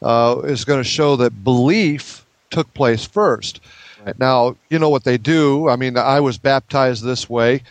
uh, 0.00 0.42
is 0.44 0.64
going 0.64 0.78
to 0.78 0.88
show 0.88 1.16
that 1.16 1.42
belief 1.42 2.24
took 2.50 2.72
place 2.72 3.04
first. 3.04 3.62
Right. 4.06 4.16
Now, 4.20 4.56
you 4.70 4.78
know 4.78 4.90
what 4.90 5.02
they 5.02 5.18
do. 5.18 5.68
I 5.68 5.74
mean, 5.74 5.98
I 5.98 6.20
was 6.20 6.38
baptized 6.38 7.02
this 7.02 7.28
way 7.28 7.64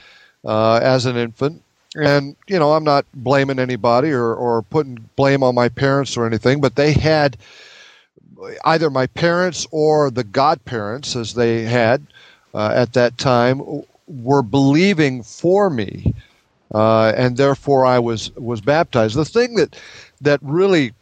uh, 0.44 0.82
as 0.84 1.06
an 1.06 1.16
infant, 1.16 1.64
and 1.96 2.36
you 2.48 2.60
know, 2.60 2.74
I'm 2.74 2.84
not 2.84 3.06
blaming 3.14 3.60
anybody 3.60 4.12
or, 4.12 4.36
or 4.36 4.62
putting 4.62 5.10
blame 5.16 5.42
on 5.42 5.56
my 5.56 5.70
parents 5.70 6.18
or 6.18 6.28
anything, 6.28 6.60
but 6.60 6.76
they 6.76 6.92
had 6.92 7.38
either 8.66 8.90
my 8.90 9.08
parents 9.08 9.66
or 9.72 10.12
the 10.12 10.26
godparents, 10.26 11.16
as 11.16 11.34
they 11.34 11.62
had 11.62 12.06
uh, 12.54 12.72
at 12.74 12.94
that 12.94 13.18
time 13.18 13.62
were 14.08 14.44
believing 14.44 15.24
for 15.24 15.70
me 15.70 16.14
uh, 16.74 17.14
and 17.16 17.38
therefore 17.38 17.86
I 17.86 18.00
was 18.00 18.36
was 18.36 18.62
baptized. 18.62 19.16
The 19.16 19.26
thing 19.26 19.56
that 19.56 19.80
that 20.22 20.40
really 20.42 20.94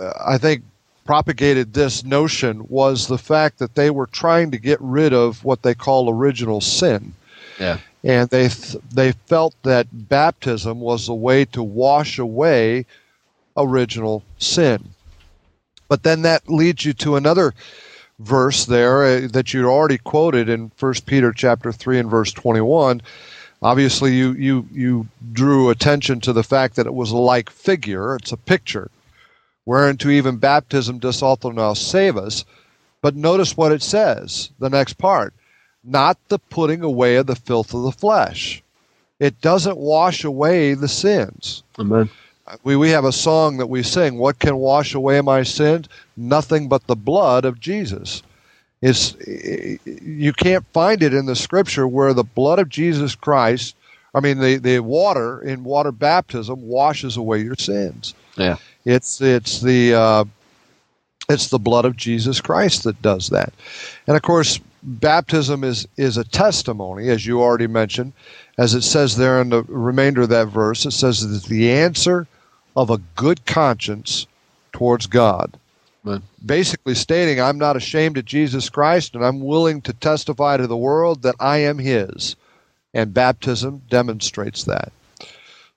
uh, 0.00 0.12
I 0.26 0.38
think 0.38 0.62
propagated 1.04 1.72
this 1.72 2.04
notion 2.04 2.66
was 2.68 3.06
the 3.06 3.18
fact 3.18 3.58
that 3.58 3.74
they 3.74 3.90
were 3.90 4.06
trying 4.06 4.50
to 4.50 4.58
get 4.58 4.80
rid 4.80 5.12
of 5.12 5.44
what 5.44 5.62
they 5.62 5.74
call 5.74 6.10
original 6.10 6.60
sin. 6.60 7.14
Yeah. 7.58 7.78
And 8.04 8.30
they 8.30 8.48
th- 8.48 8.82
they 8.92 9.12
felt 9.12 9.54
that 9.62 9.86
baptism 10.08 10.80
was 10.80 11.08
a 11.08 11.14
way 11.14 11.44
to 11.46 11.62
wash 11.62 12.18
away 12.18 12.86
original 13.56 14.22
sin. 14.38 14.90
But 15.88 16.02
then 16.02 16.22
that 16.22 16.48
leads 16.48 16.84
you 16.84 16.92
to 16.94 17.16
another 17.16 17.54
verse 18.20 18.64
there 18.64 19.04
uh, 19.04 19.28
that 19.32 19.54
you 19.54 19.66
already 19.66 19.98
quoted 19.98 20.48
in 20.48 20.72
1 20.78 20.94
Peter 21.06 21.32
chapter 21.32 21.72
3 21.72 22.00
and 22.00 22.10
verse 22.10 22.32
21 22.32 23.00
obviously 23.62 24.14
you, 24.14 24.32
you, 24.32 24.68
you 24.72 25.08
drew 25.32 25.70
attention 25.70 26.20
to 26.20 26.32
the 26.32 26.42
fact 26.42 26.76
that 26.76 26.86
it 26.86 26.94
was 26.94 27.10
a 27.10 27.16
like 27.16 27.50
figure. 27.50 28.16
It's 28.16 28.32
a 28.32 28.36
picture 28.36 28.90
whereunto 29.68 30.08
even 30.08 30.38
baptism 30.38 30.98
does 30.98 31.20
also 31.20 31.50
now 31.50 31.74
save 31.74 32.16
us. 32.16 32.44
But 33.02 33.14
notice 33.14 33.56
what 33.56 33.70
it 33.70 33.82
says 33.82 34.50
the 34.58 34.70
next 34.70 34.94
part. 34.94 35.34
Not 35.84 36.18
the 36.28 36.38
putting 36.38 36.82
away 36.82 37.16
of 37.16 37.26
the 37.26 37.36
filth 37.36 37.74
of 37.74 37.82
the 37.82 37.92
flesh. 37.92 38.62
It 39.20 39.40
doesn't 39.40 39.76
wash 39.76 40.24
away 40.24 40.74
the 40.74 40.88
sins. 40.88 41.62
Amen. 41.78 42.08
we, 42.64 42.76
we 42.76 42.90
have 42.90 43.04
a 43.04 43.12
song 43.12 43.58
that 43.58 43.68
we 43.68 43.82
sing 43.82 44.16
what 44.16 44.38
can 44.38 44.56
wash 44.56 44.94
away 44.94 45.20
my 45.20 45.42
sins 45.42 45.88
nothing 46.18 46.68
but 46.68 46.86
the 46.86 46.96
blood 46.96 47.44
of 47.44 47.60
jesus 47.60 48.22
is 48.82 49.16
you 49.84 50.32
can't 50.32 50.64
find 50.72 51.02
it 51.02 51.14
in 51.14 51.26
the 51.26 51.36
scripture 51.36 51.86
where 51.88 52.12
the 52.12 52.24
blood 52.24 52.58
of 52.58 52.68
jesus 52.68 53.14
christ 53.14 53.74
i 54.14 54.20
mean 54.20 54.38
the, 54.38 54.56
the 54.56 54.78
water 54.80 55.40
in 55.42 55.64
water 55.64 55.92
baptism 55.92 56.60
washes 56.62 57.16
away 57.16 57.38
your 57.40 57.56
sins 57.56 58.14
Yeah. 58.36 58.56
it's 58.84 59.20
it's 59.20 59.60
the 59.60 59.94
uh, 59.94 60.24
it's 61.28 61.48
the 61.48 61.58
blood 61.58 61.84
of 61.84 61.96
jesus 61.96 62.40
christ 62.40 62.84
that 62.84 63.00
does 63.02 63.28
that 63.30 63.52
and 64.06 64.16
of 64.16 64.22
course 64.22 64.60
baptism 64.82 65.64
is 65.64 65.86
is 65.96 66.16
a 66.16 66.24
testimony 66.24 67.08
as 67.08 67.26
you 67.26 67.40
already 67.42 67.66
mentioned 67.66 68.12
as 68.58 68.74
it 68.74 68.82
says 68.82 69.16
there 69.16 69.40
in 69.40 69.50
the 69.50 69.62
remainder 69.64 70.22
of 70.22 70.28
that 70.28 70.46
verse 70.48 70.86
it 70.86 70.92
says 70.92 71.22
it's 71.22 71.46
the 71.48 71.70
answer 71.70 72.26
of 72.76 72.90
a 72.90 72.98
good 73.16 73.44
conscience 73.44 74.26
towards 74.72 75.06
god. 75.08 75.58
Basically 76.44 76.94
stating 76.94 77.40
i'm 77.40 77.58
not 77.58 77.76
ashamed 77.76 78.16
of 78.16 78.24
jesus 78.24 78.68
christ 78.70 79.14
and 79.14 79.24
i'm 79.24 79.40
willing 79.40 79.80
to 79.82 79.92
testify 79.94 80.56
to 80.56 80.66
the 80.66 80.76
world 80.76 81.22
that 81.22 81.34
i 81.40 81.58
am 81.58 81.78
his 81.78 82.36
and 82.94 83.12
baptism 83.12 83.82
demonstrates 83.90 84.64
that 84.64 84.92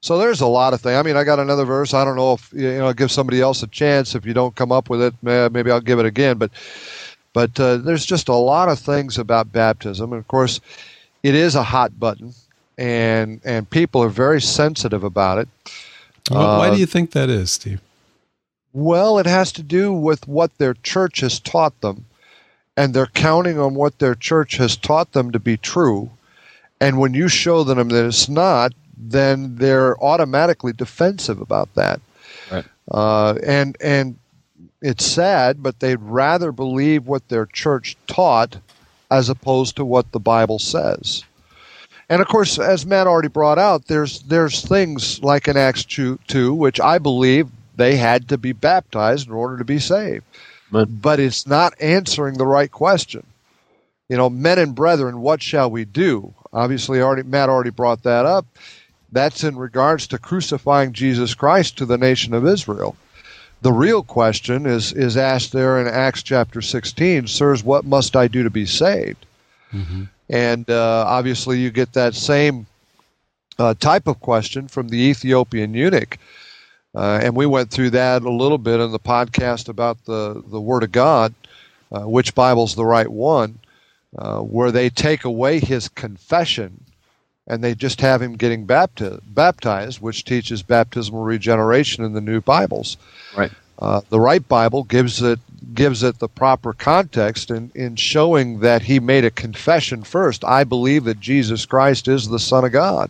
so 0.02 0.18
there's 0.18 0.41
a 0.41 0.48
lot 0.48 0.73
of 0.73 0.81
things. 0.81 0.95
I 0.95 1.03
mean, 1.03 1.15
I 1.15 1.23
got 1.23 1.38
another 1.39 1.64
verse. 1.64 1.93
I 1.93 2.03
don't 2.03 2.15
know 2.15 2.34
if 2.34 2.52
you 2.53 2.80
know, 2.80 2.91
give 2.91 3.11
somebody 3.11 3.39
else 3.39 3.61
a 3.61 3.68
chance. 3.68 4.15
If 4.15 4.26
you 4.26 4.34
don't 4.34 4.56
come 4.56 4.72
up 4.72 4.89
with 4.89 4.99
it, 5.02 5.14
maybe 5.22 5.69
I'll 5.69 5.80
give 5.80 5.99
it 5.99 6.07
again. 6.07 6.39
But, 6.39 6.49
but 7.34 7.60
uh, 7.60 7.77
there's 7.77 8.03
just 8.06 8.27
a 8.27 8.34
lot 8.34 8.68
of 8.68 8.80
things 8.80 9.19
about 9.19 9.52
baptism, 9.52 10.11
and 10.11 10.19
of 10.19 10.27
course, 10.27 10.60
it 11.22 11.35
is 11.35 11.53
a 11.53 11.61
hot 11.61 11.99
button, 11.99 12.34
and 12.80 13.41
and 13.45 13.69
people 13.69 14.02
are 14.02 14.10
very 14.10 14.41
sensitive 14.41 15.03
about 15.03 15.38
it. 15.38 15.48
Why, 16.30 16.57
why 16.57 16.68
Uh, 16.69 16.73
do 16.73 16.80
you 16.80 16.88
think 16.88 17.11
that 17.11 17.30
is, 17.30 17.52
Steve? 17.52 17.80
Well, 18.73 19.19
it 19.19 19.26
has 19.26 19.52
to 19.53 19.64
do 19.64 19.93
with 19.93 20.27
what 20.27 20.57
their 20.57 20.73
church 20.76 21.19
has 21.19 21.39
taught 21.39 21.80
them, 21.81 22.06
and 22.77 22.93
they're 22.93 23.07
counting 23.07 23.60
on 23.60 23.76
what 23.76 23.99
their 23.99 24.15
church 24.15 24.57
has 24.57 24.77
taught 24.77 25.11
them 25.11 25.31
to 25.31 25.39
be 25.39 25.57
true. 25.57 26.11
And 26.80 26.99
when 26.99 27.14
you 27.14 27.27
show 27.27 27.64
them 27.64 27.89
that 27.89 28.06
it's 28.06 28.30
not, 28.30 28.73
then 28.98 29.56
they're 29.56 30.02
automatically 30.02 30.73
defensive 30.73 31.41
about 31.41 31.73
that. 31.76 31.99
Right. 32.52 32.65
Uh, 32.89 33.35
and 33.45 33.76
and 33.81 34.18
it's 34.81 35.06
sad, 35.06 35.61
but 35.61 35.80
they'd 35.80 35.99
rather 35.99 36.52
believe 36.52 37.07
what 37.07 37.27
their 37.30 37.45
church 37.45 37.98
taught 38.07 38.57
as 39.10 39.30
opposed 39.30 39.76
to 39.76 39.85
what 39.85 40.11
the 40.11 40.19
Bible 40.19 40.60
says. 40.60 41.23
And 42.10 42.22
of 42.22 42.27
course, 42.27 42.60
as 42.60 42.85
Matt 42.85 43.07
already 43.07 43.27
brought 43.27 43.60
out, 43.60 43.88
there's 43.88 44.22
there's 44.23 44.65
things 44.65 45.22
like 45.23 45.48
in 45.48 45.57
Acts 45.57 45.85
2, 45.85 46.19
2 46.27 46.53
which 46.53 46.80
I 46.80 46.98
believe 46.98 47.49
they 47.76 47.98
had 47.98 48.30
to 48.30 48.38
be 48.38 48.52
baptized 48.52 49.27
in 49.27 49.34
order 49.34 49.57
to 49.57 49.65
be 49.65 49.80
saved. 49.80 50.23
Amen. 50.73 50.99
But 51.02 51.19
it's 51.19 51.48
not 51.48 51.73
answering 51.80 52.38
the 52.38 52.48
right 52.48 52.72
question. 52.72 53.26
You 54.10 54.18
know, 54.18 54.30
men 54.30 54.60
and 54.60 54.76
brethren, 54.76 55.22
what 55.22 55.41
shall 55.41 55.72
we 55.72 55.85
do? 55.85 56.34
Obviously, 56.52 57.02
already 57.02 57.23
Matt 57.23 57.49
already 57.49 57.69
brought 57.69 58.03
that 58.03 58.26
up. 58.26 58.45
That's 59.11 59.43
in 59.43 59.57
regards 59.57 60.07
to 60.07 60.18
crucifying 60.18 60.93
Jesus 60.93 61.34
Christ 61.34 61.77
to 61.77 61.85
the 61.85 61.98
nation 61.98 62.34
of 62.34 62.45
Israel. 62.45 62.95
The 63.61 63.72
real 63.72 64.03
question 64.03 64.65
is 64.65 64.91
is 64.91 65.18
asked 65.18 65.52
there 65.52 65.80
in 65.80 65.88
Acts 65.88 66.23
chapter 66.23 66.61
16, 66.61 67.27
sirs, 67.27 67.64
what 67.64 67.85
must 67.85 68.15
I 68.15 68.27
do 68.27 68.43
to 68.43 68.49
be 68.49 68.65
saved? 68.65 69.26
And 70.30 70.69
uh, 70.69 71.06
obviously, 71.07 71.60
you 71.60 71.72
get 71.72 71.93
that 71.93 72.15
same 72.15 72.65
uh, 73.60 73.73
type 73.76 74.07
of 74.07 74.19
question 74.19 74.68
from 74.68 74.89
the 74.89 74.98
Ethiopian 74.98 75.73
eunuch. 75.73 76.18
Uh, 76.93 77.19
and 77.23 77.35
we 77.35 77.45
went 77.45 77.72
through 77.72 77.91
that 77.91 78.22
a 78.23 78.30
little 78.30 78.57
bit 78.57 78.80
in 78.80 78.91
the 78.91 78.99
podcast 78.99 79.69
about 79.69 80.03
the, 80.05 80.43
the 80.47 80.59
Word 80.59 80.84
of 80.84 80.91
God, 80.91 81.34
uh, 81.91 82.01
which 82.01 82.35
Bible's 82.35 82.76
the 82.76 82.85
right 82.85 83.09
one, 83.09 83.59
uh, 84.18 84.39
where 84.39 84.72
they 84.72 84.89
take 84.89 85.23
away 85.23 85.59
his 85.59 85.88
confession 85.88 86.84
and 87.47 87.63
they 87.63 87.76
just 87.76 88.01
have 88.01 88.22
him 88.22 88.38
getting 88.38 88.68
bapti- 88.68 89.19
baptized, 89.26 90.01
which 90.01 90.26
teaches 90.26 90.63
baptismal 90.63 91.23
regeneration 91.23 92.03
in 92.03 92.13
the 92.13 92.22
new 92.22 92.41
Bibles. 92.41 92.97
Right. 93.35 93.51
Uh, 93.80 94.01
the 94.09 94.19
right 94.19 94.47
Bible 94.47 94.84
gives 94.84 95.22
it 95.22 95.39
gives 95.73 96.03
it 96.03 96.19
the 96.19 96.27
proper 96.27 96.73
context 96.73 97.49
in, 97.49 97.72
in 97.76 97.95
showing 97.95 98.59
that 98.59 98.81
he 98.81 98.99
made 98.99 99.23
a 99.23 99.31
confession 99.31 100.03
first. 100.03 100.43
I 100.43 100.63
believe 100.63 101.05
that 101.05 101.19
Jesus 101.19 101.65
Christ 101.65 102.07
is 102.07 102.27
the 102.27 102.39
Son 102.39 102.65
of 102.65 102.72
God. 102.72 103.09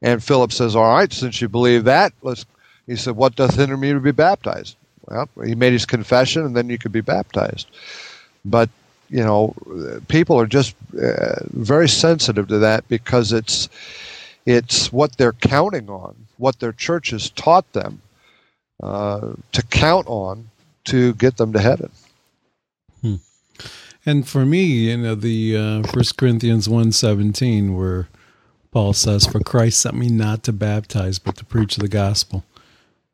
And 0.00 0.22
Philip 0.22 0.52
says, 0.52 0.74
All 0.76 0.94
right, 0.94 1.12
since 1.12 1.40
you 1.40 1.48
believe 1.48 1.84
that, 1.84 2.12
let's 2.22 2.44
he 2.86 2.96
said, 2.96 3.16
What 3.16 3.36
doth 3.36 3.56
hinder 3.56 3.76
me 3.76 3.92
to 3.92 4.00
be 4.00 4.10
baptized? 4.10 4.76
Well, 5.06 5.28
he 5.44 5.54
made 5.54 5.72
his 5.72 5.86
confession 5.86 6.44
and 6.44 6.56
then 6.56 6.68
you 6.70 6.78
could 6.78 6.92
be 6.92 7.00
baptized. 7.00 7.68
But, 8.44 8.70
you 9.10 9.22
know, 9.22 9.54
people 10.08 10.38
are 10.38 10.46
just 10.46 10.74
uh, 11.00 11.44
very 11.50 11.88
sensitive 11.88 12.48
to 12.48 12.58
that 12.58 12.86
because 12.88 13.32
it's 13.32 13.68
it's 14.46 14.92
what 14.92 15.16
they're 15.16 15.32
counting 15.32 15.88
on, 15.88 16.14
what 16.36 16.58
their 16.60 16.72
church 16.72 17.10
has 17.10 17.30
taught 17.30 17.72
them 17.72 18.02
uh, 18.82 19.32
to 19.52 19.62
count 19.62 20.06
on 20.06 20.50
to 20.84 21.14
get 21.14 21.38
them 21.38 21.52
to 21.54 21.60
heaven. 21.60 21.90
And 24.06 24.28
for 24.28 24.44
me, 24.44 24.64
you 24.64 24.96
know, 24.98 25.14
the 25.14 25.56
uh, 25.56 25.82
1 25.92 26.04
Corinthians 26.16 26.68
1.17 26.68 27.74
where 27.74 28.08
Paul 28.70 28.92
says, 28.92 29.26
For 29.26 29.40
Christ 29.40 29.80
sent 29.80 29.96
me 29.96 30.08
not 30.08 30.42
to 30.44 30.52
baptize, 30.52 31.18
but 31.18 31.36
to 31.36 31.44
preach 31.44 31.76
the 31.76 31.88
gospel. 31.88 32.44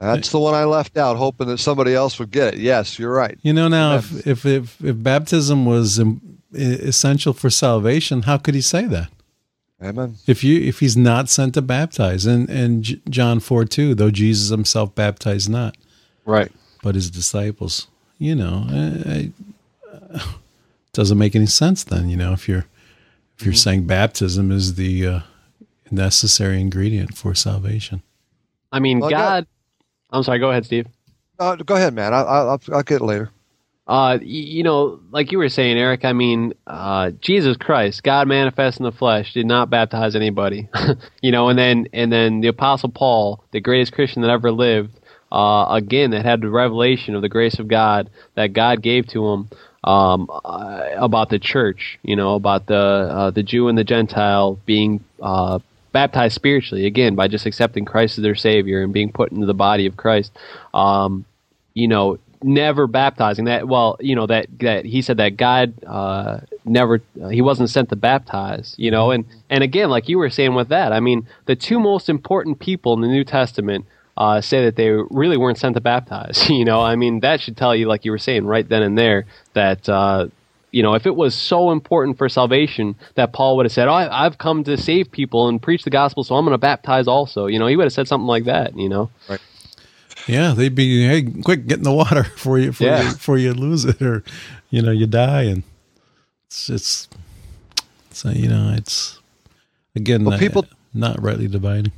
That's 0.01 0.31
the 0.31 0.39
one 0.39 0.55
I 0.55 0.65
left 0.65 0.97
out, 0.97 1.17
hoping 1.19 1.49
that 1.49 1.59
somebody 1.59 1.95
else 1.95 2.19
would 2.19 2.31
get 2.31 2.55
it. 2.55 2.61
Yes, 2.61 2.99
you're 2.99 3.13
right. 3.13 3.39
You 3.43 3.53
know, 3.53 3.69
now, 3.69 3.97
if, 3.97 4.27
if, 4.27 4.47
if, 4.47 4.83
if 4.83 5.03
baptism 5.03 5.67
was 5.67 6.01
um, 6.01 6.39
essential 6.55 7.35
for 7.35 7.51
salvation, 7.51 8.23
how 8.23 8.39
could 8.39 8.55
he 8.55 8.63
say 8.63 8.87
that? 8.87 9.09
Amen. 9.83 10.17
If 10.27 10.43
you 10.45 10.61
if 10.61 10.81
he's 10.81 10.97
not 10.97 11.29
sent 11.31 11.55
to 11.55 11.63
baptize, 11.63 12.27
and 12.27 12.49
and 12.51 13.01
John 13.09 13.41
four 13.41 13.65
two, 13.65 13.95
though 13.95 14.11
Jesus 14.11 14.51
himself 14.51 14.95
baptized 14.95 15.49
not, 15.49 15.75
Right. 16.27 16.53
but 16.83 16.95
his 16.95 17.11
disciples, 17.11 17.87
you 18.19 18.35
know, 18.35 18.67
I, 18.69 19.33
I, 20.15 20.23
doesn't 20.93 21.17
make 21.17 21.35
any 21.35 21.47
sense. 21.47 21.83
Then 21.85 22.11
you 22.11 22.17
know, 22.19 22.33
if 22.35 22.47
you're 22.47 22.67
if 23.39 23.45
you're 23.47 23.55
saying 23.55 23.87
baptism 23.87 24.51
is 24.53 24.75
the 24.75 25.07
uh, 25.07 25.21
necessary 25.91 26.61
ingredient 26.61 27.17
for 27.17 27.35
salvation, 27.35 28.03
I 28.71 28.81
mean, 28.81 29.01
Well, 29.01 29.09
I 29.09 29.13
got- 29.13 29.19
God. 29.19 29.47
I'm 30.13 30.23
sorry. 30.23 30.39
Go 30.39 30.51
ahead, 30.51 30.65
Steve. 30.65 30.87
Uh, 31.39 31.57
go 31.57 31.75
ahead, 31.75 31.95
man. 31.95 32.13
I, 32.13 32.21
I, 32.21 32.39
I'll, 32.41 32.61
I'll 32.73 32.83
get 32.83 33.01
it 33.01 33.05
later. 33.05 33.31
Uh, 33.87 34.19
you 34.23 34.63
know, 34.63 35.01
like 35.11 35.33
you 35.33 35.39
were 35.39 35.49
saying, 35.49 35.77
Eric. 35.77 36.05
I 36.05 36.13
mean, 36.13 36.53
uh, 36.67 37.11
Jesus 37.21 37.57
Christ, 37.57 38.05
God 38.05 38.29
manifest 38.29 38.79
in 38.79 38.85
the 38.85 38.93
flesh, 38.93 39.33
did 39.33 39.47
not 39.47 39.69
baptize 39.69 40.15
anybody. 40.15 40.69
you 41.23 41.33
know, 41.33 41.49
and 41.49 41.59
then 41.59 41.89
and 41.93 42.13
then 42.13 42.41
the 42.41 42.49
Apostle 42.49 42.91
Paul, 42.91 43.43
the 43.51 43.61
greatest 43.61 43.93
Christian 43.93 44.23
that 44.23 44.31
ever 44.31 44.53
lived, 44.53 44.93
uh, 45.33 45.67
again, 45.71 46.13
that 46.13 46.25
had 46.25 46.41
the 46.41 46.51
revelation 46.51 47.17
of 47.17 47.23
the 47.23 47.29
grace 47.29 47.59
of 47.59 47.67
God 47.67 48.11
that 48.37 48.53
God 48.53 48.81
gave 48.81 49.09
to 49.09 49.27
him 49.27 49.51
um, 49.83 50.31
uh, 50.45 50.91
about 50.97 51.31
the 51.31 51.41
church. 51.41 51.99
You 52.03 52.15
know, 52.15 52.37
about 52.37 52.67
the 52.67 52.77
uh, 52.77 53.31
the 53.31 53.43
Jew 53.43 53.67
and 53.67 53.77
the 53.77 53.83
Gentile 53.83 54.61
being 54.67 55.03
uh, 55.21 55.59
baptized 55.93 56.35
spiritually 56.35 56.87
again 56.87 57.15
by 57.15 57.29
just 57.29 57.47
accepting 57.47 57.85
Christ 57.85 58.19
as 58.19 58.23
their 58.23 58.35
Savior 58.35 58.83
and 58.83 58.93
being 58.93 59.13
put 59.13 59.33
into 59.33 59.47
the 59.47 59.55
body 59.55 59.87
of 59.87 59.97
Christ. 59.97 60.33
Um, 60.73 61.25
you 61.75 61.89
know, 61.89 62.19
never 62.43 62.87
baptizing 62.87 63.47
that. 63.47 63.69
Well, 63.69 63.97
you 64.01 64.15
know 64.15 64.27
that 64.27 64.47
that 64.61 64.85
he 64.85 65.03
said 65.03 65.19
that 65.19 65.37
God 65.37 65.75
uh, 65.85 66.41
never 66.65 67.03
he 67.31 67.41
wasn't 67.41 67.71
sent 67.71 67.89
to 67.89 67.97
baptize 67.97 68.75
you 68.79 68.91
know 68.91 69.11
and 69.11 69.25
and 69.49 69.65
again 69.65 69.89
like 69.91 70.09
you 70.09 70.19
were 70.19 70.31
saying 70.31 70.55
with 70.55 70.69
that 70.69 70.93
i 70.93 71.01
mean 71.01 71.27
the 71.47 71.57
two 71.57 71.79
most 71.79 72.09
important 72.09 72.59
people 72.59 72.93
in 72.95 73.01
the 73.01 73.09
new 73.09 73.25
testament 73.25 73.85
uh, 74.17 74.41
say 74.41 74.65
that 74.67 74.77
they 74.77 74.91
really 74.91 75.39
weren't 75.39 75.57
sent 75.57 75.75
to 75.75 75.81
baptize 75.81 76.47
you 76.51 76.65
know 76.65 76.81
i 76.81 76.97
mean 76.97 77.21
that 77.21 77.41
should 77.41 77.57
tell 77.57 77.75
you 77.75 77.87
like 77.87 78.05
you 78.05 78.11
were 78.11 78.19
saying 78.19 78.45
right 78.47 78.69
then 78.69 78.83
and 78.83 78.99
there 78.99 79.25
that 79.55 79.89
uh, 79.89 80.27
you 80.73 80.83
know 80.83 80.95
if 80.95 81.07
it 81.07 81.17
was 81.17 81.35
so 81.35 81.71
important 81.71 82.17
for 82.19 82.29
salvation 82.29 82.95
that 83.17 83.33
paul 83.33 83.57
would 83.57 83.67
have 83.67 83.73
said 83.73 83.89
oh, 83.89 83.93
I, 83.93 84.27
i've 84.27 84.39
come 84.39 84.65
to 84.65 84.77
save 84.77 85.11
people 85.11 85.49
and 85.49 85.61
preach 85.61 85.83
the 85.85 85.91
gospel 85.91 86.23
so 86.25 86.35
i'm 86.37 86.45
going 86.45 86.55
to 86.55 86.59
baptize 86.59 87.07
also 87.09 87.47
you 87.47 87.59
know 87.59 87.67
he 87.67 87.77
would 87.77 87.85
have 87.85 87.93
said 87.93 88.07
something 88.09 88.27
like 88.27 88.45
that 88.45 88.77
you 88.77 88.89
know 88.89 89.11
Right. 89.29 89.41
Yeah, 90.27 90.53
they'd 90.53 90.75
be 90.75 91.07
hey, 91.07 91.23
quick, 91.23 91.67
get 91.67 91.79
in 91.79 91.83
the 91.85 91.93
water 91.93 92.23
before 92.35 92.59
you 92.59 92.67
before, 92.69 92.87
Yeah. 92.89 93.03
you, 93.03 93.13
before 93.15 93.39
you 93.39 93.55
lose 93.55 93.85
it 93.87 94.03
or 94.03 94.23
you 94.69 94.83
know 94.83 94.91
you 94.93 95.07
die, 95.07 95.45
and 95.45 95.63
it's 96.47 96.69
it's 96.69 97.09
so 98.11 98.29
you 98.31 98.47
know 98.49 98.75
it's 98.77 99.19
again 99.97 100.23
Well, 100.25 100.33
not, 100.33 100.41
people- 100.41 100.67
not 100.93 101.21
rightly 101.23 101.49
dividing. 101.49 101.93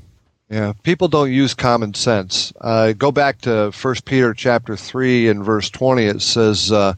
Yeah, 0.49 0.73
people 0.82 1.09
don't 1.09 1.32
use 1.32 1.53
common 1.55 1.94
sense. 1.94 2.53
Uh, 2.61 2.93
go 2.93 3.11
back 3.11 3.40
to 3.40 3.73
First 3.73 4.05
Peter 4.05 4.35
chapter 4.35 4.77
three 4.77 5.28
and 5.28 5.43
verse 5.44 5.69
twenty. 5.69 6.05
It 6.05 6.23
says 6.23 6.70
uh, 6.70 6.94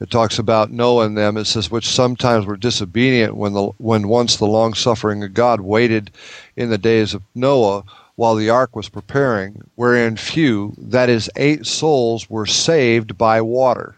it 0.00 0.10
talks 0.10 0.38
about 0.38 0.70
Noah 0.70 1.06
and 1.06 1.16
them. 1.16 1.36
It 1.36 1.44
says 1.44 1.70
which 1.70 1.86
sometimes 1.86 2.46
were 2.46 2.56
disobedient 2.56 3.36
when 3.36 3.52
the 3.52 3.66
when 3.76 4.08
once 4.08 4.36
the 4.36 4.46
long 4.46 4.72
suffering 4.74 5.22
of 5.22 5.34
God 5.34 5.60
waited 5.60 6.10
in 6.56 6.70
the 6.70 6.78
days 6.78 7.12
of 7.12 7.22
Noah 7.34 7.84
while 8.16 8.34
the 8.34 8.50
ark 8.50 8.74
was 8.76 8.88
preparing, 8.88 9.62
wherein 9.76 10.16
few, 10.16 10.74
that 10.76 11.08
is, 11.08 11.30
eight 11.36 11.64
souls, 11.66 12.28
were 12.28 12.46
saved 12.46 13.16
by 13.16 13.40
water. 13.40 13.96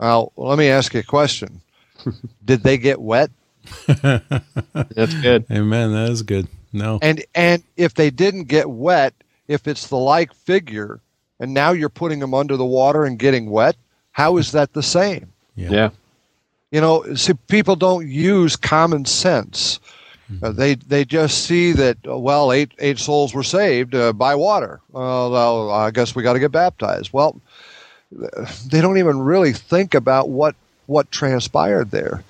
Now, 0.00 0.30
let 0.36 0.58
me 0.58 0.68
ask 0.68 0.92
you 0.92 1.00
a 1.00 1.04
question: 1.04 1.60
Did 2.44 2.62
they 2.62 2.78
get 2.78 3.00
wet? 3.00 3.30
that's 3.86 5.14
good 5.14 5.44
Amen. 5.50 5.92
That 5.92 6.10
is 6.10 6.22
good. 6.22 6.48
No, 6.72 6.98
And 7.00 7.24
and 7.34 7.62
if 7.76 7.94
they 7.94 8.10
didn't 8.10 8.44
get 8.44 8.68
wet, 8.68 9.14
if 9.48 9.66
it's 9.68 9.86
the 9.86 9.96
like 9.96 10.34
figure, 10.34 11.00
and 11.40 11.54
now 11.54 11.70
you're 11.70 11.88
putting 11.88 12.18
them 12.18 12.34
under 12.34 12.56
the 12.56 12.66
water 12.66 13.04
and 13.04 13.18
getting 13.18 13.50
wet, 13.50 13.76
how 14.16 14.38
is 14.38 14.52
that 14.52 14.72
the 14.72 14.82
same? 14.82 15.26
yeah, 15.56 15.70
yeah 15.70 15.90
You 16.72 16.80
know, 16.80 17.14
see, 17.14 17.34
people 17.48 17.76
don't 17.76 18.08
use 18.08 18.56
common 18.56 19.04
sense. 19.04 19.78
Uh, 20.42 20.50
they 20.50 20.74
they 20.74 21.04
just 21.04 21.44
see 21.44 21.72
that 21.72 21.96
uh, 22.08 22.18
well, 22.18 22.50
eight 22.50 22.72
eight 22.78 22.98
souls 22.98 23.32
were 23.34 23.44
saved 23.44 23.94
uh, 23.94 24.12
by 24.12 24.34
water. 24.34 24.80
Uh, 24.92 25.28
well, 25.30 25.70
I 25.70 25.90
guess 25.92 26.14
we 26.16 26.22
got 26.24 26.32
to 26.32 26.40
get 26.40 26.50
baptized. 26.50 27.12
Well, 27.12 27.40
they 28.70 28.80
don't 28.80 28.98
even 28.98 29.20
really 29.20 29.52
think 29.52 29.94
about 29.94 30.28
what 30.28 30.54
what 30.86 31.10
transpired 31.10 31.90
there. 31.90 32.24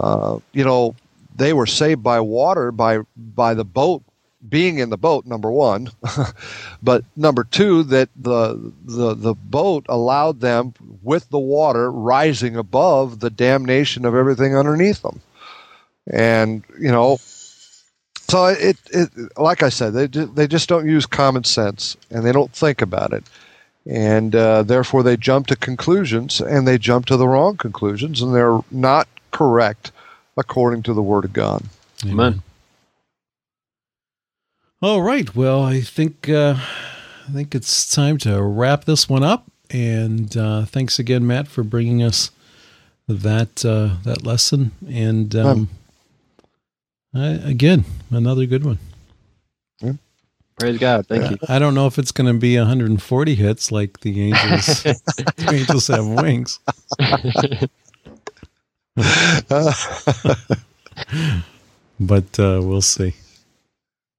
Uh, 0.00 0.38
you 0.52 0.64
know, 0.64 0.94
they 1.36 1.52
were 1.52 1.66
saved 1.66 2.02
by 2.02 2.20
water 2.20 2.72
by 2.72 3.00
by 3.16 3.54
the 3.54 3.64
boat 3.64 4.02
being 4.48 4.78
in 4.78 4.90
the 4.90 4.96
boat. 4.96 5.26
Number 5.26 5.50
one, 5.50 5.90
but 6.82 7.04
number 7.16 7.44
two, 7.44 7.82
that 7.84 8.08
the 8.16 8.72
the 8.84 9.14
the 9.14 9.34
boat 9.34 9.86
allowed 9.88 10.40
them 10.40 10.74
with 11.02 11.28
the 11.30 11.38
water 11.38 11.90
rising 11.90 12.56
above 12.56 13.20
the 13.20 13.30
damnation 13.30 14.04
of 14.04 14.14
everything 14.14 14.56
underneath 14.56 15.02
them, 15.02 15.20
and 16.06 16.64
you 16.78 16.90
know. 16.90 17.18
So 18.28 18.46
it, 18.46 18.78
it 18.90 19.10
like 19.36 19.62
I 19.62 19.68
said, 19.68 19.92
they 19.92 20.06
they 20.06 20.46
just 20.46 20.68
don't 20.68 20.88
use 20.88 21.04
common 21.04 21.44
sense 21.44 21.96
and 22.10 22.24
they 22.24 22.32
don't 22.32 22.52
think 22.52 22.80
about 22.80 23.12
it, 23.12 23.24
and 23.84 24.34
uh, 24.34 24.62
therefore 24.62 25.02
they 25.02 25.16
jump 25.16 25.48
to 25.48 25.56
conclusions 25.56 26.40
and 26.40 26.66
they 26.66 26.78
jump 26.78 27.06
to 27.06 27.16
the 27.16 27.28
wrong 27.28 27.56
conclusions 27.56 28.22
and 28.22 28.34
they're 28.34 28.60
not 28.70 29.06
correct 29.32 29.92
according 30.36 30.82
to 30.84 30.94
the 30.94 31.02
Word 31.02 31.24
of 31.26 31.32
God. 31.32 31.64
Amen. 32.06 32.42
All 34.82 35.00
right. 35.00 35.32
Well, 35.36 35.62
I 35.62 35.80
think 35.80 36.28
uh, 36.28 36.56
I 36.58 37.32
think 37.32 37.54
it's 37.54 37.94
time 37.94 38.18
to 38.18 38.42
wrap 38.42 38.84
this 38.84 39.08
one 39.08 39.22
up. 39.22 39.46
And 39.70 40.36
uh, 40.36 40.64
thanks 40.64 40.98
again, 40.98 41.24
Matt, 41.24 41.46
for 41.46 41.62
bringing 41.62 42.02
us 42.02 42.32
that 43.06 43.64
uh, 43.64 44.02
that 44.02 44.26
lesson. 44.26 44.72
And 44.88 45.36
um, 45.36 45.68
I, 47.14 47.26
again, 47.44 47.84
another 48.10 48.44
good 48.44 48.64
one. 48.64 48.80
praise 50.58 50.78
god 50.78 51.06
thank 51.06 51.30
you 51.30 51.38
I 51.48 51.58
don't 51.58 51.74
know 51.74 51.86
if 51.86 51.98
it's 51.98 52.12
going 52.12 52.32
to 52.32 52.38
be 52.38 52.58
140 52.58 53.34
hits 53.34 53.72
like 53.72 54.00
the 54.00 54.20
Angels. 54.20 54.82
the 54.84 55.50
Angels 55.52 55.86
have 55.86 56.06
wings. 56.06 56.58
but 62.00 62.38
uh, 62.38 62.60
we'll 62.62 62.82
see. 62.82 63.14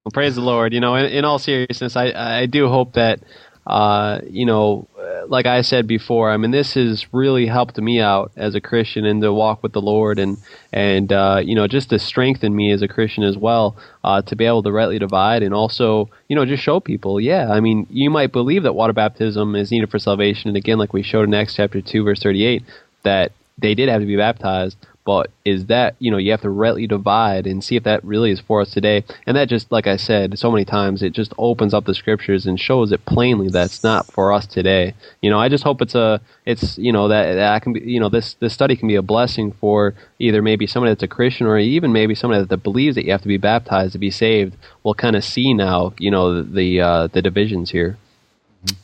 Well, 0.06 0.12
praise 0.12 0.36
the 0.36 0.42
Lord. 0.42 0.74
You 0.74 0.82
know, 0.82 0.96
in, 0.96 1.06
in 1.06 1.26
all 1.26 1.40
seriousness, 1.40 1.96
I, 1.96 2.12
I 2.42 2.46
do 2.46 2.68
hope 2.68 2.94
that, 2.94 3.22
uh, 3.66 4.20
you 4.30 4.46
know, 4.46 4.90
like 5.28 5.46
I 5.46 5.62
said 5.62 5.88
before, 5.88 6.30
I 6.30 6.36
mean, 6.36 6.52
this 6.52 6.74
has 6.74 7.14
really 7.14 7.46
helped 7.46 7.78
me 7.78 8.02
out 8.02 8.34
as 8.36 8.54
a 8.54 8.60
Christian 8.60 9.06
and 9.06 9.22
to 9.22 9.32
walk 9.32 9.64
with 9.64 9.72
the 9.72 9.82
Lord 9.82 10.20
and, 10.20 10.38
and, 10.74 11.14
uh, 11.14 11.40
you 11.42 11.56
know, 11.56 11.68
just 11.68 11.90
to 11.92 12.00
strengthen 12.00 12.54
me 12.54 12.74
as 12.74 12.82
a 12.82 12.90
Christian 12.90 13.24
as 13.24 13.38
well, 13.38 13.78
uh, 14.04 14.22
to 14.24 14.36
be 14.36 14.44
able 14.44 14.64
to 14.64 14.74
rightly 14.74 15.00
divide 15.00 15.42
and 15.42 15.54
also, 15.54 16.10
you 16.28 16.36
know, 16.36 16.46
just 16.46 16.62
show 16.62 16.82
people, 16.82 17.22
yeah, 17.22 17.50
I 17.50 17.62
mean, 17.62 17.88
you 17.90 18.10
might 18.10 18.34
believe 18.34 18.64
that 18.64 18.74
water 18.74 18.92
baptism 18.92 19.56
is 19.56 19.72
needed 19.72 19.90
for 19.90 20.00
salvation. 20.00 20.50
And 20.50 20.58
again, 20.58 20.80
like 20.80 20.92
we 20.92 21.02
showed 21.02 21.30
in 21.30 21.34
Acts 21.34 21.56
chapter 21.56 21.80
2, 21.80 22.04
verse 22.04 22.22
38, 22.22 22.62
that 23.04 23.32
they 23.58 23.74
did 23.74 23.88
have 23.88 24.02
to 24.02 24.08
be 24.08 24.18
baptized 24.18 24.76
but 25.06 25.30
is 25.46 25.66
that 25.68 25.96
you 26.00 26.10
know 26.12 26.18
you 26.18 26.32
have 26.32 26.42
to 26.42 26.50
rightly 26.50 26.88
divide 26.88 27.46
and 27.46 27.64
see 27.64 27.76
if 27.76 27.84
that 27.84 28.04
really 28.04 28.32
is 28.32 28.40
for 28.40 28.62
us 28.62 28.72
today. 28.72 29.04
And 29.26 29.36
that 29.38 29.50
just 29.50 29.72
like 29.72 29.88
i 29.88 29.98
said 29.98 30.38
so 30.40 30.52
many 30.52 30.66
times 30.66 31.04
it 31.04 31.14
just 31.14 31.34
opens 31.38 31.74
up 31.74 31.86
the 31.86 31.94
scriptures 31.94 32.46
and 32.46 32.60
shows 32.60 32.92
it 32.92 33.06
plainly 33.06 33.50
that 33.50 33.66
it's 33.66 33.84
not 33.84 34.06
for 34.08 34.32
us 34.34 34.46
today. 34.46 34.94
You 35.22 35.30
know 35.30 35.40
i 35.40 35.50
just 35.50 35.64
hope 35.64 35.82
it's 35.82 35.96
a 35.96 36.22
it's 36.46 36.78
you 36.78 36.92
know 36.92 37.08
that 37.08 37.34
that 37.36 37.62
can 37.62 37.74
be 37.74 37.82
you 37.82 38.00
know 38.00 38.10
this 38.10 38.36
this 38.36 38.54
study 38.54 38.76
can 38.76 38.88
be 38.88 38.96
a 38.96 39.02
blessing 39.02 39.52
for 39.52 39.96
either 40.20 40.42
maybe 40.42 40.68
somebody 40.68 40.92
that's 40.92 41.04
a 41.04 41.08
christian 41.08 41.48
or 41.48 41.58
even 41.58 41.92
maybe 41.92 42.16
somebody 42.16 42.44
that 42.44 42.58
believes 42.58 42.96
that 42.96 43.06
you 43.06 43.12
have 43.12 43.22
to 43.22 43.28
be 43.28 43.38
baptized 43.38 43.94
to 43.94 44.00
be 44.00 44.12
saved. 44.12 44.56
Will 44.84 44.94
kind 44.94 45.16
of 45.16 45.24
see 45.24 45.54
now 45.54 45.94
you 45.98 46.12
know 46.12 46.42
the, 46.42 46.82
uh, 46.82 47.08
the 47.08 47.22
divisions 47.22 47.72
here. 47.72 47.98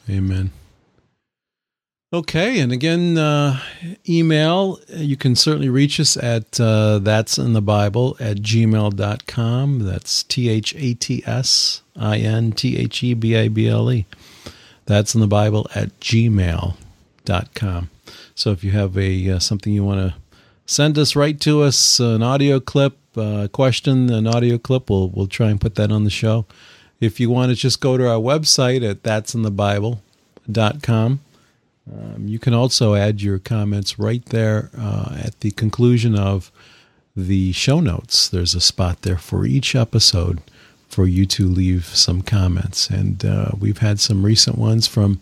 Amen. 0.10 0.52
Okay, 2.12 2.60
and 2.60 2.72
again, 2.72 3.20
uh, 3.20 3.60
email. 4.08 4.80
You 4.88 5.16
can 5.16 5.36
certainly 5.36 5.70
reach 5.70 6.00
us 6.00 6.18
at 6.18 6.60
uh, 6.60 6.98
that's 6.98 7.38
in 7.38 7.54
the 7.54 7.62
Bible 7.62 8.18
at 8.20 8.38
gmail.com. 8.38 9.80
That's 9.80 10.24
T 10.24 10.50
H 10.50 10.74
A 10.76 10.96
T 10.96 11.22
S 11.28 11.84
I 11.96 12.18
N 12.18 12.54
T 12.54 12.78
H 12.78 13.04
E 13.04 13.14
B 13.14 13.38
I 13.38 13.48
B 13.48 13.68
L 13.68 13.92
E. 13.92 14.08
That's 14.88 15.14
in 15.14 15.22
the 15.22 15.28
Bible 15.28 15.70
at 15.76 16.00
gmail.com. 16.00 17.90
So 18.34 18.52
if 18.52 18.64
you 18.64 18.72
have 18.72 18.98
a 18.98 19.30
uh, 19.30 19.38
something 19.38 19.72
you 19.72 19.84
want 19.84 20.00
to 20.00 20.16
send 20.66 20.98
us, 20.98 21.16
write 21.16 21.40
to 21.42 21.62
us, 21.62 22.00
an 22.00 22.24
audio 22.24 22.60
clip, 22.60 22.98
uh, 23.18 23.50
question, 23.52 24.12
an 24.12 24.26
audio 24.26 24.58
clip, 24.58 24.90
we'll, 24.90 25.10
we'll 25.10 25.28
try 25.28 25.52
and 25.52 25.62
put 25.62 25.76
that 25.76 25.92
on 25.92 26.06
the 26.06 26.10
show. 26.10 26.48
If 27.00 27.20
you 27.20 27.30
want 27.30 27.52
to 27.52 27.56
just 27.56 27.80
go 27.80 27.98
to 27.98 28.10
our 28.10 28.18
website 28.18 28.84
at 28.90 29.04
that'sinthebible.com. 29.04 31.20
Um, 31.92 32.28
you 32.28 32.40
can 32.40 32.54
also 32.54 32.96
add 32.96 33.22
your 33.22 33.40
comments 33.40 33.98
right 33.98 34.24
there 34.26 34.70
uh, 34.78 35.18
at 35.24 35.40
the 35.40 35.52
conclusion 35.52 36.18
of 36.18 36.52
the 37.16 37.52
show 37.52 37.80
notes. 37.80 38.30
There's 38.30 38.56
a 38.56 38.62
spot 38.62 39.02
there 39.02 39.18
for 39.18 39.46
each 39.46 39.76
episode 39.76 40.42
for 40.88 41.06
you 41.06 41.26
to 41.26 41.48
leave 41.48 41.86
some 41.86 42.22
comments, 42.22 42.90
and 42.90 43.24
uh, 43.24 43.52
we've 43.60 43.80
had 43.80 44.00
some 44.00 44.26
recent 44.26 44.58
ones 44.58 44.88
from 44.88 45.22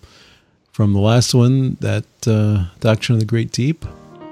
from 0.71 0.93
the 0.93 0.99
last 0.99 1.33
one, 1.33 1.75
that 1.79 2.05
uh, 2.27 2.65
Doctrine 2.79 3.15
of 3.15 3.19
the 3.19 3.25
Great 3.25 3.51
Deep, 3.51 3.83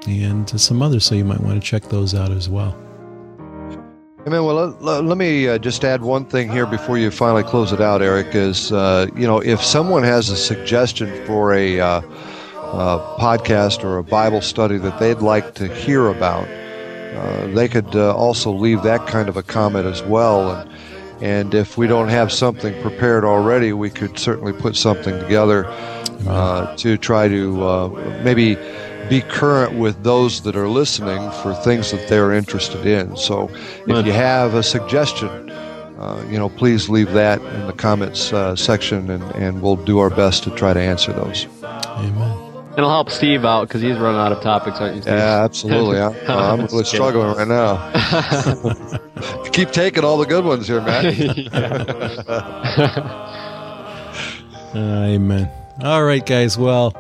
and 0.08 0.48
some 0.62 0.84
others. 0.84 1.04
So 1.04 1.16
you 1.16 1.26
might 1.26 1.40
want 1.40 1.60
to 1.60 1.68
check 1.68 1.90
those 1.90 2.14
out 2.14 2.30
as 2.30 2.48
well. 2.48 2.85
Amen. 4.28 4.44
Well, 4.44 4.70
let, 4.80 5.04
let, 5.04 5.18
me 5.20 5.48
uh, 5.48 5.60
just 5.60 5.86
add 5.86 6.02
one 6.02 6.26
thing 6.26 6.50
here 6.50 6.66
before 6.66 6.98
you 6.98 7.12
finally 7.12 7.44
close 7.44 7.72
it 7.72 7.80
out, 7.80 8.02
Eric. 8.02 8.34
Is 8.34 8.72
uh, 8.72 9.06
you 9.16 9.28
know 9.28 9.38
if 9.38 9.64
someone 9.64 10.02
has 10.02 10.32
a 10.32 10.36
suggestion 10.36 11.24
for 11.28 11.54
a 11.54 11.80
uh, 11.80 12.02
podcast 13.20 13.84
or 13.84 14.00
a 14.00 14.04
Bible 14.04 14.42
study 14.42 14.80
that 14.80 14.98
they'd 15.00 15.20
like 15.20 15.54
to 15.56 15.68
hear 15.68 16.08
about, 16.08 16.48
uh, 16.48 17.46
they 17.54 17.68
could 17.68 17.96
uh, 17.96 18.16
also 18.16 18.52
leave 18.52 18.82
that 18.82 19.06
kind 19.06 19.30
of 19.30 19.38
a 19.38 19.44
comment 19.44 19.86
as 19.86 20.02
well. 20.02 20.50
And 20.54 20.72
and 21.22 21.54
if 21.54 21.78
we 21.78 21.86
don't 21.86 22.10
have 22.10 22.32
something 22.32 22.82
prepared 22.82 23.26
already, 23.26 23.74
we 23.74 23.92
could 23.92 24.18
certainly 24.18 24.54
put 24.54 24.76
something 24.76 25.20
together 25.20 25.68
uh, 26.28 26.76
to 26.78 26.98
try 26.98 27.28
to 27.28 28.22
maybe 28.24 28.58
be 29.10 29.22
current 29.22 29.74
with 29.74 30.04
those 30.04 30.42
that 30.42 30.56
are 30.56 30.68
listening 30.68 31.32
for 31.42 31.54
things 31.54 31.92
that 31.92 32.08
they're 32.08 32.34
interested 32.34 32.86
in. 32.86 33.16
So 33.18 33.50
if 33.88 34.06
you 34.06 34.12
have 34.12 34.54
a 34.54 34.64
suggestion, 34.64 35.50
uh, 35.50 36.26
you 36.30 36.38
know, 36.38 36.50
please 36.50 36.90
leave 36.90 37.12
that 37.14 37.42
in 37.42 37.68
the 37.68 37.74
comments 37.74 38.34
uh, 38.34 38.56
section, 38.56 39.10
and, 39.10 39.24
and 39.36 39.62
we'll 39.62 39.78
do 39.78 40.00
our 40.00 40.10
best 40.10 40.44
to 40.44 40.52
try 40.52 40.74
to 40.74 40.80
answer 40.80 41.14
those. 41.14 41.48
Amen. 41.64 42.42
It'll 42.78 42.90
help 42.90 43.10
Steve 43.10 43.46
out 43.46 43.70
because 43.70 43.82
he's 43.82 43.98
running 43.98 44.20
out 44.20 44.34
of 44.34 44.42
topics, 44.42 44.82
aren't 44.82 44.98
you, 44.98 45.02
Steve? 45.02 45.14
Yeah, 45.14 45.44
absolutely. 45.46 45.98
I, 45.98 46.10
I'm 46.28 46.66
really 46.66 46.84
struggling 46.84 47.38
right 47.38 47.48
now. 47.48 47.78
Keep 49.54 49.72
taking 49.72 50.04
all 50.04 50.18
the 50.18 50.26
good 50.26 50.44
ones 50.44 50.68
here, 50.68 50.82
Matt. 50.82 51.06
Amen. 54.76 55.50
All 55.82 56.04
right, 56.04 56.26
guys. 56.26 56.58
Well, 56.58 56.94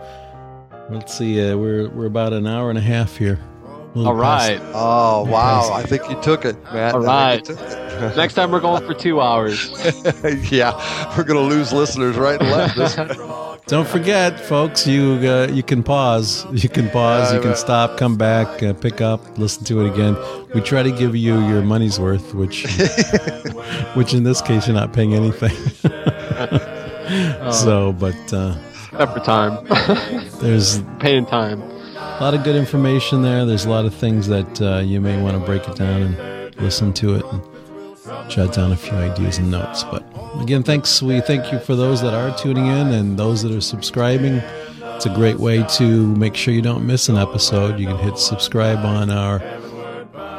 let's 0.89 1.17
see. 1.17 1.39
Uh, 1.39 1.57
we're 1.57 1.89
we're 1.89 2.05
about 2.05 2.33
an 2.33 2.47
hour 2.47 2.69
and 2.69 2.77
a 2.77 2.81
half 2.81 3.17
here. 3.17 3.39
A 3.65 3.97
little 3.97 4.13
All 4.13 4.15
right. 4.17 4.59
Oh 4.73 5.23
wow! 5.29 5.71
I 5.73 5.83
think 5.83 6.09
you 6.09 6.21
took 6.21 6.45
it, 6.45 6.61
Matt. 6.65 6.95
All 6.95 7.09
I 7.09 7.35
right. 7.35 7.45
think 7.45 7.59
you 7.59 7.65
took 7.65 8.15
Next 8.17 8.33
time 8.33 8.51
we're 8.51 8.59
going 8.59 8.85
for 8.85 8.93
two 8.93 9.21
hours. 9.21 9.71
yeah, 10.51 11.17
we're 11.17 11.23
gonna 11.23 11.39
lose 11.39 11.71
listeners 11.71 12.17
right 12.17 12.39
and 12.41 12.51
left. 12.51 13.67
Don't 13.67 13.87
forget, 13.87 14.39
folks. 14.39 14.85
You 14.85 15.13
uh, 15.23 15.47
you 15.51 15.63
can 15.63 15.81
pause. 15.81 16.45
You 16.51 16.69
can 16.69 16.89
pause. 16.89 17.33
You 17.33 17.41
can 17.41 17.55
stop. 17.55 17.97
Come 17.97 18.15
back. 18.15 18.61
Uh, 18.61 18.73
pick 18.73 19.01
up. 19.01 19.37
Listen 19.39 19.63
to 19.65 19.85
it 19.85 19.91
again. 19.91 20.15
We 20.53 20.61
try 20.61 20.83
to 20.83 20.91
give 20.91 21.15
you 21.15 21.39
your 21.47 21.63
money's 21.63 21.99
worth, 21.99 22.33
which 22.35 22.67
which 23.95 24.13
in 24.13 24.23
this 24.23 24.41
case 24.41 24.67
you're 24.67 24.75
not 24.75 24.93
paying 24.93 25.15
anything. 25.15 25.55
so, 27.51 27.93
but 27.93 28.33
uh, 28.33 28.55
For 28.97 29.19
time. 29.19 29.65
there's 30.39 30.81
Paying 30.99 31.25
time. 31.25 31.61
a 31.61 32.17
lot 32.21 32.33
of 32.33 32.43
good 32.43 32.55
information 32.55 33.21
there. 33.21 33.45
There's 33.45 33.65
a 33.65 33.69
lot 33.69 33.85
of 33.85 33.93
things 33.93 34.27
that 34.27 34.61
uh, 34.61 34.79
you 34.79 35.01
may 35.01 35.21
want 35.21 35.37
to 35.37 35.45
break 35.45 35.67
it 35.67 35.75
down 35.75 36.01
and 36.03 36.55
listen 36.61 36.93
to 36.93 37.15
it 37.15 37.25
and 37.25 37.41
jot 38.31 38.53
down 38.53 38.71
a 38.71 38.77
few 38.77 38.93
ideas 38.93 39.37
and 39.37 39.51
notes. 39.51 39.83
But 39.83 40.05
again, 40.41 40.63
thanks. 40.63 41.01
We 41.01 41.19
thank 41.19 41.51
you 41.51 41.59
for 41.59 41.75
those 41.75 42.01
that 42.03 42.13
are 42.13 42.35
tuning 42.37 42.67
in 42.67 42.87
and 42.93 43.17
those 43.19 43.41
that 43.43 43.51
are 43.51 43.61
subscribing. 43.61 44.35
It's 44.95 45.05
a 45.05 45.13
great 45.13 45.39
way 45.39 45.63
to 45.71 46.07
make 46.15 46.35
sure 46.35 46.53
you 46.53 46.61
don't 46.61 46.87
miss 46.87 47.09
an 47.09 47.17
episode. 47.17 47.77
You 47.79 47.87
can 47.87 47.97
hit 47.97 48.17
subscribe 48.17 48.85
on 48.85 49.09
our 49.09 49.39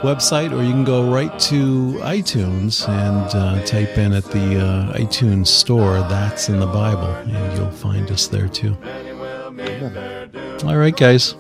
website 0.02 0.52
or 0.52 0.62
you 0.62 0.72
can 0.72 0.84
go 0.84 1.10
right 1.10 1.36
to 1.38 1.92
iTunes 2.02 2.88
and 2.88 3.34
uh, 3.34 3.64
type 3.64 3.96
in 3.98 4.12
at 4.12 4.24
the 4.24 4.60
uh, 4.60 4.92
iTunes 4.98 5.48
store, 5.48 5.98
That's 6.00 6.48
in 6.48 6.60
the 6.60 6.66
Bible, 6.66 7.08
and 7.08 7.58
you'll 7.58 7.70
find 7.70 8.10
us 8.10 8.26
there 8.28 8.48
too. 8.48 8.76
All 10.64 10.76
right, 10.76 10.96
guys. 10.96 11.32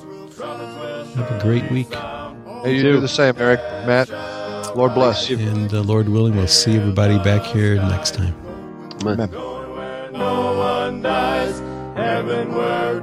Have 1.16 1.30
a 1.30 1.38
great 1.40 1.70
week. 1.70 1.92
hey, 2.62 2.76
you 2.76 2.82
do 2.82 3.00
the 3.00 3.08
same, 3.08 3.34
Eric, 3.38 3.60
Matt. 3.86 4.10
Lord 4.76 4.92
bless. 4.94 5.30
You. 5.30 5.38
And 5.38 5.72
uh, 5.72 5.80
Lord 5.80 6.08
willing, 6.08 6.36
we'll 6.36 6.46
see 6.46 6.76
everybody 6.76 7.18
back 7.18 7.42
here 7.42 7.76
next 7.76 8.14
time. 8.14 8.34
Amen. 9.02 9.30
Where 12.50 13.00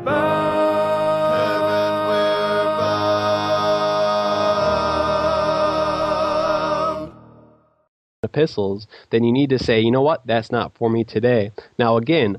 epistles, 8.23 8.87
then 9.09 9.23
you 9.23 9.31
need 9.31 9.49
to 9.49 9.59
say, 9.59 9.79
you 9.79 9.91
know 9.91 10.01
what, 10.01 10.25
that's 10.25 10.51
not 10.51 10.75
for 10.75 10.89
me 10.89 11.03
today. 11.03 11.51
Now, 11.77 11.97
again, 11.97 12.37